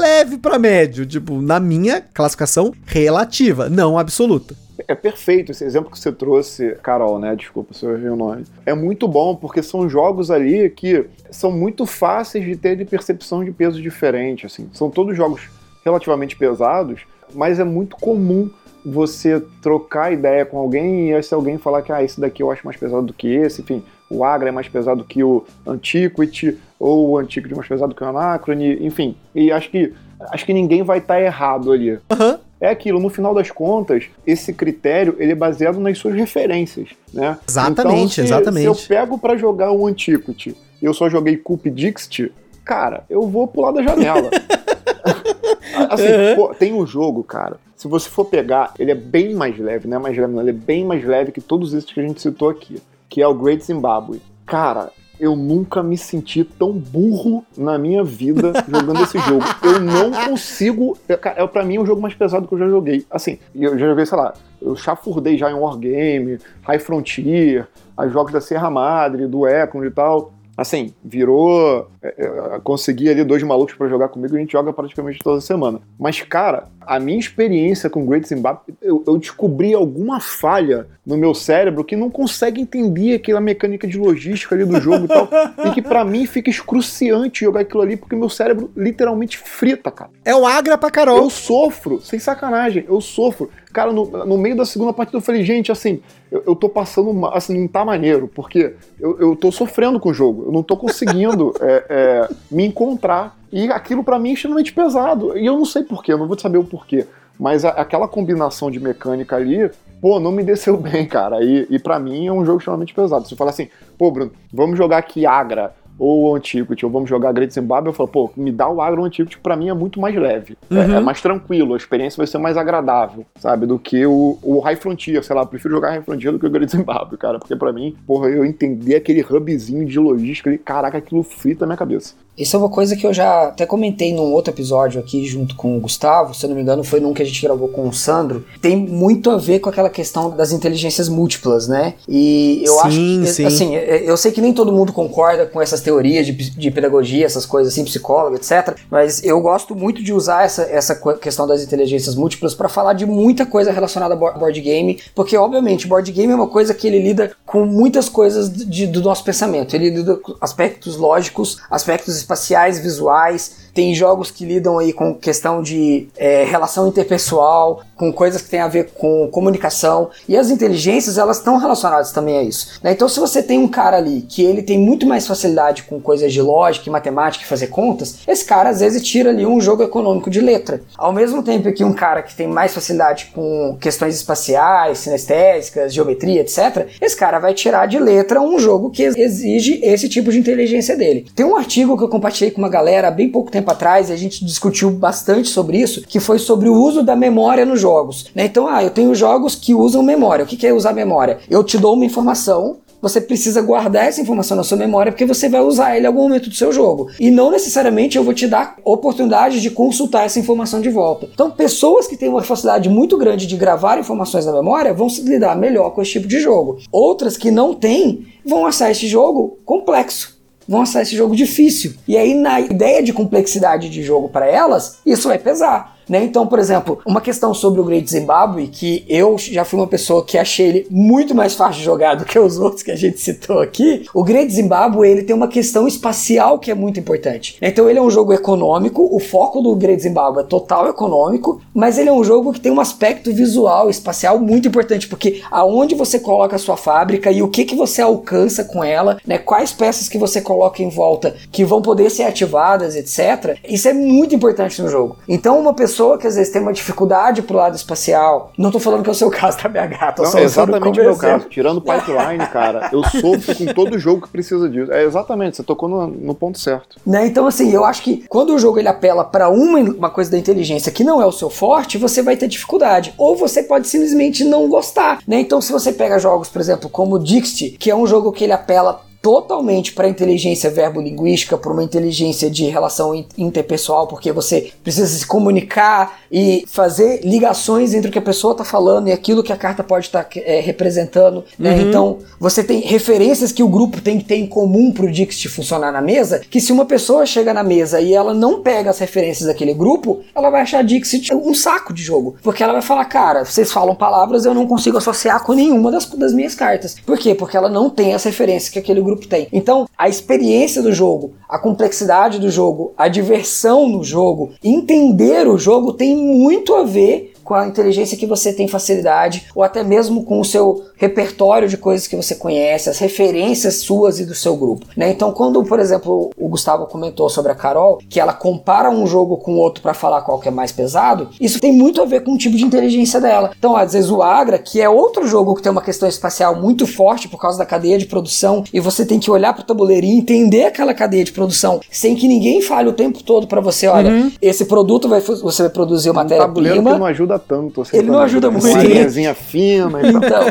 leve 0.00 0.38
para 0.38 0.58
médio, 0.58 1.04
tipo, 1.04 1.42
na 1.42 1.60
minha 1.60 2.00
classificação 2.00 2.72
relativa, 2.86 3.68
não 3.68 3.98
absoluta. 3.98 4.56
É 4.86 4.94
perfeito 4.94 5.52
esse 5.52 5.64
exemplo 5.64 5.90
que 5.90 5.98
você 5.98 6.12
trouxe, 6.12 6.76
Carol, 6.82 7.18
né? 7.18 7.34
Desculpa 7.36 7.74
se 7.74 7.84
eu 7.84 7.96
errei 7.96 8.08
o 8.08 8.16
nome. 8.16 8.44
É 8.64 8.74
muito 8.74 9.06
bom, 9.08 9.34
porque 9.34 9.62
são 9.62 9.88
jogos 9.88 10.30
ali 10.30 10.70
que 10.70 11.06
são 11.30 11.50
muito 11.50 11.86
fáceis 11.86 12.44
de 12.44 12.56
ter 12.56 12.76
de 12.76 12.84
percepção 12.84 13.44
de 13.44 13.50
peso 13.50 13.80
diferente, 13.80 14.46
assim. 14.46 14.68
São 14.72 14.90
todos 14.90 15.16
jogos 15.16 15.48
relativamente 15.84 16.36
pesados, 16.36 17.02
mas 17.34 17.58
é 17.58 17.64
muito 17.64 17.96
comum 17.96 18.50
você 18.84 19.40
trocar 19.62 20.12
ideia 20.12 20.44
com 20.44 20.58
alguém 20.58 21.10
e 21.10 21.12
esse 21.12 21.32
alguém 21.32 21.56
falar 21.56 21.82
que 21.82 21.92
ah, 21.92 22.02
esse 22.02 22.20
daqui 22.20 22.42
eu 22.42 22.50
acho 22.50 22.64
mais 22.64 22.76
pesado 22.76 23.06
do 23.06 23.12
que 23.12 23.28
esse, 23.28 23.62
enfim, 23.62 23.82
o 24.10 24.24
Agra 24.24 24.48
é 24.48 24.52
mais 24.52 24.68
pesado 24.68 25.04
que 25.04 25.22
o 25.22 25.44
Antiquity, 25.66 26.58
ou 26.78 27.10
o 27.10 27.18
Antiquity 27.18 27.54
é 27.54 27.56
mais 27.56 27.68
pesado 27.68 27.94
que 27.94 28.02
o 28.02 28.06
Anacrone, 28.06 28.84
enfim. 28.84 29.16
E 29.34 29.52
acho 29.52 29.70
que 29.70 29.92
acho 30.30 30.44
que 30.44 30.52
ninguém 30.52 30.82
vai 30.82 30.98
estar 30.98 31.14
tá 31.14 31.20
errado 31.20 31.72
ali. 31.72 31.92
Uhum 31.92 32.38
é 32.62 32.70
aquilo, 32.70 33.00
no 33.00 33.10
final 33.10 33.34
das 33.34 33.50
contas, 33.50 34.04
esse 34.24 34.52
critério 34.52 35.16
ele 35.18 35.32
é 35.32 35.34
baseado 35.34 35.80
nas 35.80 35.98
suas 35.98 36.14
referências, 36.14 36.90
né? 37.12 37.36
Exatamente, 37.46 37.96
então, 37.96 38.08
se, 38.08 38.20
exatamente. 38.20 38.78
Se 38.78 38.84
eu 38.84 38.88
pego 38.88 39.18
para 39.18 39.36
jogar 39.36 39.72
um 39.72 39.84
Antiquity, 39.84 40.54
eu 40.80 40.94
só 40.94 41.10
joguei 41.10 41.36
Coup 41.36 41.60
Dixit, 41.64 42.32
cara, 42.64 43.02
eu 43.10 43.26
vou 43.26 43.48
pular 43.48 43.72
da 43.72 43.82
janela. 43.82 44.30
assim, 45.90 46.06
uhum. 46.06 46.36
pô, 46.36 46.54
tem 46.54 46.72
um 46.72 46.86
jogo, 46.86 47.24
cara. 47.24 47.56
Se 47.76 47.88
você 47.88 48.08
for 48.08 48.26
pegar, 48.26 48.72
ele 48.78 48.92
é 48.92 48.94
bem 48.94 49.34
mais 49.34 49.58
leve, 49.58 49.88
não 49.88 49.96
é 49.96 50.00
mais 50.00 50.16
leve, 50.16 50.32
não, 50.32 50.40
ele 50.40 50.50
é 50.50 50.52
bem 50.52 50.84
mais 50.84 51.04
leve 51.04 51.32
que 51.32 51.40
todos 51.40 51.74
esses 51.74 51.90
que 51.90 51.98
a 51.98 52.04
gente 52.04 52.22
citou 52.22 52.48
aqui, 52.48 52.80
que 53.08 53.20
é 53.20 53.26
o 53.26 53.34
Great 53.34 53.64
Zimbabwe. 53.64 54.22
Cara, 54.46 54.92
eu 55.22 55.36
nunca 55.36 55.84
me 55.84 55.96
senti 55.96 56.42
tão 56.42 56.72
burro 56.72 57.44
na 57.56 57.78
minha 57.78 58.02
vida 58.02 58.52
jogando 58.68 59.04
esse 59.04 59.16
jogo. 59.20 59.44
Eu 59.62 59.78
não 59.78 60.10
consigo. 60.10 60.98
É, 61.08 61.12
é 61.12 61.46
para 61.46 61.64
mim 61.64 61.78
o 61.78 61.86
jogo 61.86 62.02
mais 62.02 62.12
pesado 62.12 62.48
que 62.48 62.54
eu 62.54 62.58
já 62.58 62.68
joguei. 62.68 63.06
Assim, 63.08 63.38
eu 63.54 63.78
já 63.78 63.86
joguei, 63.86 64.04
sei 64.04 64.18
lá, 64.18 64.34
eu 64.60 64.74
chafurdei 64.74 65.38
já 65.38 65.48
em 65.48 65.54
Wargame, 65.54 66.40
High 66.62 66.80
Frontier, 66.80 67.68
as 67.96 68.12
jogos 68.12 68.32
da 68.32 68.40
Serra 68.40 68.68
Madre, 68.68 69.28
do 69.28 69.46
Econ 69.46 69.84
e 69.84 69.90
tal 69.92 70.32
assim, 70.56 70.92
virou. 71.04 71.88
É, 72.02 72.14
é, 72.18 72.60
consegui 72.62 73.08
ali 73.08 73.24
dois 73.24 73.42
malucos 73.42 73.74
para 73.74 73.88
jogar 73.88 74.08
comigo 74.08 74.34
e 74.34 74.38
a 74.38 74.40
gente 74.40 74.52
joga 74.52 74.72
praticamente 74.72 75.20
toda 75.20 75.40
semana. 75.40 75.80
Mas, 75.98 76.20
cara, 76.22 76.68
a 76.80 76.98
minha 76.98 77.18
experiência 77.18 77.88
com 77.88 78.04
Great 78.04 78.28
Zimbabwe, 78.28 78.74
eu, 78.82 79.02
eu, 79.06 79.18
descobri 79.18 79.72
alguma 79.72 80.20
falha 80.20 80.86
no 81.06 81.16
meu 81.16 81.34
cérebro 81.34 81.84
que 81.84 81.96
não 81.96 82.10
consegue 82.10 82.60
entender 82.60 83.14
aquela 83.14 83.40
mecânica 83.40 83.86
de 83.86 83.98
logística 83.98 84.54
ali 84.54 84.64
do 84.64 84.80
jogo 84.80 85.04
e 85.04 85.08
tal. 85.08 85.28
e 85.66 85.70
que 85.70 85.82
para 85.82 86.04
mim 86.04 86.26
fica 86.26 86.50
excruciante 86.50 87.44
jogar 87.44 87.60
aquilo 87.60 87.82
ali 87.82 87.96
porque 87.96 88.16
meu 88.16 88.28
cérebro 88.28 88.70
literalmente 88.76 89.38
frita, 89.38 89.90
cara. 89.90 90.10
É 90.24 90.34
o 90.34 90.46
Agra 90.46 90.76
pra 90.76 90.90
Carol. 90.90 91.18
Eu 91.18 91.30
sofro, 91.30 92.00
sem 92.00 92.18
sacanagem, 92.18 92.84
eu 92.88 93.00
sofro. 93.00 93.50
Cara, 93.72 93.92
no, 93.92 94.04
no 94.26 94.36
meio 94.36 94.56
da 94.56 94.64
segunda 94.64 94.92
partida 94.92 95.16
eu 95.16 95.22
falei, 95.22 95.42
gente, 95.44 95.72
assim, 95.72 96.00
eu, 96.30 96.42
eu 96.46 96.56
tô 96.56 96.68
passando, 96.68 97.26
assim, 97.26 97.58
não 97.58 97.68
tá 97.68 97.84
maneiro, 97.84 98.28
porque 98.28 98.74
eu, 99.00 99.18
eu 99.18 99.36
tô 99.36 99.50
sofrendo 99.50 99.98
com 99.98 100.10
o 100.10 100.14
jogo, 100.14 100.44
eu 100.46 100.52
não 100.52 100.62
tô 100.62 100.76
conseguindo 100.76 101.54
é, 101.60 101.84
é, 101.88 102.28
me 102.50 102.66
encontrar. 102.66 103.36
E 103.50 103.70
aquilo 103.70 104.02
para 104.02 104.18
mim 104.18 104.30
é 104.30 104.32
extremamente 104.32 104.72
pesado. 104.72 105.36
E 105.36 105.44
eu 105.44 105.56
não 105.56 105.64
sei 105.64 105.82
porquê, 105.82 106.12
eu 106.12 106.18
não 106.18 106.26
vou 106.26 106.38
saber 106.38 106.58
o 106.58 106.64
porquê. 106.64 107.06
Mas 107.38 107.64
a, 107.64 107.70
aquela 107.70 108.08
combinação 108.08 108.70
de 108.70 108.80
mecânica 108.80 109.36
ali, 109.36 109.70
pô, 110.00 110.18
não 110.20 110.32
me 110.32 110.42
desceu 110.42 110.76
bem, 110.78 111.06
cara. 111.06 111.42
E, 111.42 111.66
e 111.68 111.78
para 111.78 111.98
mim 111.98 112.26
é 112.26 112.32
um 112.32 112.44
jogo 112.44 112.58
extremamente 112.58 112.94
pesado. 112.94 113.26
Eu 113.30 113.36
falar 113.36 113.50
assim, 113.50 113.68
pô, 113.98 114.10
Bruno, 114.10 114.32
vamos 114.52 114.78
jogar 114.78 114.98
aqui 114.98 115.26
Agra 115.26 115.74
ou 115.98 116.30
o 116.30 116.34
Antiquity, 116.34 116.84
ou 116.84 116.90
vamos 116.90 117.08
jogar 117.08 117.32
Great 117.32 117.52
Zimbabwe, 117.52 117.90
eu 117.90 117.92
falo, 117.92 118.08
pô, 118.08 118.30
me 118.36 118.50
dá 118.50 118.68
o 118.68 118.80
Agro 118.80 119.04
Antiquity, 119.04 119.38
pra 119.38 119.56
mim 119.56 119.68
é 119.68 119.74
muito 119.74 120.00
mais 120.00 120.14
leve. 120.16 120.56
É, 120.70 120.74
uhum. 120.74 120.94
É, 120.94 120.96
é, 120.96 121.00
mais 121.00 121.20
tranquilo, 121.20 121.74
a 121.74 121.76
experiência 121.76 122.16
vai 122.16 122.26
ser 122.26 122.38
mais 122.38 122.56
agradável, 122.56 123.24
sabe? 123.36 123.66
Do 123.66 123.78
que 123.78 124.04
o, 124.06 124.38
o 124.42 124.60
High 124.60 124.76
Frontier, 124.76 125.22
sei 125.22 125.36
lá, 125.36 125.42
eu 125.42 125.46
prefiro 125.46 125.74
jogar 125.74 125.90
High 125.90 126.02
Frontier 126.02 126.32
do 126.32 126.38
que 126.38 126.46
o 126.46 126.50
Great 126.50 126.72
Zimbabwe, 126.72 127.16
cara, 127.16 127.38
porque 127.38 127.56
pra 127.56 127.72
mim, 127.72 127.94
porra, 128.06 128.28
eu 128.28 128.44
entendi 128.44 128.94
aquele 128.94 129.22
hubzinho 129.22 129.84
de 129.86 129.98
logística 129.98 130.50
ali, 130.50 130.58
caraca, 130.58 130.98
aquilo 130.98 131.22
frita 131.22 131.64
a 131.64 131.66
minha 131.66 131.76
cabeça. 131.76 132.14
Isso 132.36 132.56
é 132.56 132.58
uma 132.58 132.68
coisa 132.68 132.96
que 132.96 133.06
eu 133.06 133.12
já 133.12 133.48
até 133.48 133.66
comentei 133.66 134.12
num 134.12 134.32
outro 134.32 134.52
episódio 134.52 135.00
aqui 135.00 135.26
junto 135.26 135.54
com 135.54 135.76
o 135.76 135.80
Gustavo, 135.80 136.34
se 136.34 136.44
eu 136.44 136.48
não 136.48 136.56
me 136.56 136.62
engano, 136.62 136.82
foi 136.82 136.98
num 136.98 137.12
que 137.12 137.22
a 137.22 137.26
gente 137.26 137.42
gravou 137.42 137.68
com 137.68 137.86
o 137.86 137.92
Sandro. 137.92 138.44
Tem 138.60 138.76
muito 138.76 139.30
a 139.30 139.36
ver 139.36 139.58
com 139.58 139.68
aquela 139.68 139.90
questão 139.90 140.30
das 140.30 140.50
inteligências 140.50 141.08
múltiplas, 141.08 141.68
né? 141.68 141.94
E 142.08 142.62
eu 142.64 142.74
sim, 142.90 143.22
acho, 143.22 143.32
sim. 143.32 143.44
assim, 143.44 143.74
eu 143.74 144.16
sei 144.16 144.32
que 144.32 144.40
nem 144.40 144.52
todo 144.52 144.72
mundo 144.72 144.92
concorda 144.92 145.44
com 145.46 145.60
essas 145.60 145.82
teorias 145.82 146.26
de, 146.26 146.32
de 146.32 146.70
pedagogia, 146.70 147.26
essas 147.26 147.44
coisas 147.44 147.72
assim, 147.72 147.84
psicólogo, 147.84 148.36
etc. 148.36 148.76
Mas 148.90 149.22
eu 149.22 149.40
gosto 149.40 149.74
muito 149.74 150.02
de 150.02 150.12
usar 150.12 150.44
essa, 150.44 150.62
essa 150.62 150.94
questão 151.16 151.46
das 151.46 151.62
inteligências 151.62 152.14
múltiplas 152.14 152.54
para 152.54 152.68
falar 152.68 152.94
de 152.94 153.04
muita 153.04 153.44
coisa 153.44 153.70
relacionada 153.70 154.14
a 154.14 154.16
board 154.16 154.60
game, 154.60 155.00
porque 155.14 155.36
obviamente 155.36 155.86
board 155.86 156.10
game 156.10 156.32
é 156.32 156.36
uma 156.36 156.48
coisa 156.48 156.72
que 156.72 156.86
ele 156.86 156.98
lida 156.98 157.32
com 157.44 157.66
muitas 157.66 158.08
coisas 158.08 158.50
de, 158.50 158.86
do 158.86 159.02
nosso 159.02 159.22
pensamento. 159.22 159.74
Ele 159.74 159.90
lida 159.90 160.16
com 160.16 160.34
aspectos 160.40 160.96
lógicos, 160.96 161.58
aspectos 161.70 162.21
espaciais, 162.22 162.78
visuais, 162.78 163.71
tem 163.74 163.94
jogos 163.94 164.30
que 164.30 164.44
lidam 164.44 164.78
aí 164.78 164.92
com 164.92 165.14
questão 165.14 165.62
de 165.62 166.08
é, 166.16 166.44
relação 166.44 166.88
interpessoal, 166.88 167.82
com 167.96 168.12
coisas 168.12 168.42
que 168.42 168.50
tem 168.50 168.60
a 168.60 168.68
ver 168.68 168.90
com 168.94 169.28
comunicação. 169.28 170.10
E 170.28 170.36
as 170.36 170.50
inteligências, 170.50 171.18
elas 171.18 171.38
estão 171.38 171.56
relacionadas 171.56 172.12
também 172.12 172.38
a 172.38 172.42
isso. 172.42 172.80
Né? 172.82 172.92
Então, 172.92 173.08
se 173.08 173.20
você 173.20 173.42
tem 173.42 173.58
um 173.58 173.68
cara 173.68 173.96
ali 173.96 174.22
que 174.22 174.42
ele 174.42 174.62
tem 174.62 174.78
muito 174.78 175.06
mais 175.06 175.26
facilidade 175.26 175.84
com 175.84 176.00
coisas 176.00 176.32
de 176.32 176.42
lógica 176.42 176.88
e 176.88 176.92
matemática 176.92 177.44
e 177.44 177.48
fazer 177.48 177.68
contas, 177.68 178.18
esse 178.26 178.44
cara 178.44 178.70
às 178.70 178.80
vezes 178.80 179.02
tira 179.02 179.30
ali 179.30 179.46
um 179.46 179.60
jogo 179.60 179.82
econômico 179.82 180.28
de 180.28 180.40
letra. 180.40 180.82
Ao 180.96 181.12
mesmo 181.12 181.42
tempo 181.42 181.72
que 181.72 181.84
um 181.84 181.92
cara 181.92 182.22
que 182.22 182.34
tem 182.34 182.46
mais 182.46 182.74
facilidade 182.74 183.30
com 183.34 183.76
questões 183.80 184.16
espaciais, 184.16 184.98
sinestésicas, 184.98 185.94
geometria, 185.94 186.40
etc., 186.40 186.88
esse 187.00 187.16
cara 187.16 187.38
vai 187.38 187.54
tirar 187.54 187.86
de 187.86 187.98
letra 187.98 188.40
um 188.40 188.58
jogo 188.58 188.90
que 188.90 189.02
exige 189.02 189.80
esse 189.82 190.08
tipo 190.08 190.30
de 190.30 190.38
inteligência 190.38 190.96
dele. 190.96 191.26
Tem 191.34 191.46
um 191.46 191.56
artigo 191.56 191.96
que 191.96 192.02
eu 192.02 192.08
compartilhei 192.08 192.50
com 192.50 192.60
uma 192.60 192.68
galera 192.68 193.08
há 193.08 193.10
bem 193.10 193.30
pouco 193.30 193.50
tempo 193.50 193.61
tempo 193.62 193.70
atrás 193.70 194.10
e 194.10 194.12
a 194.12 194.16
gente 194.16 194.44
discutiu 194.44 194.90
bastante 194.90 195.48
sobre 195.48 195.78
isso, 195.78 196.02
que 196.02 196.18
foi 196.18 196.38
sobre 196.38 196.68
o 196.68 196.74
uso 196.74 197.02
da 197.02 197.14
memória 197.14 197.64
nos 197.64 197.80
jogos. 197.80 198.26
Né? 198.34 198.46
Então, 198.46 198.66
ah, 198.66 198.82
eu 198.82 198.90
tenho 198.90 199.14
jogos 199.14 199.54
que 199.54 199.72
usam 199.72 200.02
memória. 200.02 200.44
O 200.44 200.48
que 200.48 200.66
é 200.66 200.72
usar 200.72 200.92
memória? 200.92 201.38
Eu 201.48 201.62
te 201.62 201.78
dou 201.78 201.94
uma 201.94 202.04
informação, 202.04 202.78
você 203.00 203.20
precisa 203.20 203.60
guardar 203.60 204.06
essa 204.06 204.20
informação 204.20 204.56
na 204.56 204.62
sua 204.62 204.76
memória 204.76 205.10
porque 205.10 205.24
você 205.24 205.48
vai 205.48 205.60
usar 205.60 205.96
ele 205.96 206.04
em 206.04 206.08
algum 206.08 206.22
momento 206.22 206.48
do 206.48 206.54
seu 206.54 206.72
jogo. 206.72 207.08
E 207.18 207.30
não 207.30 207.50
necessariamente 207.50 208.16
eu 208.16 208.24
vou 208.24 208.34
te 208.34 208.46
dar 208.46 208.76
oportunidade 208.84 209.60
de 209.60 209.70
consultar 209.70 210.24
essa 210.24 210.38
informação 210.38 210.80
de 210.80 210.90
volta. 210.90 211.28
Então, 211.32 211.50
pessoas 211.50 212.06
que 212.06 212.16
têm 212.16 212.28
uma 212.28 212.42
facilidade 212.42 212.88
muito 212.88 213.16
grande 213.16 213.46
de 213.46 213.56
gravar 213.56 213.98
informações 213.98 214.46
na 214.46 214.52
memória 214.52 214.94
vão 214.94 215.08
se 215.08 215.22
lidar 215.22 215.56
melhor 215.56 215.90
com 215.90 216.02
esse 216.02 216.12
tipo 216.12 216.28
de 216.28 216.40
jogo. 216.40 216.78
Outras 216.90 217.36
que 217.36 217.50
não 217.50 217.74
têm 217.74 218.26
vão 218.44 218.66
achar 218.66 218.90
esse 218.90 219.06
jogo 219.06 219.58
complexo 219.64 220.41
vão 220.72 220.80
achar 220.80 221.02
esse 221.02 221.14
jogo 221.14 221.36
difícil. 221.36 221.92
E 222.08 222.16
aí, 222.16 222.32
na 222.32 222.58
ideia 222.58 223.02
de 223.02 223.12
complexidade 223.12 223.90
de 223.90 224.02
jogo 224.02 224.30
para 224.30 224.46
elas, 224.46 225.00
isso 225.04 225.28
vai 225.28 225.38
pesar. 225.38 225.98
Né? 226.12 226.24
Então, 226.24 226.46
por 226.46 226.58
exemplo, 226.58 226.98
uma 227.06 227.22
questão 227.22 227.54
sobre 227.54 227.80
o 227.80 227.84
Great 227.84 228.10
Zimbabwe, 228.10 228.68
que 228.68 229.02
eu 229.08 229.38
já 229.38 229.64
fui 229.64 229.80
uma 229.80 229.86
pessoa 229.86 230.22
que 230.22 230.36
achei 230.36 230.66
ele 230.66 230.86
muito 230.90 231.34
mais 231.34 231.54
fácil 231.54 231.78
de 231.78 231.84
jogar 231.84 232.16
do 232.16 232.26
que 232.26 232.38
os 232.38 232.58
outros 232.58 232.82
que 232.82 232.90
a 232.90 232.96
gente 232.96 233.18
citou 233.18 233.60
aqui. 233.60 234.04
O 234.12 234.22
Great 234.22 234.52
Zimbabwe 234.52 235.08
ele 235.08 235.22
tem 235.22 235.34
uma 235.34 235.48
questão 235.48 235.88
espacial 235.88 236.58
que 236.58 236.70
é 236.70 236.74
muito 236.74 237.00
importante. 237.00 237.56
Então, 237.62 237.88
ele 237.88 237.98
é 237.98 238.02
um 238.02 238.10
jogo 238.10 238.34
econômico, 238.34 239.08
o 239.10 239.18
foco 239.18 239.62
do 239.62 239.74
Great 239.74 240.02
Zimbabwe 240.02 240.42
é 240.42 240.44
total 240.44 240.86
econômico, 240.86 241.62
mas 241.72 241.96
ele 241.96 242.10
é 242.10 242.12
um 242.12 242.22
jogo 242.22 242.52
que 242.52 242.60
tem 242.60 242.70
um 242.70 242.80
aspecto 242.80 243.32
visual, 243.32 243.88
espacial 243.88 244.38
muito 244.38 244.68
importante, 244.68 245.08
porque 245.08 245.40
aonde 245.50 245.94
você 245.94 246.20
coloca 246.20 246.56
a 246.56 246.58
sua 246.58 246.76
fábrica 246.76 247.32
e 247.32 247.42
o 247.42 247.48
que, 247.48 247.64
que 247.64 247.74
você 247.74 248.02
alcança 248.02 248.64
com 248.64 248.84
ela, 248.84 249.16
né? 249.26 249.38
quais 249.38 249.72
peças 249.72 250.10
que 250.10 250.18
você 250.18 250.42
coloca 250.42 250.82
em 250.82 250.90
volta 250.90 251.34
que 251.50 251.64
vão 251.64 251.80
poder 251.80 252.10
ser 252.10 252.24
ativadas, 252.24 252.96
etc. 252.96 253.56
Isso 253.66 253.88
é 253.88 253.94
muito 253.94 254.34
importante 254.34 254.82
no 254.82 254.90
jogo. 254.90 255.16
Então, 255.26 255.58
uma 255.58 255.72
pessoa 255.72 256.01
pessoa 256.02 256.18
que 256.18 256.26
às 256.26 256.34
vezes 256.34 256.52
tem 256.52 256.60
uma 256.60 256.72
dificuldade 256.72 257.42
pro 257.42 257.56
lado 257.56 257.76
espacial. 257.76 258.52
Não 258.58 258.70
tô 258.70 258.80
falando 258.80 259.02
que 259.02 259.08
é 259.08 259.12
o 259.12 259.14
seu 259.14 259.30
caso, 259.30 259.58
tá, 259.58 259.68
BH? 259.68 260.14
Tô 260.16 260.22
não, 260.22 260.38
é 260.38 260.42
exatamente 260.42 261.00
o 261.00 261.04
meu 261.04 261.16
caso. 261.16 261.46
Tirando 261.48 261.78
o 261.78 261.80
pipeline, 261.80 262.46
cara, 262.52 262.90
eu 262.92 263.02
sofro 263.04 263.54
com 263.56 263.72
todo 263.72 263.98
jogo 263.98 264.22
que 264.22 264.28
precisa 264.28 264.68
disso. 264.68 264.92
É 264.92 265.04
exatamente, 265.04 265.56
você 265.56 265.62
tocou 265.62 265.88
no, 265.88 266.06
no 266.06 266.34
ponto 266.34 266.58
certo. 266.58 266.96
Né? 267.06 267.26
Então, 267.26 267.46
assim, 267.46 267.70
eu 267.72 267.84
acho 267.84 268.02
que 268.02 268.24
quando 268.28 268.54
o 268.54 268.58
jogo 268.58 268.78
ele 268.78 268.88
apela 268.88 269.24
para 269.24 269.48
uma, 269.48 269.78
uma 269.78 270.10
coisa 270.10 270.30
da 270.30 270.38
inteligência 270.38 270.90
que 270.90 271.04
não 271.04 271.22
é 271.22 271.26
o 271.26 271.32
seu 271.32 271.48
forte, 271.48 271.98
você 271.98 272.22
vai 272.22 272.36
ter 272.36 272.48
dificuldade. 272.48 273.14
Ou 273.16 273.36
você 273.36 273.62
pode 273.62 273.86
simplesmente 273.86 274.44
não 274.44 274.68
gostar. 274.68 275.20
Né? 275.26 275.40
Então, 275.40 275.60
se 275.60 275.70
você 275.70 275.92
pega 275.92 276.18
jogos, 276.18 276.48
por 276.48 276.60
exemplo, 276.60 276.88
como 276.88 277.18
Dixit, 277.18 277.76
que 277.78 277.90
é 277.90 277.94
um 277.94 278.06
jogo 278.06 278.32
que 278.32 278.44
ele 278.44 278.52
apela 278.52 279.02
totalmente 279.22 279.92
para 279.92 280.08
inteligência 280.08 280.68
verbo-linguística, 280.68 281.56
para 281.56 281.72
uma 281.72 281.84
inteligência 281.84 282.50
de 282.50 282.64
relação 282.64 283.14
interpessoal, 283.38 284.08
porque 284.08 284.32
você 284.32 284.72
precisa 284.82 285.06
se 285.06 285.24
comunicar 285.24 286.18
e 286.30 286.64
fazer 286.66 287.20
ligações 287.22 287.94
entre 287.94 288.08
o 288.08 288.12
que 288.12 288.18
a 288.18 288.22
pessoa 288.22 288.52
está 288.52 288.64
falando 288.64 289.08
e 289.08 289.12
aquilo 289.12 289.42
que 289.42 289.52
a 289.52 289.56
carta 289.56 289.84
pode 289.84 290.06
estar 290.06 290.24
tá, 290.24 290.40
é, 290.40 290.60
representando. 290.60 291.44
Né? 291.56 291.76
Uhum. 291.76 291.88
Então, 291.88 292.18
você 292.40 292.64
tem 292.64 292.80
referências 292.80 293.52
que 293.52 293.62
o 293.62 293.68
grupo 293.68 294.00
tem 294.00 294.18
que 294.18 294.24
ter 294.24 294.36
em 294.36 294.46
comum 294.46 294.90
para 294.92 295.06
o 295.06 295.10
Dixit 295.10 295.48
funcionar 295.48 295.92
na 295.92 296.02
mesa, 296.02 296.40
que 296.50 296.60
se 296.60 296.72
uma 296.72 296.84
pessoa 296.84 297.24
chega 297.24 297.54
na 297.54 297.62
mesa 297.62 298.00
e 298.00 298.12
ela 298.12 298.34
não 298.34 298.60
pega 298.60 298.90
as 298.90 298.98
referências 298.98 299.46
daquele 299.46 299.72
grupo, 299.72 300.22
ela 300.34 300.50
vai 300.50 300.62
achar 300.62 300.82
Dixit 300.82 301.32
um 301.32 301.54
saco 301.54 301.92
de 301.92 302.02
jogo. 302.02 302.34
Porque 302.42 302.62
ela 302.62 302.72
vai 302.72 302.82
falar, 302.82 303.04
cara, 303.04 303.44
vocês 303.44 303.70
falam 303.70 303.94
palavras, 303.94 304.44
eu 304.44 304.52
não 304.52 304.66
consigo 304.66 304.98
associar 304.98 305.44
com 305.44 305.52
nenhuma 305.52 305.92
das, 305.92 306.06
das 306.06 306.32
minhas 306.32 306.56
cartas. 306.56 306.96
Por 307.06 307.16
quê? 307.16 307.36
Porque 307.36 307.56
ela 307.56 307.68
não 307.68 307.88
tem 307.88 308.14
as 308.14 308.24
referências 308.24 308.72
que 308.72 308.78
aquele 308.80 309.00
grupo 309.00 309.11
grupo 309.12 309.28
tem. 309.28 309.48
Então, 309.52 309.88
a 309.96 310.08
experiência 310.08 310.82
do 310.82 310.92
jogo, 310.92 311.34
a 311.48 311.58
complexidade 311.58 312.38
do 312.38 312.50
jogo, 312.50 312.92
a 312.96 313.08
diversão 313.08 313.88
no 313.88 314.02
jogo, 314.02 314.52
entender 314.62 315.46
o 315.46 315.58
jogo 315.58 315.92
tem 315.92 316.16
muito 316.16 316.74
a 316.74 316.82
ver 316.82 317.31
com 317.52 317.56
a 317.56 317.68
inteligência 317.68 318.16
que 318.16 318.24
você 318.24 318.50
tem 318.50 318.66
facilidade, 318.66 319.44
ou 319.54 319.62
até 319.62 319.82
mesmo 319.82 320.24
com 320.24 320.40
o 320.40 320.44
seu 320.44 320.86
repertório 320.96 321.68
de 321.68 321.76
coisas 321.76 322.06
que 322.06 322.16
você 322.16 322.34
conhece, 322.34 322.88
as 322.88 322.98
referências 322.98 323.74
suas 323.80 324.18
e 324.18 324.24
do 324.24 324.34
seu 324.34 324.56
grupo, 324.56 324.86
né? 324.96 325.10
Então, 325.10 325.32
quando, 325.32 325.62
por 325.62 325.78
exemplo, 325.78 326.30
o 326.34 326.48
Gustavo 326.48 326.86
comentou 326.86 327.28
sobre 327.28 327.52
a 327.52 327.54
Carol, 327.54 327.98
que 328.08 328.18
ela 328.18 328.32
compara 328.32 328.88
um 328.88 329.06
jogo 329.06 329.36
com 329.36 329.56
outro 329.56 329.82
para 329.82 329.92
falar 329.92 330.22
qual 330.22 330.38
que 330.38 330.48
é 330.48 330.50
mais 330.50 330.72
pesado, 330.72 331.28
isso 331.38 331.60
tem 331.60 331.74
muito 331.74 332.00
a 332.00 332.06
ver 332.06 332.24
com 332.24 332.32
o 332.32 332.38
tipo 332.38 332.56
de 332.56 332.64
inteligência 332.64 333.20
dela. 333.20 333.50
Então, 333.58 333.76
às 333.76 333.92
vezes 333.92 334.10
o 334.10 334.22
Agra, 334.22 334.58
que 334.58 334.80
é 334.80 334.88
outro 334.88 335.26
jogo 335.26 335.54
que 335.54 335.62
tem 335.62 335.70
uma 335.70 335.82
questão 335.82 336.08
espacial 336.08 336.58
muito 336.58 336.86
forte 336.86 337.28
por 337.28 337.38
causa 337.38 337.58
da 337.58 337.66
cadeia 337.66 337.98
de 337.98 338.06
produção, 338.06 338.64
e 338.72 338.80
você 338.80 339.04
tem 339.04 339.18
que 339.18 339.30
olhar 339.30 339.52
para 339.52 339.62
o 339.62 339.66
tabuleiro 339.66 340.06
e 340.06 340.16
entender 340.16 340.64
aquela 340.64 340.94
cadeia 340.94 341.22
de 341.22 341.32
produção 341.32 341.80
sem 341.90 342.14
que 342.14 342.26
ninguém 342.26 342.62
fale 342.62 342.88
o 342.88 342.94
tempo 342.94 343.22
todo 343.22 343.46
para 343.46 343.60
você, 343.60 343.88
olha, 343.88 344.10
uhum. 344.10 344.32
esse 344.40 344.64
produto 344.64 345.06
vai 345.06 345.20
você 345.20 345.64
vai 345.64 345.70
produzir 345.70 346.08
uma 346.08 346.22
matéria-prima. 346.22 346.98
não 346.98 347.06
ajuda 347.06 347.38
tanto. 347.46 347.82
Assim, 347.82 347.96
ele 347.96 348.10
não 348.10 348.18
ajuda 348.18 348.50
muito. 348.50 348.66
Uma 348.66 348.82
linhazinha 348.82 349.34
fina 349.34 350.00
e 350.02 350.08
então, 350.08 350.44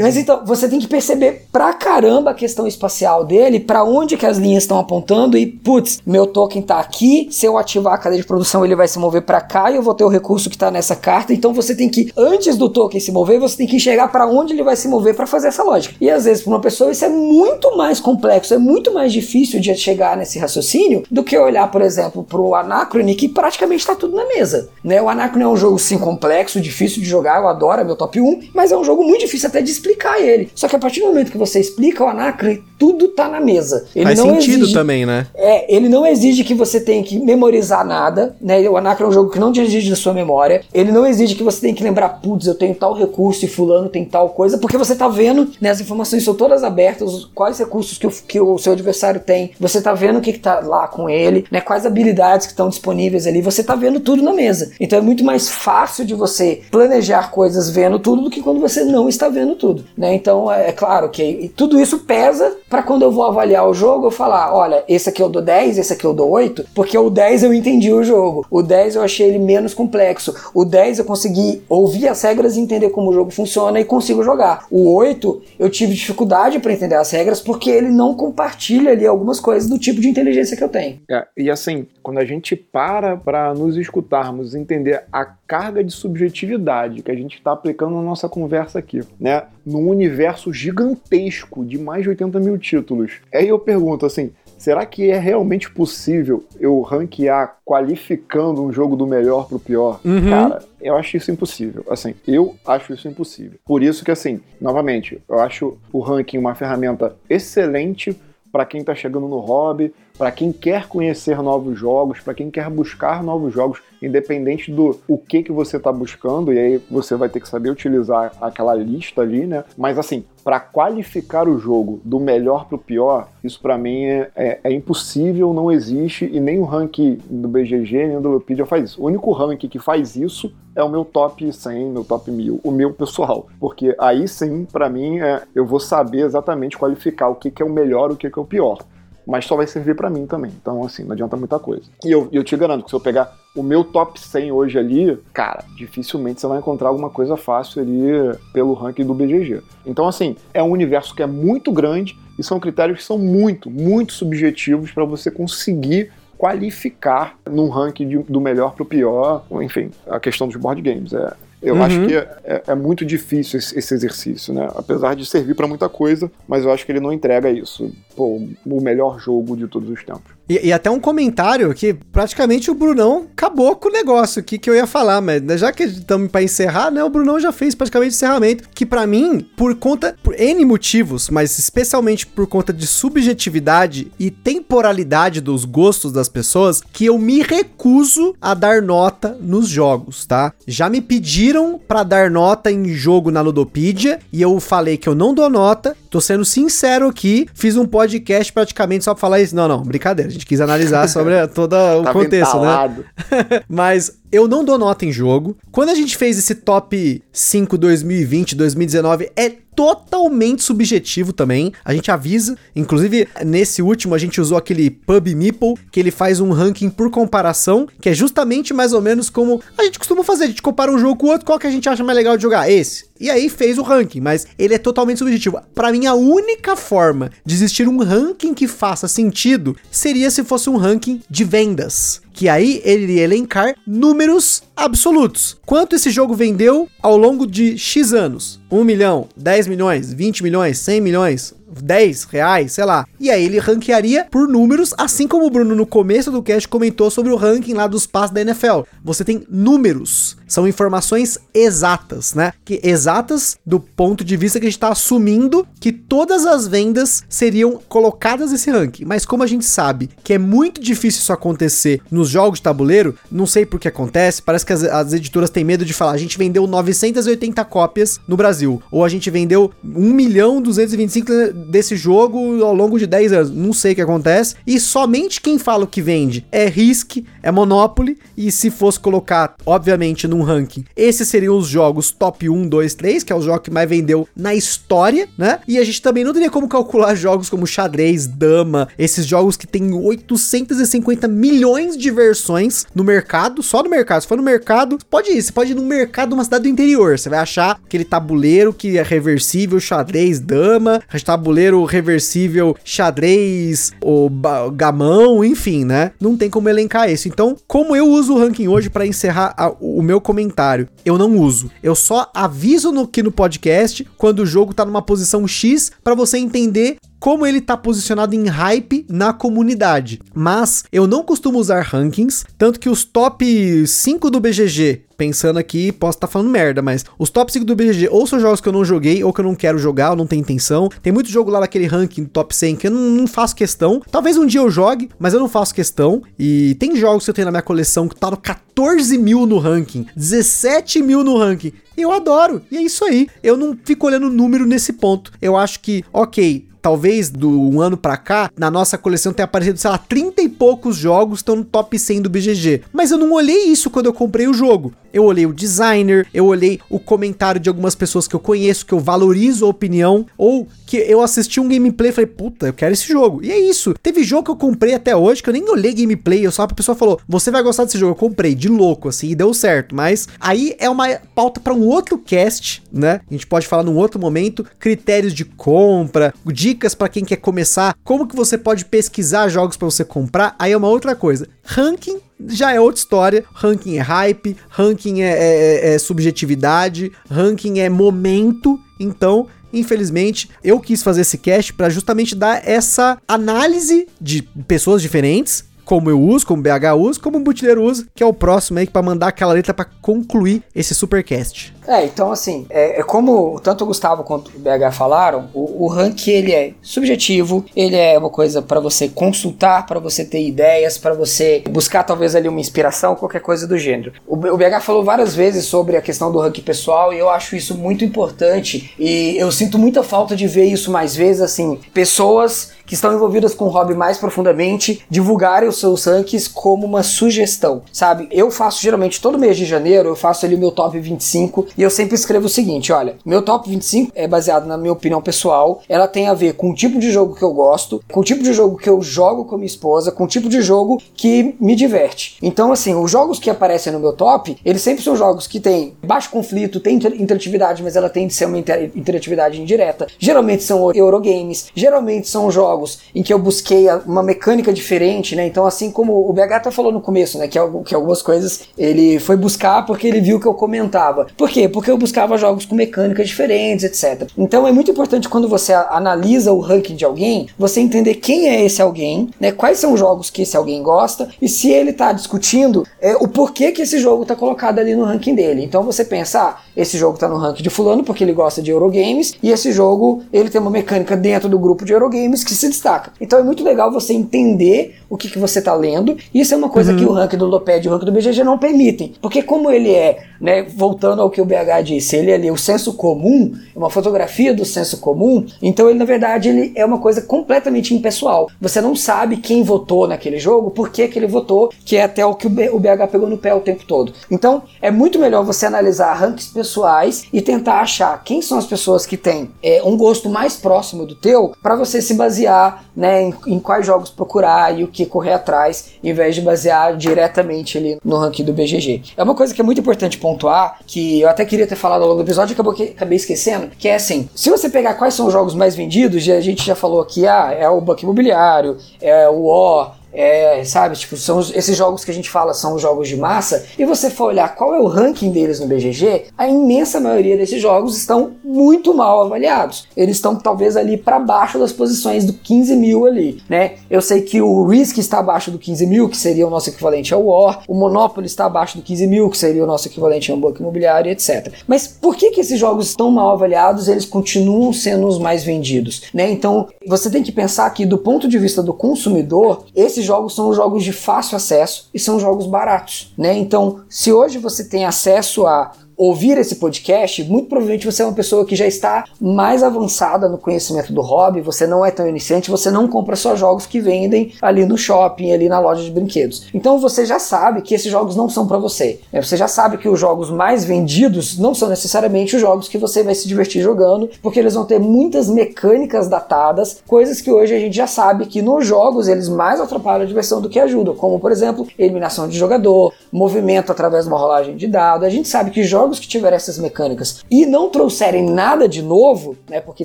Mas 0.00 0.16
então, 0.16 0.44
você 0.44 0.68
tem 0.68 0.78
que 0.78 0.86
perceber 0.86 1.46
pra 1.50 1.72
caramba 1.72 2.30
a 2.30 2.34
questão 2.34 2.66
espacial 2.66 3.24
dele, 3.24 3.60
para 3.60 3.84
onde 3.84 4.16
que 4.16 4.26
as 4.26 4.38
linhas 4.38 4.64
estão 4.64 4.78
apontando 4.78 5.36
e, 5.36 5.46
putz, 5.46 6.00
meu 6.06 6.26
token 6.26 6.62
tá 6.62 6.78
aqui, 6.78 7.28
se 7.30 7.46
eu 7.46 7.56
ativar 7.56 7.94
a 7.94 7.98
cadeia 7.98 8.20
de 8.20 8.26
produção 8.26 8.64
ele 8.64 8.76
vai 8.76 8.88
se 8.88 8.98
mover 8.98 9.22
para 9.22 9.40
cá 9.40 9.70
e 9.70 9.76
eu 9.76 9.82
vou 9.82 9.94
ter 9.94 10.04
o 10.04 10.08
recurso 10.08 10.50
que 10.50 10.58
tá 10.58 10.70
nessa 10.70 10.96
carta, 10.96 11.32
então 11.32 11.52
você 11.52 11.74
tem 11.74 11.88
que, 11.88 12.12
antes 12.16 12.56
do 12.56 12.68
token 12.68 13.00
se 13.00 13.12
mover, 13.12 13.38
você 13.38 13.56
tem 13.56 13.66
que 13.66 13.76
enxergar 13.76 14.08
para 14.08 14.26
onde 14.26 14.52
ele 14.52 14.62
vai 14.62 14.76
se 14.76 14.88
mover 14.88 15.14
para 15.14 15.26
fazer 15.26 15.48
essa 15.48 15.62
lógica. 15.62 15.94
E 16.00 16.10
às 16.10 16.24
vezes, 16.24 16.42
para 16.42 16.52
uma 16.52 16.60
pessoa, 16.60 16.90
isso 16.90 17.04
é 17.04 17.08
muito 17.08 17.76
mais 17.76 18.00
complexo, 18.00 18.54
é 18.54 18.58
muito 18.58 18.92
mais 18.92 19.12
difícil 19.12 19.60
de 19.60 19.74
chegar 19.74 20.16
nesse 20.16 20.38
raciocínio 20.38 21.04
do 21.10 21.22
que 21.22 21.36
olhar, 21.38 21.70
por 21.70 21.82
exemplo, 21.82 22.22
pro 22.22 22.54
Anacrone, 22.54 23.14
que 23.14 23.28
praticamente 23.28 23.80
está 23.80 23.94
tudo 23.94 24.16
na 24.16 24.26
mesa. 24.26 24.68
Né? 24.82 25.00
O 25.00 25.08
Anacrone 25.08 25.44
é 25.44 25.48
um 25.48 25.56
jogo 25.56 25.78
sim 25.78 25.98
complexo, 26.24 26.60
difícil 26.60 27.02
de 27.02 27.08
jogar, 27.08 27.40
eu 27.40 27.48
adoro, 27.48 27.82
é 27.82 27.84
meu 27.84 27.96
top 27.96 28.20
1, 28.20 28.48
mas 28.54 28.72
é 28.72 28.76
um 28.76 28.82
jogo 28.82 29.04
muito 29.04 29.20
difícil 29.20 29.48
até 29.48 29.60
de 29.60 29.70
explicar 29.70 30.18
ele. 30.20 30.48
Só 30.54 30.66
que 30.66 30.74
a 30.74 30.78
partir 30.78 31.00
do 31.00 31.06
momento 31.06 31.30
que 31.30 31.38
você 31.38 31.60
explica 31.60 32.02
o 32.02 32.08
Anacrone, 32.08 32.62
tudo 32.78 33.08
tá 33.08 33.28
na 33.28 33.40
mesa. 33.40 33.86
Ele 33.94 34.04
Faz 34.04 34.18
não 34.18 34.34
sentido 34.34 34.62
exige, 34.62 34.74
também, 34.74 35.06
né? 35.06 35.26
É, 35.34 35.74
ele 35.74 35.88
não 35.88 36.06
exige 36.06 36.44
que 36.44 36.54
você 36.54 36.80
tenha 36.80 37.02
que 37.02 37.18
memorizar 37.18 37.84
nada, 37.86 38.36
né? 38.40 38.68
O 38.68 38.76
Anacron 38.76 39.06
é 39.06 39.08
um 39.08 39.12
jogo 39.12 39.30
que 39.30 39.38
não 39.38 39.52
te 39.52 39.60
exige 39.60 39.90
da 39.90 39.96
sua 39.96 40.12
memória. 40.12 40.62
Ele 40.72 40.90
não 40.90 41.06
exige 41.06 41.34
que 41.34 41.42
você 41.42 41.60
tenha 41.60 41.74
que 41.74 41.82
lembrar, 41.82 42.08
putz, 42.20 42.46
eu 42.46 42.54
tenho 42.54 42.74
tal 42.74 42.94
recurso 42.94 43.44
e 43.44 43.48
fulano 43.48 43.88
tem 43.88 44.04
tal 44.04 44.30
coisa, 44.30 44.58
porque 44.58 44.76
você 44.76 44.94
tá 44.94 45.08
vendo, 45.08 45.50
né? 45.60 45.70
As 45.70 45.80
informações 45.80 46.24
são 46.24 46.34
todas 46.34 46.64
abertas, 46.64 47.26
quais 47.34 47.58
recursos 47.58 47.98
que 47.98 48.06
o, 48.06 48.10
que 48.10 48.40
o 48.40 48.58
seu 48.58 48.72
adversário 48.72 49.20
tem, 49.20 49.52
você 49.60 49.80
tá 49.80 49.92
vendo 49.92 50.18
o 50.18 50.22
que, 50.22 50.32
que 50.32 50.38
tá 50.38 50.60
lá 50.60 50.88
com 50.88 51.08
ele, 51.08 51.46
né? 51.50 51.60
Quais 51.60 51.86
habilidades 51.86 52.46
que 52.46 52.52
estão 52.52 52.68
disponíveis 52.68 53.26
ali, 53.26 53.40
você 53.40 53.62
tá 53.62 53.74
vendo 53.74 54.00
tudo 54.00 54.22
na 54.22 54.32
mesa. 54.32 54.72
Então 54.80 54.98
é 54.98 55.02
muito 55.02 55.24
mais 55.24 55.48
fácil 55.48 56.04
de 56.04 56.13
você 56.16 56.62
planejar 56.70 57.30
coisas 57.30 57.70
vendo 57.70 57.98
tudo 57.98 58.22
do 58.22 58.30
que 58.30 58.42
quando 58.42 58.60
você 58.60 58.84
não 58.84 59.08
está 59.08 59.28
vendo 59.28 59.54
tudo, 59.54 59.84
né? 59.96 60.14
Então 60.14 60.50
é, 60.50 60.68
é 60.68 60.72
claro 60.72 61.08
que 61.08 61.52
tudo 61.56 61.80
isso 61.80 62.00
pesa 62.00 62.56
para 62.68 62.82
quando 62.82 63.02
eu 63.02 63.10
vou 63.10 63.24
avaliar 63.24 63.68
o 63.68 63.74
jogo 63.74 64.06
eu 64.06 64.10
falar, 64.10 64.54
olha, 64.54 64.84
esse 64.88 65.08
aqui 65.08 65.22
eu 65.22 65.28
dou 65.28 65.42
10, 65.42 65.78
esse 65.78 65.92
aqui 65.92 66.04
eu 66.04 66.12
dou 66.12 66.30
8, 66.30 66.66
porque 66.74 66.96
o 66.96 67.10
10 67.10 67.44
eu 67.44 67.54
entendi 67.54 67.92
o 67.92 68.02
jogo, 68.02 68.46
o 68.50 68.62
10 68.62 68.96
eu 68.96 69.02
achei 69.02 69.28
ele 69.28 69.38
menos 69.38 69.74
complexo, 69.74 70.34
o 70.52 70.64
10 70.64 71.00
eu 71.00 71.04
consegui 71.04 71.62
ouvir 71.68 72.08
as 72.08 72.22
regras 72.22 72.56
e 72.56 72.60
entender 72.60 72.90
como 72.90 73.10
o 73.10 73.12
jogo 73.12 73.30
funciona 73.30 73.80
e 73.80 73.84
consigo 73.84 74.22
jogar. 74.22 74.66
O 74.70 74.92
8 74.94 75.42
eu 75.58 75.70
tive 75.70 75.94
dificuldade 75.94 76.58
para 76.58 76.72
entender 76.72 76.96
as 76.96 77.10
regras 77.10 77.40
porque 77.40 77.70
ele 77.70 77.88
não 77.88 78.14
compartilha 78.14 78.92
ali 78.92 79.06
algumas 79.06 79.40
coisas 79.40 79.68
do 79.68 79.78
tipo 79.78 80.00
de 80.00 80.08
inteligência 80.08 80.56
que 80.56 80.64
eu 80.64 80.68
tenho. 80.68 81.00
É, 81.10 81.26
e 81.36 81.50
assim, 81.50 81.86
quando 82.04 82.18
a 82.18 82.24
gente 82.24 82.54
para 82.54 83.16
para 83.16 83.54
nos 83.54 83.78
escutarmos, 83.78 84.54
entender 84.54 85.04
a 85.10 85.24
carga 85.24 85.82
de 85.82 85.90
subjetividade 85.90 87.02
que 87.02 87.10
a 87.10 87.16
gente 87.16 87.38
está 87.38 87.52
aplicando 87.52 87.96
na 87.96 88.02
nossa 88.02 88.28
conversa 88.28 88.78
aqui, 88.78 89.00
né? 89.18 89.44
Num 89.64 89.88
universo 89.88 90.52
gigantesco 90.52 91.64
de 91.64 91.78
mais 91.78 92.02
de 92.02 92.10
80 92.10 92.38
mil 92.40 92.58
títulos. 92.58 93.20
Aí 93.32 93.48
eu 93.48 93.58
pergunto 93.58 94.04
assim, 94.04 94.30
será 94.58 94.84
que 94.84 95.10
é 95.10 95.18
realmente 95.18 95.70
possível 95.70 96.44
eu 96.60 96.80
ranquear 96.82 97.56
qualificando 97.64 98.62
um 98.62 98.70
jogo 98.70 98.96
do 98.96 99.06
melhor 99.06 99.48
pro 99.48 99.58
pior? 99.58 99.98
Uhum. 100.04 100.28
Cara, 100.28 100.62
eu 100.82 100.94
acho 100.96 101.16
isso 101.16 101.30
impossível. 101.30 101.86
Assim, 101.88 102.14
eu 102.28 102.54
acho 102.66 102.92
isso 102.92 103.08
impossível. 103.08 103.58
Por 103.64 103.82
isso 103.82 104.04
que, 104.04 104.10
assim, 104.10 104.42
novamente, 104.60 105.18
eu 105.26 105.40
acho 105.40 105.78
o 105.90 106.00
ranking 106.00 106.36
uma 106.36 106.54
ferramenta 106.54 107.16
excelente 107.30 108.14
para 108.52 108.64
quem 108.64 108.82
está 108.82 108.94
chegando 108.94 109.26
no 109.26 109.38
hobby, 109.38 109.92
para 110.16 110.30
quem 110.30 110.52
quer 110.52 110.86
conhecer 110.86 111.42
novos 111.42 111.78
jogos, 111.78 112.20
para 112.20 112.34
quem 112.34 112.50
quer 112.50 112.70
buscar 112.70 113.22
novos 113.22 113.52
jogos, 113.52 113.80
independente 114.00 114.70
do 114.70 115.00
o 115.08 115.18
que 115.18 115.42
que 115.42 115.50
você 115.50 115.76
está 115.76 115.90
buscando, 115.90 116.52
e 116.52 116.58
aí 116.58 116.82
você 116.90 117.16
vai 117.16 117.28
ter 117.28 117.40
que 117.40 117.48
saber 117.48 117.70
utilizar 117.70 118.32
aquela 118.40 118.74
lista 118.74 119.22
ali, 119.22 119.44
né? 119.44 119.64
Mas 119.76 119.98
assim, 119.98 120.24
para 120.44 120.60
qualificar 120.60 121.48
o 121.48 121.58
jogo 121.58 122.00
do 122.04 122.20
melhor 122.20 122.66
para 122.66 122.76
o 122.76 122.78
pior, 122.78 123.28
isso 123.42 123.60
para 123.60 123.76
mim 123.76 124.04
é, 124.04 124.30
é, 124.36 124.60
é, 124.62 124.72
impossível, 124.72 125.52
não 125.52 125.72
existe, 125.72 126.30
e 126.32 126.38
nem 126.38 126.58
o 126.58 126.64
ranking 126.64 127.18
do 127.28 127.48
BGG 127.48 128.06
nem 128.06 128.20
do 128.20 128.28
Ludopedia 128.28 128.66
faz 128.66 128.90
isso. 128.90 129.02
O 129.02 129.06
único 129.06 129.32
ranking 129.32 129.68
que 129.68 129.80
faz 129.80 130.14
isso 130.14 130.54
é 130.76 130.84
o 130.84 130.88
meu 130.88 131.04
top 131.04 131.52
100, 131.52 131.90
meu 131.90 132.04
top 132.04 132.30
1000, 132.30 132.60
o 132.62 132.70
meu 132.70 132.92
pessoal. 132.92 133.48
Porque 133.58 133.96
aí 133.98 134.28
sim, 134.28 134.64
para 134.70 134.88
mim, 134.88 135.18
é, 135.18 135.42
eu 135.54 135.66
vou 135.66 135.80
saber 135.80 136.20
exatamente 136.20 136.78
qualificar 136.78 137.28
o 137.28 137.34
que, 137.34 137.50
que 137.50 137.62
é 137.62 137.66
o 137.66 137.72
melhor 137.72 138.12
o 138.12 138.16
que, 138.16 138.30
que 138.30 138.38
é 138.38 138.42
o 138.42 138.46
pior 138.46 138.78
mas 139.26 139.44
só 139.44 139.56
vai 139.56 139.66
servir 139.66 139.94
para 139.94 140.10
mim 140.10 140.26
também. 140.26 140.52
Então, 140.60 140.84
assim, 140.84 141.04
não 141.04 141.12
adianta 141.12 141.36
muita 141.36 141.58
coisa. 141.58 141.84
E 142.04 142.10
eu, 142.10 142.28
eu 142.32 142.44
te 142.44 142.56
garanto 142.56 142.84
que 142.84 142.90
se 142.90 142.96
eu 142.96 143.00
pegar 143.00 143.36
o 143.54 143.62
meu 143.62 143.84
top 143.84 144.20
100 144.20 144.52
hoje 144.52 144.78
ali, 144.78 145.18
cara, 145.32 145.64
dificilmente 145.76 146.40
você 146.40 146.46
vai 146.46 146.58
encontrar 146.58 146.88
alguma 146.88 147.10
coisa 147.10 147.36
fácil 147.36 147.82
ali 147.82 148.36
pelo 148.52 148.74
ranking 148.74 149.04
do 149.04 149.14
BGG. 149.14 149.62
Então, 149.86 150.08
assim, 150.08 150.36
é 150.52 150.62
um 150.62 150.70
universo 150.70 151.14
que 151.14 151.22
é 151.22 151.26
muito 151.26 151.72
grande 151.72 152.18
e 152.38 152.42
são 152.42 152.58
critérios 152.58 152.98
que 152.98 153.04
são 153.04 153.18
muito, 153.18 153.70
muito 153.70 154.12
subjetivos 154.12 154.90
para 154.90 155.04
você 155.04 155.30
conseguir 155.30 156.10
qualificar 156.36 157.38
num 157.48 157.68
ranking 157.68 158.08
de, 158.08 158.18
do 158.18 158.40
melhor 158.40 158.74
para 158.74 158.82
o 158.82 158.86
pior, 158.86 159.44
enfim, 159.62 159.90
a 160.06 160.18
questão 160.18 160.48
dos 160.48 160.56
board 160.56 160.82
games. 160.82 161.12
É, 161.12 161.32
eu 161.64 161.74
uhum. 161.74 161.82
acho 161.82 162.06
que 162.06 162.14
é, 162.14 162.62
é, 162.66 162.74
muito 162.74 163.04
difícil 163.06 163.58
esse, 163.58 163.78
esse, 163.78 163.94
exercício, 163.94 164.52
né? 164.52 164.68
Apesar 164.74 165.14
de 165.14 165.24
servir 165.24 165.54
para 165.54 165.66
muita 165.66 165.88
coisa, 165.88 166.30
mas 166.46 166.64
eu 166.64 166.70
acho 166.70 166.84
que 166.84 166.92
ele 166.92 167.00
não 167.00 167.12
entrega 167.12 167.50
isso. 167.50 167.90
Pô, 168.14 168.38
o 168.66 168.80
melhor 168.82 169.18
jogo 169.18 169.56
de 169.56 169.66
todos 169.66 169.88
os 169.88 170.04
tempos. 170.04 170.33
E, 170.48 170.68
e, 170.68 170.72
até 170.72 170.90
um 170.90 171.00
comentário 171.00 171.72
que 171.72 171.94
praticamente 171.94 172.70
o 172.70 172.74
Brunão 172.74 173.26
acabou 173.32 173.76
com 173.76 173.88
o 173.88 173.92
negócio 173.92 174.40
aqui 174.40 174.58
que 174.58 174.68
eu 174.68 174.74
ia 174.74 174.86
falar, 174.86 175.20
mas 175.20 175.42
já 175.58 175.72
que 175.72 175.84
estamos 175.84 176.30
para 176.30 176.42
encerrar, 176.42 176.90
né? 176.90 177.02
O 177.02 177.08
Brunão 177.08 177.40
já 177.40 177.50
fez 177.50 177.74
praticamente 177.74 178.12
o 178.12 178.16
encerramento. 178.16 178.68
Que 178.74 178.84
para 178.84 179.06
mim, 179.06 179.46
por 179.56 179.74
conta, 179.76 180.16
por 180.22 180.38
N 180.38 180.64
motivos, 180.64 181.30
mas 181.30 181.58
especialmente 181.58 182.26
por 182.26 182.46
conta 182.46 182.72
de 182.72 182.86
subjetividade 182.86 184.12
e 184.18 184.30
temporalidade 184.30 185.40
dos 185.40 185.64
gostos 185.64 186.12
das 186.12 186.28
pessoas, 186.28 186.82
que 186.92 187.06
eu 187.06 187.18
me 187.18 187.40
recuso 187.40 188.34
a 188.40 188.52
dar 188.52 188.82
nota 188.82 189.38
nos 189.40 189.68
jogos, 189.68 190.26
tá? 190.26 190.52
Já 190.66 190.90
me 190.90 191.00
pediram 191.00 191.80
para 191.88 192.02
dar 192.02 192.30
nota 192.30 192.70
em 192.70 192.88
jogo 192.88 193.30
na 193.30 193.40
Ludopedia 193.40 194.18
e 194.30 194.42
eu 194.42 194.60
falei 194.60 194.98
que 194.98 195.08
eu 195.08 195.14
não 195.14 195.32
dou 195.32 195.48
nota. 195.48 195.96
Tô 196.10 196.20
sendo 196.20 196.44
sincero 196.44 197.08
aqui, 197.08 197.46
fiz 197.54 197.76
um 197.76 197.86
podcast 197.86 198.52
praticamente 198.52 199.04
só 199.04 199.14
pra 199.14 199.20
falar 199.20 199.40
isso. 199.40 199.56
Não, 199.56 199.66
não, 199.66 199.82
brincadeira 199.82 200.33
gente 200.34 200.46
quis 200.46 200.60
analisar 200.60 201.08
sobre 201.08 201.46
todo 201.48 201.74
o 202.00 202.12
contexto, 202.12 202.60
né? 202.60 203.04
Mas 203.68 204.18
eu 204.30 204.48
não 204.48 204.64
dou 204.64 204.76
nota 204.76 205.06
em 205.06 205.12
jogo. 205.12 205.56
Quando 205.70 205.90
a 205.90 205.94
gente 205.94 206.16
fez 206.16 206.38
esse 206.38 206.56
top 206.56 207.22
5 207.32 207.78
2020, 207.78 208.56
2019, 208.56 209.30
é 209.36 209.48
totalmente 209.74 210.62
subjetivo 210.62 211.32
também. 211.32 211.72
A 211.84 211.92
gente 211.94 212.10
avisa, 212.10 212.56
inclusive 212.74 213.28
nesse 213.44 213.82
último 213.82 214.14
a 214.14 214.18
gente 214.18 214.40
usou 214.40 214.56
aquele 214.56 214.90
Pub 214.90 215.26
Meeple, 215.28 215.74
que 215.90 216.00
ele 216.00 216.10
faz 216.10 216.40
um 216.40 216.50
ranking 216.50 216.90
por 216.90 217.10
comparação, 217.10 217.86
que 218.00 218.08
é 218.08 218.14
justamente 218.14 218.72
mais 218.72 218.92
ou 218.92 219.00
menos 219.00 219.28
como 219.28 219.60
a 219.76 219.84
gente 219.84 219.98
costuma 219.98 220.22
fazer, 220.22 220.44
a 220.44 220.48
gente 220.48 220.62
compara 220.62 220.92
um 220.92 220.98
jogo 220.98 221.16
com 221.16 221.26
o 221.26 221.30
outro, 221.30 221.46
qual 221.46 221.58
que 221.58 221.66
a 221.66 221.70
gente 221.70 221.88
acha 221.88 222.04
mais 222.04 222.16
legal 222.16 222.36
de 222.36 222.42
jogar? 222.42 222.70
Esse. 222.70 223.06
E 223.24 223.30
aí 223.30 223.48
fez 223.48 223.78
o 223.78 223.82
ranking, 223.82 224.20
mas 224.20 224.46
ele 224.58 224.74
é 224.74 224.78
totalmente 224.78 225.16
subjetivo. 225.16 225.58
Para 225.74 225.90
mim 225.90 226.04
a 226.04 226.12
única 226.12 226.76
forma 226.76 227.30
de 227.42 227.54
existir 227.54 227.88
um 227.88 227.96
ranking 227.96 228.52
que 228.52 228.68
faça 228.68 229.08
sentido 229.08 229.74
seria 229.90 230.30
se 230.30 230.44
fosse 230.44 230.68
um 230.68 230.76
ranking 230.76 231.22
de 231.30 231.42
vendas 231.42 232.20
que 232.34 232.48
aí 232.48 232.82
ele 232.84 233.04
iria 233.04 233.22
elencar 233.22 233.76
números 233.86 234.62
absolutos. 234.76 235.56
Quanto 235.64 235.94
esse 235.94 236.10
jogo 236.10 236.34
vendeu 236.34 236.88
ao 237.00 237.16
longo 237.16 237.46
de 237.46 237.78
X 237.78 238.12
anos? 238.12 238.60
1 238.70 238.82
milhão, 238.82 239.28
10 239.36 239.68
milhões, 239.68 240.12
20 240.12 240.42
milhões, 240.42 240.78
100 240.78 241.00
milhões, 241.00 241.54
10 241.82 242.24
reais, 242.24 242.72
sei 242.72 242.84
lá. 242.84 243.06
E 243.18 243.30
aí 243.30 243.44
ele 243.44 243.58
ranquearia 243.58 244.26
por 244.30 244.48
números, 244.48 244.94
assim 244.98 245.26
como 245.26 245.46
o 245.46 245.50
Bruno 245.50 245.74
no 245.74 245.86
começo 245.86 246.30
do 246.30 246.42
cast 246.42 246.68
comentou 246.68 247.10
sobre 247.10 247.32
o 247.32 247.36
ranking 247.36 247.74
lá 247.74 247.86
dos 247.86 248.06
passos 248.06 248.34
da 248.34 248.40
NFL. 248.40 248.82
Você 249.02 249.24
tem 249.24 249.44
números, 249.48 250.36
são 250.46 250.68
informações 250.68 251.38
exatas, 251.52 252.34
né? 252.34 252.52
Que 252.64 252.80
exatas 252.82 253.56
do 253.64 253.80
ponto 253.80 254.24
de 254.24 254.36
vista 254.36 254.58
que 254.58 254.66
a 254.66 254.68
gente 254.68 254.76
está 254.76 254.90
assumindo 254.90 255.66
que 255.80 255.92
todas 255.92 256.46
as 256.46 256.66
vendas 256.66 257.24
seriam 257.28 257.80
colocadas 257.88 258.52
nesse 258.52 258.70
ranking. 258.70 259.04
Mas 259.04 259.24
como 259.24 259.42
a 259.42 259.46
gente 259.46 259.64
sabe 259.64 260.10
que 260.22 260.34
é 260.34 260.38
muito 260.38 260.80
difícil 260.80 261.20
isso 261.20 261.32
acontecer 261.32 262.00
nos 262.10 262.28
jogos 262.28 262.58
de 262.58 262.62
tabuleiro, 262.62 263.14
não 263.30 263.46
sei 263.46 263.66
por 263.66 263.80
que 263.80 263.88
acontece, 263.88 264.42
parece 264.42 264.64
que 264.64 264.72
as, 264.72 264.84
as 264.84 265.12
editoras 265.12 265.50
têm 265.50 265.64
medo 265.64 265.84
de 265.84 265.92
falar, 265.92 266.12
a 266.12 266.18
gente 266.18 266.38
vendeu 266.38 266.66
980 266.66 267.64
cópias 267.64 268.20
no 268.26 268.36
Brasil, 268.36 268.82
ou 268.90 269.04
a 269.04 269.08
gente 269.08 269.30
vendeu 269.30 269.72
1 269.84 270.12
milhão 270.12 270.60
225 270.60 271.32
desse 271.68 271.96
jogo 271.96 272.62
ao 272.62 272.74
longo 272.74 272.98
de 272.98 273.06
10 273.06 273.32
anos. 273.32 273.50
Não 273.50 273.72
sei 273.72 273.92
o 273.92 273.94
que 273.94 274.02
acontece. 274.02 274.54
E 274.66 274.78
somente 274.78 275.40
quem 275.40 275.58
fala 275.58 275.84
o 275.84 275.88
que 275.88 276.02
vende 276.02 276.46
é 276.50 276.66
Risk, 276.66 277.24
é 277.42 277.50
Monopoly, 277.50 278.18
e 278.36 278.50
se 278.50 278.70
fosse 278.70 278.98
colocar, 278.98 279.54
obviamente, 279.64 280.26
num 280.26 280.42
ranking, 280.42 280.84
esses 280.96 281.28
seriam 281.28 281.56
os 281.56 281.66
jogos 281.66 282.10
top 282.10 282.48
1, 282.48 282.68
2, 282.68 282.94
3, 282.94 283.22
que 283.22 283.32
é 283.32 283.36
o 283.36 283.42
jogo 283.42 283.60
que 283.60 283.70
mais 283.70 283.88
vendeu 283.88 284.28
na 284.36 284.54
história, 284.54 285.28
né? 285.36 285.60
E 285.66 285.78
a 285.78 285.84
gente 285.84 286.02
também 286.02 286.24
não 286.24 286.32
teria 286.32 286.50
como 286.50 286.68
calcular 286.68 287.14
jogos 287.14 287.48
como 287.48 287.66
xadrez, 287.66 288.26
dama, 288.26 288.88
esses 288.98 289.26
jogos 289.26 289.56
que 289.56 289.66
tem 289.66 289.92
850 289.92 291.28
milhões 291.28 291.96
de 291.96 292.10
versões 292.10 292.86
no 292.94 293.04
mercado, 293.04 293.62
só 293.62 293.82
no 293.82 293.90
mercado. 293.90 294.22
Se 294.22 294.28
for 294.28 294.36
no 294.36 294.42
mercado, 294.42 294.98
pode 295.10 295.30
ir, 295.30 295.42
você 295.42 295.52
pode 295.52 295.72
ir 295.72 295.74
no 295.74 295.82
mercado 295.82 296.30
de 296.30 296.34
uma 296.34 296.44
cidade 296.44 296.64
do 296.64 296.68
interior, 296.68 297.18
você 297.18 297.28
vai 297.28 297.38
achar 297.38 297.80
aquele 297.84 298.04
tabuleiro 298.04 298.72
que 298.72 298.98
é 298.98 299.02
reversível, 299.02 299.78
xadrez, 299.80 300.40
dama, 300.40 301.00
tabuleiro 301.44 301.84
reversível, 301.84 302.74
xadrez, 302.82 303.92
o 304.02 304.30
gamão, 304.72 305.44
enfim, 305.44 305.84
né? 305.84 306.12
Não 306.18 306.38
tem 306.38 306.48
como 306.48 306.70
elencar 306.70 307.10
isso. 307.10 307.28
Então, 307.28 307.54
como 307.68 307.94
eu 307.94 308.08
uso 308.08 308.32
o 308.32 308.38
ranking 308.38 308.66
hoje 308.66 308.88
para 308.88 309.06
encerrar 309.06 309.52
a, 309.58 309.68
o 309.78 310.00
meu 310.00 310.22
comentário, 310.22 310.88
eu 311.04 311.18
não 311.18 311.36
uso. 311.36 311.70
Eu 311.82 311.94
só 311.94 312.30
aviso 312.34 312.90
no 312.90 313.06
que 313.06 313.22
no 313.22 313.30
podcast 313.30 314.06
quando 314.16 314.40
o 314.40 314.46
jogo 314.46 314.72
tá 314.72 314.86
numa 314.86 315.02
posição 315.02 315.46
X 315.46 315.92
para 316.02 316.14
você 316.14 316.38
entender 316.38 316.96
como 317.24 317.46
ele 317.46 317.62
tá 317.62 317.74
posicionado 317.74 318.34
em 318.34 318.48
hype 318.48 319.06
na 319.08 319.32
comunidade. 319.32 320.20
Mas 320.34 320.84
eu 320.92 321.06
não 321.06 321.24
costumo 321.24 321.58
usar 321.58 321.80
rankings, 321.80 322.44
tanto 322.58 322.78
que 322.78 322.86
os 322.86 323.02
top 323.02 323.86
5 323.86 324.30
do 324.30 324.38
BGG 324.38 325.04
pensando 325.16 325.58
aqui, 325.58 325.92
posso 325.92 326.16
estar 326.16 326.26
tá 326.26 326.32
falando 326.32 326.50
merda, 326.50 326.82
mas 326.82 327.04
os 327.18 327.30
top 327.30 327.52
5 327.52 327.64
do 327.64 327.76
BGG 327.76 328.08
ou 328.10 328.26
são 328.26 328.38
jogos 328.40 328.60
que 328.60 328.68
eu 328.68 328.72
não 328.72 328.84
joguei 328.84 329.22
ou 329.22 329.32
que 329.32 329.40
eu 329.40 329.44
não 329.44 329.54
quero 329.54 329.78
jogar, 329.78 330.10
ou 330.10 330.16
não 330.16 330.26
tenho 330.26 330.40
intenção. 330.40 330.88
Tem 331.02 331.12
muito 331.12 331.30
jogo 331.30 331.50
lá 331.50 331.60
naquele 331.60 331.86
ranking 331.86 332.24
top 332.24 332.54
100 332.54 332.76
que 332.76 332.86
eu 332.88 332.90
não, 332.90 333.00
não, 333.00 333.26
faço 333.26 333.54
questão. 333.54 334.02
Talvez 334.10 334.36
um 334.36 334.46
dia 334.46 334.60
eu 334.60 334.70
jogue, 334.70 335.08
mas 335.18 335.32
eu 335.32 335.40
não 335.40 335.48
faço 335.48 335.74
questão. 335.74 336.22
E 336.38 336.76
tem 336.78 336.96
jogos 336.96 337.24
que 337.24 337.30
eu 337.30 337.34
tenho 337.34 337.46
na 337.46 337.52
minha 337.52 337.62
coleção 337.62 338.08
que 338.08 338.16
tá 338.16 338.30
no 338.30 338.36
14 338.36 339.16
mil 339.16 339.46
no 339.46 339.58
ranking, 339.58 340.06
17 340.16 341.02
mil 341.02 341.22
no 341.24 341.38
ranking. 341.38 341.72
Eu 341.96 342.12
adoro, 342.12 342.62
e 342.70 342.76
é 342.76 342.82
isso 342.82 343.04
aí. 343.04 343.28
Eu 343.42 343.56
não 343.56 343.76
fico 343.84 344.06
olhando 344.06 344.30
número 344.30 344.66
nesse 344.66 344.92
ponto. 344.92 345.32
Eu 345.40 345.56
acho 345.56 345.80
que, 345.80 346.04
ok, 346.12 346.66
talvez 346.84 347.30
do 347.30 347.48
um 347.48 347.80
ano 347.80 347.96
para 347.96 348.14
cá, 348.18 348.50
na 348.54 348.70
nossa 348.70 348.98
coleção 348.98 349.32
tenha 349.32 349.46
aparecido, 349.46 349.78
sei 349.78 349.90
lá, 349.90 349.96
30 349.96 350.42
e 350.42 350.50
poucos 350.50 350.96
jogos 350.96 351.38
estão 351.38 351.56
no 351.56 351.64
top 351.64 351.98
100 351.98 352.20
do 352.20 352.28
BGG. 352.28 352.82
Mas 352.92 353.10
eu 353.10 353.16
não 353.16 353.32
olhei 353.32 353.68
isso 353.68 353.88
quando 353.88 354.04
eu 354.04 354.12
comprei 354.12 354.46
o 354.46 354.52
jogo. 354.52 354.92
Eu 355.10 355.24
olhei 355.24 355.46
o 355.46 355.52
designer, 355.52 356.26
eu 356.34 356.44
olhei 356.44 356.80
o 356.90 356.98
comentário 356.98 357.60
de 357.60 357.70
algumas 357.70 357.94
pessoas 357.94 358.28
que 358.28 358.34
eu 358.34 358.40
conheço, 358.40 358.84
que 358.84 358.92
eu 358.92 358.98
valorizo 358.98 359.64
a 359.64 359.68
opinião, 359.68 360.26
ou 360.36 360.68
que 360.84 360.96
eu 360.96 361.22
assisti 361.22 361.60
um 361.60 361.68
gameplay 361.68 362.10
e 362.10 362.12
falei, 362.12 362.26
puta, 362.26 362.66
eu 362.66 362.72
quero 362.72 362.92
esse 362.92 363.06
jogo. 363.06 363.42
E 363.42 363.50
é 363.50 363.58
isso. 363.58 363.94
Teve 364.02 364.22
jogo 364.22 364.44
que 364.44 364.50
eu 364.50 364.56
comprei 364.56 364.92
até 364.92 365.16
hoje 365.16 365.42
que 365.42 365.48
eu 365.48 365.54
nem 365.54 365.66
olhei 365.70 365.94
gameplay, 365.94 366.44
eu 366.44 366.50
só 366.50 366.64
a 366.64 366.68
pessoa 366.68 366.96
falou, 366.96 367.18
você 367.28 367.50
vai 367.50 367.62
gostar 367.62 367.84
desse 367.84 367.96
jogo. 367.96 368.12
Eu 368.12 368.16
comprei 368.16 368.54
de 368.54 368.68
louco, 368.68 369.08
assim, 369.08 369.30
e 369.30 369.34
deu 369.34 369.54
certo. 369.54 369.94
Mas 369.94 370.28
aí 370.38 370.74
é 370.78 370.90
uma 370.90 371.08
pauta 371.34 371.60
para 371.60 371.72
um 371.72 371.83
outro 371.86 372.18
cast, 372.18 372.82
né? 372.92 373.20
A 373.28 373.32
gente 373.32 373.46
pode 373.46 373.66
falar 373.66 373.82
num 373.82 373.96
outro 373.96 374.20
momento, 374.20 374.64
critérios 374.78 375.32
de 375.32 375.44
compra, 375.44 376.34
dicas 376.46 376.94
para 376.94 377.08
quem 377.08 377.24
quer 377.24 377.36
começar, 377.36 377.96
como 378.04 378.26
que 378.26 378.36
você 378.36 378.56
pode 378.58 378.84
pesquisar 378.84 379.48
jogos 379.48 379.76
para 379.76 379.86
você 379.86 380.04
comprar, 380.04 380.54
aí 380.58 380.72
é 380.72 380.76
uma 380.76 380.88
outra 380.88 381.14
coisa. 381.14 381.48
Ranking 381.64 382.18
já 382.46 382.72
é 382.72 382.80
outra 382.80 382.98
história. 382.98 383.44
Ranking 383.52 383.96
é 383.96 384.00
hype, 384.00 384.56
ranking 384.68 385.22
é, 385.22 385.30
é, 385.30 385.90
é, 385.92 385.94
é 385.94 385.98
subjetividade, 385.98 387.12
ranking 387.30 387.78
é 387.78 387.88
momento. 387.88 388.78
Então, 388.98 389.46
infelizmente, 389.72 390.50
eu 390.62 390.80
quis 390.80 391.02
fazer 391.02 391.22
esse 391.22 391.38
cast 391.38 391.72
para 391.72 391.90
justamente 391.90 392.34
dar 392.34 392.66
essa 392.66 393.18
análise 393.26 394.06
de 394.20 394.42
pessoas 394.66 395.02
diferentes 395.02 395.64
como 395.84 396.08
eu 396.08 396.18
uso, 396.18 396.46
como 396.46 396.62
BH 396.62 396.96
usa, 396.98 397.20
como 397.20 397.36
o 397.36 397.40
Butileiro 397.40 397.82
usa, 397.82 398.06
que 398.14 398.22
é 398.22 398.26
o 398.26 398.32
próximo 398.32 398.78
aí 398.78 398.86
para 398.86 399.02
mandar 399.02 399.28
aquela 399.28 399.52
letra 399.52 399.74
para 399.74 399.84
concluir 399.84 400.62
esse 400.74 400.94
supercast. 400.94 401.73
É, 401.86 402.04
então 402.04 402.32
assim, 402.32 402.66
é, 402.70 403.00
é, 403.00 403.02
como 403.02 403.60
tanto 403.60 403.84
o 403.84 403.86
Gustavo 403.86 404.22
quanto 404.22 404.48
o 404.48 404.58
BH 404.58 404.92
falaram, 404.92 405.48
o, 405.52 405.84
o 405.84 405.88
ranking 405.88 406.30
ele 406.30 406.52
é 406.52 406.72
subjetivo, 406.82 407.64
ele 407.76 407.96
é 407.96 408.18
uma 408.18 408.30
coisa 408.30 408.62
para 408.62 408.80
você 408.80 409.08
consultar, 409.08 409.86
para 409.86 410.00
você 410.00 410.24
ter 410.24 410.46
ideias, 410.46 410.98
para 410.98 411.14
você 411.14 411.62
buscar 411.70 412.02
talvez 412.02 412.34
ali 412.34 412.48
uma 412.48 412.60
inspiração, 412.60 413.14
qualquer 413.14 413.40
coisa 413.40 413.66
do 413.66 413.78
gênero. 413.78 414.12
O, 414.26 414.34
o 414.34 414.56
BH 414.56 414.80
falou 414.80 415.04
várias 415.04 415.34
vezes 415.34 415.66
sobre 415.66 415.96
a 415.96 416.02
questão 416.02 416.32
do 416.32 416.38
ranking 416.38 416.62
pessoal 416.62 417.12
e 417.12 417.18
eu 417.18 417.28
acho 417.28 417.56
isso 417.56 417.74
muito 417.74 418.04
importante 418.04 418.94
e 418.98 419.36
eu 419.38 419.50
sinto 419.52 419.78
muita 419.78 420.02
falta 420.02 420.34
de 420.34 420.46
ver 420.46 420.64
isso 420.64 420.90
mais 420.90 421.14
vezes, 421.14 421.42
assim, 421.42 421.78
pessoas 421.92 422.72
que 422.86 422.94
estão 422.94 423.14
envolvidas 423.14 423.54
com 423.54 423.64
o 423.64 423.68
hobby 423.68 423.94
mais 423.94 424.18
profundamente 424.18 425.02
divulgarem 425.08 425.68
os 425.68 425.78
seus 425.78 426.04
rankings 426.04 426.48
como 426.48 426.86
uma 426.86 427.02
sugestão, 427.02 427.82
sabe? 427.92 428.28
Eu 428.30 428.50
faço 428.50 428.82
geralmente 428.82 429.20
todo 429.20 429.38
mês 429.38 429.56
de 429.56 429.64
janeiro, 429.64 430.10
eu 430.10 430.16
faço 430.16 430.44
ali 430.44 430.54
o 430.54 430.58
meu 430.58 430.70
top 430.70 430.98
25 430.98 431.66
e 431.76 431.82
eu 431.82 431.90
sempre 431.90 432.14
escrevo 432.14 432.46
o 432.46 432.48
seguinte: 432.48 432.92
olha, 432.92 433.16
meu 433.24 433.42
top 433.42 433.68
25 433.68 434.12
é 434.14 434.26
baseado 434.26 434.66
na 434.66 434.76
minha 434.76 434.92
opinião 434.92 435.20
pessoal, 435.20 435.82
ela 435.88 436.06
tem 436.08 436.28
a 436.28 436.34
ver 436.34 436.54
com 436.54 436.70
o 436.70 436.74
tipo 436.74 436.98
de 436.98 437.10
jogo 437.10 437.34
que 437.34 437.42
eu 437.42 437.52
gosto, 437.52 438.02
com 438.10 438.20
o 438.20 438.24
tipo 438.24 438.42
de 438.42 438.52
jogo 438.52 438.76
que 438.76 438.88
eu 438.88 439.00
jogo 439.02 439.44
com 439.44 439.56
minha 439.56 439.66
esposa, 439.66 440.12
com 440.12 440.24
o 440.24 440.28
tipo 440.28 440.48
de 440.48 440.60
jogo 440.62 441.00
que 441.14 441.54
me 441.60 441.74
diverte. 441.74 442.36
Então, 442.42 442.72
assim, 442.72 442.94
os 442.94 443.10
jogos 443.10 443.38
que 443.38 443.50
aparecem 443.50 443.92
no 443.92 444.00
meu 444.00 444.12
top, 444.12 444.56
eles 444.64 444.82
sempre 444.82 445.02
são 445.02 445.16
jogos 445.16 445.46
que 445.46 445.60
têm 445.60 445.94
baixo 446.02 446.30
conflito, 446.30 446.80
tem 446.80 446.96
interatividade, 446.96 447.82
mas 447.82 447.96
ela 447.96 448.08
tem 448.08 448.26
de 448.26 448.34
ser 448.34 448.46
uma 448.46 448.58
interatividade 448.58 449.60
indireta. 449.60 450.06
Geralmente 450.18 450.62
são 450.62 450.92
Eurogames, 450.94 451.68
geralmente 451.74 452.28
são 452.28 452.50
jogos 452.50 453.00
em 453.14 453.22
que 453.22 453.32
eu 453.32 453.38
busquei 453.38 453.86
uma 454.06 454.22
mecânica 454.22 454.72
diferente, 454.72 455.34
né? 455.34 455.46
Então, 455.46 455.66
assim 455.66 455.90
como 455.90 456.28
o 456.28 456.32
BH 456.32 456.62
tá 456.64 456.70
falou 456.70 456.92
no 456.92 457.00
começo, 457.00 457.38
né? 457.38 457.48
Que, 457.48 457.58
que 457.84 457.94
algumas 457.94 458.22
coisas 458.22 458.62
ele 458.76 459.18
foi 459.18 459.36
buscar 459.36 459.84
porque 459.86 460.06
ele 460.06 460.20
viu 460.20 460.40
que 460.40 460.46
eu 460.46 460.54
comentava. 460.54 461.26
Por 461.36 461.48
quê? 461.48 461.63
Porque 461.68 461.90
eu 461.90 461.98
buscava 461.98 462.36
jogos 462.36 462.64
com 462.64 462.74
mecânicas 462.74 463.28
diferentes, 463.28 463.84
etc. 463.84 464.28
Então 464.36 464.66
é 464.66 464.72
muito 464.72 464.90
importante 464.90 465.28
quando 465.28 465.48
você 465.48 465.72
analisa 465.72 466.52
o 466.52 466.60
ranking 466.60 466.96
de 466.96 467.04
alguém, 467.04 467.48
você 467.58 467.80
entender 467.80 468.14
quem 468.14 468.48
é 468.48 468.64
esse 468.64 468.80
alguém, 468.80 469.30
né? 469.40 469.52
Quais 469.52 469.78
são 469.78 469.92
os 469.92 470.00
jogos 470.00 470.30
que 470.30 470.42
esse 470.42 470.56
alguém 470.56 470.82
gosta 470.82 471.28
e 471.40 471.48
se 471.48 471.70
ele 471.70 471.90
está 471.90 472.12
discutindo 472.12 472.86
é, 473.00 473.14
o 473.16 473.28
porquê 473.28 473.72
que 473.72 473.82
esse 473.82 473.98
jogo 473.98 474.22
está 474.22 474.34
colocado 474.34 474.78
ali 474.78 474.94
no 474.94 475.04
ranking 475.04 475.34
dele. 475.34 475.64
Então 475.64 475.82
você 475.82 476.04
pensa, 476.04 476.40
ah, 476.40 476.56
esse 476.76 476.98
jogo 476.98 477.14
está 477.14 477.28
no 477.28 477.36
ranking 477.36 477.62
de 477.62 477.70
fulano 477.70 478.02
porque 478.02 478.24
ele 478.24 478.32
gosta 478.32 478.60
de 478.60 478.70
Eurogames 478.70 479.34
e 479.42 479.50
esse 479.50 479.72
jogo 479.72 480.22
ele 480.32 480.50
tem 480.50 480.60
uma 480.60 480.70
mecânica 480.70 481.16
dentro 481.16 481.48
do 481.48 481.58
grupo 481.58 481.84
de 481.84 481.92
Eurogames 481.92 482.42
que 482.42 482.54
se 482.54 482.68
destaca. 482.68 483.12
Então 483.20 483.38
é 483.38 483.42
muito 483.42 483.62
legal 483.62 483.92
você 483.92 484.12
entender 484.12 484.96
o 485.08 485.16
que, 485.16 485.30
que 485.30 485.38
você 485.38 485.60
está 485.60 485.74
lendo. 485.74 486.16
Isso 486.32 486.54
é 486.54 486.56
uma 486.56 486.68
coisa 486.68 486.92
uhum. 486.92 486.98
que 486.98 487.04
o 487.04 487.12
ranking 487.12 487.36
do 487.36 487.46
Loped 487.46 487.84
e 487.84 487.88
o 487.88 487.92
ranking 487.92 488.06
do 488.06 488.12
BGG 488.12 488.42
não 488.42 488.58
permitem, 488.58 489.14
porque 489.20 489.42
como 489.42 489.70
ele 489.70 489.92
é, 489.92 490.24
né, 490.40 490.62
voltando 490.62 491.22
ao 491.22 491.30
que 491.30 491.40
o 491.40 491.44
BH 491.54 491.82
disse, 491.84 492.16
ele 492.16 492.32
ali 492.32 492.50
o 492.50 492.56
senso 492.56 492.94
comum, 492.94 493.52
é 493.74 493.78
uma 493.78 493.90
fotografia 493.90 494.52
do 494.52 494.64
senso 494.64 494.98
comum, 494.98 495.46
então 495.62 495.88
ele 495.88 495.98
na 495.98 496.04
verdade 496.04 496.48
ele 496.48 496.72
é 496.74 496.84
uma 496.84 496.98
coisa 496.98 497.22
completamente 497.22 497.94
impessoal. 497.94 498.50
Você 498.60 498.80
não 498.80 498.96
sabe 498.96 499.36
quem 499.36 499.62
votou 499.62 500.06
naquele 500.08 500.38
jogo, 500.38 500.70
por 500.70 500.90
que, 500.90 501.08
que 501.08 501.18
ele 501.18 501.26
votou, 501.26 501.70
que 501.84 501.96
é 501.96 502.04
até 502.04 502.24
o 502.24 502.34
que 502.34 502.46
o 502.46 502.50
BH 502.50 503.08
pegou 503.10 503.28
no 503.28 503.38
pé 503.38 503.54
o 503.54 503.60
tempo 503.60 503.84
todo. 503.86 504.12
Então 504.30 504.62
é 504.80 504.90
muito 504.90 505.18
melhor 505.18 505.44
você 505.44 505.66
analisar 505.66 506.14
rankings 506.14 506.52
pessoais 506.52 507.24
e 507.32 507.40
tentar 507.40 507.80
achar 507.80 508.22
quem 508.24 508.42
são 508.42 508.58
as 508.58 508.66
pessoas 508.66 509.06
que 509.06 509.16
têm 509.16 509.50
é, 509.62 509.82
um 509.84 509.96
gosto 509.96 510.28
mais 510.28 510.56
próximo 510.56 511.06
do 511.06 511.14
teu, 511.14 511.54
para 511.62 511.76
você 511.76 512.00
se 512.00 512.14
basear 512.14 512.84
né, 512.96 513.22
em, 513.22 513.34
em 513.46 513.58
quais 513.58 513.86
jogos 513.86 514.10
procurar 514.10 514.78
e 514.78 514.84
o 514.84 514.88
que 514.88 515.06
correr 515.06 515.32
atrás, 515.32 515.92
em 516.02 516.12
vez 516.12 516.34
de 516.34 516.40
basear 516.40 516.96
diretamente 516.96 517.78
ali 517.78 517.98
no 518.04 518.16
ranking 518.16 518.44
do 518.44 518.52
BGG. 518.52 519.02
É 519.16 519.22
uma 519.22 519.34
coisa 519.34 519.54
que 519.54 519.60
é 519.60 519.64
muito 519.64 519.80
importante 519.80 520.18
pontuar, 520.18 520.78
que 520.86 521.20
eu 521.20 521.28
até 521.28 521.43
queria 521.44 521.66
ter 521.66 521.76
falado 521.76 522.02
ao 522.02 522.08
longo 522.08 522.22
do 522.22 522.26
episódio 522.26 522.52
e 522.52 522.54
acabou 522.54 522.72
que, 522.72 522.84
acabei 522.84 523.16
esquecendo, 523.16 523.70
que 523.78 523.88
é 523.88 523.94
assim, 523.94 524.28
se 524.34 524.50
você 524.50 524.68
pegar 524.68 524.94
quais 524.94 525.14
são 525.14 525.26
os 525.26 525.32
jogos 525.32 525.54
mais 525.54 525.74
vendidos, 525.74 526.28
a 526.28 526.40
gente 526.40 526.64
já 526.64 526.74
falou 526.74 527.00
aqui, 527.00 527.26
ah, 527.26 527.54
é 527.56 527.68
o 527.68 527.80
Banco 527.80 528.02
Imobiliário, 528.02 528.76
é 529.00 529.28
o 529.28 529.44
O, 529.46 529.86
é, 530.14 530.64
sabe? 530.64 530.96
Tipo, 530.96 531.16
são 531.16 531.38
os, 531.38 531.54
esses 531.54 531.76
jogos 531.76 532.04
que 532.04 532.10
a 532.10 532.14
gente 532.14 532.30
fala 532.30 532.54
são 532.54 532.74
os 532.74 532.82
jogos 532.82 533.08
de 533.08 533.16
massa, 533.16 533.66
e 533.78 533.84
você 533.84 534.08
for 534.08 534.26
olhar 534.26 534.54
qual 534.54 534.74
é 534.74 534.80
o 534.80 534.86
ranking 534.86 535.30
deles 535.30 535.60
no 535.60 535.66
BGG, 535.66 536.26
a 536.38 536.48
imensa 536.48 537.00
maioria 537.00 537.36
desses 537.36 537.60
jogos 537.60 537.96
estão 537.96 538.32
muito 538.44 538.94
mal 538.94 539.22
avaliados. 539.22 539.88
Eles 539.96 540.16
estão 540.16 540.36
talvez 540.36 540.76
ali 540.76 540.96
para 540.96 541.18
baixo 541.18 541.58
das 541.58 541.72
posições 541.72 542.24
do 542.24 542.32
15 542.32 542.76
mil 542.76 543.06
ali, 543.06 543.42
né? 543.48 543.72
Eu 543.90 544.00
sei 544.00 544.22
que 544.22 544.40
o 544.40 544.66
Risk 544.66 544.98
está 544.98 545.18
abaixo 545.18 545.50
do 545.50 545.58
15 545.58 545.86
mil, 545.86 546.08
que 546.08 546.16
seria 546.16 546.46
o 546.46 546.50
nosso 546.50 546.70
equivalente 546.70 547.12
ao 547.12 547.24
War, 547.24 547.62
o 547.68 547.74
Monopoly 547.74 548.26
está 548.26 548.46
abaixo 548.46 548.78
do 548.78 548.82
15 548.82 549.06
mil, 549.06 549.28
que 549.28 549.38
seria 549.38 549.64
o 549.64 549.66
nosso 549.66 549.88
equivalente 549.88 550.30
a 550.30 550.34
um 550.34 550.40
banco 550.40 550.60
imobiliário, 550.60 551.10
etc. 551.10 551.52
Mas 551.66 551.86
por 551.86 552.16
que, 552.16 552.30
que 552.30 552.40
esses 552.40 552.58
jogos 552.58 552.90
estão 552.90 553.10
mal 553.10 553.30
avaliados? 553.30 553.88
Eles 553.88 554.04
continuam 554.04 554.72
sendo 554.72 555.06
os 555.06 555.18
mais 555.18 555.42
vendidos, 555.42 556.02
né? 556.12 556.30
Então 556.30 556.68
você 556.86 557.10
tem 557.10 557.22
que 557.22 557.32
pensar 557.32 557.68
que 557.70 557.84
do 557.84 557.98
ponto 557.98 558.28
de 558.28 558.38
vista 558.38 558.62
do 558.62 558.72
consumidor, 558.72 559.64
esses 559.74 560.03
jogos 560.04 560.34
são 560.34 560.52
jogos 560.52 560.84
de 560.84 560.92
fácil 560.92 561.36
acesso 561.36 561.88
e 561.92 561.98
são 561.98 562.18
jogos 562.18 562.46
baratos, 562.46 563.12
né? 563.16 563.36
Então, 563.36 563.80
se 563.88 564.12
hoje 564.12 564.38
você 564.38 564.64
tem 564.64 564.84
acesso 564.84 565.46
a 565.46 565.72
ouvir 565.96 566.38
esse 566.38 566.56
podcast, 566.56 567.22
muito 567.24 567.48
provavelmente 567.48 567.86
você 567.86 568.02
é 568.02 568.06
uma 568.06 568.14
pessoa 568.14 568.44
que 568.44 568.56
já 568.56 568.66
está 568.66 569.04
mais 569.20 569.62
avançada 569.62 570.28
no 570.28 570.38
conhecimento 570.38 570.92
do 570.92 571.00
hobby, 571.00 571.40
você 571.40 571.66
não 571.66 571.84
é 571.84 571.90
tão 571.90 572.08
iniciante, 572.08 572.50
você 572.50 572.70
não 572.70 572.88
compra 572.88 573.16
só 573.16 573.36
jogos 573.36 573.66
que 573.66 573.80
vendem 573.80 574.32
ali 574.40 574.66
no 574.66 574.76
shopping, 574.76 575.32
ali 575.32 575.48
na 575.48 575.60
loja 575.60 575.82
de 575.82 575.90
brinquedos. 575.90 576.46
Então 576.52 576.78
você 576.78 577.04
já 577.06 577.18
sabe 577.18 577.62
que 577.62 577.74
esses 577.74 577.90
jogos 577.90 578.16
não 578.16 578.28
são 578.28 578.46
para 578.46 578.58
você. 578.58 579.00
Né? 579.12 579.22
Você 579.22 579.36
já 579.36 579.48
sabe 579.48 579.78
que 579.78 579.88
os 579.88 579.98
jogos 579.98 580.30
mais 580.30 580.64
vendidos 580.64 581.38
não 581.38 581.54
são 581.54 581.68
necessariamente 581.68 582.36
os 582.36 582.42
jogos 582.42 582.68
que 582.68 582.78
você 582.78 583.02
vai 583.02 583.14
se 583.14 583.28
divertir 583.28 583.62
jogando, 583.62 584.10
porque 584.22 584.38
eles 584.38 584.54
vão 584.54 584.64
ter 584.64 584.78
muitas 584.78 585.28
mecânicas 585.28 586.08
datadas, 586.08 586.82
coisas 586.86 587.20
que 587.20 587.30
hoje 587.30 587.54
a 587.54 587.58
gente 587.58 587.76
já 587.76 587.86
sabe 587.86 588.26
que 588.26 588.42
nos 588.42 588.66
jogos 588.66 589.08
eles 589.08 589.28
mais 589.28 589.60
atrapalham 589.60 590.02
a 590.02 590.06
diversão 590.06 590.40
do 590.40 590.48
que 590.48 590.58
ajudam, 590.58 590.94
como 590.94 591.18
por 591.18 591.30
exemplo, 591.30 591.66
eliminação 591.78 592.28
de 592.28 592.36
jogador, 592.36 592.92
movimento 593.12 593.70
através 593.70 594.04
de 594.04 594.10
uma 594.10 594.18
rolagem 594.18 594.56
de 594.56 594.66
dado. 594.66 595.04
A 595.04 595.10
gente 595.10 595.28
sabe 595.28 595.50
que 595.50 595.62
jogos 595.62 595.83
jogos 595.84 595.98
que 595.98 596.08
tiverem 596.08 596.36
essas 596.36 596.58
mecânicas 596.58 597.22
e 597.30 597.44
não 597.44 597.68
trouxerem 597.68 598.24
nada 598.24 598.66
de 598.66 598.80
novo, 598.80 599.36
né, 599.48 599.60
porque 599.60 599.84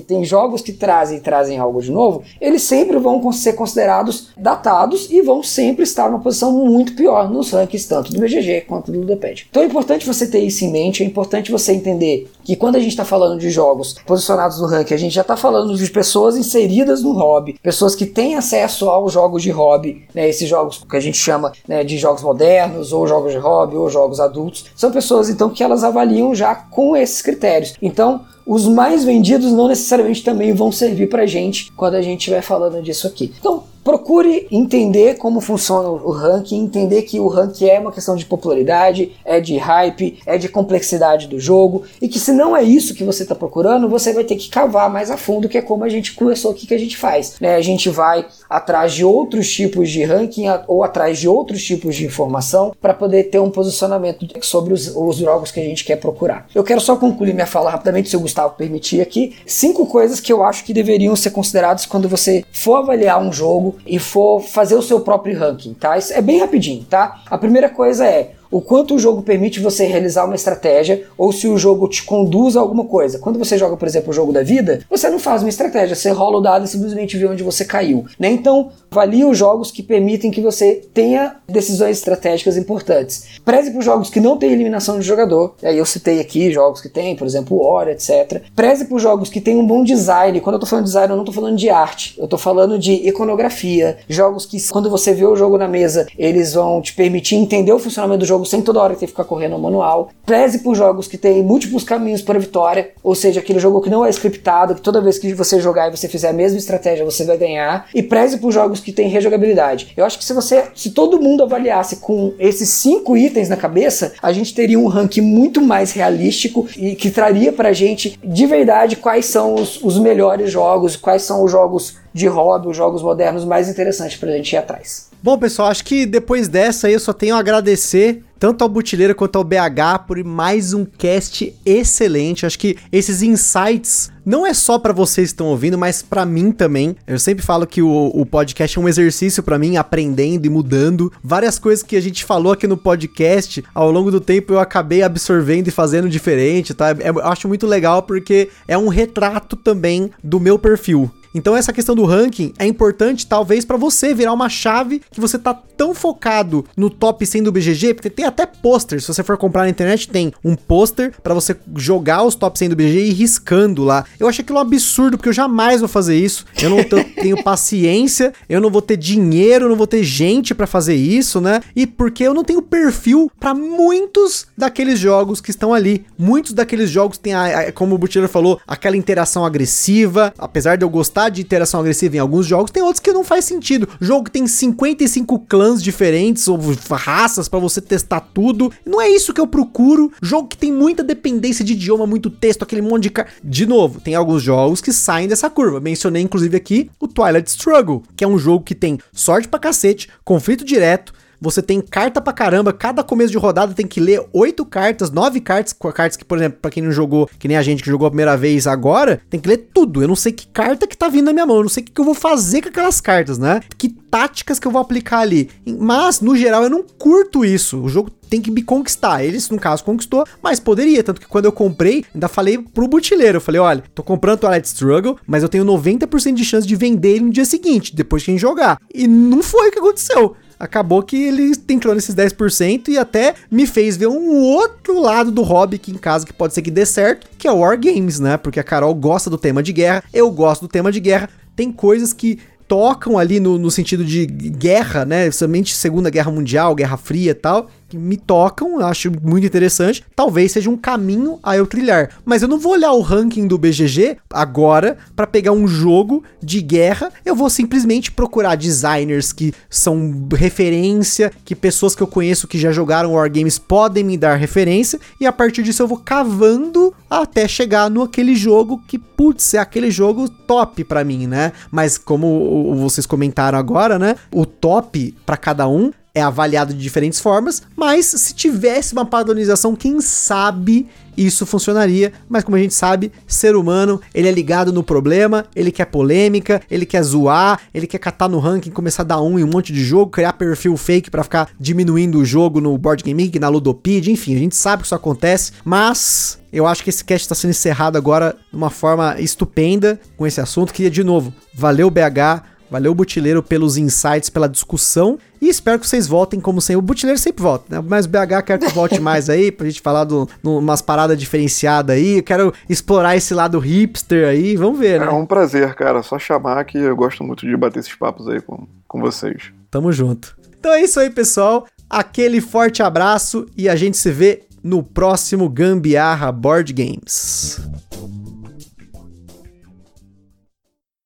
tem 0.00 0.24
jogos 0.24 0.62
que 0.62 0.72
trazem 0.72 1.18
e 1.18 1.20
trazem 1.20 1.58
algo 1.58 1.82
de 1.82 1.90
novo, 1.90 2.22
eles 2.40 2.62
sempre 2.62 2.98
vão 2.98 3.30
ser 3.32 3.52
considerados 3.52 4.28
datados 4.36 5.10
e 5.10 5.20
vão 5.20 5.42
sempre 5.42 5.82
estar 5.82 6.10
numa 6.10 6.20
posição 6.20 6.52
muito 6.52 6.94
pior 6.94 7.30
nos 7.30 7.50
rankings, 7.50 7.86
tanto 7.86 8.12
do 8.12 8.18
BGG 8.18 8.62
quanto 8.62 8.90
do 8.90 9.00
Ludopad. 9.00 9.46
Então 9.50 9.62
é 9.62 9.66
importante 9.66 10.06
você 10.06 10.26
ter 10.26 10.40
isso 10.40 10.64
em 10.64 10.72
mente, 10.72 11.02
é 11.02 11.06
importante 11.06 11.52
você 11.52 11.72
entender 11.72 12.30
que 12.42 12.56
quando 12.56 12.76
a 12.76 12.80
gente 12.80 12.90
está 12.90 13.04
falando 13.04 13.38
de 13.38 13.50
jogos 13.50 13.96
posicionados 14.06 14.58
no 14.60 14.66
ranking, 14.66 14.94
a 14.94 14.98
gente 14.98 15.14
já 15.14 15.20
está 15.20 15.36
falando 15.36 15.76
de 15.76 15.90
pessoas 15.90 16.36
inseridas 16.36 17.02
no 17.02 17.12
hobby, 17.12 17.58
pessoas 17.62 17.94
que 17.94 18.06
têm 18.06 18.36
acesso 18.36 18.88
aos 18.88 19.12
jogos 19.12 19.42
de 19.42 19.50
hobby, 19.50 20.04
né, 20.14 20.28
esses 20.28 20.48
jogos 20.48 20.82
que 20.88 20.96
a 20.96 21.00
gente 21.00 21.18
chama 21.18 21.52
né, 21.68 21.84
de 21.84 21.98
jogos 21.98 22.22
modernos, 22.22 22.92
ou 22.92 23.06
jogos 23.06 23.32
de 23.32 23.38
hobby, 23.38 23.76
ou 23.76 23.88
jogos 23.90 24.18
adultos, 24.18 24.64
são 24.74 24.90
pessoas 24.90 25.28
então 25.28 25.50
que 25.50 25.62
elas 25.62 25.84
avaliam 25.90 26.34
já 26.34 26.54
com 26.54 26.96
esses 26.96 27.20
critérios. 27.20 27.74
Então, 27.82 28.24
os 28.46 28.66
mais 28.66 29.04
vendidos 29.04 29.52
não 29.52 29.68
necessariamente 29.68 30.24
também 30.24 30.52
vão 30.52 30.72
servir 30.72 31.08
para 31.08 31.26
gente 31.26 31.70
quando 31.76 31.94
a 31.94 32.02
gente 32.02 32.20
estiver 32.20 32.42
falando 32.42 32.82
disso 32.82 33.06
aqui. 33.06 33.32
Então, 33.38 33.64
Procure 33.82 34.46
entender 34.50 35.16
como 35.16 35.40
funciona 35.40 35.88
o 35.88 36.10
ranking, 36.10 36.62
entender 36.62 37.02
que 37.02 37.18
o 37.18 37.28
ranking 37.28 37.64
é 37.64 37.80
uma 37.80 37.90
questão 37.90 38.14
de 38.14 38.26
popularidade, 38.26 39.12
é 39.24 39.40
de 39.40 39.56
hype, 39.56 40.18
é 40.26 40.36
de 40.36 40.50
complexidade 40.50 41.26
do 41.26 41.40
jogo, 41.40 41.84
e 42.00 42.06
que 42.06 42.18
se 42.18 42.30
não 42.30 42.54
é 42.54 42.62
isso 42.62 42.94
que 42.94 43.02
você 43.02 43.22
está 43.22 43.34
procurando, 43.34 43.88
você 43.88 44.12
vai 44.12 44.24
ter 44.24 44.36
que 44.36 44.50
cavar 44.50 44.90
mais 44.90 45.10
a 45.10 45.16
fundo, 45.16 45.48
que 45.48 45.56
é 45.56 45.62
como 45.62 45.82
a 45.82 45.88
gente 45.88 46.12
conversou 46.12 46.50
aqui 46.50 46.66
que 46.66 46.74
a 46.74 46.78
gente 46.78 46.96
faz. 46.96 47.36
Né? 47.40 47.54
A 47.54 47.62
gente 47.62 47.88
vai 47.88 48.26
atrás 48.50 48.92
de 48.92 49.04
outros 49.04 49.48
tipos 49.50 49.88
de 49.88 50.02
ranking 50.02 50.46
ou 50.66 50.82
atrás 50.82 51.18
de 51.18 51.28
outros 51.28 51.62
tipos 51.62 51.94
de 51.94 52.04
informação 52.04 52.74
para 52.80 52.92
poder 52.92 53.24
ter 53.24 53.38
um 53.38 53.50
posicionamento 53.50 54.26
sobre 54.42 54.74
os, 54.74 54.94
os 54.94 55.16
jogos 55.16 55.52
que 55.52 55.60
a 55.60 55.62
gente 55.62 55.84
quer 55.84 55.96
procurar. 55.96 56.46
Eu 56.52 56.64
quero 56.64 56.80
só 56.80 56.96
concluir 56.96 57.32
minha 57.32 57.46
fala 57.46 57.70
rapidamente, 57.70 58.10
se 58.10 58.16
o 58.16 58.20
Gustavo 58.20 58.56
permitir 58.56 59.00
aqui, 59.00 59.36
cinco 59.46 59.86
coisas 59.86 60.18
que 60.18 60.32
eu 60.32 60.42
acho 60.42 60.64
que 60.64 60.74
deveriam 60.74 61.14
ser 61.14 61.30
consideradas 61.30 61.86
quando 61.86 62.08
você 62.08 62.44
for 62.52 62.76
avaliar 62.76 63.22
um 63.22 63.32
jogo 63.32 63.76
e 63.86 63.98
for 63.98 64.40
fazer 64.40 64.74
o 64.74 64.82
seu 64.82 65.00
próprio 65.00 65.38
ranking, 65.38 65.74
tá? 65.74 65.96
Isso 65.96 66.12
é 66.12 66.20
bem 66.20 66.40
rapidinho, 66.40 66.84
tá? 66.84 67.22
A 67.30 67.38
primeira 67.38 67.68
coisa 67.68 68.04
é 68.04 68.32
o 68.50 68.60
quanto 68.60 68.94
o 68.94 68.98
jogo 68.98 69.22
permite 69.22 69.60
você 69.60 69.86
realizar 69.86 70.24
uma 70.24 70.34
estratégia 70.34 71.04
ou 71.16 71.32
se 71.32 71.46
o 71.46 71.56
jogo 71.56 71.88
te 71.88 72.02
conduz 72.02 72.56
a 72.56 72.60
alguma 72.60 72.84
coisa. 72.84 73.18
Quando 73.18 73.38
você 73.38 73.56
joga, 73.56 73.76
por 73.76 73.86
exemplo, 73.86 74.10
o 74.10 74.12
jogo 74.12 74.32
da 74.32 74.42
vida, 74.42 74.80
você 74.90 75.08
não 75.08 75.18
faz 75.18 75.42
uma 75.42 75.48
estratégia, 75.48 75.94
você 75.94 76.10
rola 76.10 76.38
o 76.38 76.40
dado 76.40 76.64
e 76.64 76.68
simplesmente 76.68 77.16
vê 77.16 77.26
onde 77.26 77.42
você 77.42 77.64
caiu. 77.64 78.04
Né? 78.18 78.30
Então, 78.30 78.70
avalie 78.90 79.24
os 79.24 79.38
jogos 79.38 79.70
que 79.70 79.82
permitem 79.82 80.30
que 80.30 80.40
você 80.40 80.82
tenha 80.92 81.36
decisões 81.48 81.98
estratégicas 81.98 82.56
importantes. 82.56 83.40
Preze 83.44 83.70
por 83.70 83.82
jogos 83.82 84.10
que 84.10 84.20
não 84.20 84.36
têm 84.36 84.52
eliminação 84.52 84.98
de 84.98 85.06
jogador. 85.06 85.54
Aí 85.62 85.78
eu 85.78 85.86
citei 85.86 86.20
aqui 86.20 86.50
jogos 86.50 86.80
que 86.80 86.88
tem, 86.88 87.14
por 87.14 87.26
exemplo, 87.26 87.56
War, 87.56 87.88
etc. 87.88 88.42
Preze 88.54 88.86
por 88.86 88.98
jogos 88.98 89.28
que 89.30 89.40
têm 89.40 89.56
um 89.56 89.66
bom 89.66 89.84
design. 89.84 90.40
Quando 90.40 90.54
eu 90.54 90.60
tô 90.60 90.66
falando 90.66 90.84
de 90.84 90.90
design, 90.90 91.12
eu 91.12 91.16
não 91.16 91.24
tô 91.24 91.32
falando 91.32 91.56
de 91.56 91.70
arte. 91.70 92.14
Eu 92.18 92.26
tô 92.26 92.36
falando 92.36 92.78
de 92.78 92.92
iconografia. 92.92 93.98
Jogos 94.08 94.44
que, 94.44 94.58
quando 94.68 94.90
você 94.90 95.14
vê 95.14 95.24
o 95.24 95.36
jogo 95.36 95.56
na 95.56 95.68
mesa, 95.68 96.06
eles 96.18 96.54
vão 96.54 96.80
te 96.82 96.92
permitir 96.94 97.36
entender 97.36 97.72
o 97.72 97.78
funcionamento 97.78 98.20
do 98.20 98.26
jogo 98.26 98.39
jogo 98.40 98.46
sem 98.46 98.62
toda 98.62 98.80
hora 98.80 98.94
ter 98.94 99.06
que 99.06 99.12
ficar 99.12 99.24
correndo 99.24 99.52
no 99.52 99.58
manual. 99.58 100.10
Preze 100.24 100.60
por 100.60 100.74
jogos 100.74 101.06
que 101.06 101.18
têm 101.18 101.42
múltiplos 101.42 101.84
caminhos 101.84 102.22
para 102.22 102.38
vitória, 102.38 102.90
ou 103.02 103.14
seja, 103.14 103.40
aquele 103.40 103.58
jogo 103.58 103.80
que 103.80 103.90
não 103.90 104.04
é 104.04 104.10
scriptado, 104.10 104.74
que 104.74 104.80
toda 104.80 105.00
vez 105.00 105.18
que 105.18 105.32
você 105.34 105.60
jogar 105.60 105.88
e 105.88 105.96
você 105.96 106.08
fizer 106.08 106.28
a 106.28 106.32
mesma 106.32 106.58
estratégia, 106.58 107.04
você 107.04 107.24
vai 107.24 107.36
ganhar. 107.36 107.88
E 107.94 108.02
preze 108.02 108.38
por 108.38 108.52
jogos 108.52 108.80
que 108.80 108.92
têm 108.92 109.08
rejogabilidade. 109.08 109.92
Eu 109.96 110.04
acho 110.04 110.18
que 110.18 110.24
se 110.24 110.32
você, 110.32 110.64
se 110.74 110.90
todo 110.90 111.20
mundo 111.20 111.42
avaliasse 111.42 111.96
com 111.96 112.32
esses 112.38 112.68
cinco 112.68 113.16
itens 113.16 113.48
na 113.48 113.56
cabeça, 113.56 114.12
a 114.22 114.32
gente 114.32 114.54
teria 114.54 114.78
um 114.78 114.86
ranking 114.86 115.20
muito 115.20 115.60
mais 115.60 115.92
realístico 115.92 116.66
e 116.76 116.94
que 116.94 117.10
traria 117.10 117.52
pra 117.52 117.72
gente 117.72 118.18
de 118.22 118.46
verdade 118.46 118.96
quais 118.96 119.26
são 119.26 119.54
os, 119.54 119.82
os 119.82 119.98
melhores 119.98 120.50
jogos, 120.50 120.96
quais 120.96 121.22
são 121.22 121.44
os 121.44 121.50
jogos 121.50 121.96
de 122.12 122.26
hobby, 122.26 122.68
os 122.68 122.76
jogos 122.76 123.02
modernos 123.02 123.44
mais 123.44 123.68
interessantes 123.68 124.16
pra 124.16 124.32
gente 124.32 124.52
ir 124.52 124.56
atrás. 124.56 125.10
Bom, 125.22 125.36
pessoal, 125.36 125.68
acho 125.68 125.84
que 125.84 126.06
depois 126.06 126.48
dessa 126.48 126.86
aí 126.86 126.94
eu 126.94 127.00
só 127.00 127.12
tenho 127.12 127.34
a 127.34 127.38
agradecer 127.38 128.22
tanto 128.38 128.62
ao 128.64 128.70
Butileiro 128.70 129.14
quanto 129.14 129.36
ao 129.36 129.44
BH 129.44 130.06
por 130.08 130.24
mais 130.24 130.72
um 130.72 130.86
cast 130.86 131.54
excelente. 131.64 132.46
Acho 132.46 132.58
que 132.58 132.78
esses 132.90 133.20
insights 133.20 134.10
não 134.24 134.46
é 134.46 134.54
só 134.54 134.78
para 134.78 134.94
vocês 134.94 135.28
que 135.28 135.34
estão 135.34 135.48
ouvindo, 135.48 135.76
mas 135.76 136.00
para 136.00 136.24
mim 136.24 136.50
também. 136.50 136.96
Eu 137.06 137.18
sempre 137.18 137.44
falo 137.44 137.66
que 137.66 137.82
o, 137.82 138.06
o 138.14 138.24
podcast 138.24 138.78
é 138.78 138.80
um 138.80 138.88
exercício 138.88 139.42
para 139.42 139.58
mim, 139.58 139.76
aprendendo 139.76 140.46
e 140.46 140.48
mudando. 140.48 141.12
Várias 141.22 141.58
coisas 141.58 141.84
que 141.84 141.96
a 141.96 142.00
gente 142.00 142.24
falou 142.24 142.54
aqui 142.54 142.66
no 142.66 142.78
podcast, 142.78 143.62
ao 143.74 143.90
longo 143.90 144.10
do 144.10 144.22
tempo 144.22 144.54
eu 144.54 144.58
acabei 144.58 145.02
absorvendo 145.02 145.68
e 145.68 145.70
fazendo 145.70 146.08
diferente, 146.08 146.72
tá? 146.72 146.92
Eu 146.92 147.20
acho 147.26 147.46
muito 147.46 147.66
legal 147.66 148.04
porque 148.04 148.48
é 148.66 148.78
um 148.78 148.88
retrato 148.88 149.54
também 149.54 150.10
do 150.24 150.40
meu 150.40 150.58
perfil. 150.58 151.10
Então 151.34 151.56
essa 151.56 151.72
questão 151.72 151.94
do 151.94 152.04
ranking 152.04 152.52
é 152.58 152.66
importante 152.66 153.26
talvez 153.26 153.64
para 153.64 153.76
você 153.76 154.12
virar 154.14 154.32
uma 154.32 154.48
chave 154.48 155.00
que 155.10 155.20
você 155.20 155.38
tá 155.38 155.54
tão 155.54 155.94
focado 155.94 156.64
no 156.76 156.90
top 156.90 157.24
100 157.24 157.44
do 157.44 157.52
BGG, 157.52 157.94
porque 157.94 158.10
tem 158.10 158.24
até 158.24 158.44
pôster, 158.46 159.00
se 159.00 159.08
você 159.08 159.22
for 159.22 159.36
comprar 159.36 159.62
na 159.62 159.68
internet 159.68 160.08
tem 160.08 160.32
um 160.44 160.54
pôster 160.54 161.12
para 161.22 161.32
você 161.34 161.56
jogar 161.76 162.22
os 162.24 162.34
top 162.34 162.58
100 162.58 162.70
do 162.70 162.76
BGG 162.76 163.00
e 163.00 163.10
ir 163.10 163.12
riscando 163.12 163.84
lá. 163.84 164.04
Eu 164.18 164.28
achei 164.28 164.42
aquilo 164.42 164.58
um 164.58 164.62
absurdo 164.62 165.16
porque 165.16 165.28
eu 165.28 165.32
jamais 165.32 165.80
vou 165.80 165.88
fazer 165.88 166.16
isso. 166.16 166.44
Eu 166.60 166.70
não 166.70 166.82
tenho 167.14 167.42
paciência, 167.42 168.32
eu 168.48 168.60
não 168.60 168.70
vou 168.70 168.82
ter 168.82 168.96
dinheiro, 168.96 169.68
não 169.68 169.76
vou 169.76 169.86
ter 169.86 170.02
gente 170.02 170.54
para 170.54 170.66
fazer 170.66 170.94
isso, 170.94 171.40
né? 171.40 171.60
E 171.74 171.86
porque 171.86 172.24
eu 172.24 172.34
não 172.34 172.44
tenho 172.44 172.62
perfil 172.62 173.30
para 173.38 173.54
muitos 173.54 174.46
daqueles 174.56 174.98
jogos 174.98 175.40
que 175.40 175.50
estão 175.50 175.72
ali. 175.72 176.04
Muitos 176.18 176.52
daqueles 176.52 176.90
jogos 176.90 177.18
têm, 177.18 177.34
a, 177.34 177.72
como 177.72 177.94
o 177.94 177.98
Butcher 177.98 178.26
falou, 178.28 178.60
aquela 178.66 178.96
interação 178.96 179.44
agressiva, 179.44 180.32
apesar 180.38 180.76
de 180.76 180.84
eu 180.84 180.90
gostar 180.90 181.19
de 181.28 181.42
interação 181.42 181.80
agressiva 181.80 182.16
em 182.16 182.18
alguns 182.18 182.46
jogos, 182.46 182.70
tem 182.70 182.82
outros 182.82 183.00
que 183.00 183.12
não 183.12 183.24
faz 183.24 183.44
sentido. 183.44 183.88
Jogo 184.00 184.24
que 184.24 184.30
tem 184.30 184.46
55 184.46 185.40
clãs 185.40 185.82
diferentes 185.82 186.48
ou 186.48 186.58
raças 186.90 187.48
para 187.48 187.58
você 187.58 187.80
testar 187.80 188.20
tudo. 188.20 188.72
Não 188.84 189.00
é 189.00 189.08
isso 189.08 189.32
que 189.32 189.40
eu 189.40 189.46
procuro. 189.46 190.12
Jogo 190.22 190.48
que 190.48 190.56
tem 190.56 190.72
muita 190.72 191.02
dependência 191.02 191.64
de 191.64 191.72
idioma, 191.72 192.06
muito 192.06 192.30
texto, 192.30 192.62
aquele 192.62 192.82
monte 192.82 193.04
de. 193.04 193.10
Car... 193.10 193.28
De 193.42 193.66
novo, 193.66 194.00
tem 194.00 194.14
alguns 194.14 194.42
jogos 194.42 194.80
que 194.80 194.92
saem 194.92 195.28
dessa 195.28 195.50
curva. 195.50 195.80
Mencionei 195.80 196.22
inclusive 196.22 196.56
aqui 196.56 196.90
o 196.98 197.08
Twilight 197.08 197.50
Struggle, 197.50 198.02
que 198.16 198.24
é 198.24 198.28
um 198.28 198.38
jogo 198.38 198.64
que 198.64 198.74
tem 198.74 198.98
sorte 199.12 199.48
pra 199.48 199.58
cacete, 199.58 200.08
conflito 200.24 200.64
direto 200.64 201.12
você 201.40 201.62
tem 201.62 201.80
carta 201.80 202.20
pra 202.20 202.32
caramba, 202.32 202.72
cada 202.72 203.02
começo 203.02 203.30
de 203.30 203.38
rodada 203.38 203.72
tem 203.72 203.86
que 203.86 204.00
ler 204.00 204.22
oito 204.32 204.64
cartas, 204.64 205.10
nove 205.10 205.40
cartas, 205.40 205.72
cartas 205.72 206.16
que, 206.16 206.24
por 206.24 206.38
exemplo, 206.38 206.58
pra 206.60 206.70
quem 206.70 206.82
não 206.82 206.92
jogou, 206.92 207.28
que 207.38 207.48
nem 207.48 207.56
a 207.56 207.62
gente 207.62 207.82
que 207.82 207.90
jogou 207.90 208.06
a 208.06 208.10
primeira 208.10 208.36
vez 208.36 208.66
agora, 208.66 209.20
tem 209.30 209.40
que 209.40 209.48
ler 209.48 209.68
tudo. 209.72 210.02
Eu 210.02 210.08
não 210.08 210.16
sei 210.16 210.32
que 210.32 210.46
carta 210.46 210.86
que 210.86 210.96
tá 210.96 211.08
vindo 211.08 211.26
na 211.26 211.32
minha 211.32 211.46
mão, 211.46 211.56
eu 211.56 211.62
não 211.62 211.68
sei 211.68 211.82
o 211.82 211.86
que, 211.86 211.92
que 211.92 212.00
eu 212.00 212.04
vou 212.04 212.14
fazer 212.14 212.62
com 212.62 212.68
aquelas 212.68 213.00
cartas, 213.00 213.38
né? 213.38 213.60
Que 213.78 213.88
táticas 213.88 214.58
que 214.58 214.66
eu 214.66 214.72
vou 214.72 214.80
aplicar 214.80 215.20
ali. 215.20 215.48
Mas, 215.66 216.20
no 216.20 216.36
geral, 216.36 216.64
eu 216.64 216.70
não 216.70 216.82
curto 216.82 217.44
isso. 217.44 217.80
O 217.80 217.88
jogo 217.88 218.10
tem 218.10 218.40
que 218.40 218.50
me 218.50 218.62
conquistar. 218.62 219.24
Eles, 219.24 219.48
no 219.50 219.58
caso, 219.58 219.84
conquistou, 219.84 220.26
mas 220.42 220.60
poderia. 220.60 221.02
Tanto 221.02 221.20
que 221.20 221.26
quando 221.26 221.46
eu 221.46 221.52
comprei, 221.52 222.04
ainda 222.14 222.28
falei 222.28 222.58
pro 222.58 222.88
butileiro. 222.88 223.38
Eu 223.38 223.40
falei, 223.40 223.60
olha, 223.60 223.82
tô 223.94 224.02
comprando 224.02 224.40
Twilight 224.40 224.66
Struggle, 224.66 225.16
mas 225.26 225.42
eu 225.42 225.48
tenho 225.48 225.64
90% 225.64 226.34
de 226.34 226.44
chance 226.44 226.66
de 226.66 226.76
vender 226.76 227.16
ele 227.16 227.24
no 227.26 227.30
dia 227.30 227.44
seguinte, 227.44 227.94
depois 227.94 228.22
que 228.22 228.30
a 228.30 228.34
gente 228.34 228.40
jogar. 228.40 228.78
E 228.92 229.06
não 229.06 229.42
foi 229.42 229.68
o 229.68 229.72
que 229.72 229.78
aconteceu 229.78 230.36
acabou 230.60 231.02
que 231.02 231.16
ele 231.16 231.52
entrou 231.70 231.94
nesses 231.94 232.14
10% 232.14 232.88
e 232.88 232.98
até 232.98 233.34
me 233.50 233.66
fez 233.66 233.96
ver 233.96 234.08
um 234.08 234.36
outro 234.36 235.00
lado 235.00 235.32
do 235.32 235.42
hobby 235.42 235.76
aqui 235.76 235.90
em 235.90 235.96
casa 235.96 236.26
que 236.26 236.32
pode 236.34 236.52
ser 236.52 236.60
que 236.60 236.70
dê 236.70 236.84
certo, 236.84 237.26
que 237.38 237.48
é 237.48 237.50
War 237.50 237.80
Games, 237.80 238.20
né? 238.20 238.36
Porque 238.36 238.60
a 238.60 238.62
Carol 238.62 238.94
gosta 238.94 239.30
do 239.30 239.38
tema 239.38 239.62
de 239.62 239.72
guerra, 239.72 240.04
eu 240.12 240.30
gosto 240.30 240.62
do 240.62 240.68
tema 240.68 240.92
de 240.92 241.00
guerra. 241.00 241.30
Tem 241.56 241.72
coisas 241.72 242.12
que 242.12 242.38
tocam 242.68 243.18
ali 243.18 243.40
no, 243.40 243.58
no 243.58 243.70
sentido 243.70 244.04
de 244.04 244.26
guerra, 244.26 245.04
né? 245.04 245.30
Somente 245.30 245.74
Segunda 245.74 246.10
Guerra 246.10 246.30
Mundial, 246.30 246.74
Guerra 246.74 246.96
Fria 246.96 247.32
e 247.32 247.34
tal 247.34 247.70
que 247.90 247.98
me 247.98 248.16
tocam, 248.16 248.78
acho 248.78 249.10
muito 249.22 249.44
interessante. 249.44 250.04
Talvez 250.14 250.52
seja 250.52 250.70
um 250.70 250.76
caminho 250.76 251.40
a 251.42 251.56
eu 251.56 251.66
trilhar. 251.66 252.10
Mas 252.24 252.40
eu 252.40 252.48
não 252.48 252.58
vou 252.58 252.72
olhar 252.72 252.92
o 252.92 253.00
ranking 253.00 253.48
do 253.48 253.58
BGG 253.58 254.16
agora 254.32 254.96
para 255.16 255.26
pegar 255.26 255.50
um 255.50 255.66
jogo 255.66 256.22
de 256.40 256.62
guerra. 256.62 257.10
Eu 257.26 257.34
vou 257.34 257.50
simplesmente 257.50 258.12
procurar 258.12 258.54
designers 258.54 259.32
que 259.32 259.52
são 259.68 260.28
referência, 260.32 261.32
que 261.44 261.56
pessoas 261.56 261.96
que 261.96 262.02
eu 262.02 262.06
conheço 262.06 262.46
que 262.46 262.58
já 262.58 262.70
jogaram 262.70 263.14
Wargames 263.14 263.58
podem 263.58 264.04
me 264.04 264.16
dar 264.16 264.36
referência. 264.36 265.00
E 265.20 265.26
a 265.26 265.32
partir 265.32 265.64
disso 265.64 265.82
eu 265.82 265.88
vou 265.88 265.98
cavando 265.98 266.94
até 267.08 267.48
chegar 267.48 267.90
no 267.90 268.02
aquele 268.02 268.36
jogo 268.36 268.80
que, 268.86 268.98
putz, 268.98 269.54
é 269.54 269.58
aquele 269.58 269.90
jogo 269.90 270.28
top 270.28 270.84
para 270.84 271.02
mim, 271.02 271.26
né? 271.26 271.52
Mas 271.72 271.98
como 271.98 272.76
vocês 272.76 273.04
comentaram 273.04 273.58
agora, 273.58 273.98
né? 273.98 274.14
O 274.32 274.46
top 274.46 275.12
para 275.26 275.36
cada 275.36 275.66
um 275.66 275.90
é 276.14 276.22
avaliado 276.22 276.74
de 276.74 276.80
diferentes 276.80 277.20
formas, 277.20 277.62
mas 277.76 278.06
se 278.06 278.34
tivesse 278.34 278.92
uma 278.92 279.04
padronização, 279.04 279.76
quem 279.76 280.00
sabe 280.00 280.88
isso 281.16 281.44
funcionaria, 281.44 282.12
mas 282.28 282.44
como 282.44 282.56
a 282.56 282.60
gente 282.60 282.74
sabe, 282.74 283.12
ser 283.26 283.54
humano, 283.54 284.00
ele 284.14 284.28
é 284.28 284.32
ligado 284.32 284.72
no 284.72 284.82
problema, 284.82 285.44
ele 285.54 285.70
quer 285.70 285.84
polêmica, 285.86 286.62
ele 286.70 286.86
quer 286.86 287.02
zoar, 287.02 287.60
ele 287.74 287.86
quer 287.86 287.98
catar 287.98 288.28
no 288.28 288.38
ranking, 288.38 288.70
começar 288.70 289.02
a 289.02 289.06
dar 289.06 289.20
um 289.20 289.38
em 289.38 289.44
um 289.44 289.48
monte 289.48 289.72
de 289.72 289.84
jogo, 289.84 290.10
criar 290.10 290.32
perfil 290.32 290.76
fake 290.76 291.10
para 291.10 291.22
ficar 291.22 291.50
diminuindo 291.58 292.18
o 292.18 292.24
jogo 292.24 292.60
no 292.60 292.76
Board 292.78 293.02
Game 293.02 293.22
Geek, 293.22 293.38
na 293.38 293.48
Ludopedia, 293.48 294.12
enfim, 294.12 294.34
a 294.34 294.38
gente 294.38 294.56
sabe 294.56 294.82
que 294.82 294.86
isso 294.86 294.94
acontece, 294.94 295.52
mas 295.64 296.38
eu 296.52 296.66
acho 296.66 296.82
que 296.82 296.90
esse 296.90 297.04
cast 297.04 297.24
está 297.24 297.34
sendo 297.34 297.50
encerrado 297.50 297.96
agora 297.96 298.36
de 298.50 298.56
uma 298.56 298.70
forma 298.70 299.20
estupenda 299.20 300.00
com 300.16 300.26
esse 300.26 300.40
assunto. 300.40 300.72
Queria 300.72 300.90
de 300.90 301.04
novo, 301.04 301.32
valeu 301.54 301.90
BH, 301.90 302.42
Valeu, 302.70 302.94
Butileiro, 302.94 303.42
pelos 303.42 303.76
insights, 303.76 304.30
pela 304.30 304.48
discussão. 304.48 305.18
E 305.42 305.48
espero 305.48 305.78
que 305.78 305.86
vocês 305.86 306.06
voltem 306.06 306.38
como 306.38 306.60
sempre. 306.60 306.78
O 306.78 306.82
Butileiro 306.82 307.18
sempre 307.18 307.42
volta, 307.42 307.64
né? 307.68 307.84
Mas 307.86 308.06
o 308.06 308.08
BH 308.08 308.42
quero 308.46 308.60
que 308.60 308.72
volte 308.72 309.00
mais 309.02 309.28
aí, 309.28 309.50
pra 309.50 309.66
gente 309.66 309.80
falar 309.80 310.04
de 310.04 310.14
umas 310.44 310.80
paradas 310.80 311.18
diferenciadas 311.18 311.96
aí. 311.96 312.18
Eu 312.18 312.22
quero 312.22 312.54
explorar 312.68 313.16
esse 313.16 313.34
lado 313.34 313.58
hipster 313.58 314.28
aí. 314.28 314.56
Vamos 314.56 314.78
ver, 314.78 315.00
né? 315.00 315.06
É 315.06 315.10
um 315.10 315.26
prazer, 315.26 315.74
cara. 315.74 316.02
Só 316.02 316.18
chamar 316.18 316.64
que 316.64 316.78
eu 316.78 316.94
gosto 316.94 317.24
muito 317.24 317.44
de 317.44 317.56
bater 317.56 317.80
esses 317.80 317.94
papos 317.94 318.28
aí 318.28 318.40
com, 318.40 318.66
com 318.86 319.00
vocês. 319.00 319.50
Tamo 319.70 319.90
junto. 319.92 320.36
Então 320.58 320.72
é 320.72 320.82
isso 320.82 321.00
aí, 321.00 321.10
pessoal. 321.10 321.66
Aquele 321.88 322.40
forte 322.40 322.82
abraço 322.82 323.46
e 323.56 323.68
a 323.68 323.74
gente 323.74 323.96
se 323.96 324.12
vê 324.12 324.44
no 324.62 324.82
próximo 324.82 325.48
Gambiarra 325.48 326.30
Board 326.30 326.72
Games. 326.72 327.60